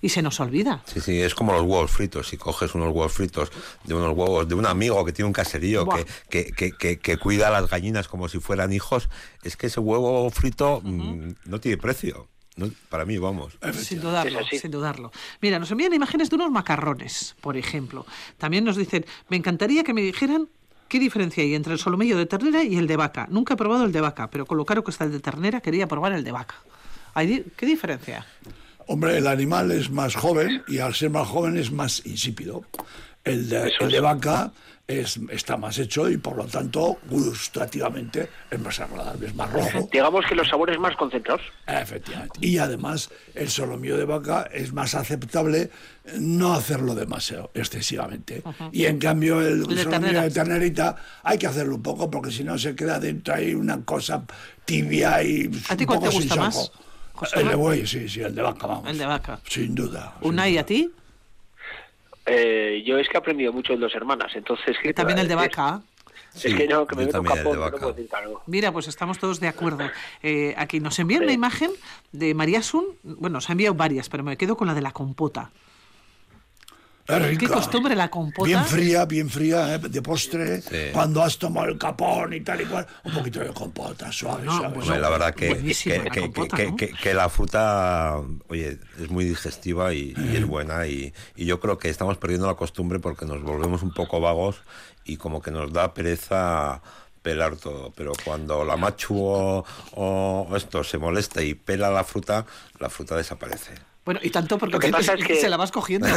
y 0.00 0.08
se 0.10 0.22
nos 0.22 0.38
olvida? 0.40 0.82
Sí, 0.86 1.00
sí, 1.00 1.20
es 1.20 1.34
como 1.34 1.52
los 1.52 1.62
huevos 1.62 1.90
fritos. 1.90 2.28
Si 2.28 2.36
coges 2.36 2.74
unos 2.74 2.88
huevos 2.88 3.12
fritos 3.12 3.50
de 3.84 3.94
unos 3.94 4.16
huevos 4.16 4.46
de 4.48 4.54
un 4.54 4.66
amigo 4.66 5.04
que 5.04 5.12
tiene 5.12 5.26
un 5.26 5.32
caserío 5.32 5.86
que, 5.88 6.04
que, 6.28 6.52
que, 6.52 6.72
que- 6.72 6.98
que 6.98 7.16
cuida 7.16 7.48
a 7.48 7.50
las 7.50 7.68
gallinas 7.70 8.08
como 8.08 8.28
si 8.28 8.38
fueran 8.40 8.72
hijos, 8.72 9.08
es 9.42 9.56
que 9.56 9.68
ese 9.68 9.80
huevo 9.80 10.30
frito 10.30 10.80
mm, 10.82 11.30
no 11.46 11.60
tiene 11.60 11.76
precio. 11.78 12.28
No- 12.56 12.70
para 12.88 13.04
mí, 13.04 13.18
vamos. 13.18 13.58
Sin 13.72 14.00
dudarlo, 14.00 14.38
sin 14.60 14.70
dudarlo. 14.70 15.10
Mira, 15.40 15.58
nos 15.58 15.70
envían 15.70 15.92
imágenes 15.92 16.30
de 16.30 16.36
unos 16.36 16.50
macarrones, 16.52 17.34
por 17.40 17.56
ejemplo. 17.56 18.06
También 18.38 18.64
nos 18.64 18.76
dicen, 18.76 19.04
me 19.28 19.36
encantaría 19.36 19.82
que 19.82 19.92
me 19.92 20.02
dijeran 20.02 20.48
qué 20.88 21.00
diferencia 21.00 21.42
hay 21.42 21.54
entre 21.56 21.72
el 21.72 21.78
solomillo 21.80 22.16
de 22.16 22.26
ternera 22.26 22.62
y 22.62 22.76
el 22.76 22.86
de 22.86 22.96
vaca. 22.96 23.26
Nunca 23.30 23.54
he 23.54 23.56
probado 23.56 23.84
el 23.84 23.90
de 23.90 24.00
vaca, 24.00 24.30
pero 24.30 24.46
con 24.46 24.56
lo 24.58 24.64
caro 24.64 24.84
que 24.84 24.92
está 24.92 25.02
el 25.04 25.10
de 25.12 25.18
ternera, 25.20 25.60
quería 25.60 25.88
probar 25.88 26.12
el 26.12 26.22
de 26.22 26.30
vaca. 26.30 26.54
Hay 27.14 27.26
di- 27.26 27.44
¿Qué 27.56 27.66
diferencia? 27.66 28.24
Hombre, 28.86 29.18
el 29.18 29.26
animal 29.26 29.70
es 29.70 29.90
más 29.90 30.14
joven 30.14 30.62
y 30.68 30.78
al 30.78 30.94
ser 30.94 31.10
más 31.10 31.28
joven 31.28 31.56
es 31.56 31.70
más 31.72 32.04
insípido. 32.06 32.62
El 33.24 33.48
de, 33.48 33.72
el 33.80 33.90
de 33.90 34.00
vaca 34.00 34.52
es, 34.86 35.18
está 35.30 35.56
más 35.56 35.78
hecho 35.78 36.10
y 36.10 36.18
por 36.18 36.36
lo 36.36 36.44
tanto 36.44 36.98
gustativamente 37.08 38.28
es 38.50 38.60
más 38.60 38.78
agradable, 38.80 39.28
es 39.28 39.34
más 39.34 39.50
rojo. 39.50 39.88
Digamos 39.90 40.26
que 40.28 40.34
los 40.34 40.46
sabores 40.46 40.78
más 40.78 40.94
concentrados. 40.96 41.40
Efectivamente. 41.66 42.38
Y 42.42 42.58
además 42.58 43.08
el 43.34 43.48
solomillo 43.48 43.96
de 43.96 44.04
vaca 44.04 44.48
es 44.52 44.74
más 44.74 44.94
aceptable 44.94 45.70
no 46.18 46.52
hacerlo 46.52 46.94
demasiado, 46.94 47.50
excesivamente. 47.54 48.42
Y 48.72 48.84
en 48.84 48.98
cambio 48.98 49.40
el, 49.40 49.46
El 49.46 49.58
de 49.60 49.82
solomillo 49.84 49.90
ternera. 49.90 50.22
de 50.22 50.30
ternerita 50.30 50.96
hay 51.22 51.38
que 51.38 51.46
hacerlo 51.46 51.76
un 51.76 51.82
poco 51.82 52.10
porque 52.10 52.30
si 52.30 52.44
no 52.44 52.58
se 52.58 52.74
queda 52.76 53.00
dentro 53.00 53.34
ahí 53.34 53.54
una 53.54 53.82
cosa 53.84 54.22
tibia 54.66 55.22
y 55.22 55.50
¿A 55.70 55.76
ti 55.76 55.84
un 55.84 55.86
cuál 55.86 55.98
poco 56.00 56.10
te 56.10 56.16
gusta 56.16 56.34
sin 56.34 56.42
más. 56.42 56.72
José 57.14 57.40
El 57.40 57.48
de 57.48 57.54
buey, 57.54 57.86
sí, 57.86 58.08
sí, 58.08 58.20
el 58.20 58.34
de 58.34 58.42
vaca, 58.42 58.66
vamos. 58.66 58.90
El 58.90 58.98
de 58.98 59.06
vaca. 59.06 59.40
Sin 59.48 59.74
duda. 59.74 60.16
¿Unai 60.20 60.58
a 60.58 60.66
ti? 60.66 60.90
Eh, 62.26 62.82
yo 62.84 62.98
es 62.98 63.08
que 63.08 63.14
he 63.14 63.18
aprendido 63.18 63.52
mucho 63.52 63.72
de 63.72 63.78
dos 63.78 63.94
hermanas, 63.94 64.32
entonces... 64.34 64.76
¿qué 64.82 64.92
También 64.92 65.18
el 65.18 65.28
de 65.28 65.36
vaca. 65.36 65.82
es 66.34 66.54
que 66.54 66.66
no, 66.66 66.86
que 66.86 66.96
me 66.96 67.06
meto 67.06 67.22
capón, 67.22 67.60
no 67.60 67.70
puedo 67.70 67.92
decir. 67.92 68.10
Mira, 68.46 68.72
pues 68.72 68.88
estamos 68.88 69.18
todos 69.18 69.38
de 69.40 69.48
acuerdo. 69.48 69.88
Eh, 70.22 70.54
aquí 70.56 70.80
nos 70.80 70.98
envían 70.98 71.22
una 71.22 71.32
imagen 71.32 71.70
de 72.12 72.34
María 72.34 72.62
Sun. 72.62 72.84
Bueno, 73.02 73.34
nos 73.34 73.48
ha 73.48 73.52
enviado 73.52 73.74
varias, 73.74 74.08
pero 74.08 74.24
me 74.24 74.36
quedo 74.36 74.56
con 74.56 74.66
la 74.66 74.74
de 74.74 74.82
la 74.82 74.92
compota. 74.92 75.52
Es 77.06 77.38
Qué 77.38 77.48
costumbre 77.48 77.94
la 77.94 78.08
compota. 78.08 78.46
Bien 78.46 78.64
fría, 78.64 79.04
bien 79.04 79.28
fría, 79.28 79.74
¿eh? 79.74 79.78
de 79.78 80.00
postre. 80.00 80.62
Cuando 80.92 81.22
has 81.22 81.36
tomado 81.36 81.66
el 81.68 81.76
capón 81.76 82.32
y 82.32 82.40
tal 82.40 82.62
y 82.62 82.64
cual, 82.64 82.86
un 83.04 83.12
poquito 83.12 83.40
de 83.40 83.48
compota, 83.52 84.10
suave, 84.10 84.44
suave. 84.46 84.78
Hombre, 84.78 84.98
la 84.98 85.10
verdad 85.10 85.34
que, 85.34 85.48
que, 85.74 85.98
la 85.98 86.10
que- 86.10 86.20
compota, 86.22 86.56
que- 86.56 86.70
¿no? 86.70 86.76
que- 86.76 86.92
que 86.92 87.12
la 87.12 87.28
fruta, 87.28 88.18
oye, 88.48 88.78
es 88.98 89.10
muy 89.10 89.24
digestiva 89.26 89.92
y, 89.92 90.14
y 90.16 90.36
es 90.36 90.46
buena 90.46 90.86
y, 90.86 91.12
y 91.36 91.44
yo 91.44 91.60
creo 91.60 91.76
que 91.76 91.90
estamos 91.90 92.16
perdiendo 92.16 92.46
la 92.46 92.54
costumbre 92.54 92.98
porque 93.00 93.26
nos 93.26 93.42
volvemos 93.42 93.82
un 93.82 93.92
poco 93.92 94.20
vagos 94.20 94.62
y 95.04 95.18
como 95.18 95.42
que 95.42 95.50
nos 95.50 95.72
da 95.74 95.92
pereza 95.92 96.80
pelar 97.20 97.56
todo, 97.56 97.92
pero 97.94 98.12
cuando 98.24 98.64
la 98.64 98.76
machu 98.76 99.18
o, 99.18 99.64
o 99.92 100.56
esto 100.56 100.82
se 100.84 100.96
molesta 100.98 101.42
y 101.42 101.54
pela 101.54 101.90
la 101.90 102.04
fruta, 102.04 102.46
la 102.78 102.88
fruta 102.90 103.14
desaparece. 103.16 103.72
Bueno, 104.04 104.20
y 104.22 104.30
tanto 104.30 104.58
porque 104.58 104.74
Lo 104.74 104.80
que 104.80 104.90
pasa 104.90 105.14
es 105.18 105.24
que- 105.24 105.36
se 105.36 105.48
la 105.48 105.56
vas 105.56 105.72
cogiendo. 105.72 106.06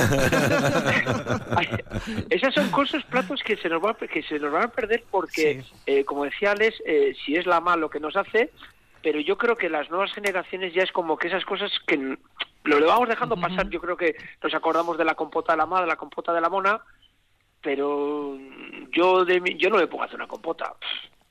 Esas 2.29 2.53
son 2.53 2.69
cosas, 2.69 3.03
platos 3.05 3.41
que 3.43 3.57
se 3.57 3.69
nos, 3.69 3.83
va, 3.83 3.95
que 3.95 4.23
se 4.23 4.39
nos 4.39 4.51
van 4.51 4.63
a 4.63 4.67
perder 4.67 5.03
porque, 5.09 5.63
eh, 5.85 6.03
como 6.05 6.25
decía 6.25 6.51
Alex, 6.51 6.81
eh, 6.85 7.15
si 7.25 7.35
es 7.35 7.45
la 7.45 7.59
mal 7.61 7.79
lo 7.79 7.89
que 7.89 7.99
nos 7.99 8.15
hace, 8.15 8.51
pero 9.01 9.19
yo 9.19 9.37
creo 9.37 9.55
que 9.55 9.69
las 9.69 9.89
nuevas 9.89 10.11
generaciones 10.13 10.73
ya 10.73 10.83
es 10.83 10.91
como 10.91 11.17
que 11.17 11.27
esas 11.27 11.45
cosas 11.45 11.71
que 11.85 12.17
lo 12.63 12.79
le 12.79 12.85
vamos 12.85 13.07
dejando 13.09 13.37
pasar. 13.37 13.69
Yo 13.69 13.79
creo 13.79 13.95
que 13.95 14.15
nos 14.43 14.53
acordamos 14.53 14.97
de 14.97 15.05
la 15.05 15.15
compota 15.15 15.53
de 15.53 15.57
la 15.57 15.65
ma, 15.65 15.81
de 15.81 15.87
la 15.87 15.95
compota 15.95 16.33
de 16.33 16.41
la 16.41 16.49
mona, 16.49 16.81
pero 17.61 18.37
yo 18.91 19.23
de 19.25 19.39
mi- 19.39 19.57
yo 19.57 19.69
no 19.69 19.77
me 19.77 19.87
a 20.03 20.05
hacer 20.05 20.17
una 20.17 20.27
compota. 20.27 20.73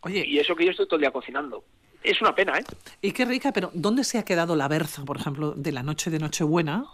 Oye. 0.00 0.24
Y 0.26 0.38
eso 0.38 0.56
que 0.56 0.64
yo 0.64 0.70
estoy 0.70 0.86
todo 0.86 0.96
el 0.96 1.02
día 1.02 1.10
cocinando. 1.10 1.64
Es 2.02 2.20
una 2.20 2.35
pena, 2.35 2.59
¿eh? 2.59 2.64
Y 3.02 3.12
qué 3.12 3.24
rica, 3.24 3.52
pero 3.52 3.70
¿dónde 3.74 4.05
se 4.05 4.18
ha 4.18 4.24
quedado 4.24 4.55
la 4.56 4.68
berza, 4.68 5.05
por 5.05 5.16
ejemplo, 5.18 5.52
de 5.56 5.73
la 5.73 5.82
noche 5.82 6.10
de 6.10 6.18
Nochebuena? 6.18 6.85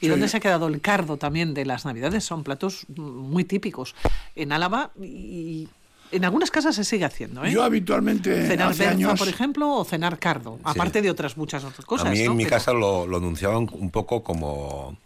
¿Y 0.00 0.06
Sí. 0.06 0.08
dónde 0.08 0.28
se 0.28 0.36
ha 0.36 0.40
quedado 0.40 0.66
el 0.68 0.80
cardo 0.80 1.16
también 1.16 1.54
de 1.54 1.64
las 1.64 1.84
Navidades? 1.84 2.24
Son 2.24 2.42
platos 2.44 2.84
muy 2.96 3.44
típicos. 3.44 3.94
En 4.34 4.52
Álava 4.52 4.90
y 5.00 5.68
en 6.12 6.24
algunas 6.24 6.50
casas 6.50 6.74
se 6.76 6.84
sigue 6.84 7.04
haciendo, 7.04 7.44
¿eh? 7.44 7.50
Yo 7.50 7.62
habitualmente 7.62 8.46
cenar 8.46 8.68
hace 8.70 8.80
berza, 8.80 8.90
años... 8.94 9.18
por 9.18 9.28
ejemplo, 9.28 9.72
o 9.72 9.84
cenar 9.84 10.18
cardo, 10.18 10.58
aparte 10.64 11.00
de 11.00 11.10
otras 11.10 11.36
muchas 11.36 11.64
otras 11.64 11.84
cosas. 11.86 12.08
a 12.08 12.10
mí 12.10 12.22
¿no? 12.24 12.32
en 12.32 12.36
mi 12.36 12.44
Pero- 12.44 12.56
casa 12.56 12.72
lo, 12.72 13.06
lo 13.06 13.16
anunciaban 13.16 13.68
un 13.72 13.90
poco 13.90 14.22
como, 14.22 14.96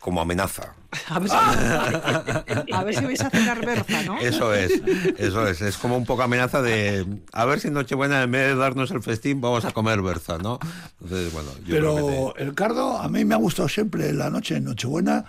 como 0.00 0.20
amenaza. 0.20 0.74
A 1.08 1.18
ver, 1.18 1.30
si... 1.30 1.36
a 2.72 2.84
ver 2.84 2.94
si 2.94 3.04
vais 3.04 3.20
a 3.20 3.30
cenar 3.30 3.64
berza, 3.64 4.02
¿no? 4.02 4.18
Eso 4.18 4.54
es, 4.54 4.80
eso 5.18 5.46
es. 5.46 5.60
Es 5.60 5.76
como 5.76 5.96
un 5.96 6.04
poco 6.04 6.22
amenaza 6.22 6.62
de 6.62 7.06
a 7.32 7.44
ver 7.44 7.60
si 7.60 7.68
en 7.68 7.74
Nochebuena 7.74 8.22
en 8.22 8.30
vez 8.30 8.48
de 8.48 8.56
darnos 8.56 8.90
el 8.90 9.02
festín 9.02 9.40
vamos 9.40 9.64
a 9.64 9.72
comer 9.72 10.02
berza, 10.02 10.38
¿no? 10.38 10.58
Entonces, 11.00 11.32
bueno, 11.32 11.50
yo 11.66 11.76
creo 11.76 11.96
que 11.96 12.02
Pero 12.02 12.36
el 12.36 12.54
cardo, 12.54 12.98
a 12.98 13.08
mí 13.08 13.24
me 13.24 13.34
ha 13.34 13.38
gustado 13.38 13.68
siempre 13.68 14.12
la 14.12 14.30
noche 14.30 14.56
en 14.56 14.64
Nochebuena 14.64 15.24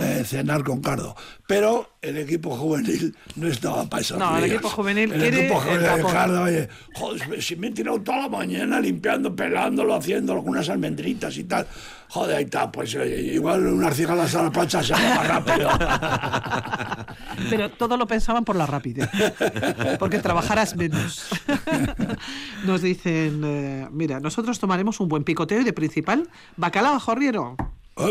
eh, 0.00 0.24
cenar 0.26 0.64
con 0.64 0.80
cardo. 0.80 1.14
Pero 1.46 1.90
el 2.02 2.16
equipo 2.16 2.56
juvenil 2.56 3.14
no 3.36 3.48
estaba 3.48 3.84
para 3.84 4.00
esas 4.00 4.18
No, 4.18 4.38
el 4.38 4.44
equipo 4.44 4.68
juvenil 4.68 5.12
El 5.12 5.20
quiere 5.20 5.40
equipo 5.40 5.60
el 5.62 5.68
juvenil 5.68 5.86
capón. 5.86 6.12
cardo, 6.12 6.42
oye, 6.42 6.68
joder, 6.94 7.42
si 7.42 7.56
me 7.56 7.68
he 7.68 7.70
tirado 7.72 8.00
toda 8.00 8.18
la 8.18 8.28
mañana 8.28 8.80
limpiando, 8.80 9.34
pelándolo, 9.34 9.94
haciendo 9.94 10.32
algunas 10.32 10.68
almendritas 10.68 11.36
y 11.36 11.44
tal. 11.44 11.66
Joder, 12.08 12.36
ahí 12.36 12.44
está, 12.44 12.72
pues 12.72 12.94
igual 12.94 13.66
unas 13.66 13.96
cigalas 13.96 14.34
a 14.34 14.42
la 14.44 14.50
plancha 14.50 14.82
se 14.82 14.94
más 15.10 15.28
rápido. 15.28 15.68
Pero 17.50 17.70
todo 17.70 17.96
lo 17.96 18.06
pensaban 18.06 18.44
por 18.44 18.56
la 18.56 18.66
rapidez, 18.66 19.08
porque 19.98 20.18
trabajarás 20.18 20.76
menos. 20.76 21.28
Nos 22.66 22.82
dicen, 22.82 23.42
eh, 23.44 23.88
mira, 23.90 24.20
nosotros 24.20 24.58
tomaremos 24.58 25.00
un 25.00 25.08
buen 25.08 25.24
picoteo 25.24 25.60
y 25.60 25.64
de 25.64 25.72
principal, 25.72 26.28
bacalao 26.56 27.00
jorriero. 27.00 27.56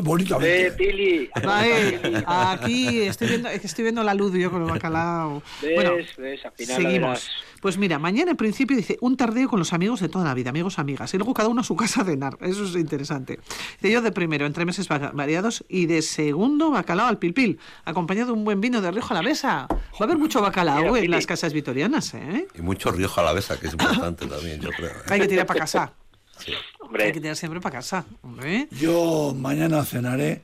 Bonitamente. 0.04 0.68
Eh, 0.68 0.72
Pili. 0.72 1.30
Vale, 1.44 2.24
aquí 2.28 3.02
estoy 3.02 3.28
viendo, 3.30 3.50
es 3.50 3.60
que 3.62 3.68
estoy 3.68 3.84
viendo 3.84 4.04
la 4.04 4.14
luz 4.14 4.34
yo 4.34 4.52
con 4.52 4.64
el 4.64 4.70
bacalao. 4.70 5.42
¿Ves? 5.62 5.76
Bueno, 5.76 5.92
¿Ves? 6.18 6.46
Al 6.46 6.52
final 6.52 6.76
seguimos. 6.82 7.30
Pues 7.62 7.78
mira, 7.78 8.00
mañana 8.00 8.32
en 8.32 8.38
principio 8.38 8.78
dice 8.78 8.98
un 9.02 9.18
tardeo 9.18 9.50
con 9.50 9.60
los 9.60 9.74
amigos 9.74 10.00
de 10.00 10.08
toda 10.08 10.24
la 10.24 10.34
vida, 10.34 10.50
amigos, 10.50 10.80
amigas, 10.80 11.14
y 11.14 11.18
luego 11.18 11.34
cada 11.34 11.50
uno 11.50 11.60
a 11.60 11.64
su 11.66 11.76
casa 11.76 12.02
a 12.02 12.06
cenar. 12.06 12.38
Eso 12.40 12.64
es 12.64 12.74
interesante. 12.76 13.40
Dice 13.82 13.94
yo 13.94 14.02
de 14.02 14.14
primero, 14.14 14.46
entre 14.46 14.64
meses 14.66 14.88
va- 14.90 15.12
variados, 15.14 15.66
y 15.68 15.86
de 15.86 16.02
segundo, 16.02 16.72
bacalao 16.72 17.08
al 17.08 17.18
pilpil, 17.18 17.60
acompañado 17.84 18.28
de 18.28 18.34
un 18.34 18.46
buen 18.46 18.62
vino 18.62 18.80
de 18.82 18.90
Rioja 18.92 19.14
Alavesa. 19.14 19.68
Va 19.70 19.78
a 20.00 20.04
haber 20.06 20.18
mucho 20.18 20.42
bacalao 20.42 20.96
en 20.96 21.12
las 21.12 21.26
casas 21.28 21.52
vitorianas, 21.52 22.14
¿eh? 22.14 22.48
y 22.56 22.62
mucho 22.62 22.92
Rioja 22.92 23.20
a 23.20 23.26
la 23.26 23.34
besa, 23.34 23.60
que 23.60 23.68
es 23.68 23.74
importante 23.74 24.26
también, 24.26 24.62
yo 24.62 24.70
creo. 24.70 24.92
¿eh? 24.92 24.94
Hay 25.10 25.20
que 25.20 25.28
tirar 25.28 25.46
para 25.46 25.60
casa. 25.60 25.92
Hombre. 26.80 27.06
Hay 27.06 27.12
que 27.12 27.22
tirar 27.22 27.36
siempre 27.36 27.60
para 27.62 27.78
casa. 27.78 28.06
Hombre. 28.22 28.68
Yo 28.72 29.34
mañana 29.38 29.84
cenaré 29.86 30.44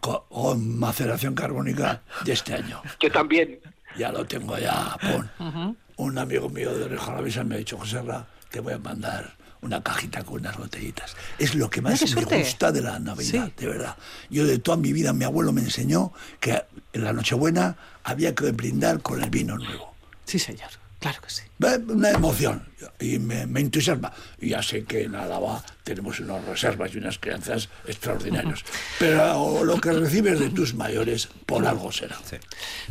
con, 0.00 0.18
con 0.28 0.78
maceración 0.78 1.34
carbónica 1.34 2.02
de 2.24 2.32
este 2.32 2.54
año. 2.54 2.80
Yo 3.00 3.10
también. 3.10 3.58
Ya 3.98 4.12
lo 4.12 4.24
tengo 4.24 4.56
ya, 4.58 4.96
pon. 5.00 5.76
Un 5.96 6.18
amigo 6.18 6.48
mío 6.48 6.72
de 6.76 6.88
Rioja 6.88 7.12
Alavesa 7.12 7.44
me 7.44 7.56
ha 7.56 7.58
dicho, 7.58 7.76
José 7.76 8.00
Ra, 8.02 8.26
te 8.50 8.60
voy 8.60 8.72
a 8.74 8.78
mandar 8.78 9.36
una 9.62 9.82
cajita 9.82 10.22
con 10.22 10.40
unas 10.40 10.56
botellitas. 10.56 11.14
Es 11.38 11.54
lo 11.54 11.68
que 11.68 11.82
más 11.82 12.00
me 12.14 12.24
gusta 12.24 12.72
de 12.72 12.80
la 12.80 12.98
Navidad, 12.98 13.46
Sí. 13.48 13.52
de 13.58 13.66
verdad. 13.66 13.96
Yo 14.30 14.46
de 14.46 14.58
toda 14.58 14.76
mi 14.78 14.92
vida, 14.94 15.12
mi 15.12 15.24
abuelo 15.24 15.52
me 15.52 15.60
enseñó 15.60 16.12
que 16.38 16.62
en 16.94 17.04
la 17.04 17.12
Nochebuena 17.12 17.76
había 18.04 18.34
que 18.34 18.50
brindar 18.52 19.02
con 19.02 19.22
el 19.22 19.28
vino 19.28 19.58
nuevo. 19.58 19.94
Sí, 20.24 20.38
señor. 20.38 20.70
Claro 21.00 21.20
que 21.22 21.30
sí. 21.30 21.42
Una 21.88 22.10
emoción 22.10 22.68
y 23.00 23.18
me, 23.18 23.46
me 23.46 23.60
entusiasma. 23.60 24.12
Ya 24.38 24.62
sé 24.62 24.84
que 24.84 25.04
en 25.04 25.14
Álava 25.14 25.64
tenemos 25.94 26.20
unas 26.20 26.44
reservas 26.44 26.94
y 26.94 26.98
unas 26.98 27.18
crianzas 27.18 27.68
extraordinarias. 27.86 28.60
Pero 28.98 29.64
lo 29.64 29.80
que 29.80 29.92
recibes 29.92 30.38
de 30.38 30.50
tus 30.50 30.74
mayores, 30.74 31.28
por 31.46 31.66
algo 31.66 31.92
será. 31.92 32.16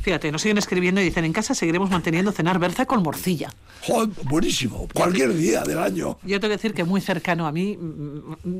Fíjate, 0.01 0.31
nos 0.31 0.41
siguen 0.41 0.57
escribiendo 0.57 1.01
y 1.01 1.05
dicen, 1.05 1.25
en 1.25 1.33
casa 1.33 1.53
seguiremos 1.53 1.89
manteniendo 1.89 2.31
cenar 2.31 2.59
berza 2.59 2.85
con 2.85 3.03
morcilla. 3.03 3.49
Joder, 3.81 4.09
buenísimo. 4.23 4.87
Cualquier 4.93 5.33
día 5.33 5.61
del 5.63 5.79
año. 5.79 6.17
Yo 6.23 6.39
tengo 6.39 6.51
que 6.51 6.57
decir 6.57 6.73
que 6.73 6.83
muy 6.83 7.01
cercano 7.01 7.47
a 7.47 7.51
mí, 7.51 7.77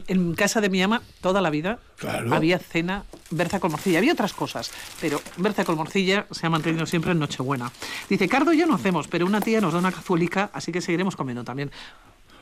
en 0.08 0.34
casa 0.34 0.62
de 0.62 0.70
mi 0.70 0.82
ama, 0.82 1.02
toda 1.22 1.42
la 1.42 1.50
vida, 1.50 1.80
Claro. 1.98 2.34
había 2.34 2.60
cena 2.60 3.04
berza 3.30 3.60
con 3.60 3.72
morcilla. 3.72 4.00
Había 4.00 4.14
otras 4.14 4.34
cosas, 4.34 4.72
pero 5.02 5.22
berza 5.38 5.66
con 5.66 5.76
morcilla 5.76 6.26
se 6.32 6.46
ha 6.46 6.50
mantenido 6.50 6.86
siempre 6.86 7.12
en 7.12 7.20
Nochebuena. 7.20 7.72
Dice, 8.10 8.28
cardo 8.30 8.54
ya 8.54 8.66
no 8.66 8.76
hacemos, 8.76 9.08
pero 9.08 9.26
una 9.26 9.42
tía 9.42 9.60
nos 9.62 9.74
da 9.74 9.80
una 9.80 9.92
cazuelica, 9.92 10.50
así 10.54 10.72
que 10.72 10.82
seguiremos 10.82 11.16
comiendo 11.16 11.44
también. 11.44 11.72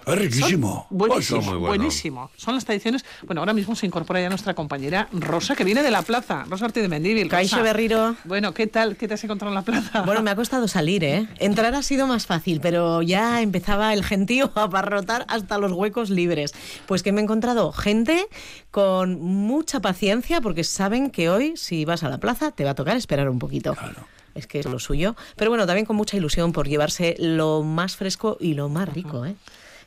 Es 0.07 0.19
riquísimo. 0.19 0.87
Buenísimo, 0.89 1.39
Oh, 1.39 1.43
son 1.43 1.59
buenísimo. 1.59 2.31
Son 2.37 2.55
las 2.55 2.63
tradiciones. 2.65 3.03
Bueno, 3.25 3.41
ahora 3.41 3.53
mismo 3.53 3.75
se 3.75 3.85
incorpora 3.85 4.21
ya 4.21 4.29
nuestra 4.29 4.53
compañera 4.53 5.09
Rosa, 5.11 5.55
que 5.55 5.63
viene 5.63 5.83
de 5.83 5.91
la 5.91 6.01
plaza. 6.01 6.45
Rosa 6.49 6.65
Ortiz 6.65 6.81
de 6.83 6.89
Mendívil. 6.89 7.27
Caixo. 7.29 7.61
Berriro. 7.61 8.15
Bueno, 8.23 8.53
¿qué 8.53 8.67
tal? 8.67 8.95
¿Qué 8.95 9.07
te 9.07 9.15
has 9.15 9.23
encontrado 9.23 9.51
en 9.51 9.55
la 9.55 9.63
plaza? 9.63 10.01
Bueno, 10.03 10.21
me 10.23 10.31
ha 10.31 10.35
costado 10.35 10.67
salir, 10.67 11.03
¿eh? 11.03 11.27
Entrar 11.39 11.75
ha 11.75 11.83
sido 11.83 12.07
más 12.07 12.25
fácil, 12.25 12.61
pero 12.61 13.01
ya 13.01 13.41
empezaba 13.41 13.93
el 13.93 14.03
gentío 14.03 14.51
a 14.55 14.63
abarrotar 14.63 15.25
hasta 15.27 15.57
los 15.57 15.71
huecos 15.73 16.09
libres. 16.09 16.53
Pues 16.85 17.03
que 17.03 17.11
me 17.11 17.19
he 17.19 17.23
encontrado 17.23 17.71
gente 17.73 18.27
con 18.71 19.19
mucha 19.21 19.81
paciencia 19.81 20.39
porque 20.41 20.63
saben 20.63 21.09
que 21.09 21.29
hoy, 21.29 21.53
si 21.57 21.83
vas 21.85 22.03
a 22.03 22.09
la 22.09 22.19
plaza, 22.19 22.51
te 22.51 22.63
va 22.63 22.71
a 22.71 22.75
tocar 22.75 22.95
esperar 22.95 23.29
un 23.29 23.39
poquito. 23.39 23.75
Es 24.35 24.45
que 24.45 24.59
es 24.59 24.65
lo 24.67 24.77
suyo. 24.79 25.15
Pero 25.35 25.49
bueno, 25.49 25.65
también 25.65 25.85
con 25.85 25.95
mucha 25.95 26.15
ilusión 26.15 26.51
por 26.53 26.67
llevarse 26.67 27.15
lo 27.19 27.63
más 27.63 27.95
fresco 27.95 28.37
y 28.39 28.53
lo 28.53 28.69
más 28.69 28.87
rico, 28.87 29.25
¿eh? 29.25 29.35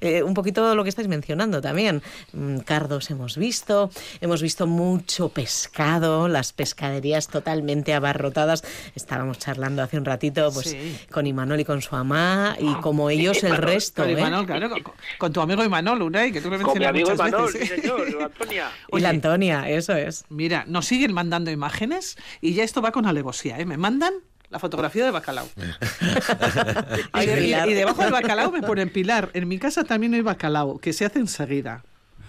Eh, 0.00 0.22
un 0.22 0.34
poquito 0.34 0.74
lo 0.74 0.82
que 0.82 0.88
estáis 0.88 1.08
mencionando 1.08 1.60
también. 1.60 2.02
Mm, 2.32 2.58
Cardos 2.58 3.10
hemos 3.10 3.36
visto, 3.36 3.90
hemos 4.20 4.40
visto 4.42 4.66
mucho 4.66 5.28
pescado, 5.28 6.28
las 6.28 6.52
pescaderías 6.52 7.28
totalmente 7.28 7.92
abarrotadas. 7.94 8.62
Estábamos 8.94 9.38
charlando 9.38 9.82
hace 9.82 9.98
un 9.98 10.04
ratito 10.04 10.50
pues, 10.52 10.70
Sí. 10.70 10.96
con 11.10 11.26
Imanol 11.26 11.60
y 11.60 11.64
con 11.64 11.82
su 11.82 11.94
mamá 11.94 12.56
y 12.58 12.72
como 12.76 13.10
ellos 13.10 13.42
el 13.44 13.56
resto. 13.56 14.02
con 14.02 14.10
¿eh? 14.10 14.14
Imanol, 14.14 14.46
claro, 14.46 14.70
con, 14.70 14.82
con 15.18 15.32
tu 15.32 15.40
amigo 15.40 15.64
Imanol, 15.64 16.02
Unai, 16.02 16.32
que 16.32 16.40
tú 16.40 16.50
le 16.50 16.58
Con 16.60 16.78
mi 16.78 16.84
amigo 16.84 17.12
Imanol, 17.12 17.52
veces, 17.52 17.68
sí 17.68 17.74
¿eh? 17.74 17.80
señor, 17.80 18.22
Antonia. 18.22 18.70
Y 18.92 19.00
la 19.00 19.08
Antonia, 19.10 19.68
eso 19.68 19.94
es. 19.94 20.24
Mira, 20.28 20.64
nos 20.66 20.86
siguen 20.86 21.12
mandando 21.12 21.50
imágenes 21.50 22.16
y 22.40 22.54
ya 22.54 22.64
esto 22.64 22.80
va 22.82 22.92
con 22.92 23.06
alevosía, 23.06 23.58
¿eh? 23.58 23.64
Me 23.66 23.76
mandan 23.76 24.12
la 24.50 24.58
fotografía 24.58 25.04
del 25.04 25.12
bacalao. 25.12 25.48
y, 25.56 27.26
de- 27.26 27.32
y- 27.40 27.44
Pilar. 27.46 27.68
y 27.68 27.74
debajo 27.74 28.02
del 28.02 28.12
bacalao 28.12 28.50
me 28.50 28.62
ponen 28.62 28.90
Pilar. 28.92 29.30
En 29.32 29.48
mi 29.48 29.58
casa 29.58 29.84
también 29.84 30.14
hay 30.14 30.20
bacalao, 30.20 30.78
que 30.78 30.92
se 30.92 31.04
hace 31.04 31.18
enseguida. 31.20 31.82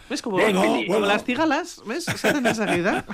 ¿Ves? 0.09 0.21
Como, 0.21 0.37
Bueno, 0.37 0.61
como 0.61 0.85
bueno. 0.87 1.05
las 1.05 1.23
cigalas, 1.23 1.81
¿ves? 1.85 2.03
Se 2.05 2.11
hacen 2.11 2.45
enseguida. 2.45 3.05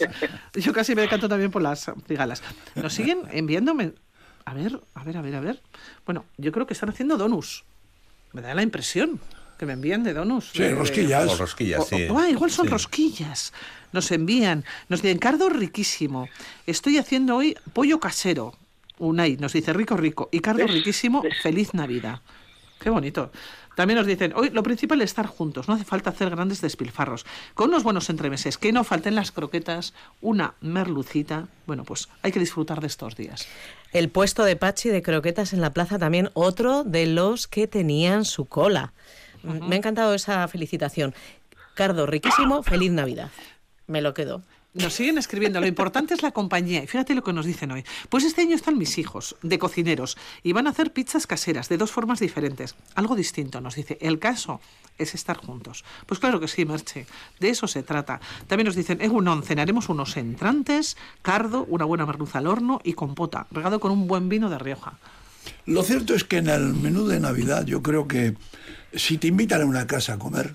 Yo 0.54 0.72
casi 0.72 0.94
me 0.94 1.00
decanto 1.02 1.28
también 1.28 1.50
por 1.50 1.62
las 1.62 1.90
cigalas. 2.06 2.42
Nos 2.74 2.92
siguen 2.92 3.22
enviándome... 3.32 3.94
A 4.44 4.54
ver, 4.54 4.80
a 4.94 5.04
ver, 5.04 5.16
a 5.16 5.22
ver, 5.22 5.36
a 5.36 5.40
ver. 5.40 5.62
Bueno, 6.04 6.24
yo 6.36 6.50
creo 6.50 6.66
que 6.66 6.74
están 6.74 6.88
haciendo 6.90 7.16
donuts. 7.16 7.62
Me 8.32 8.42
da 8.42 8.54
la 8.54 8.62
impresión 8.62 9.20
que 9.62 9.66
me 9.66 9.74
envían 9.74 10.02
de 10.02 10.12
donuts. 10.12 10.50
Sí, 10.54 10.58
de- 10.58 10.70
de- 10.70 10.74
rosquillas. 10.74 11.28
O 11.30 11.36
rosquillas, 11.36 11.80
o- 11.82 11.84
sí. 11.84 12.06
o- 12.10 12.18
ah, 12.18 12.28
igual 12.28 12.50
son 12.50 12.66
Sí. 12.66 12.72
rosquillas. 12.72 13.52
Nos 13.92 14.10
envían. 14.10 14.64
Nos 14.88 15.02
dicen, 15.02 15.18
cardo 15.18 15.48
riquísimo. 15.50 16.28
Estoy 16.66 16.98
haciendo 16.98 17.36
hoy 17.36 17.56
pollo 17.72 18.00
casero. 18.00 18.54
Unai 18.98 19.36
nos 19.36 19.52
dice 19.52 19.72
rico, 19.72 19.96
rico. 19.96 20.28
Y 20.32 20.40
Carlos, 20.40 20.66
¿Ves? 20.66 20.74
riquísimo, 20.74 21.22
feliz 21.44 21.74
Navidad. 21.74 22.22
Qué 22.80 22.90
bonito. 22.90 23.30
También 23.76 23.98
nos 23.98 24.06
dicen, 24.06 24.32
hoy 24.34 24.50
lo 24.50 24.64
principal 24.64 25.00
es 25.00 25.10
estar 25.10 25.26
juntos, 25.26 25.66
no 25.68 25.74
hace 25.74 25.84
falta 25.84 26.10
hacer 26.10 26.28
grandes 26.28 26.60
despilfarros. 26.60 27.24
Con 27.54 27.70
unos 27.70 27.84
buenos 27.84 28.10
entremeses, 28.10 28.58
que 28.58 28.72
no 28.72 28.82
falten 28.84 29.14
las 29.14 29.30
croquetas, 29.30 29.94
una 30.20 30.54
merlucita. 30.60 31.46
Bueno, 31.68 31.84
pues 31.84 32.08
hay 32.22 32.32
que 32.32 32.40
disfrutar 32.40 32.80
de 32.80 32.88
estos 32.88 33.14
días. 33.16 33.46
El 33.92 34.08
puesto 34.10 34.42
de 34.44 34.56
Pachi 34.56 34.88
de 34.90 35.02
croquetas 35.02 35.52
en 35.52 35.60
la 35.62 35.72
plaza 35.72 35.98
también, 35.98 36.30
otro 36.34 36.82
de 36.84 37.06
los 37.06 37.46
que 37.46 37.66
tenían 37.68 38.24
su 38.26 38.44
cola. 38.44 38.92
Me 39.42 39.74
ha 39.74 39.78
encantado 39.78 40.14
esa 40.14 40.46
felicitación. 40.48 41.14
Cardo, 41.74 42.06
riquísimo, 42.06 42.62
feliz 42.62 42.92
Navidad. 42.92 43.30
Me 43.86 44.02
lo 44.02 44.14
quedo. 44.14 44.42
Nos 44.74 44.94
siguen 44.94 45.18
escribiendo, 45.18 45.60
lo 45.60 45.66
importante 45.66 46.14
es 46.14 46.22
la 46.22 46.30
compañía. 46.30 46.82
Y 46.82 46.86
fíjate 46.86 47.14
lo 47.14 47.22
que 47.22 47.34
nos 47.34 47.44
dicen 47.44 47.70
hoy. 47.72 47.84
Pues 48.08 48.24
este 48.24 48.40
año 48.40 48.56
están 48.56 48.78
mis 48.78 48.96
hijos, 48.96 49.36
de 49.42 49.58
cocineros, 49.58 50.16
y 50.42 50.52
van 50.52 50.66
a 50.66 50.70
hacer 50.70 50.94
pizzas 50.94 51.26
caseras 51.26 51.68
de 51.68 51.76
dos 51.76 51.90
formas 51.90 52.20
diferentes. 52.20 52.74
Algo 52.94 53.14
distinto, 53.14 53.60
nos 53.60 53.74
dice. 53.74 53.98
El 54.00 54.18
caso 54.18 54.62
es 54.96 55.14
estar 55.14 55.36
juntos. 55.36 55.84
Pues 56.06 56.20
claro 56.20 56.40
que 56.40 56.48
sí, 56.48 56.64
Merche. 56.64 57.06
De 57.38 57.50
eso 57.50 57.68
se 57.68 57.82
trata. 57.82 58.18
También 58.46 58.64
nos 58.64 58.74
dicen, 58.74 59.02
Egunon, 59.02 59.42
cenaremos 59.42 59.90
unos 59.90 60.16
entrantes, 60.16 60.96
cardo, 61.20 61.66
una 61.68 61.84
buena 61.84 62.06
merluza 62.06 62.38
al 62.38 62.46
horno 62.46 62.80
y 62.82 62.94
compota, 62.94 63.46
regado 63.50 63.78
con 63.78 63.92
un 63.92 64.06
buen 64.06 64.30
vino 64.30 64.48
de 64.48 64.58
Rioja. 64.58 64.98
Lo 65.66 65.82
cierto 65.82 66.14
es 66.14 66.24
que 66.24 66.38
en 66.38 66.48
el 66.48 66.72
menú 66.72 67.06
de 67.06 67.20
Navidad 67.20 67.66
yo 67.66 67.82
creo 67.82 68.08
que 68.08 68.36
si 68.94 69.18
te 69.18 69.26
invitan 69.28 69.62
a 69.62 69.66
una 69.66 69.86
casa 69.86 70.14
a 70.14 70.18
comer 70.18 70.54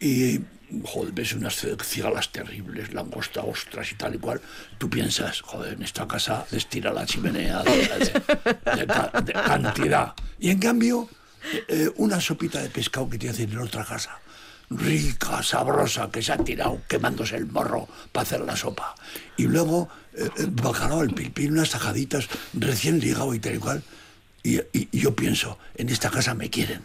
y 0.00 0.40
joder, 0.84 1.12
ves 1.12 1.32
unas 1.32 1.64
cigalas 1.84 2.32
terribles, 2.32 2.92
langosta, 2.92 3.42
ostras 3.42 3.92
y 3.92 3.94
tal 3.94 4.14
y 4.16 4.18
cual, 4.18 4.40
tú 4.78 4.90
piensas, 4.90 5.40
joder, 5.40 5.74
en 5.74 5.82
esta 5.82 6.08
casa 6.08 6.44
les 6.50 6.66
tira 6.68 6.92
la 6.92 7.06
chimenea 7.06 7.62
de, 7.62 7.70
de- 7.76 8.76
de 8.78 8.86
ca- 8.86 9.12
de 9.24 9.32
cantidad. 9.32 10.14
Y 10.40 10.50
en 10.50 10.58
cambio, 10.58 11.08
eh, 11.68 11.90
una 11.96 12.20
sopita 12.20 12.60
de 12.60 12.68
pescado 12.70 13.08
que 13.08 13.16
te 13.18 13.28
hacen 13.28 13.50
en 13.52 13.58
otra 13.58 13.84
casa, 13.84 14.18
rica, 14.70 15.40
sabrosa, 15.44 16.10
que 16.10 16.20
se 16.20 16.32
ha 16.32 16.38
tirado 16.38 16.82
quemándose 16.88 17.36
el 17.36 17.46
morro 17.46 17.86
para 18.10 18.22
hacer 18.24 18.40
la 18.40 18.56
sopa. 18.56 18.96
Y 19.36 19.44
luego, 19.44 19.88
eh, 20.14 20.28
eh, 20.38 20.46
bacalao 20.50 21.00
al 21.00 21.14
pilpil, 21.14 21.52
unas 21.52 21.70
tajaditas 21.70 22.26
recién 22.54 22.98
ligado 22.98 23.32
y 23.34 23.38
tal 23.38 23.54
y 23.54 23.58
cual. 23.58 23.82
Y 24.42 24.60
yo 24.98 25.14
pienso, 25.14 25.58
en 25.76 25.88
esta 25.90 26.10
casa 26.10 26.34
me 26.34 26.50
quieren. 26.50 26.82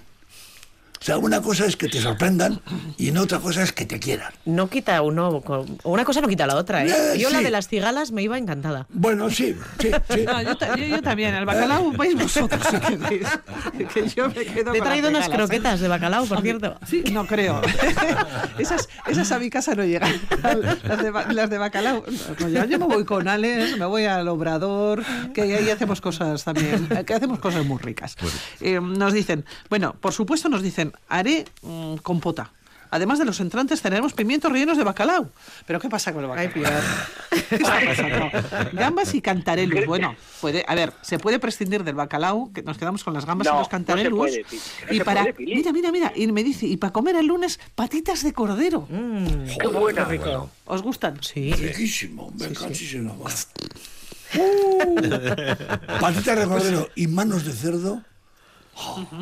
O 1.01 1.03
sea, 1.03 1.17
una 1.17 1.41
cosa 1.41 1.65
es 1.65 1.75
que 1.77 1.87
te 1.87 1.99
sorprendan 1.99 2.61
y 2.95 3.07
en 3.09 3.17
otra 3.17 3.39
cosa 3.39 3.63
es 3.63 3.71
que 3.73 3.87
te 3.87 3.99
quieran. 3.99 4.31
No 4.45 4.69
quita 4.69 5.01
uno, 5.01 5.41
con- 5.41 5.79
una 5.83 6.05
cosa 6.05 6.21
no 6.21 6.27
quita 6.27 6.45
la 6.45 6.55
otra. 6.55 6.85
¿eh? 6.85 6.93
Eh, 7.15 7.17
Yo 7.19 7.31
la 7.31 7.41
de 7.41 7.49
las 7.49 7.67
cigalas 7.67 8.11
me 8.11 8.21
iba 8.21 8.37
encantada. 8.37 8.85
Bueno, 8.89 9.31
sí, 9.31 9.55
sí, 9.79 9.89
sí. 10.13 10.25
No, 10.27 10.41
yo, 10.43 10.55
ta- 10.55 10.75
yo- 10.75 10.85
yo 10.85 11.01
también, 11.01 11.33
el 11.33 11.45
bacalao 11.45 11.91
vais 11.93 12.13
vosotros 12.15 12.61
si 12.69 12.77
queréis. 12.79 13.27
Que 13.93 14.07
yo 14.09 14.27
me 14.29 14.45
quedo 14.45 14.71
Te 14.73 14.77
he 14.77 14.81
traído 14.81 15.09
unas 15.09 15.27
¿eh? 15.27 15.31
croquetas 15.31 15.79
de 15.79 15.87
bacalao, 15.87 16.25
por 16.27 16.41
cierto. 16.43 16.77
Sí, 16.87 17.03
no 17.11 17.25
creo. 17.25 17.59
esas, 18.59 18.87
esas 19.07 19.31
a 19.31 19.39
mi 19.39 19.49
casa 19.49 19.73
no 19.73 19.83
llegan. 19.83 20.13
Las 20.83 21.01
de, 21.01 21.09
ba- 21.11 21.31
las 21.33 21.49
de 21.49 21.57
bacalao. 21.57 22.03
No, 22.39 22.47
yo, 22.49 22.65
yo 22.65 22.77
me 22.79 22.85
voy 22.85 23.05
con 23.05 23.27
Alex, 23.27 23.77
me 23.77 23.85
voy 23.85 24.05
al 24.05 24.27
Obrador, 24.27 25.03
que 25.33 25.41
ahí 25.41 25.69
hacemos 25.69 25.99
cosas 26.01 26.43
también, 26.43 26.87
que 27.05 27.13
hacemos 27.13 27.39
cosas 27.39 27.65
muy 27.65 27.79
ricas. 27.79 28.15
Eh, 28.59 28.79
nos 28.79 29.13
dicen, 29.13 29.45
bueno, 29.69 29.95
por 29.99 30.13
supuesto 30.13 30.47
nos 30.49 30.61
dicen, 30.61 30.90
haré 31.09 31.45
mm, 31.61 31.95
compota. 31.97 32.51
Además 32.93 33.19
de 33.19 33.23
los 33.25 33.39
entrantes, 33.39 33.81
tenemos 33.81 34.11
pimientos 34.11 34.51
rellenos 34.51 34.77
de 34.77 34.83
bacalao. 34.83 35.29
¿Pero 35.65 35.79
qué 35.79 35.87
pasa 35.87 36.11
con 36.11 36.23
el 36.25 36.29
bacalao? 36.29 36.51
¿Qué 37.49 37.55
está 37.55 37.79
pasando? 37.85 38.29
Gambas 38.73 39.15
y 39.15 39.21
cantarelos. 39.21 39.85
Bueno, 39.85 40.13
puede, 40.41 40.65
a 40.67 40.75
ver, 40.75 40.91
se 41.01 41.17
puede 41.17 41.39
prescindir 41.39 41.85
del 41.85 41.95
bacalao, 41.95 42.51
que 42.53 42.63
nos 42.63 42.77
quedamos 42.77 43.05
con 43.05 43.13
las 43.13 43.25
gambas 43.25 43.45
No, 43.45 43.51
y 43.51 43.53
no 43.53 43.59
los 43.59 43.67
se 43.67 43.71
cantarelos. 43.71 44.17
puede, 44.17 44.41
no 44.41 44.93
y 44.93 44.97
se 44.97 45.05
para, 45.05 45.21
puede, 45.21 45.33
Pili. 45.35 45.55
mira, 45.55 45.71
mira, 45.71 45.91
mira, 45.93 46.11
y 46.13 46.27
me 46.33 46.43
dice, 46.43 46.65
y 46.65 46.75
para 46.75 46.91
comer 46.91 47.15
el 47.15 47.27
lunes, 47.27 47.61
patitas 47.75 48.23
de 48.23 48.33
cordero. 48.33 48.85
Qué 48.89 49.67
buena. 49.67 50.05
¿Os 50.65 50.81
gustan? 50.81 51.17
Sí. 51.23 51.53
Riquísimo, 51.53 52.33
me 52.37 52.49
cachísimo. 52.51 53.17
Patitas 56.01 56.39
de 56.39 56.45
cordero 56.45 56.89
y 56.95 57.07
manos 57.07 57.45
de 57.45 57.53
cerdo. 57.53 58.01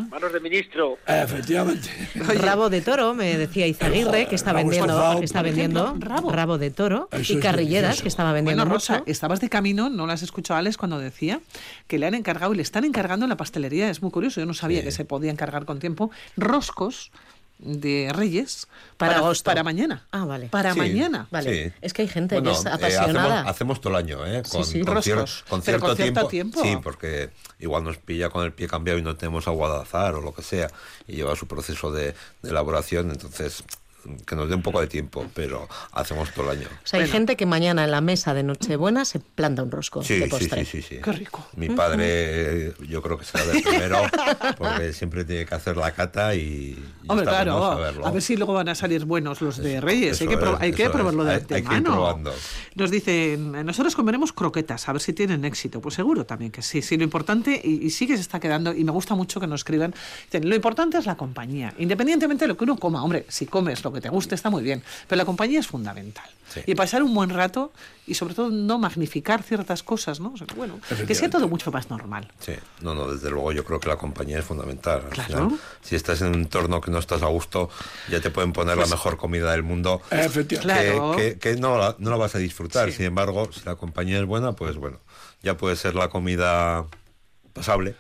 Manos 0.10 0.32
de 0.32 0.40
ministro. 0.40 0.98
Efectivamente. 1.06 1.90
Rabo 2.16 2.70
de 2.70 2.82
toro, 2.82 3.14
me 3.14 3.38
decía 3.38 3.68
Izaguirre, 3.68 4.28
que 4.28 4.36
está 4.36 4.54
vendiendo, 4.54 5.18
que 5.20 5.26
está 5.26 5.42
vendiendo 5.42 5.96
rabo. 6.00 6.58
de 6.58 6.70
toro 6.72 7.10
Eso 7.12 7.34
y 7.34 7.40
carrilleras, 7.40 7.82
delicioso. 7.98 8.04
que 8.04 8.08
estaba 8.10 8.32
vendiendo 8.32 8.64
Bueno, 8.64 8.74
Rosa, 8.76 9.00
mucho. 9.00 9.12
estabas 9.12 9.40
de 9.42 9.50
camino, 9.50 9.90
no 9.90 10.06
lo 10.06 10.12
has 10.14 10.22
escuchado 10.24 10.58
Alex 10.60 10.78
cuando 10.78 11.00
decía 11.00 11.42
que 11.88 11.98
le 12.00 12.06
han 12.06 12.14
encargado 12.14 12.54
y 12.54 12.58
le 12.58 12.62
están 12.62 12.86
encargando 12.86 13.26
en 13.26 13.30
la 13.30 13.38
pastelería, 13.38 13.90
es 13.90 14.02
muy 14.02 14.12
curioso, 14.12 14.40
yo 14.40 14.46
no 14.46 14.54
sabía 14.54 14.84
que 14.84 14.92
se 14.92 15.04
podía 15.06 15.32
encargar 15.32 15.66
con 15.66 15.80
tiempo, 15.80 16.12
roscos 16.38 17.12
de 17.60 18.10
Reyes 18.14 18.68
Para 18.98 19.18
agosto. 19.18 19.44
para 19.44 19.64
mañana. 19.64 20.08
Ah, 20.12 20.24
vale. 20.26 20.48
Para 20.48 20.74
Sí, 20.74 20.80
mañana. 20.80 21.28
Vale. 21.30 21.66
Sí. 21.70 21.74
Es 21.82 21.94
que 21.94 22.04
hay 22.04 22.08
gente 22.08 22.36
Bueno, 22.36 22.52
que 22.54 22.58
es 22.60 22.66
eh, 22.66 22.70
apasionada. 22.70 23.34
hacemos, 23.36 23.50
hacemos 23.52 23.82
todo 23.82 23.98
el 23.98 24.06
año, 24.06 24.26
¿eh? 24.26 24.44
Con, 24.50 24.64
Sí, 24.66 24.80
sí. 24.80 24.82
con 24.86 24.96
cier- 24.98 25.02
cierto, 25.04 25.26
con 25.50 25.62
cierto 25.62 25.96
tiempo, 25.96 26.28
tiempo. 26.28 26.62
Sí, 26.64 26.78
porque 26.82 27.30
igual 27.60 27.84
nos 27.84 27.98
pilla 27.98 28.30
con 28.30 28.46
el 28.46 28.54
pie 28.54 28.68
cambiado 28.68 28.98
y 28.98 29.02
no 29.02 29.16
tenemos 29.18 29.48
agua 29.48 29.76
de 29.76 29.82
azar 29.84 30.16
o 30.16 30.22
lo 30.22 30.34
que 30.34 30.42
sea, 30.42 30.70
y 31.08 31.18
lleva 31.18 31.36
su 31.36 31.48
proceso 31.48 31.92
de, 31.92 32.16
de 32.42 32.50
elaboración, 32.50 33.12
entonces 33.12 33.64
que 34.26 34.36
nos 34.36 34.48
dé 34.50 34.56
un 34.56 34.62
poco 34.62 34.82
de 34.82 34.88
tiempo, 34.88 35.26
pero 35.34 35.68
hacemos 35.92 36.32
todo 36.34 36.52
el 36.52 36.60
año. 36.60 36.68
O 36.84 36.88
sea, 36.88 37.00
hay 37.02 37.08
gente 37.08 37.36
que 37.36 37.46
mañana 37.46 37.84
en 37.84 37.92
la 37.92 38.02
mesa 38.02 38.34
de 38.34 38.44
Nochebuena 38.44 39.06
se 39.06 39.20
planta 39.20 39.64
un 39.64 39.72
rosco 39.72 40.04
Sí, 40.04 40.16
de 40.20 40.26
sí, 40.26 40.30
postre. 40.30 40.66
sí, 40.66 40.82
sí, 40.82 40.96
sí. 40.96 41.02
Qué 41.02 41.12
rico. 41.12 41.46
Mi 41.56 41.70
padre, 41.70 42.74
yo 42.88 43.02
creo 43.02 43.18
que 43.18 43.26
será 43.26 43.46
del 43.46 43.62
primero, 43.62 43.98
porque 44.58 44.94
siempre 44.94 45.26
tiene 45.26 45.46
que 45.46 45.56
hacer 45.56 45.78
la 45.78 45.92
cata 45.92 46.34
y, 46.36 46.40
y 46.40 47.06
Hombre, 47.08 47.26
claro, 47.26 47.60
saberlo. 47.76 48.06
a 48.08 48.12
ver 48.12 48.22
si 48.22 48.36
luego 48.38 48.54
van 48.54 48.70
a 48.70 48.76
salir 48.76 49.06
buenos 49.06 49.42
los 49.42 49.58
de 49.58 49.82
Reyes. 49.82 50.20
hay 50.22 50.28
que, 50.28 50.38
pro- 50.38 50.56
es, 50.56 50.62
hay 50.62 50.72
que 50.72 50.84
eso 50.84 50.92
es. 50.92 50.96
probarlo 50.96 51.24
de 51.24 51.32
Hay- 51.34 51.38
hay 51.52 51.64
que 51.64 51.76
ir 51.76 51.84
probando. 51.84 52.34
Nos 52.76 52.92
dicen, 52.92 53.52
nosotros 53.66 53.96
comeremos 53.96 54.34
croquetas, 54.34 54.88
a 54.88 54.94
ver 54.94 55.02
si 55.02 55.14
tienen 55.14 55.46
éxito. 55.46 55.82
Pues 55.82 55.96
seguro 55.96 56.26
también 56.26 56.52
que 56.52 56.62
sí. 56.62 56.82
Sí, 56.82 56.98
lo 56.98 57.04
importante, 57.04 57.60
y, 57.64 57.86
y 57.86 57.90
sí 57.90 58.08
que 58.08 58.16
se 58.16 58.22
está 58.22 58.40
quedando, 58.40 58.74
y 58.74 58.84
me 58.84 58.92
gusta 58.92 59.16
mucho 59.16 59.40
que 59.40 59.48
nos 59.48 59.62
escriban, 59.62 59.94
dicen, 60.26 60.48
lo 60.50 60.56
importante 60.56 60.98
es 60.98 61.06
la 61.06 61.16
compañía. 61.18 61.74
Independientemente 61.78 62.46
de 62.46 62.50
lo 62.50 62.58
que 62.58 62.64
uno 62.64 62.78
coma, 62.78 63.04
hombre, 63.04 63.26
si 63.28 63.46
comes 63.46 63.84
lo 63.84 63.89
que 63.94 64.02
te 64.02 64.10
guste 64.10 64.36
está 64.36 64.50
muy 64.50 64.64
bien, 64.64 64.84
pero 65.08 65.18
la 65.18 65.26
compañía 65.26 65.60
es 65.60 65.68
fundamental. 65.68 66.30
Sí. 66.54 66.62
Y 66.66 66.74
pasar 66.74 67.04
un 67.04 67.14
buen 67.14 67.30
rato, 67.30 67.72
y 68.08 68.16
sobre 68.16 68.34
todo 68.34 68.50
no 68.50 68.80
magnificar 68.80 69.44
ciertas 69.44 69.84
cosas, 69.84 70.20
¿no? 70.20 70.32
O 70.34 70.38
sea, 70.38 70.48
bueno, 70.56 70.80
que 71.06 71.14
sea 71.14 71.30
todo 71.30 71.48
mucho 71.48 71.72
más 71.72 71.92
normal. 71.92 72.32
Sí, 72.40 72.54
no, 72.82 72.96
no, 72.96 73.12
desde 73.12 73.30
luego 73.30 73.52
yo 73.52 73.64
creo 73.64 73.80
que 73.80 73.88
la 73.88 73.98
compañía 73.98 74.40
es 74.40 74.46
fundamental. 74.46 75.02
Al 75.06 75.10
Claro. 75.10 75.28
final, 75.50 75.60
si 75.84 75.96
estás 75.96 76.22
en 76.22 76.30
un 76.30 76.34
entorno 76.36 76.82
que 76.82 76.90
no 76.90 76.98
estás 76.98 77.22
a 77.22 77.28
gusto, 77.28 77.70
ya 78.10 78.20
te 78.20 78.32
pueden 78.32 78.52
poner 78.52 78.76
Pues- 78.78 78.90
la 78.90 78.96
mejor 78.96 79.18
comida 79.18 79.52
del 79.52 79.62
mundo. 79.62 80.02
Efectivamente. 80.10 80.84
Que, 80.86 80.92
Claro. 80.92 81.16
que- 81.16 81.38
que 81.38 81.56
no, 81.58 81.78
la, 81.78 81.96
no 82.00 82.10
la 82.10 82.18
vas 82.18 82.34
a 82.34 82.40
disfrutar. 82.40 82.92
Sin 82.92 83.06
embargo, 83.06 83.52
si 83.54 83.62
la 83.66 83.76
compañía 83.76 84.18
es 84.20 84.26
buena, 84.26 84.54
pues 84.54 84.76
bueno, 84.78 84.98
ya 85.44 85.56
puede 85.56 85.76
ser 85.76 85.94
la 85.94 86.10
comida 86.10 86.86
pasable, 87.54 87.96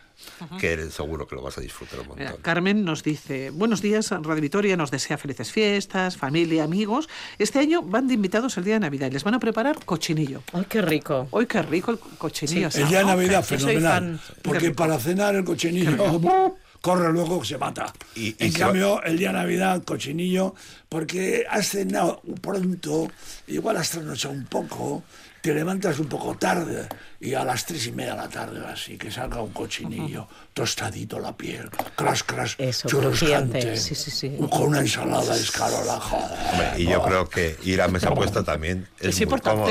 que 0.60 0.90
seguro 0.91 1.28
que 1.28 1.36
lo 1.36 1.41
vas 1.41 1.58
a 1.58 1.62
disfrutar 1.62 2.00
un 2.02 2.08
montón. 2.10 2.26
Mira, 2.26 2.38
Carmen 2.41 2.84
nos 2.86 3.04
dice, 3.04 3.50
buenos 3.52 3.82
días, 3.82 4.10
Radio 4.12 4.41
Vitoria 4.41 4.78
nos 4.78 4.91
desea 4.91 5.18
felices 5.18 5.52
fiestas, 5.52 6.18
familia, 6.18 6.64
amigos. 6.64 7.10
Este 7.38 7.60
año 7.60 7.82
van 7.82 8.08
de 8.08 8.14
invitados 8.14 8.58
el 8.58 8.64
día 8.64 8.76
de 8.76 8.80
Navidad 8.82 9.08
y 9.08 9.12
les 9.12 9.24
van 9.24 9.34
a 9.36 9.40
preparar 9.40 9.84
cochinillo. 9.86 10.41
¡Ay, 10.54 10.66
qué 10.70 10.82
rico! 10.82 11.28
Hoy 11.32 11.46
qué 11.46 11.62
rico 11.62 11.91
el 11.91 12.00
cochinillo. 12.00 12.70
El 12.74 12.88
día 12.88 13.00
de 13.00 13.06
Navidad, 13.06 13.46
soy 13.46 13.58
fenomenal. 13.58 14.20
fan. 14.20 14.36
Porque 14.41 14.72
para 14.72 14.98
cenar 15.00 15.36
el 15.36 15.44
cochinillo 15.44 15.91
corre 16.82 17.12
luego 17.12 17.41
que 17.41 17.48
se 17.48 17.58
mata. 17.58 17.94
Y- 18.16 18.30
y 18.30 18.36
en 18.40 18.52
se 18.54 18.60
cambio, 18.60 19.04
el 19.04 19.18
día 19.18 19.30
de 19.30 19.34
Navidad, 19.34 19.84
cochinillo, 19.84 20.56
porque 20.88 21.46
has 21.50 21.68
cenado 21.70 22.22
pronto, 22.41 23.12
igual 23.48 23.76
has 23.78 23.90
trasnochado 23.91 24.34
un 24.34 24.46
poco, 24.46 25.04
te 25.41 25.53
levantas 25.53 25.99
un 25.99 26.07
poco 26.07 26.36
tarde 26.38 26.88
y 27.20 27.34
a 27.34 27.44
las 27.44 27.66
tres 27.66 27.88
y 27.88 27.91
media 27.91 28.11
de 28.11 28.18
la 28.18 28.30
tarde 28.30 28.66
así 28.66 28.98
que 28.98 29.11
salga 29.11 29.41
un 29.41 29.52
cochinillo 29.52 30.28
tostadito 30.64 31.19
la 31.19 31.36
piel, 31.38 31.69
crash 31.95 32.23
crash, 32.26 32.56
Eso, 32.57 32.90
churruscante, 32.90 33.60
crujiente. 33.60 33.77
Sí, 33.77 33.95
sí, 33.95 34.11
sí. 34.11 34.36
con 34.49 34.64
una 34.64 34.80
ensalada 34.81 35.34
escarola, 35.36 35.99
joder. 36.02 36.38
Hombre, 36.52 36.72
y 36.77 36.86
yo 36.88 37.02
creo 37.02 37.30
que 37.30 37.56
ir 37.64 37.81
a 37.81 37.88
mesa 37.88 38.14
puesta 38.14 38.44
también 38.44 38.86
es, 38.99 39.07
Es 39.07 39.15
muy 39.15 39.23
importante. 39.23 39.61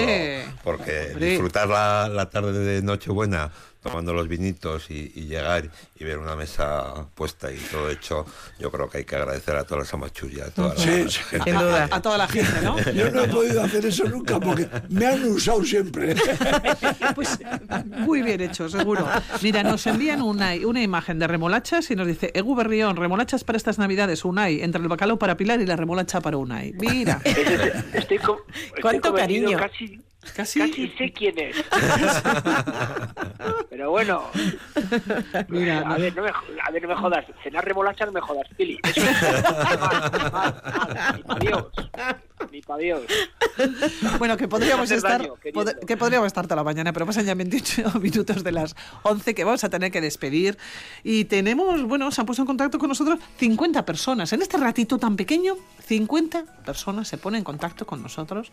cómodo, 0.45 0.59
porque 0.65 1.09
Hombre. 1.13 1.27
disfrutar 1.31 1.69
la, 1.69 2.09
la 2.09 2.31
tarde 2.31 2.59
de 2.59 2.81
Nochebuena 2.83 3.51
tomando 3.83 4.13
los 4.13 4.27
vinitos 4.27 4.91
y, 4.91 5.13
y 5.15 5.27
llegar 5.27 5.71
y 5.95 6.05
ver 6.05 6.19
una 6.19 6.35
mesa 6.35 7.07
puesta 7.15 7.51
y 7.53 7.57
todo 7.59 7.89
hecho, 7.91 8.27
yo 8.59 8.73
creo 8.73 8.91
que 8.91 8.99
hay 8.99 9.05
que 9.05 9.15
agradecer 9.15 9.55
a 9.57 9.63
toda 9.65 9.83
esa 9.85 9.97
machulla, 9.97 10.47
a 10.47 10.51
toda 10.51 10.75
la- 10.75 10.81
Sí. 10.81 11.07
Sin 11.45 11.55
duda. 11.59 11.89
A 11.91 12.03
toda 12.03 12.19
la 12.19 12.27
gente, 12.27 12.61
¿no? 12.63 12.77
Yo 12.93 13.11
no 13.13 13.23
he 13.23 13.29
podido 13.29 13.63
hacer 13.63 13.87
eso 13.87 14.05
nunca 14.05 14.41
porque 14.41 14.69
me 14.89 15.07
han 15.07 15.23
usado 15.25 15.63
siempre. 15.65 16.17
Pues 17.15 17.39
muy 17.87 18.23
bien 18.23 18.41
hecho, 18.41 18.69
seguro. 18.69 19.07
Mira, 19.43 19.63
nos 19.63 19.87
envían 19.87 20.23
una, 20.23 20.53
una 20.65 20.78
imagen 20.83 21.19
de 21.19 21.27
remolachas 21.27 21.91
y 21.91 21.97
nos 21.97 22.07
dice, 22.07 22.31
Egu 22.35 22.55
Berrión, 22.55 22.97
remolachas 22.97 23.45
para 23.45 23.57
estas 23.57 23.79
navidades, 23.79 24.25
Unai, 24.25 24.63
entre 24.63 24.81
el 24.83 24.89
bacalao 24.89 25.19
para 25.19 25.37
Pilar 25.37 25.61
y 25.61 25.67
la 25.67 25.77
remolacha 25.77 26.21
para 26.21 26.37
Unai. 26.37 26.73
Mira. 26.79 27.21
Estoy, 27.93 28.19
co- 28.19 28.45
estoy 28.67 28.83
¿Cuánto 28.83 29.15
cariño? 29.15 29.59
Casi, 29.59 30.01
Casi. 30.35 30.59
Casi 30.61 30.89
sé 30.99 31.13
quién 31.13 31.39
es. 31.39 31.57
Pero 33.71 33.91
bueno. 33.91 34.25
Mira, 35.49 35.79
a, 35.81 35.97
ver, 35.97 36.15
no 36.17 36.23
me, 36.23 36.29
a 36.31 36.71
ver, 36.71 36.83
no 36.83 36.89
me 36.89 36.95
jodas. 36.97 37.25
Cenar 37.43 37.65
remolacha 37.65 38.05
no 38.07 38.13
me 38.13 38.21
jodas, 38.21 38.47
Pili. 38.57 38.79
Eso 38.83 39.01
es 39.01 39.23
mal, 39.23 40.11
mal, 40.13 40.33
mal. 40.33 41.17
Ni 41.17 41.23
pa' 41.23 41.39
Dios. 41.39 41.67
Ni 42.51 42.61
pa' 42.63 42.77
Dios. 42.79 43.03
Bueno, 44.19 44.37
que 44.37 44.49
podríamos 44.49 44.91
estar 44.91 45.21
daño, 45.21 45.35
pod- 45.53 45.79
que 45.87 45.97
podríamos 45.97 46.27
estar 46.27 46.45
toda 46.47 46.57
la 46.57 46.65
mañana, 46.65 46.93
pero 46.93 47.07
pasan 47.07 47.25
ya 47.25 47.35
28 47.35 47.93
minutos 48.01 48.43
de 48.45 48.53
las 48.53 48.75
11 49.03 49.35
que 49.35 49.45
vamos 49.45 49.65
a 49.65 49.71
tener 49.71 49.91
que 49.91 50.01
despedir 50.01 50.59
y 51.05 51.25
tenemos, 51.27 51.83
bueno, 51.85 52.11
se 52.11 52.21
han 52.21 52.27
puesto 52.27 52.43
en 52.43 52.47
contacto 52.47 52.79
con 52.79 52.89
nosotros 52.89 53.19
50 53.39 53.85
personas. 53.85 54.33
En 54.33 54.43
este 54.43 54.57
ratito 54.57 54.99
tan 54.99 55.17
pequeño, 55.17 55.57
50 55.87 56.45
personas 56.65 57.09
se 57.09 57.19
ponen 57.19 57.39
en 57.39 57.45
contacto 57.45 57.87
con 57.87 58.03
nosotros 58.03 58.51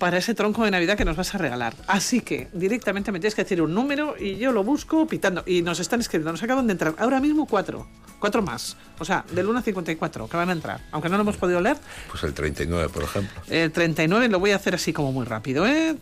para 0.00 0.16
ese 0.16 0.34
tronco 0.34 0.64
de 0.64 0.70
Navidad 0.72 0.96
que 0.96 1.04
nos 1.04 1.14
vas 1.14 1.34
a 1.34 1.38
regalar. 1.38 1.74
Así 1.86 2.22
que 2.22 2.48
directamente 2.54 3.12
me 3.12 3.20
tienes 3.20 3.34
que 3.34 3.42
decir 3.42 3.60
un 3.60 3.74
número 3.74 4.16
y 4.18 4.36
yo 4.38 4.50
lo 4.50 4.64
busco 4.64 5.06
pitando. 5.06 5.44
Y 5.46 5.60
nos 5.60 5.78
están 5.78 6.00
escribiendo, 6.00 6.32
nos 6.32 6.42
acaban 6.42 6.66
de 6.66 6.72
entrar 6.72 6.94
ahora 6.98 7.20
mismo 7.20 7.46
cuatro, 7.46 7.86
cuatro 8.18 8.40
más. 8.40 8.78
O 8.98 9.04
sea, 9.04 9.26
del 9.30 9.46
1 9.46 9.58
al 9.58 9.62
54 9.64 10.26
que 10.26 10.36
van 10.38 10.48
a 10.48 10.52
entrar. 10.52 10.80
Aunque 10.90 11.10
no 11.10 11.16
lo 11.16 11.22
hemos 11.22 11.36
podido 11.36 11.60
leer, 11.60 11.76
Pues 12.10 12.22
el 12.24 12.32
39, 12.32 12.88
por 12.88 13.02
ejemplo. 13.04 13.42
el 13.50 13.70
39 13.70 14.28
lo 14.28 14.40
voy 14.40 14.52
a 14.52 14.56
hacer 14.56 14.74
así 14.74 14.92
como 14.94 15.12
muy 15.12 15.26
rápido, 15.26 15.66
¿eh? 15.66 15.94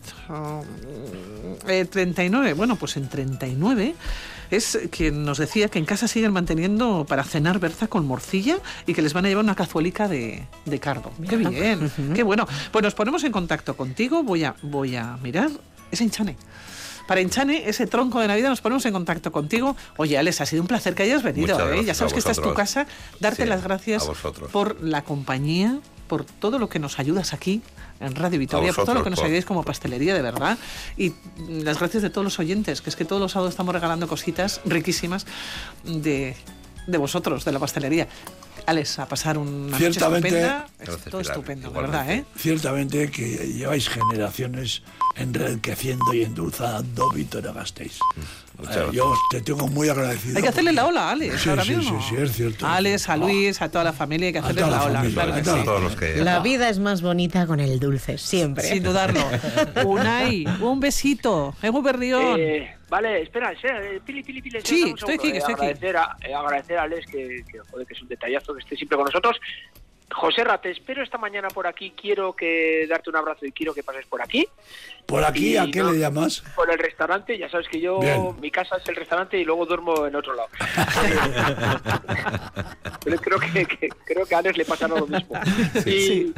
El 1.67 1.89
39, 1.89 2.53
bueno, 2.53 2.77
pues 2.77 2.95
en 2.95 3.09
39 3.09 3.95
es 4.51 4.79
quien 4.91 5.25
nos 5.25 5.37
decía 5.37 5.69
que 5.69 5.79
en 5.79 5.85
casa 5.85 6.07
siguen 6.07 6.31
manteniendo 6.31 7.05
para 7.07 7.23
cenar 7.23 7.59
berza 7.59 7.87
con 7.87 8.05
morcilla 8.05 8.57
y 8.85 8.93
que 8.93 9.01
les 9.01 9.13
van 9.13 9.25
a 9.25 9.29
llevar 9.29 9.43
una 9.43 9.55
cazuelica 9.55 10.07
de, 10.07 10.47
de 10.65 10.79
cardo. 10.79 11.11
Qué 11.27 11.37
bien, 11.37 11.91
qué 12.15 12.23
bueno. 12.23 12.47
Pues 12.71 12.83
nos 12.83 12.95
ponemos 12.95 13.23
en 13.23 13.31
contacto 13.31 13.75
contigo, 13.77 14.23
voy 14.23 14.43
a, 14.43 14.55
voy 14.61 14.95
a 14.95 15.17
mirar, 15.17 15.49
es 15.91 16.01
Enchane. 16.01 16.35
Para 17.07 17.21
Enchane, 17.21 17.67
ese 17.67 17.87
tronco 17.87 18.19
de 18.19 18.27
Navidad, 18.27 18.49
nos 18.49 18.61
ponemos 18.61 18.85
en 18.85 18.93
contacto 18.93 19.31
contigo. 19.31 19.75
Oye, 19.97 20.17
Alex, 20.17 20.41
ha 20.41 20.45
sido 20.45 20.61
un 20.61 20.67
placer 20.67 20.93
que 20.93 21.03
hayas 21.03 21.23
venido. 21.23 21.73
¿eh? 21.73 21.83
Ya 21.83 21.95
sabes 21.95 22.13
que 22.13 22.19
esta 22.19 22.31
es 22.31 22.41
tu 22.41 22.53
casa. 22.53 22.85
Darte 23.19 23.43
Sí, 23.43 23.49
las 23.49 23.63
gracias 23.63 24.07
por 24.51 24.79
la 24.83 25.03
compañía, 25.03 25.79
por 26.07 26.23
todo 26.23 26.59
lo 26.59 26.69
que 26.69 26.77
nos 26.77 26.99
ayudas 26.99 27.33
aquí 27.33 27.63
en 27.99 28.15
Radio 28.15 28.39
Vitoria, 28.39 28.71
por 28.73 28.85
todo 28.85 28.95
lo 28.95 29.03
que 29.03 29.09
nos 29.09 29.19
ayudáis 29.21 29.45
como 29.45 29.63
pastelería, 29.63 30.13
de 30.13 30.21
verdad. 30.21 30.57
Y 30.97 31.09
mm, 31.09 31.61
las 31.63 31.79
gracias 31.79 32.03
de 32.03 32.09
todos 32.09 32.23
los 32.25 32.39
oyentes, 32.39 32.81
que 32.81 32.89
es 32.89 32.95
que 32.95 33.05
todos 33.05 33.21
los 33.21 33.31
sábados 33.33 33.51
estamos 33.53 33.73
regalando 33.73 34.07
cositas 34.07 34.61
riquísimas 34.65 35.25
de, 35.83 36.35
de 36.87 36.97
vosotros, 36.97 37.43
de 37.45 37.51
la 37.51 37.59
pastelería. 37.59 38.07
Alex, 38.65 38.99
a 38.99 39.07
pasar 39.07 39.37
una 39.37 39.71
noche 39.71 39.77
Ciertamente- 39.91 40.27
estupenda. 40.27 40.67
Gracias, 40.77 40.97
Es 40.97 41.03
todo 41.11 41.21
Pilar, 41.21 41.35
estupendo, 41.35 41.69
de 41.71 41.81
verdad, 41.81 42.11
¿eh? 42.11 42.25
Ciertamente 42.37 43.09
que 43.09 43.25
lleváis 43.53 43.89
generaciones 43.89 44.83
enriqueciendo 45.15 46.13
y 46.13 46.23
endulzando 46.23 47.09
Vitoria 47.09 47.51
Gasteiz. 47.51 47.97
Muchas 48.59 48.75
Eh, 48.75 48.79
gracias. 48.79 48.95
yo 48.95 49.13
te 49.31 49.41
tengo 49.41 49.67
muy 49.67 49.89
agradecido. 49.89 50.35
Hay 50.37 50.43
que 50.43 50.49
hacerle 50.49 50.73
la 50.73 50.85
ola 50.87 51.09
a 51.09 51.11
Alex 51.11 51.41
Sí, 51.41 51.49
ahora 51.49 51.63
sí, 51.63 51.75
mismo. 51.75 52.01
sí, 52.01 52.07
sí, 52.15 52.21
es 52.21 52.31
cierto. 52.33 52.67
A 52.67 52.75
Alex, 52.75 53.09
a 53.09 53.17
Luis, 53.17 53.61
a 53.61 53.69
toda 53.71 53.83
la 53.83 53.93
familia, 53.93 54.27
hay 54.27 54.33
que 54.33 54.39
hacerle 54.39 54.61
la, 54.61 54.67
la 54.69 54.83
ola. 54.83 55.01
claro 55.13 55.33
que 55.33 55.43
sí. 55.43 55.49
la 55.55 55.63
Todos 55.63 55.81
los 55.83 55.95
que... 55.95 56.15
La 56.17 56.39
vida 56.39 56.69
es 56.69 56.79
más 56.79 57.01
bonita 57.01 57.47
con 57.47 57.59
el 57.59 57.79
dulce, 57.79 58.17
siempre. 58.17 58.63
Sin 58.65 58.83
dudarlo. 58.83 59.21
Unai, 59.85 60.45
un 60.61 60.79
besito. 60.79 61.55
Ego 61.61 61.81
Berrión. 61.81 62.35
Eh, 62.39 62.75
vale, 62.89 63.21
espera, 63.21 63.51
espera, 63.51 63.81
eh, 63.83 64.01
Pili, 64.05 64.23
Pili, 64.23 64.41
Pili. 64.41 64.59
Sí, 64.63 64.93
estoy 64.95 65.15
aquí, 65.15 65.31
que 65.31 65.37
estoy 65.37 65.53
aquí. 65.53 65.63
agradecer 65.65 65.97
A, 65.97 66.17
eh, 66.27 66.33
agradecer 66.33 66.77
a 66.77 66.83
Alex, 66.83 67.05
que, 67.11 67.43
que, 67.51 67.59
joder, 67.71 67.87
que 67.87 67.93
es 67.93 68.01
un 68.01 68.07
detallazo, 68.07 68.53
que 68.53 68.59
esté 68.61 68.75
siempre 68.75 68.97
con 68.97 69.05
nosotros. 69.05 69.37
José 70.11 70.43
te 70.61 70.71
espero 70.71 71.03
esta 71.03 71.17
mañana 71.17 71.47
por 71.49 71.67
aquí. 71.67 71.91
Quiero 71.99 72.35
que 72.35 72.85
darte 72.89 73.09
un 73.09 73.15
abrazo 73.15 73.45
y 73.45 73.51
quiero 73.51 73.73
que 73.73 73.83
pases 73.83 74.05
por 74.07 74.21
aquí. 74.21 74.47
¿Por 75.05 75.23
aquí 75.23 75.53
Y 75.53 75.57
a 75.57 75.65
qué 75.71 75.79
no- 75.79 75.91
le 75.91 75.99
llamas? 75.99 76.43
Por 76.55 76.69
el 76.71 76.79
restaurante. 76.79 77.37
Ya 77.37 77.49
sabes 77.49 77.67
que 77.67 77.79
yo, 77.79 77.99
Bien. 77.99 78.35
mi 78.41 78.49
casa 78.51 78.77
es 78.77 78.87
el 78.89 78.95
restaurante 78.95 79.37
y 79.37 79.45
luego 79.45 79.65
duermo 79.65 80.05
en 80.07 80.15
otro 80.15 80.33
lado. 80.35 80.49
Pero 83.03 83.17
creo 83.17 83.39
que, 83.39 83.65
que- 83.65 83.89
creo 84.05 84.25
que 84.25 84.35
a 84.35 84.39
Alex 84.39 84.57
le 84.57 84.65
pasa 84.65 84.87
lo 84.87 85.05
mismo. 85.07 85.39
Y, 85.85 86.33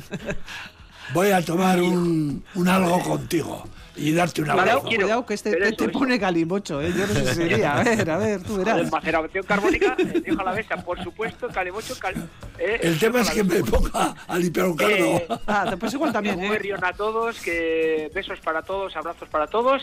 Voy 1.13 1.31
a 1.31 1.43
tomar 1.43 1.81
un, 1.81 2.41
un 2.55 2.67
algo 2.69 2.99
contigo 3.03 3.65
y 3.95 4.13
darte 4.13 4.41
un 4.41 4.47
Cuidado, 4.47 4.61
abrazo. 4.79 4.87
cuidado, 4.87 5.25
que 5.25 5.33
este 5.33 5.51
te, 5.55 5.71
te 5.73 5.89
pone 5.89 6.19
calimocho, 6.19 6.81
¿eh? 6.81 6.93
Yo 6.95 7.07
no 7.07 7.13
sé 7.13 7.25
si 7.27 7.35
sería. 7.35 7.73
A 7.79 7.83
ver, 7.83 8.09
a 8.09 8.17
ver, 8.17 8.41
tú 8.43 8.57
verás. 8.57 8.89
maceración 8.91 9.43
carbónica, 9.45 9.95
eh, 9.99 10.21
dejo 10.25 10.43
la 10.43 10.53
mesa, 10.53 10.77
por 10.77 11.01
supuesto, 11.03 11.47
calimocho, 11.49 11.97
cal, 11.99 12.13
eh, 12.57 12.79
El 12.81 12.97
tema 12.99 13.21
es 13.21 13.29
que 13.31 13.43
me 13.43 13.61
ponga 13.63 14.15
a 14.27 14.37
limpiar 14.37 14.67
un 14.67 14.77
cardo. 14.77 14.93
Eh, 14.95 15.27
Ah, 15.47 15.75
pues 15.79 15.93
igual 15.93 16.13
también, 16.13 16.37
Un 16.39 16.45
¿eh? 16.45 16.49
berrión 16.49 16.83
a 16.83 16.93
todos, 16.93 17.39
que 17.41 18.09
besos 18.15 18.39
para 18.39 18.61
todos, 18.61 18.95
abrazos 18.95 19.27
para 19.29 19.47
todos 19.47 19.81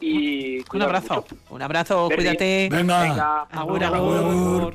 y 0.00 0.60
Un 0.72 0.82
abrazo. 0.82 1.14
mucho. 1.16 1.36
Un 1.50 1.62
abrazo, 1.62 2.08
cuídate. 2.14 2.68
Venga. 2.70 3.02
Venga, 3.02 3.42
Agur, 3.50 3.82
agur, 3.84 4.16
agur. 4.16 4.62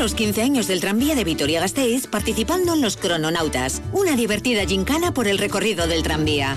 Los 0.00 0.14
15 0.14 0.40
años 0.40 0.66
del 0.66 0.80
tranvía 0.80 1.14
de 1.14 1.24
Vitoria-Gasteiz 1.24 2.06
participando 2.06 2.72
en 2.72 2.80
los 2.80 2.96
Crononautas, 2.96 3.82
una 3.92 4.16
divertida 4.16 4.64
gincana 4.64 5.12
por 5.12 5.28
el 5.28 5.36
recorrido 5.36 5.86
del 5.86 6.02
tranvía. 6.02 6.56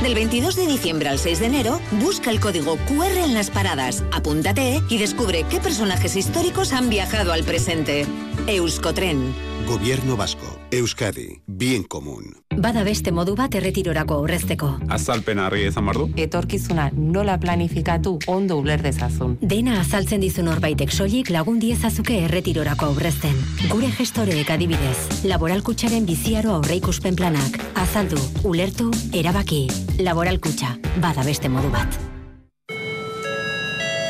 Del 0.00 0.14
22 0.14 0.54
de 0.54 0.66
diciembre 0.68 1.08
al 1.08 1.18
6 1.18 1.40
de 1.40 1.46
enero, 1.46 1.80
busca 2.00 2.30
el 2.30 2.38
código 2.38 2.76
QR 2.86 3.16
en 3.16 3.34
las 3.34 3.50
paradas, 3.50 4.04
apúntate 4.12 4.80
y 4.88 4.98
descubre 4.98 5.44
qué 5.50 5.58
personajes 5.58 6.14
históricos 6.14 6.72
han 6.72 6.88
viajado 6.88 7.32
al 7.32 7.42
presente. 7.42 8.06
Euskotren. 8.46 9.34
Gobierno 9.66 10.16
vasco. 10.16 10.63
Euskadi. 10.74 11.42
Bien 11.46 11.84
común. 11.84 12.24
Bada 12.56 12.82
beste 12.82 13.12
modu 13.14 13.36
bat 13.38 13.54
erretirorako 13.54 14.16
aurrezteko. 14.22 14.70
Azalpen 14.90 15.38
harri 15.38 15.66
izan 15.68 15.86
bardu? 15.86 16.08
Etorkizuna 16.18 16.88
nola 16.94 17.36
planifikatu 17.38 18.16
ondo 18.26 18.56
uler 18.58 18.82
dezazun. 18.82 19.36
Dena 19.40 19.78
azaltzen 19.80 20.24
dizu 20.24 20.42
norbaitek 20.42 20.90
soilik 20.90 21.30
lagun 21.30 21.60
diezazuke 21.62 22.16
erretirorako 22.24 22.90
aurrezten. 22.90 23.36
Gure 23.70 23.92
gestoreek 23.98 24.50
adibidez, 24.50 25.22
laboralkutxaren 25.30 26.08
biziaro 26.10 26.56
aurreikuspen 26.56 27.14
planak. 27.14 27.60
Azaldu, 27.74 28.18
ulertu, 28.42 28.90
erabaki. 29.12 29.68
Laboralkutxa, 30.02 30.74
bada 30.98 31.22
beste 31.22 31.48
modu 31.48 31.70
bat. 31.70 32.13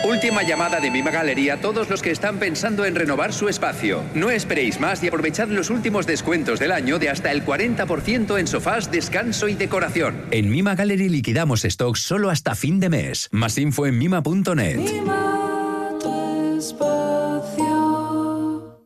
Última 0.05 0.43
llamada 0.43 0.81
de 0.81 0.91
Mima 0.91 1.11
Galería 1.11 1.55
a 1.55 1.61
todos 1.63 1.89
los 1.89 2.03
que 2.03 2.11
están 2.11 2.39
pensando 2.39 2.85
en 2.85 2.95
renovar 2.95 3.33
su 3.33 3.49
espacio. 3.49 4.03
No 4.15 4.31
esperéis 4.31 4.79
más 4.79 5.03
y 5.03 5.09
aprovechad 5.09 5.49
los 5.49 5.71
últimos 5.71 6.07
descuentos 6.07 6.61
del 6.61 6.73
año 6.73 6.99
de 6.99 7.09
hasta 7.09 7.33
el 7.33 7.43
40% 7.43 8.39
en 8.39 8.47
sofás, 8.47 8.91
descanso 8.91 9.49
y 9.49 9.55
decoración. 9.55 10.27
En 10.31 10.51
Mima 10.51 10.75
Gallery 10.75 11.09
liquidamos 11.09 11.63
stocks 11.63 12.01
solo 12.01 12.29
hasta 12.29 12.55
fin 12.55 12.81
de 12.81 12.91
mes. 12.91 13.31
Más 13.33 13.57
info 13.57 13.87
en 13.87 13.99
mima.net. 13.99 14.79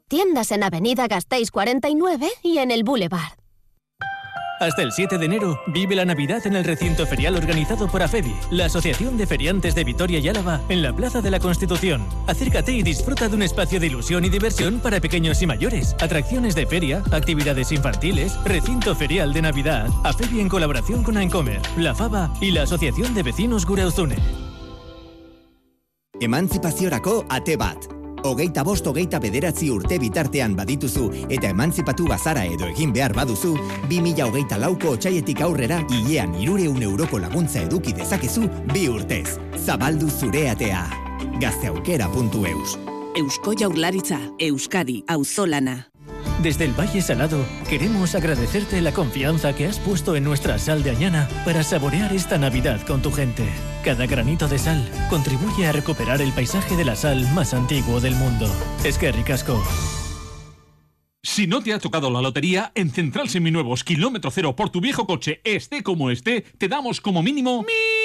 Tiendas 0.06 0.52
en 0.52 0.62
Avenida 0.62 1.08
Gasteiz 1.08 1.50
49 1.50 2.28
y 2.44 2.58
en 2.58 2.70
el 2.70 2.84
Boulevard. 2.84 3.47
Hasta 4.60 4.82
el 4.82 4.90
7 4.90 5.18
de 5.18 5.26
enero, 5.26 5.60
vive 5.68 5.94
la 5.94 6.04
Navidad 6.04 6.44
en 6.44 6.56
el 6.56 6.64
recinto 6.64 7.06
ferial 7.06 7.36
organizado 7.36 7.86
por 7.86 8.02
AFEBI, 8.02 8.34
la 8.50 8.64
Asociación 8.64 9.16
de 9.16 9.26
Feriantes 9.26 9.74
de 9.76 9.84
Vitoria 9.84 10.18
y 10.18 10.28
Álava, 10.28 10.60
en 10.68 10.82
la 10.82 10.92
Plaza 10.92 11.20
de 11.20 11.30
la 11.30 11.38
Constitución. 11.38 12.04
Acércate 12.26 12.72
y 12.72 12.82
disfruta 12.82 13.28
de 13.28 13.36
un 13.36 13.42
espacio 13.42 13.78
de 13.78 13.86
ilusión 13.86 14.24
y 14.24 14.28
diversión 14.28 14.80
para 14.80 15.00
pequeños 15.00 15.40
y 15.42 15.46
mayores, 15.46 15.94
atracciones 16.00 16.56
de 16.56 16.66
feria, 16.66 17.04
actividades 17.12 17.70
infantiles, 17.70 18.36
recinto 18.44 18.96
ferial 18.96 19.32
de 19.32 19.42
Navidad, 19.42 19.88
AFEBI 20.02 20.40
en 20.40 20.48
colaboración 20.48 21.04
con 21.04 21.16
Ancomer, 21.18 21.60
La 21.76 21.94
Faba 21.94 22.32
y 22.40 22.50
la 22.50 22.62
Asociación 22.62 23.14
de 23.14 23.22
Vecinos 23.22 23.64
Gureuzune. 23.64 24.16
Emantzipaziorako 26.20 27.26
ate 27.28 27.56
bat. 27.56 27.97
Hogeita 28.24 28.64
bost 28.64 28.86
hogeita 28.86 29.20
bederatzi 29.22 29.70
urte 29.70 29.98
bitartean 30.02 30.56
badituzu 30.58 31.08
eta 31.28 31.50
emantzipatu 31.52 32.08
bazara 32.10 32.44
edo 32.44 32.68
egin 32.68 32.92
behar 32.92 33.14
baduzu, 33.16 33.54
2000 33.90 34.26
hogeita 34.26 34.58
lauko 34.58 34.94
otxaietik 34.96 35.42
aurrera 35.46 35.80
hilean 35.90 36.34
irureun 36.40 36.82
euroko 36.82 37.20
laguntza 37.22 37.62
eduki 37.66 37.94
dezakezu 37.96 38.48
bi 38.72 38.88
urtez. 38.88 39.38
Zabaldu 39.64 40.10
zure 40.10 40.48
atea. 40.50 40.86
Gazteaukera.eus 41.42 42.78
Eusko 43.18 43.54
Jaurlaritza, 43.58 44.18
Euskadi, 44.38 45.02
Auzolana. 45.08 45.97
Desde 46.42 46.64
el 46.64 46.72
Valle 46.72 47.02
Salado, 47.02 47.44
queremos 47.68 48.14
agradecerte 48.14 48.80
la 48.80 48.92
confianza 48.92 49.56
que 49.56 49.66
has 49.66 49.80
puesto 49.80 50.14
en 50.14 50.22
nuestra 50.22 50.56
sal 50.58 50.84
de 50.84 50.90
Añana 50.90 51.28
para 51.44 51.64
saborear 51.64 52.12
esta 52.12 52.38
Navidad 52.38 52.80
con 52.86 53.02
tu 53.02 53.10
gente. 53.10 53.44
Cada 53.84 54.06
granito 54.06 54.46
de 54.46 54.58
sal 54.58 54.88
contribuye 55.10 55.66
a 55.66 55.72
recuperar 55.72 56.22
el 56.22 56.32
paisaje 56.32 56.76
de 56.76 56.84
la 56.84 56.94
sal 56.94 57.26
más 57.34 57.54
antiguo 57.54 57.98
del 58.00 58.14
mundo. 58.14 58.46
Es 58.84 58.98
que 58.98 59.10
ricasco. 59.10 59.60
Si 61.24 61.48
no 61.48 61.60
te 61.60 61.72
ha 61.72 61.80
tocado 61.80 62.08
la 62.08 62.22
lotería, 62.22 62.70
en 62.76 62.90
Central 62.90 63.28
Seminuevos 63.28 63.82
Kilómetro 63.82 64.30
Cero 64.30 64.54
por 64.54 64.70
tu 64.70 64.80
viejo 64.80 65.08
coche, 65.08 65.40
esté 65.42 65.82
como 65.82 66.08
esté, 66.08 66.42
te 66.56 66.68
damos 66.68 67.00
como 67.00 67.20
mínimo 67.20 67.62
¡Mil 67.62 67.98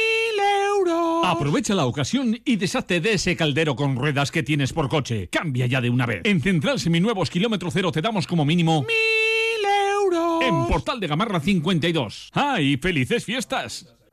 euros! 0.88 1.26
Aprovecha 1.26 1.73
la 1.73 1.85
ocasión 1.85 2.39
y 2.45 2.55
deshazte 2.55 2.99
de 2.99 3.14
ese 3.14 3.35
caldero 3.35 3.76
con 3.76 3.95
ruedas 3.95 4.31
que 4.31 4.43
tienes 4.43 4.73
por 4.73 4.89
coche. 4.89 5.30
Cambia 5.30 5.65
ya 5.65 5.81
de 5.81 5.89
una 5.89 6.05
vez. 6.05 6.22
En 6.23 6.41
Central 6.41 6.80
Seminuevos 6.80 7.30
Kilómetro 7.30 7.72
Cero 7.72 7.91
te 7.91 8.01
damos 8.01 8.27
como 8.27 8.45
mínimo 8.45 8.81
mil 8.81 9.65
euros. 10.01 10.43
En 10.43 10.68
Portal 10.68 10.99
de 10.99 11.07
Gamarra 11.07 11.39
52. 11.39 12.31
¡Ay, 12.34 12.77
felices 12.77 13.26
fiestas! 13.26 13.93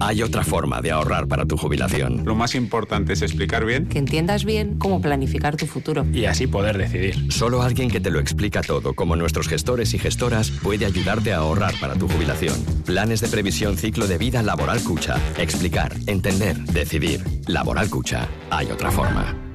Hay 0.00 0.22
otra 0.22 0.44
forma 0.44 0.80
de 0.80 0.90
ahorrar 0.90 1.26
para 1.26 1.46
tu 1.46 1.56
jubilación. 1.56 2.24
Lo 2.24 2.34
más 2.34 2.54
importante 2.54 3.14
es 3.14 3.22
explicar 3.22 3.64
bien. 3.64 3.86
Que 3.86 3.98
entiendas 3.98 4.44
bien 4.44 4.78
cómo 4.78 5.00
planificar 5.00 5.56
tu 5.56 5.66
futuro. 5.66 6.06
Y 6.12 6.26
así 6.26 6.46
poder 6.46 6.78
decidir. 6.78 7.32
Solo 7.32 7.62
alguien 7.62 7.90
que 7.90 8.00
te 8.00 8.10
lo 8.10 8.20
explica 8.20 8.60
todo, 8.60 8.94
como 8.94 9.16
nuestros 9.16 9.48
gestores 9.48 9.94
y 9.94 9.98
gestoras, 9.98 10.50
puede 10.50 10.86
ayudarte 10.86 11.32
a 11.32 11.38
ahorrar 11.38 11.74
para 11.80 11.94
tu 11.94 12.08
jubilación. 12.08 12.54
Planes 12.84 13.20
de 13.20 13.28
previsión 13.28 13.76
ciclo 13.76 14.06
de 14.06 14.18
vida 14.18 14.42
Laboral 14.42 14.82
Cucha. 14.82 15.16
Explicar, 15.38 15.94
entender, 16.06 16.58
decidir. 16.58 17.22
Laboral 17.46 17.88
Cucha. 17.88 18.28
Hay 18.50 18.70
otra 18.70 18.90
forma. 18.90 19.45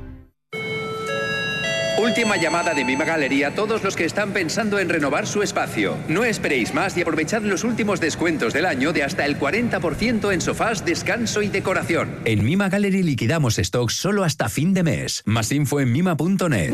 Última 2.02 2.36
llamada 2.36 2.74
de 2.74 2.84
Mima 2.84 3.06
Galería 3.06 3.50
a 3.50 3.52
todos 3.52 3.84
los 3.84 3.96
que 3.96 4.06
están 4.06 4.34
pensando 4.34 4.80
en 4.80 4.90
renovar 4.90 5.28
su 5.28 5.44
espacio. 5.44 5.98
No 6.08 6.24
esperéis 6.24 6.74
más 6.74 6.98
y 6.98 7.02
aprovechad 7.02 7.44
los 7.44 7.64
últimos 7.64 8.00
descuentos 8.00 8.54
del 8.54 8.66
año 8.66 8.92
de 8.92 9.04
hasta 9.04 9.24
el 9.24 9.40
40% 9.40 10.34
en 10.34 10.42
sofás, 10.42 10.84
descanso 10.84 11.44
y 11.44 11.50
decoración. 11.50 12.20
En 12.26 12.44
Mima 12.44 12.70
Gallery 12.70 13.04
liquidamos 13.04 13.58
stocks 13.58 13.94
solo 13.94 14.24
hasta 14.24 14.50
fin 14.50 14.74
de 14.74 14.82
mes. 14.82 15.22
Más 15.26 15.52
info 15.52 15.80
en 15.80 15.92
mima.net. 15.92 16.74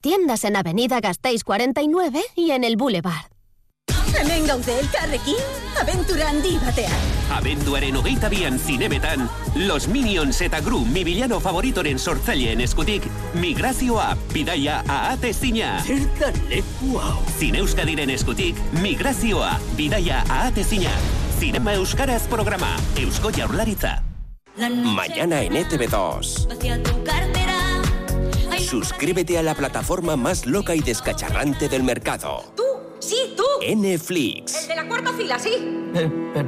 Tiendas 0.00 0.44
en 0.44 0.56
Avenida 0.56 1.00
Gasteiz 1.00 1.44
49 1.44 2.22
y 2.34 2.50
en 2.50 2.64
el 2.64 2.76
Boulevard. 2.76 3.33
Hemen 4.20 4.46
gaude 4.46 4.78
elkarrekin, 4.78 5.40
abentura 5.80 6.28
handi 6.30 6.54
batean. 6.62 7.08
Abenduaren 7.34 7.96
hogeita 7.98 8.28
bian 8.30 8.58
zinemetan, 8.58 9.28
Los 9.56 9.88
Minions 9.88 10.40
eta 10.44 10.60
Gru, 10.60 10.84
mi 10.86 11.02
villano 11.04 11.40
favoritoren 11.40 11.98
sortzaileen 11.98 12.60
eskutik, 12.60 13.08
migrazioa, 13.34 14.12
bidaia 14.32 14.82
ahatezina. 14.88 15.80
Zertan 15.86 16.38
leku 16.48 16.98
hau. 17.00 17.18
Zine 17.38 17.58
Euskadiren 17.64 18.10
eskutik, 18.10 18.56
migrazioa, 18.82 19.58
bidaia 19.76 20.22
ahatezina. 20.28 20.94
Cinema 21.40 21.74
Euskaraz 21.74 22.22
programa, 22.30 22.76
Eusko 22.96 23.32
Jaurlaritza. 23.32 24.02
Mañana 24.56 25.42
en 25.42 25.56
E 25.56 25.64
ETV2. 25.66 26.52
Hacia 26.52 26.80
tu 26.82 27.02
cartera. 27.02 27.58
Ay, 28.50 28.62
Suscríbete 28.64 29.36
a 29.38 29.42
la 29.42 29.54
plataforma 29.56 30.16
más 30.16 30.46
loca 30.46 30.76
y 30.76 30.80
descacharrante 30.80 31.68
del 31.68 31.82
mercado. 31.82 32.44
Tú, 32.56 32.62
sí, 33.04 33.16
tú. 33.36 33.44
Netflix. 33.76 34.62
El 34.62 34.68
de 34.68 34.76
la 34.76 34.88
cuarta 34.88 35.12
fila, 35.12 35.38
sí. 35.38 35.50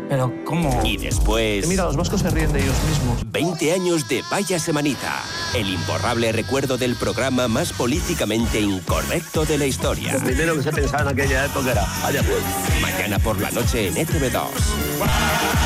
pero, 0.08 0.32
¿cómo? 0.44 0.80
Y 0.84 0.96
después... 0.96 1.66
Mira, 1.68 1.84
los 1.84 1.96
vascos 1.96 2.20
se 2.20 2.30
ríen 2.30 2.52
de 2.52 2.60
ellos 2.60 2.76
mismos. 2.88 3.30
20 3.30 3.72
años 3.72 4.08
de 4.08 4.22
Vaya 4.30 4.58
Semanita. 4.58 5.22
El 5.54 5.68
imborrable 5.68 6.32
recuerdo 6.32 6.78
del 6.78 6.96
programa 6.96 7.48
más 7.48 7.72
políticamente 7.72 8.60
incorrecto 8.60 9.44
de 9.44 9.58
la 9.58 9.66
historia. 9.66 10.14
Lo 10.14 10.20
primero 10.20 10.54
que 10.56 10.62
se 10.62 10.72
pensaba 10.72 11.10
en 11.10 11.20
aquella 11.20 11.46
época 11.46 11.72
era, 11.72 11.86
vaya 12.02 12.22
pues. 12.22 12.42
Mañana 12.80 13.18
por 13.18 13.40
la 13.40 13.50
noche 13.50 13.88
en 13.88 13.96
E 13.96 14.06
ETV2. 14.06 15.56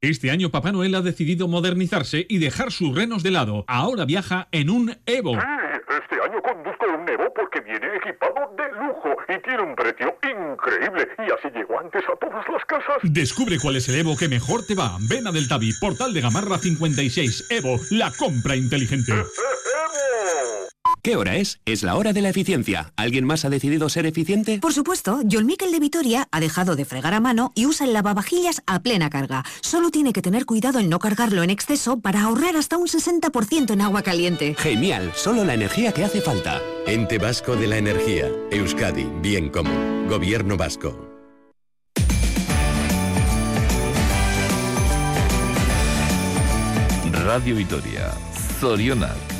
Este 0.00 0.30
año 0.30 0.50
Papá 0.50 0.70
Noel 0.70 0.94
ha 0.96 1.00
decidido 1.00 1.48
modernizarse 1.48 2.26
y 2.28 2.36
dejar 2.36 2.72
sus 2.72 2.94
renos 2.94 3.22
de 3.22 3.30
lado. 3.30 3.64
Ahora 3.66 4.04
viaja 4.04 4.48
en 4.52 4.68
un 4.68 4.96
Evo. 5.06 5.32
Este 5.32 5.63
y 9.28 9.40
tiene 9.42 9.62
un 9.62 9.74
precio 9.74 10.16
increíble. 10.22 11.08
Y 11.18 11.30
así 11.32 11.54
llego 11.54 11.78
antes 11.78 12.02
a 12.04 12.16
todas 12.16 12.44
las 12.48 12.64
casas. 12.64 12.98
Descubre 13.02 13.58
cuál 13.60 13.76
es 13.76 13.88
el 13.88 13.96
Evo 13.96 14.16
que 14.16 14.28
mejor 14.28 14.66
te 14.66 14.74
va. 14.74 14.96
Ven 15.00 15.26
a 15.26 15.32
Del 15.32 15.48
Tabi, 15.48 15.72
Portal 15.80 16.12
de 16.12 16.20
Gamarra 16.20 16.58
56. 16.58 17.46
Evo, 17.50 17.78
la 17.90 18.10
compra 18.10 18.56
inteligente. 18.56 19.12
¿Qué 21.04 21.16
hora 21.16 21.36
es? 21.36 21.60
Es 21.66 21.82
la 21.82 21.96
hora 21.96 22.14
de 22.14 22.22
la 22.22 22.30
eficiencia. 22.30 22.94
¿Alguien 22.96 23.26
más 23.26 23.44
ha 23.44 23.50
decidido 23.50 23.90
ser 23.90 24.06
eficiente? 24.06 24.58
Por 24.58 24.72
supuesto, 24.72 25.20
John 25.30 25.44
Miquel 25.44 25.70
de 25.70 25.78
Vitoria 25.78 26.28
ha 26.30 26.40
dejado 26.40 26.76
de 26.76 26.86
fregar 26.86 27.12
a 27.12 27.20
mano 27.20 27.52
y 27.54 27.66
usa 27.66 27.86
el 27.86 27.92
lavavajillas 27.92 28.62
a 28.66 28.80
plena 28.80 29.10
carga. 29.10 29.44
Solo 29.60 29.90
tiene 29.90 30.14
que 30.14 30.22
tener 30.22 30.46
cuidado 30.46 30.78
en 30.78 30.88
no 30.88 30.98
cargarlo 30.98 31.42
en 31.42 31.50
exceso 31.50 32.00
para 32.00 32.22
ahorrar 32.22 32.56
hasta 32.56 32.78
un 32.78 32.86
60% 32.86 33.74
en 33.74 33.82
agua 33.82 34.00
caliente. 34.00 34.54
Genial, 34.58 35.12
solo 35.14 35.44
la 35.44 35.52
energía 35.52 35.92
que 35.92 36.04
hace 36.04 36.22
falta. 36.22 36.62
Ente 36.86 37.18
Vasco 37.18 37.54
de 37.54 37.66
la 37.66 37.76
Energía. 37.76 38.30
Euskadi. 38.50 39.06
Bien 39.20 39.50
común. 39.50 40.06
Gobierno 40.08 40.56
Vasco. 40.56 40.98
Radio 47.12 47.56
Vitoria. 47.56 48.10
Zorionak. 48.58 49.33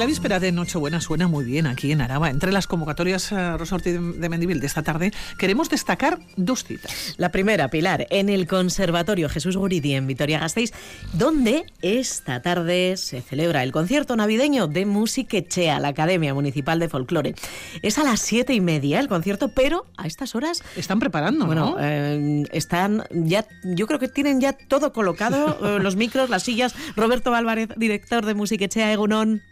La 0.00 0.06
víspera 0.06 0.40
de 0.40 0.50
Nochebuena 0.50 0.98
suena 0.98 1.28
muy 1.28 1.44
bien 1.44 1.66
aquí 1.66 1.92
en 1.92 2.00
Araba. 2.00 2.30
Entre 2.30 2.52
las 2.52 2.66
convocatorias 2.66 3.30
Rosa 3.32 3.74
Ortiz 3.74 3.98
de 4.00 4.28
Mendivil 4.30 4.58
de 4.58 4.66
esta 4.66 4.82
tarde, 4.82 5.12
queremos 5.36 5.68
destacar 5.68 6.18
dos 6.38 6.64
citas. 6.64 7.14
La 7.18 7.30
primera, 7.30 7.68
Pilar, 7.68 8.06
en 8.08 8.30
el 8.30 8.46
Conservatorio 8.46 9.28
Jesús 9.28 9.58
Guridi 9.58 9.92
en 9.92 10.06
Vitoria-Gasteiz, 10.06 10.72
donde 11.12 11.66
esta 11.82 12.40
tarde 12.40 12.96
se 12.96 13.20
celebra 13.20 13.62
el 13.62 13.72
concierto 13.72 14.16
navideño 14.16 14.68
de 14.68 14.86
Musiquechea, 14.86 15.78
la 15.80 15.88
Academia 15.88 16.32
Municipal 16.32 16.78
de 16.78 16.88
Folclore. 16.88 17.34
Es 17.82 17.98
a 17.98 18.02
las 18.02 18.20
siete 18.20 18.54
y 18.54 18.62
media 18.62 19.00
el 19.00 19.08
concierto, 19.08 19.48
pero 19.54 19.84
a 19.98 20.06
estas 20.06 20.34
horas... 20.34 20.62
Están 20.76 20.98
preparando, 20.98 21.44
Bueno, 21.44 21.72
¿no? 21.72 21.76
eh, 21.78 22.44
están 22.52 23.04
ya, 23.10 23.44
yo 23.64 23.86
creo 23.86 23.98
que 23.98 24.08
tienen 24.08 24.40
ya 24.40 24.54
todo 24.54 24.94
colocado, 24.94 25.58
eh, 25.76 25.78
los 25.78 25.96
micros, 25.96 26.30
las 26.30 26.44
sillas. 26.44 26.74
Roberto 26.96 27.34
Álvarez, 27.34 27.68
director 27.76 28.24
de 28.24 28.32
Musiquechea 28.32 28.90
Egunon. 28.94 29.42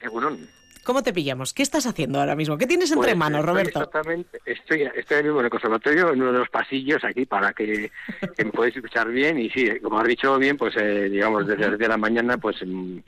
Egunon. 0.00 0.48
¿Cómo 0.84 1.02
te 1.02 1.12
pillamos? 1.12 1.52
¿Qué 1.52 1.64
estás 1.64 1.84
haciendo 1.86 2.20
ahora 2.20 2.36
mismo? 2.36 2.56
¿Qué 2.56 2.66
tienes 2.68 2.92
entre 2.92 3.08
Pues, 3.08 3.16
manos, 3.16 3.44
Roberto? 3.44 3.80
Exactamente, 3.80 4.38
estoy, 4.46 4.88
estoy 4.94 5.24
mismo 5.24 5.40
en 5.40 5.46
el 5.46 5.50
conservatorio, 5.50 6.12
en 6.12 6.22
uno 6.22 6.32
de 6.32 6.38
los 6.38 6.48
pasillos 6.48 7.02
aquí 7.02 7.26
para 7.26 7.52
que, 7.52 7.90
que 8.36 8.44
me 8.44 8.52
podáis 8.52 8.76
escuchar 8.76 9.08
bien. 9.08 9.36
Y 9.36 9.50
sí, 9.50 9.68
como 9.80 9.98
has 9.98 10.06
dicho 10.06 10.38
bien, 10.38 10.56
pues 10.56 10.76
eh, 10.76 11.08
digamos 11.10 11.44
desde 11.44 11.62
las 11.62 11.70
10 11.70 11.80
de 11.80 11.88
la 11.88 11.96
mañana, 11.96 12.38
pues 12.38 12.58
mm, 12.64 12.98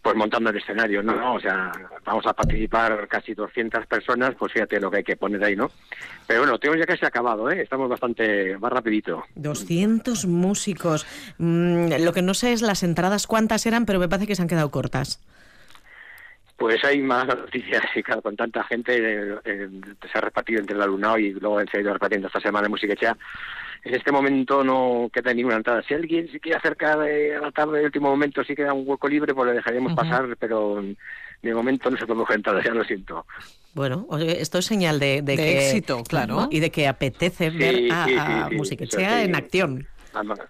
pues 0.00 0.14
montando 0.14 0.50
el 0.50 0.58
escenario, 0.58 1.02
¿no? 1.02 1.16
¿no? 1.16 1.34
O 1.34 1.40
sea, 1.40 1.72
vamos 2.04 2.24
a 2.24 2.32
participar 2.32 3.08
casi 3.08 3.34
200 3.34 3.84
personas, 3.86 4.36
pues 4.38 4.52
fíjate 4.52 4.78
lo 4.78 4.88
que 4.88 4.98
hay 4.98 5.04
que 5.04 5.16
poner 5.16 5.42
ahí, 5.42 5.56
¿no? 5.56 5.72
Pero 6.24 6.42
bueno, 6.42 6.56
tengo 6.60 6.76
ya 6.76 6.86
casi 6.86 7.04
acabado, 7.04 7.50
¿eh? 7.50 7.62
Estamos 7.62 7.88
bastante 7.88 8.56
más 8.58 8.72
rapidito. 8.72 9.24
200 9.34 10.24
músicos. 10.26 11.04
Mm, 11.38 11.94
lo 12.04 12.12
que 12.12 12.22
no 12.22 12.34
sé 12.34 12.52
es 12.52 12.62
las 12.62 12.84
entradas 12.84 13.26
cuántas 13.26 13.66
eran, 13.66 13.86
pero 13.86 13.98
me 13.98 14.08
parece 14.08 14.28
que 14.28 14.36
se 14.36 14.42
han 14.42 14.48
quedado 14.48 14.70
cortas. 14.70 15.20
Pues 16.58 16.84
hay 16.84 17.00
más 17.00 17.26
noticias 17.26 17.82
y 17.94 18.02
claro, 18.02 18.20
con 18.20 18.36
tanta 18.36 18.64
gente 18.64 18.96
eh, 18.98 19.38
eh, 19.44 19.68
se 20.10 20.18
ha 20.18 20.20
repartido 20.20 20.60
entre 20.60 20.76
el 20.76 20.82
alumnado 20.82 21.16
y 21.16 21.32
luego 21.32 21.60
se 21.70 21.78
ha 21.78 21.80
ido 21.80 21.92
repartiendo 21.92 22.26
esta 22.26 22.40
semana 22.40 22.66
en 22.66 22.72
Música 22.72 22.92
Echea. 22.92 23.16
En 23.84 23.94
este 23.94 24.10
momento 24.10 24.64
no 24.64 25.08
queda 25.12 25.32
ninguna 25.32 25.56
entrada. 25.56 25.82
Si 25.82 25.94
alguien 25.94 26.28
se 26.32 26.40
quiere 26.40 26.58
acercar 26.58 27.08
eh, 27.08 27.36
a 27.36 27.40
la 27.40 27.52
tarde, 27.52 27.74
en 27.74 27.78
el 27.78 27.84
último 27.86 28.10
momento, 28.10 28.42
sí 28.42 28.56
queda 28.56 28.74
un 28.74 28.82
hueco 28.84 29.08
libre, 29.08 29.32
pues 29.32 29.48
le 29.48 29.54
dejaríamos 29.54 29.94
pasar, 29.94 30.36
pero 30.36 30.82
de 31.42 31.54
momento 31.54 31.88
no 31.88 31.96
se 31.96 32.04
coger 32.04 32.36
entrada, 32.36 32.60
ya 32.62 32.72
lo 32.72 32.82
siento. 32.82 33.24
Bueno, 33.74 34.06
oye, 34.08 34.40
esto 34.40 34.58
es 34.58 34.64
señal 34.64 34.98
de, 34.98 35.22
De 35.22 35.36
de 35.36 35.36
que, 35.36 35.58
éxito, 35.58 36.02
claro. 36.02 36.34
¿no? 36.34 36.48
Y 36.50 36.58
de 36.58 36.70
que 36.70 36.88
apetece 36.88 37.50
ver 37.50 37.92
a, 37.92 38.04
sí, 38.06 38.16
a 38.18 38.26
sí, 38.26 38.50
sí, 38.50 38.56
Musiquechea 38.56 39.22
en 39.22 39.36
acción. 39.36 39.86
Además, 40.12 40.40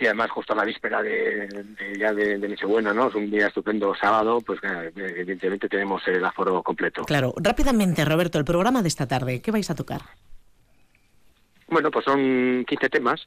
sí, 0.00 0.06
además 0.06 0.30
justo 0.30 0.54
a 0.54 0.56
la 0.56 0.64
víspera 0.64 1.02
de, 1.02 1.46
de- 1.46 1.98
ya 1.98 2.12
de, 2.14 2.38
de 2.38 2.48
Nochebuena, 2.48 2.92
¿no? 2.94 3.08
Es 3.08 3.14
un 3.14 3.30
día 3.30 3.48
estupendo 3.48 3.94
sábado, 3.94 4.40
pues 4.40 4.58
eh, 4.64 4.90
evidentemente 4.96 5.68
tenemos 5.68 6.02
el 6.08 6.24
aforo 6.24 6.62
completo. 6.62 7.04
Claro, 7.04 7.34
rápidamente, 7.36 8.04
Roberto, 8.04 8.38
el 8.38 8.44
programa 8.46 8.80
de 8.82 8.88
esta 8.88 9.06
tarde, 9.06 9.42
¿qué 9.42 9.50
vais 9.50 9.68
a 9.70 9.74
tocar? 9.74 10.00
Bueno, 11.68 11.90
pues 11.90 12.04
son 12.04 12.64
15 12.66 12.88
temas, 12.88 13.24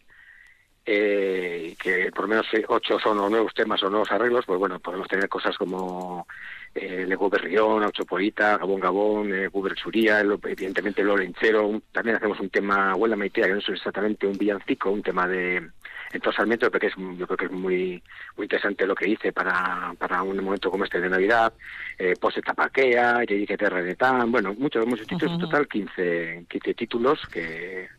eh, 0.85 1.75
que 1.81 2.09
por 2.11 2.23
lo 2.23 2.27
menos 2.29 2.47
8 2.67 2.99
son 2.99 3.19
o 3.19 3.29
nuevos 3.29 3.53
temas 3.53 3.81
o 3.83 3.89
nuevos 3.89 4.11
arreglos, 4.11 4.43
pues 4.45 4.59
bueno, 4.59 4.79
podemos 4.79 5.07
tener 5.07 5.29
cosas 5.29 5.55
como 5.57 6.27
eh, 6.75 7.05
Lego 7.07 7.29
Berrión, 7.29 7.83
Ocho 7.83 8.03
Poita, 8.03 8.57
Gabón 8.57 8.81
Gabón, 8.81 9.33
eh, 9.33 9.47
Guber 9.47 9.77
Suría, 9.77 10.19
el- 10.19 10.37
evidentemente 10.43 11.03
Lorencero, 11.03 11.67
un- 11.67 11.83
también 11.91 12.17
hacemos 12.17 12.39
un 12.39 12.49
tema, 12.49 12.91
Abuela 12.91 13.15
Maitea, 13.15 13.45
que 13.45 13.53
no 13.53 13.59
es 13.59 13.69
exactamente 13.69 14.27
un 14.27 14.37
villancico, 14.37 14.89
un 14.91 15.03
tema 15.03 15.25
de 15.27 15.69
entonces 16.13 16.37
Sarmiento, 16.37 16.69
pero 16.69 16.79
que 16.79 16.87
es, 16.87 16.93
yo 17.17 17.25
creo 17.25 17.37
que 17.37 17.45
es 17.45 17.51
muy 17.51 18.01
muy 18.37 18.45
interesante 18.45 18.85
lo 18.85 18.95
que 18.95 19.09
hice 19.09 19.33
para, 19.33 19.93
para 19.97 20.21
un 20.23 20.37
momento 20.43 20.69
como 20.71 20.83
este 20.83 21.01
de 21.01 21.09
Navidad, 21.09 21.53
eh, 21.97 22.13
Pose 22.19 22.41
Tapaquea, 22.41 23.23
Yeye 23.23 23.47
que 23.47 23.57
Terra 23.57 23.81
de 23.81 23.95
Tan, 23.95 24.31
bueno, 24.31 24.53
muchos, 24.57 24.85
muchos 24.85 25.07
títulos, 25.07 25.33
en 25.33 25.39
total 25.39 25.67
15, 25.67 26.45
15 26.47 26.73
títulos 26.73 27.19
que 27.31 27.89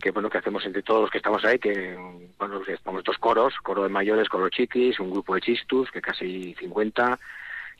que 0.00 0.10
bueno 0.12 0.30
que 0.30 0.38
hacemos 0.38 0.64
entre 0.64 0.82
todos 0.82 1.02
los 1.02 1.10
que 1.10 1.18
estamos 1.18 1.44
ahí 1.44 1.58
que 1.58 1.96
bueno 2.38 2.62
estamos 2.66 3.02
dos 3.02 3.18
coros 3.18 3.54
coro 3.62 3.82
de 3.82 3.88
mayores 3.88 4.28
coro 4.28 4.48
chiquis 4.48 5.00
un 5.00 5.10
grupo 5.10 5.34
de 5.34 5.40
chistus 5.40 5.90
que 5.90 6.00
casi 6.00 6.54
50 6.54 7.18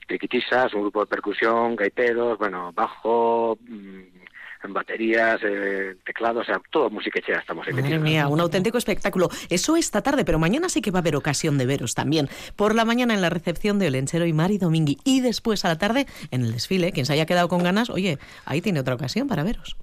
triquitisas 0.07 0.75
un 0.75 0.83
grupo 0.83 1.01
de 1.01 1.07
percusión 1.07 1.77
gaiteros 1.77 2.37
bueno 2.39 2.73
bajo 2.73 3.57
mm, 3.61 4.18
en 4.63 4.73
baterías 4.73 5.41
eh, 5.43 5.97
teclados 6.05 6.43
o 6.43 6.45
sea 6.45 6.61
todo 6.71 6.91
musiquechera 6.91 7.41
estamos 7.41 7.67
ahí 7.67 7.75
Madre 7.75 7.99
mía, 7.99 8.29
un 8.29 8.41
auténtico 8.41 8.79
espectáculo. 8.79 9.29
Eso 9.49 9.77
esta 9.77 10.03
tarde, 10.03 10.25
pero 10.25 10.39
mañana 10.39 10.69
sí 10.69 10.81
que 10.81 10.91
va 10.91 10.99
a 10.99 11.03
haber 11.03 11.17
ocasión 11.17 11.59
de 11.59 11.67
veros 11.67 11.95
también. 11.95 12.29
Por 12.57 12.75
la 12.75 12.85
mañana 12.85 13.15
en 13.15 13.21
la 13.21 13.31
recepción 13.31 13.79
de 13.79 13.89
Olenchero 13.89 14.27
y 14.27 14.33
Mari 14.33 14.59
Domingui 14.59 14.99
y 15.05 15.21
después 15.21 15.65
a 15.65 15.69
la 15.69 15.79
tarde 15.79 16.07
en 16.31 16.45
el 16.45 16.53
desfile. 16.53 16.93
Quien 16.93 17.07
se 17.07 17.13
haya 17.13 17.27
quedado 17.27 17.49
con 17.49 17.63
ganas, 17.63 17.91
oye, 17.91 18.19
ahí 18.45 18.61
tiene 18.61 18.81
otra 18.81 18.95
ocasión 18.95 19.29
para 19.29 19.45
veros. 19.45 19.77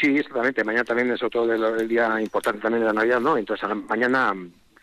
Sí, 0.00 0.16
exactamente. 0.16 0.64
Mañana 0.64 0.84
también 0.84 1.10
es 1.10 1.22
otro 1.22 1.46
del 1.46 1.62
el 1.62 1.88
día 1.88 2.20
importante 2.20 2.60
también 2.60 2.82
de 2.82 2.86
la 2.86 2.92
Navidad, 2.92 3.20
¿no? 3.20 3.36
Entonces, 3.36 3.64
a 3.64 3.68
la 3.68 3.74
mañana, 3.74 4.34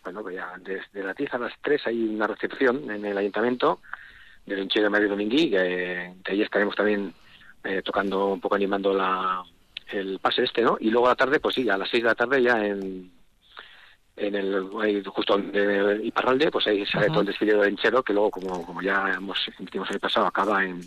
bueno, 0.04 0.22
pues 0.22 0.36
ya 0.36 0.54
desde 0.60 1.04
las 1.04 1.16
10 1.16 1.34
a 1.34 1.38
las 1.38 1.54
3 1.62 1.88
hay 1.88 2.04
una 2.04 2.28
recepción 2.28 2.90
en 2.90 3.06
el 3.06 3.18
ayuntamiento 3.18 3.80
del 4.46 4.60
Enchero 4.60 4.86
de 4.86 4.90
Mario 4.90 5.10
Domingui, 5.10 5.52
que, 5.52 6.14
que 6.24 6.32
ahí 6.32 6.42
estaremos 6.42 6.76
también 6.76 7.14
eh, 7.66 7.82
tocando 7.84 8.28
un 8.28 8.40
poco 8.40 8.56
animando 8.56 8.94
la, 8.94 9.44
el 9.92 10.20
pase 10.20 10.44
este, 10.44 10.62
¿no? 10.62 10.78
Y 10.80 10.90
luego 10.90 11.08
a 11.08 11.12
la 11.12 11.16
tarde, 11.16 11.40
pues 11.40 11.56
sí, 11.56 11.70
a 11.70 11.78
las 11.78 11.90
6 11.90 12.04
de 12.04 12.10
la 12.10 12.16
tarde 12.16 12.42
ya 12.42 12.66
en 12.66 13.12
en 14.18 14.34
el 14.36 14.70
ahí 14.82 15.04
justo 15.06 15.38
en 15.38 16.06
Iparralde, 16.06 16.50
pues 16.50 16.68
ahí 16.68 16.86
sale 16.86 17.06
Ajá. 17.06 17.14
todo 17.14 17.22
el 17.22 17.28
desfile 17.28 17.56
del 17.56 17.70
Enchero, 17.70 18.02
que 18.02 18.14
luego, 18.14 18.32
como, 18.32 18.66
como 18.66 18.82
ya 18.82 19.12
hemos 19.14 19.38
emitimos 19.60 19.90
el 19.92 20.00
pasado, 20.00 20.26
acaba 20.26 20.64
en, 20.64 20.82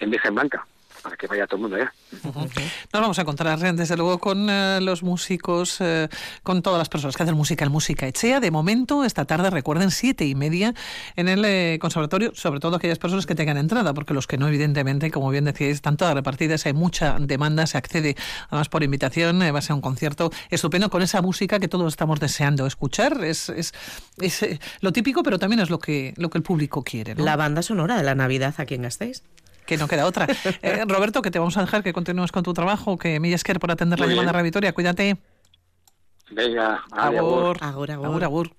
en 0.00 0.10
Virgen 0.10 0.34
Blanca, 0.34 0.66
para 1.04 1.16
que 1.16 1.26
vaya 1.26 1.46
todo 1.46 1.56
el 1.56 1.62
mundo 1.62 1.76
allá. 1.76 1.92
Nos 2.24 3.02
vamos 3.02 3.18
a 3.18 3.22
encontrar, 3.22 3.58
desde 3.58 3.96
luego, 3.96 4.18
con 4.18 4.48
eh, 4.48 4.80
los 4.80 5.02
músicos, 5.02 5.76
eh, 5.80 6.08
con 6.42 6.62
todas 6.62 6.78
las 6.78 6.88
personas 6.88 7.14
que 7.14 7.22
hacen 7.22 7.36
música 7.36 7.64
en 7.66 7.70
Música 7.70 8.06
Echea. 8.06 8.40
De 8.40 8.50
momento, 8.50 9.04
esta 9.04 9.26
tarde, 9.26 9.50
recuerden, 9.50 9.90
siete 9.90 10.24
y 10.24 10.34
media 10.34 10.74
en 11.16 11.28
el 11.28 11.44
eh, 11.44 11.78
conservatorio, 11.78 12.32
sobre 12.34 12.58
todo 12.58 12.76
aquellas 12.76 12.98
personas 12.98 13.26
que 13.26 13.34
tengan 13.34 13.58
entrada, 13.58 13.92
porque 13.92 14.14
los 14.14 14.26
que 14.26 14.38
no, 14.38 14.48
evidentemente, 14.48 15.10
como 15.10 15.28
bien 15.28 15.44
decíais, 15.44 15.74
están 15.74 15.98
todas 15.98 16.14
repartidas, 16.14 16.64
hay 16.64 16.72
mucha 16.72 17.18
demanda, 17.20 17.66
se 17.66 17.76
accede 17.76 18.16
además 18.48 18.70
por 18.70 18.82
invitación, 18.82 19.42
eh, 19.42 19.52
va 19.52 19.58
a 19.58 19.62
ser 19.62 19.74
un 19.74 19.82
concierto 19.82 20.32
estupendo 20.48 20.88
con 20.88 21.02
esa 21.02 21.20
música 21.20 21.60
que 21.60 21.68
todos 21.68 21.92
estamos 21.92 22.18
deseando 22.18 22.66
escuchar. 22.66 23.22
Es, 23.24 23.50
es, 23.50 23.74
es, 24.18 24.42
eh, 24.42 24.58
lo 24.80 24.92
típico, 24.92 25.22
pero 25.22 25.38
también 25.38 25.60
es 25.60 25.68
lo 25.68 25.78
que, 25.78 26.14
lo 26.16 26.30
que 26.30 26.38
el 26.38 26.44
público 26.44 26.82
quiere. 26.82 27.14
¿no? 27.14 27.24
La 27.24 27.36
banda 27.36 27.60
sonora 27.60 27.98
de 27.98 28.04
la 28.04 28.14
Navidad 28.14 28.54
aquí 28.56 28.74
en 28.74 28.82
Gasteiz. 28.82 29.22
Que 29.66 29.76
no 29.76 29.88
queda 29.88 30.06
otra. 30.06 30.26
Eh, 30.62 30.84
Roberto, 30.86 31.22
que 31.22 31.30
te 31.30 31.38
vamos 31.38 31.56
a 31.56 31.60
dejar 31.60 31.82
que 31.82 31.92
continúes 31.92 32.32
con 32.32 32.42
tu 32.42 32.54
trabajo, 32.54 32.96
que 32.96 33.20
Millas 33.20 33.44
Kerr 33.44 33.58
por 33.58 33.70
atender 33.70 34.00
la 34.00 34.06
llamada 34.06 34.32
bien. 34.32 34.36
de 34.38 34.42
Vitoria. 34.42 34.72
Cuídate. 34.72 35.16
Venga. 36.30 36.82
Agur, 36.90 37.56
agur. 37.60 37.90
Agur, 37.90 38.24
agur. 38.24 38.50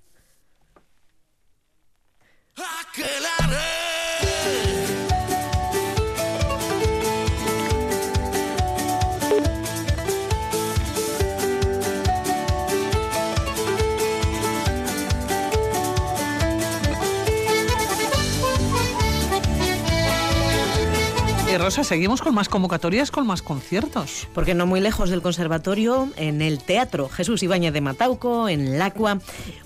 Seguimos 21.68 22.22
con 22.22 22.32
más 22.32 22.48
convocatorias, 22.48 23.10
con 23.10 23.26
más 23.26 23.42
conciertos. 23.42 24.28
Porque 24.32 24.54
no 24.54 24.66
muy 24.66 24.80
lejos 24.80 25.10
del 25.10 25.20
conservatorio, 25.20 26.08
en 26.16 26.40
el 26.40 26.62
Teatro 26.62 27.08
Jesús 27.08 27.42
Ibáñez 27.42 27.72
de 27.72 27.80
Matauco, 27.80 28.48
en 28.48 28.78
Lacua, 28.78 29.18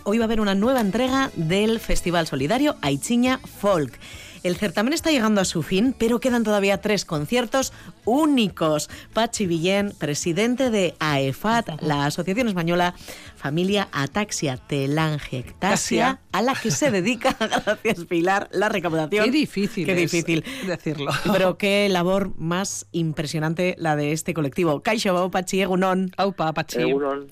hoy 0.05 0.17
va 0.17 0.25
a 0.25 0.27
haber 0.27 0.41
una 0.41 0.55
nueva 0.55 0.81
entrega 0.81 1.31
del 1.37 1.79
Festival 1.79 2.27
Solidario 2.27 2.77
Aichiña 2.81 3.39
Folk. 3.61 3.99
El 4.43 4.57
certamen 4.57 4.95
está 4.95 5.11
llegando 5.11 5.41
a 5.41 5.45
su 5.45 5.63
fin, 5.63 5.95
pero 5.97 6.19
quedan 6.19 6.45
todavía 6.45 6.81
tres 6.81 7.05
conciertos 7.05 7.73
únicos. 8.05 8.89
Pachi 9.13 9.47
Villén, 9.47 9.93
presidente 9.99 10.71
de 10.71 10.95
AEFAT, 10.99 11.83
la 11.83 12.07
Asociación 12.07 12.49
Española 12.49 12.95
Familia 13.37 13.89
Ataxia 13.93 14.57
Telangiectasia, 14.57 16.21
a 16.33 16.43
la 16.43 16.55
que 16.55 16.71
se 16.71 16.91
dedica, 16.91 17.37
gracias 17.39 18.05
Pilar, 18.07 18.49
la 18.53 18.69
recaudación. 18.69 19.27
Qué 19.27 19.31
difícil 19.31 19.85
Qué 19.87 19.93
es 19.93 20.11
difícil. 20.11 20.45
decirlo. 20.67 21.11
Pero 21.33 21.59
qué 21.59 21.89
labor 21.91 22.33
más 22.39 22.87
impresionante 22.93 23.75
la 23.79 23.97
de 23.97 24.13
este 24.13 24.35
colectivo. 24.35 24.83
Kaixo, 24.83 25.31
Pachi, 25.31 25.61
Egunon. 25.61 26.13
Aupa, 26.17 26.53
Pachi. 26.53 26.81
Egunon. 26.81 27.29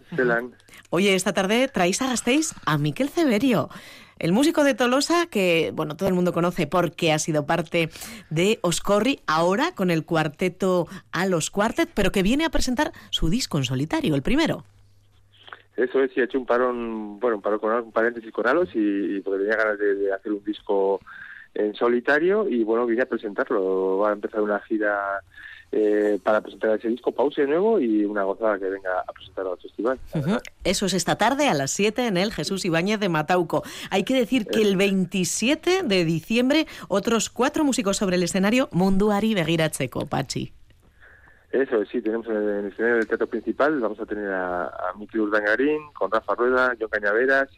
Oye, 0.91 1.15
esta 1.15 1.33
tarde 1.33 1.69
traéis 1.69 2.01
a 2.03 2.07
Gasteiz 2.09 2.55
a 2.65 2.79
Miquel 2.79 3.09
Ceberio. 3.09 3.69
El 4.19 4.33
músico 4.33 4.65
de 4.65 4.75
Tolosa, 4.75 5.27
que 5.27 5.71
bueno, 5.75 5.97
todo 5.97 6.09
el 6.09 6.15
mundo 6.15 6.33
conoce 6.33 6.67
porque 6.67 7.13
ha 7.13 7.19
sido 7.19 7.47
parte 7.47 7.91
de 8.31 8.59
Oscorri, 8.63 9.21
ahora 9.27 9.73
con 9.75 9.91
el 9.91 10.05
cuarteto 10.05 10.89
a 11.13 11.27
los 11.27 11.51
Quartet, 11.51 11.91
pero 11.95 12.11
que 12.11 12.23
viene 12.23 12.45
a 12.45 12.51
presentar 12.51 12.93
su 13.11 13.31
disco 13.31 13.59
en 13.59 13.65
solitario, 13.65 14.15
el 14.15 14.23
primero. 14.23 14.65
Eso 15.77 16.03
es, 16.03 16.11
y 16.17 16.21
he 16.21 16.25
hecho 16.25 16.39
un 16.39 16.47
parón, 16.47 17.21
bueno, 17.21 17.37
un 17.37 17.43
parón 17.43 17.61
con 17.61 17.73
un 17.73 17.93
paréntesis 17.93 18.33
con 18.33 18.49
Alos 18.49 18.69
y, 18.75 19.21
porque 19.21 19.45
tenía 19.45 19.57
ganas 19.57 19.79
de, 19.79 19.95
de 19.95 20.13
hacer 20.13 20.33
un 20.33 20.43
disco 20.43 21.01
en 21.55 21.75
solitario 21.75 22.49
y 22.49 22.65
bueno, 22.65 22.87
vine 22.87 23.03
a 23.03 23.07
presentarlo. 23.07 23.99
Va 23.99 24.11
a 24.11 24.13
empezar 24.13 24.41
una 24.43 24.59
gira 24.61 25.23
eh, 25.71 26.19
para 26.23 26.41
presentar 26.41 26.79
ese 26.79 26.89
disco, 26.89 27.13
pause 27.13 27.43
de 27.43 27.49
nuevo 27.49 27.79
y 27.79 28.05
una 28.05 28.23
gozada 28.23 28.59
que 28.59 28.71
venga 28.71 29.01
a 29.07 29.13
presentarlo 29.13 29.53
al 29.53 29.59
festival. 29.59 29.99
Eso 30.65 30.87
es 30.87 30.95
esta 30.95 31.17
tarde 31.17 31.49
a 31.49 31.55
las 31.55 31.73
7 31.73 32.07
en 32.07 32.17
el 32.17 32.33
Jesús 32.33 32.65
Ibáñez 32.65 33.01
de 33.01 33.09
Matauco. 33.09 33.63
Hay 33.91 34.05
que 34.05 34.15
decir 34.15 34.47
que 34.47 34.63
el 34.63 34.77
27 34.77 35.83
de 35.83 36.05
diciembre 36.05 36.67
otros 36.89 37.29
cuatro 37.29 37.65
músicos 37.65 37.99
sobre 37.99 38.17
el 38.17 38.23
escenario 38.23 38.69
Munduari 38.73 39.35
Begiratzeko, 39.35 40.07
Pachi. 40.07 40.53
Eso 41.51 41.83
es, 41.83 41.89
sí, 41.89 42.01
tenemos 42.03 42.27
en 42.27 42.37
el 42.37 42.67
escenario 42.67 42.97
del 42.97 43.07
teatro 43.07 43.27
principal, 43.27 43.79
vamos 43.81 43.99
a 44.01 44.07
tener 44.07 44.31
a, 44.31 44.67
a 44.67 44.93
Miki 44.99 45.19
Urdangarín, 45.19 45.81
con 45.95 46.11
Rafa 46.11 46.35
Rueda, 46.35 46.75
John 46.79 46.91
Cañaveras 46.91 47.49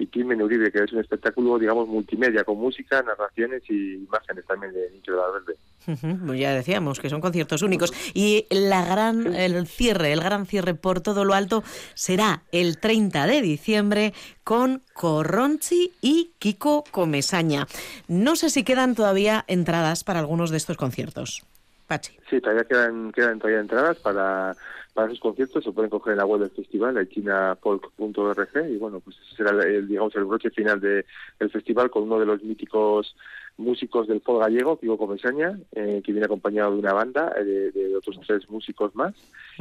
y 0.00 0.06
Kim 0.06 0.28
Uribe, 0.28 0.72
que 0.72 0.82
es 0.82 0.92
un 0.92 1.00
espectáculo, 1.00 1.58
digamos, 1.58 1.86
multimedia, 1.86 2.42
con 2.42 2.56
música, 2.58 3.02
narraciones 3.02 3.62
y 3.68 3.96
imágenes 3.96 4.46
también 4.46 4.72
de 4.72 4.90
Nicho 4.90 5.12
de 5.12 5.18
Valverde. 5.18 5.56
Ujú, 5.86 6.26
pues 6.26 6.40
ya 6.40 6.54
decíamos 6.54 7.00
que 7.00 7.10
son 7.10 7.20
conciertos 7.20 7.62
únicos 7.62 7.92
y 8.14 8.46
la 8.50 8.84
gran 8.84 9.34
el 9.34 9.66
cierre, 9.66 10.12
el 10.12 10.20
gran 10.20 10.46
cierre 10.46 10.74
por 10.74 11.00
todo 11.00 11.24
lo 11.24 11.34
alto 11.34 11.62
será 11.94 12.42
el 12.52 12.78
30 12.78 13.26
de 13.26 13.42
diciembre 13.42 14.14
con 14.42 14.82
Corronchi 14.94 15.92
y 16.00 16.32
Kiko 16.38 16.84
Comesaña. 16.90 17.66
No 18.08 18.36
sé 18.36 18.48
si 18.48 18.62
quedan 18.64 18.94
todavía 18.94 19.44
entradas 19.48 20.04
para 20.04 20.20
algunos 20.20 20.50
de 20.50 20.56
estos 20.56 20.76
conciertos. 20.76 21.44
Pachi. 21.86 22.16
Sí, 22.30 22.40
todavía 22.40 22.64
quedan, 22.64 23.12
quedan 23.12 23.38
todavía 23.38 23.60
entradas 23.60 23.98
para, 23.98 24.54
para 24.94 25.08
esos 25.08 25.20
conciertos, 25.20 25.64
se 25.64 25.72
pueden 25.72 25.90
coger 25.90 26.12
en 26.12 26.18
la 26.18 26.26
web 26.26 26.40
del 26.40 26.50
festival, 26.50 27.08
chinafolk.org, 27.08 28.70
y 28.70 28.76
bueno, 28.76 29.00
pues 29.00 29.16
será 29.36 29.50
el, 29.50 29.88
digamos, 29.88 30.14
el 30.16 30.24
broche 30.24 30.50
final 30.50 30.80
de, 30.80 31.04
del 31.38 31.50
festival 31.50 31.90
con 31.90 32.04
uno 32.04 32.18
de 32.18 32.26
los 32.26 32.42
míticos 32.42 33.14
músicos 33.56 34.08
del 34.08 34.20
folk 34.20 34.40
gallego, 34.40 34.78
Kiko 34.78 34.98
Comesaña, 34.98 35.58
eh, 35.72 36.02
que 36.04 36.12
viene 36.12 36.26
acompañado 36.26 36.72
de 36.72 36.78
una 36.78 36.92
banda 36.92 37.32
eh, 37.36 37.44
de, 37.44 37.70
de 37.72 37.96
otros 37.96 38.18
tres 38.26 38.48
músicos 38.50 38.94
más, 38.94 39.14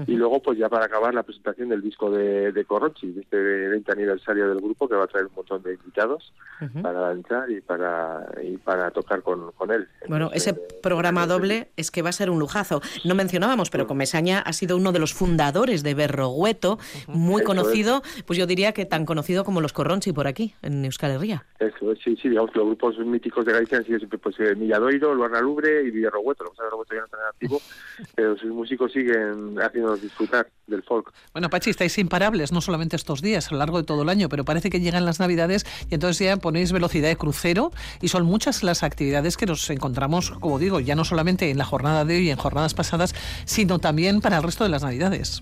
y 0.07 0.13
luego 0.13 0.41
pues 0.41 0.57
ya 0.57 0.69
para 0.69 0.85
acabar 0.85 1.13
la 1.13 1.23
presentación 1.23 1.69
del 1.69 1.81
disco 1.81 2.09
de, 2.09 2.51
de 2.51 2.65
Corrochi, 2.65 3.11
de 3.11 3.21
este 3.21 3.37
20 3.37 3.91
aniversario 3.91 4.49
del 4.49 4.59
grupo, 4.59 4.87
que 4.87 4.95
va 4.95 5.03
a 5.03 5.07
traer 5.07 5.27
un 5.27 5.35
montón 5.35 5.61
de 5.63 5.73
invitados 5.73 6.33
para 6.81 6.99
danzar 6.99 7.49
y 7.51 7.61
para, 7.61 8.27
y 8.43 8.57
para 8.57 8.91
tocar 8.91 9.21
con, 9.21 9.51
con 9.53 9.71
él. 9.71 9.87
Bueno, 10.07 10.29
ese 10.33 10.53
programa 10.53 11.27
doble 11.27 11.69
es 11.75 11.91
que 11.91 12.01
va 12.01 12.09
a 12.09 12.13
ser 12.13 12.29
un 12.29 12.39
lujazo. 12.39 12.81
No 13.03 13.15
mencionábamos, 13.15 13.69
pero 13.69 13.87
Comesaña 13.87 14.39
ha 14.39 14.53
sido 14.53 14.77
udo 14.77 14.91
de 14.91 14.99
los 14.99 15.13
fundadores 15.13 15.83
de 15.83 15.93
Berrogueto, 15.93 16.79
muy 17.07 17.41
Eso 17.41 17.47
conocido, 17.47 18.01
pues 18.25 18.37
yo 18.39 18.45
diría 18.45 18.73
que 18.73 18.85
tan 18.85 19.05
conocido 19.05 19.43
como 19.43 19.61
los 19.61 19.73
Corronchi 19.73 20.13
por 20.13 20.27
aquí, 20.27 20.53
en 20.61 20.85
Euskal 20.85 21.11
Herria. 21.11 21.45
Eso, 21.59 21.91
es, 21.91 21.99
sí, 22.03 22.15
sí, 22.21 22.29
digamos 22.29 22.51
que 22.51 22.59
los 22.59 22.67
grupos 22.67 22.97
míticos 22.99 23.45
de 23.45 23.53
Galicia 23.53 23.77
sido 23.89 23.99
siempre 23.99 24.19
pues 24.19 24.39
eh, 24.39 24.55
Milladoiro, 24.55 25.13
Lubre 25.13 25.83
y 25.83 25.91
Villarrobueto. 25.91 26.43
Lo 26.43 26.51
que 26.51 26.57
pasa 26.57 26.63
es 26.63 26.67
que 26.67 26.71
Robueto 26.71 26.95
ya 26.95 26.99
no 26.99 27.05
está 27.05 27.17
en 27.17 27.27
activo, 27.27 27.61
pero 28.15 28.37
sus 28.37 28.51
músicos 28.51 28.91
siguen 28.91 29.55
haciéndonos 29.61 30.01
disfrutar 30.01 30.47
del 30.67 30.83
folk. 30.83 31.11
Bueno, 31.33 31.49
Pachi, 31.49 31.69
estáis 31.69 31.97
imparables, 31.97 32.51
no 32.51 32.61
solamente 32.61 32.95
estos 32.95 33.21
días, 33.21 33.49
a 33.49 33.51
lo 33.51 33.59
largo 33.59 33.77
de 33.77 33.83
todo 33.83 34.03
el 34.03 34.09
año, 34.09 34.29
pero 34.29 34.45
parece 34.45 34.69
que 34.69 34.79
llegan 34.79 35.05
las 35.05 35.19
Navidades 35.19 35.65
y 35.89 35.95
entonces 35.95 36.25
ya 36.25 36.37
ponéis 36.37 36.71
velocidad 36.71 37.09
de 37.09 37.15
crucero 37.15 37.71
y 38.01 38.07
son 38.09 38.25
muchas 38.25 38.63
las 38.63 38.83
actividades 38.83 39.37
que 39.37 39.45
nos 39.45 39.69
encontramos, 39.69 40.31
como 40.39 40.59
digo, 40.59 40.79
ya 40.79 40.95
no 40.95 41.03
solamente 41.03 41.49
en 41.49 41.57
la 41.57 41.65
jornada 41.65 42.05
de 42.05 42.15
hoy 42.15 42.27
y 42.27 42.31
en 42.31 42.37
jornadas 42.37 42.73
pasadas, 42.73 43.13
sino 43.45 43.79
también 43.79 44.21
para 44.21 44.37
el 44.37 44.43
resto 44.43 44.63
de 44.63 44.69
las 44.69 44.83
Navidades. 44.83 45.41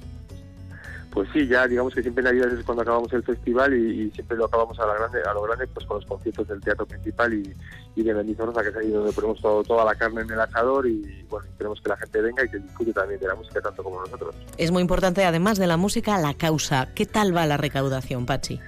Pues 1.17 1.29
sí, 1.33 1.47
ya 1.47 1.67
digamos 1.67 1.95
que 1.95 2.03
siempre 2.03 2.23
Navidad 2.23 2.53
es 2.53 2.63
cuando 2.63 2.83
acabamos 2.83 3.11
el 3.11 3.23
festival 3.23 3.73
y, 3.73 4.03
y 4.03 4.11
siempre 4.11 4.37
lo 4.37 4.45
acabamos 4.45 4.79
a, 4.79 4.85
la 4.85 4.93
grande, 4.93 5.19
a 5.27 5.33
lo 5.33 5.41
grande 5.41 5.65
pues 5.65 5.83
con 5.87 5.97
los 5.97 6.05
conciertos 6.05 6.47
del 6.47 6.61
teatro 6.61 6.85
principal 6.85 7.33
y, 7.33 7.55
y 7.95 8.03
de 8.03 8.13
Mendizorroza, 8.13 8.61
que 8.61 8.69
es 8.69 8.75
ahí 8.75 8.91
donde 8.91 9.11
ponemos 9.11 9.41
todo, 9.41 9.63
toda 9.63 9.83
la 9.83 9.95
carne 9.95 10.21
en 10.21 10.29
el 10.29 10.39
asador 10.39 10.85
y 10.85 11.25
bueno, 11.27 11.47
queremos 11.57 11.81
que 11.81 11.89
la 11.89 11.97
gente 11.97 12.21
venga 12.21 12.45
y 12.45 12.49
que 12.49 12.59
disfrute 12.59 12.93
también 12.93 13.19
de 13.19 13.25
la 13.25 13.33
música 13.33 13.59
tanto 13.59 13.83
como 13.83 13.99
nosotros. 13.99 14.35
Es 14.59 14.69
muy 14.69 14.83
importante, 14.83 15.25
además 15.25 15.57
de 15.57 15.65
la 15.65 15.77
música, 15.77 16.19
la 16.19 16.35
causa. 16.35 16.89
¿Qué 16.93 17.07
tal 17.07 17.35
va 17.35 17.47
la 17.47 17.57
recaudación, 17.57 18.27
Pachi? 18.27 18.59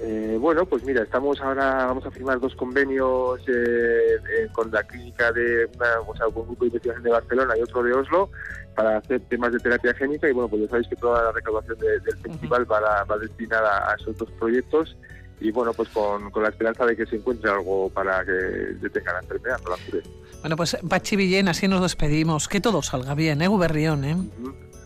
Eh, 0.00 0.38
bueno, 0.40 0.64
pues 0.64 0.84
mira, 0.84 1.02
estamos 1.02 1.38
ahora, 1.42 1.84
vamos 1.84 2.06
a 2.06 2.10
firmar 2.10 2.40
dos 2.40 2.54
convenios 2.54 3.40
eh, 3.46 4.16
eh, 4.38 4.48
con 4.52 4.70
la 4.70 4.82
clínica 4.84 5.32
de 5.32 5.68
una, 5.76 6.00
o 6.06 6.16
sea, 6.16 6.26
con 6.28 6.42
un 6.42 6.46
grupo 6.46 6.64
de 6.64 6.68
investigación 6.68 7.04
de 7.04 7.10
Barcelona 7.10 7.54
y 7.58 7.62
otro 7.62 7.82
de 7.82 7.92
Oslo 7.92 8.30
para 8.74 8.98
hacer 8.98 9.20
temas 9.28 9.52
de 9.52 9.58
terapia 9.58 9.94
génica 9.94 10.28
y 10.28 10.32
bueno, 10.32 10.48
pues 10.48 10.62
ya 10.62 10.68
sabéis 10.68 10.88
que 10.88 10.96
toda 10.96 11.22
la 11.24 11.32
recaudación 11.32 11.78
de- 11.78 12.00
del 12.00 12.16
festival 12.18 12.70
va, 12.70 12.78
a- 13.00 13.04
va 13.04 13.18
destinada 13.18 13.90
a 13.90 13.94
esos 13.94 14.16
dos 14.16 14.30
proyectos 14.32 14.96
y 15.40 15.50
bueno, 15.50 15.72
pues 15.74 15.88
con, 15.90 16.30
con 16.30 16.42
la 16.42 16.48
esperanza 16.48 16.84
de 16.86 16.96
que 16.96 17.06
se 17.06 17.16
encuentre 17.16 17.50
algo 17.50 17.90
para 17.90 18.24
que 18.24 18.32
detenga 18.32 19.12
la 19.14 19.18
enfermedad, 19.20 19.58
no 19.64 19.70
la 19.70 19.76
cure. 19.84 20.02
Bueno, 20.40 20.56
pues 20.56 20.76
Pachi 20.88 21.16
Villén, 21.16 21.48
así 21.48 21.68
nos 21.68 21.80
despedimos. 21.82 22.48
Que 22.48 22.60
todo 22.60 22.82
salga 22.82 23.14
bien, 23.14 23.40
¿eh, 23.42 23.48
Guberrión, 23.48 24.04
eh? 24.04 24.16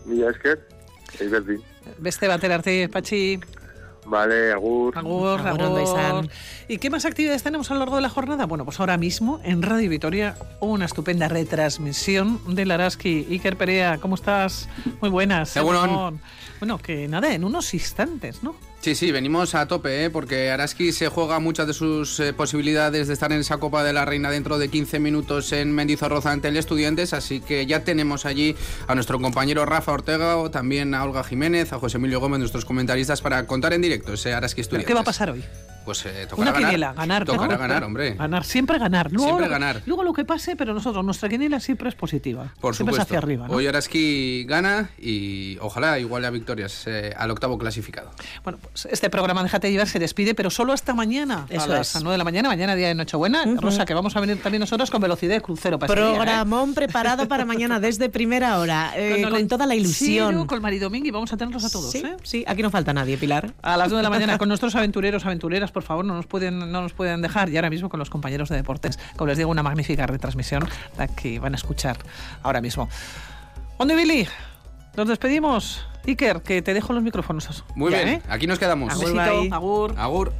Mila 0.05 0.31
esker, 0.31 0.65
Eiberdi. 1.19 1.57
Beste 1.99 2.27
batera 2.27 2.55
arte, 2.55 2.89
Pachi. 2.89 3.39
Vale, 4.09 4.51
agur. 4.51 4.97
Agur, 4.97 5.39
Agur, 5.39 5.81
izan. 5.81 5.99
agur. 5.99 6.29
¿Y 6.67 6.77
qué 6.79 6.89
más 6.89 7.05
actividades 7.05 7.43
tenemos 7.43 7.69
a 7.69 7.75
lo 7.75 7.79
largo 7.81 7.95
de 7.95 8.01
la 8.01 8.09
jornada? 8.09 8.45
Bueno, 8.45 8.65
pues 8.65 8.79
ahora 8.79 8.97
mismo 8.97 9.39
en 9.43 9.61
Radio 9.61 9.89
Vitoria 9.89 10.35
una 10.59 10.85
estupenda 10.85 11.27
retransmisión 11.27 12.39
del 12.55 12.71
Araski. 12.71 13.27
Iker 13.29 13.55
Perea, 13.55 13.99
¿cómo 13.99 14.15
estás? 14.15 14.67
Muy 15.01 15.09
buenas. 15.09 15.55
Bueno, 15.61 16.77
que 16.79 17.07
nada, 17.07 17.33
en 17.33 17.43
unos 17.43 17.73
instantes, 17.73 18.43
¿no? 18.43 18.55
Sí, 18.81 18.95
sí, 18.95 19.11
venimos 19.11 19.55
a 19.55 19.67
tope, 19.67 20.05
¿eh? 20.05 20.09
porque 20.09 20.49
Araski 20.51 20.93
se 20.93 21.09
juega 21.09 21.39
muchas 21.39 21.67
de 21.67 21.73
sus 21.73 22.17
eh, 22.21 22.31
posibilidades 22.31 23.07
de 23.09 23.13
estar 23.13 23.29
en 23.33 23.39
esa 23.39 23.57
Copa 23.57 23.83
de 23.83 23.91
la 23.91 24.05
Reina 24.05 24.31
dentro 24.31 24.57
de 24.57 24.69
15 24.69 24.99
minutos 24.99 25.51
en 25.51 25.73
Mendizorroza 25.73 26.31
ante 26.31 26.47
el 26.47 26.55
Estudiantes, 26.55 27.11
así 27.11 27.41
que 27.41 27.65
ya 27.65 27.83
tenemos 27.83 28.25
allí 28.25 28.55
a 28.87 28.95
nuestro 28.95 29.19
compañero 29.19 29.65
Rafa 29.65 29.91
Ortega, 29.91 30.37
o 30.37 30.49
también 30.49 30.93
a 30.95 31.03
Olga 31.03 31.25
Jiménez, 31.25 31.73
a 31.73 31.79
José 31.79 31.97
Emilio 31.97 32.21
Gómez, 32.21 32.39
nuestros 32.39 32.63
comentaristas, 32.63 33.21
para 33.21 33.45
contar 33.47 33.73
en 33.73 33.81
directo 33.81 34.13
ese 34.13 34.33
Araski 34.33 34.61
Estudiantes. 34.61 34.87
¿Qué 34.87 34.93
va 34.93 35.01
a 35.01 35.03
pasar 35.03 35.29
hoy? 35.29 35.43
Pues 35.85 36.05
eh, 36.05 36.27
tocará 36.29 36.41
Una 36.41 36.51
ganar. 36.51 36.69
quiniela, 36.69 36.93
ganar. 36.93 37.27
¿no? 37.27 37.33
Tocará 37.33 37.57
ganar, 37.57 37.83
hombre. 37.83 38.13
Ganar, 38.13 38.43
siempre 38.45 38.77
ganar. 38.77 39.11
Luego, 39.11 39.25
Siempre 39.25 39.45
lo- 39.47 39.51
ganar. 39.51 39.81
Luego 39.85 40.03
lo 40.03 40.13
que 40.13 40.23
pase, 40.25 40.55
pero 40.55 40.73
nosotros, 40.73 41.03
nuestra 41.03 41.29
quiniela 41.29 41.59
siempre 41.59 41.89
es 41.89 41.95
positiva. 41.95 42.53
Por 42.59 42.75
siempre 42.75 42.93
supuesto. 42.93 43.01
es 43.01 43.07
hacia 43.07 43.17
arriba. 43.17 43.47
¿no? 43.47 43.53
Hoy 43.53 43.65
Araski 43.67 44.45
gana 44.47 44.89
y 44.99 45.57
ojalá 45.61 45.97
iguale 45.99 46.27
a 46.27 46.29
victorias 46.29 46.83
eh, 46.85 47.13
al 47.17 47.31
octavo 47.31 47.57
clasificado. 47.57 48.11
Bueno, 48.43 48.59
pues 48.61 48.87
este 48.91 49.09
programa 49.09 49.41
Déjate 49.43 49.71
llevar 49.71 49.87
se 49.87 49.99
despide, 49.99 50.35
pero 50.35 50.49
solo 50.49 50.73
hasta 50.73 50.93
mañana. 50.93 51.45
Eso 51.49 51.63
a 51.63 51.67
las 51.67 51.95
es. 51.95 52.01
9 52.03 52.11
de 52.13 52.17
la 52.19 52.23
mañana, 52.23 52.49
mañana 52.49 52.75
día 52.75 52.87
de 52.89 52.95
Nochebuena. 52.95 53.43
Rosa, 53.55 53.85
que 53.85 53.93
vamos 53.93 54.15
a 54.15 54.19
venir 54.19 54.41
también 54.41 54.59
nosotros 54.59 54.91
con 54.91 55.01
velocidad 55.01 55.35
de 55.35 55.41
crucero 55.41 55.79
para 55.79 55.93
día, 55.95 56.03
¿eh? 56.11 56.15
Programón 56.15 56.73
preparado 56.73 57.27
para 57.27 57.45
mañana 57.45 57.79
desde 57.79 58.09
primera 58.09 58.59
hora, 58.59 58.91
eh, 58.95 59.25
Con 59.29 59.47
toda 59.47 59.65
la 59.65 59.75
ilusión. 59.75 60.31
Chiro, 60.33 60.45
con 60.47 60.61
Maridomingo 60.61 61.07
y 61.07 61.11
vamos 61.11 61.31
a 61.33 61.37
tenerlos 61.37 61.63
a 61.63 61.69
todos. 61.69 61.91
Sí, 61.91 61.99
¿eh? 61.99 62.15
sí, 62.23 62.43
aquí 62.47 62.61
no 62.61 62.69
falta 62.69 62.93
nadie, 62.93 63.17
Pilar. 63.17 63.53
A 63.61 63.77
las 63.77 63.87
9 63.89 63.97
de 63.97 64.03
la 64.03 64.09
mañana 64.09 64.37
con 64.37 64.47
nuestros 64.49 64.75
aventureros, 64.75 65.25
aventureras, 65.25 65.68
por 65.71 65.83
favor, 65.83 66.05
no 66.05 66.13
nos 66.15 66.25
pueden, 66.25 66.59
no 66.59 66.81
nos 66.81 66.93
pueden 66.93 67.21
dejar. 67.21 67.49
Y 67.49 67.55
ahora 67.57 67.69
mismo 67.69 67.89
con 67.89 67.99
los 67.99 68.09
compañeros 68.09 68.49
de 68.49 68.55
deportes. 68.55 68.99
Como 69.15 69.27
les 69.27 69.37
digo, 69.37 69.49
una 69.49 69.63
magnífica 69.63 70.05
retransmisión 70.07 70.67
la 70.97 71.07
que 71.07 71.39
van 71.39 71.53
a 71.53 71.57
escuchar 71.57 71.97
ahora 72.43 72.61
mismo. 72.61 72.89
Ondo 73.77 73.93
y 73.93 73.97
Billy, 73.97 74.27
nos 74.95 75.07
despedimos. 75.07 75.85
Iker, 76.07 76.41
que 76.41 76.61
te 76.61 76.73
dejo 76.73 76.93
los 76.93 77.03
micrófonos. 77.03 77.63
Muy 77.75 77.91
Ya, 77.91 77.97
bien, 78.03 78.09
¿eh? 78.15 78.21
aquí 78.29 78.47
nos 78.47 78.57
quedamos. 78.57 78.93
Agur. 79.51 79.93
Agur. 79.97 80.33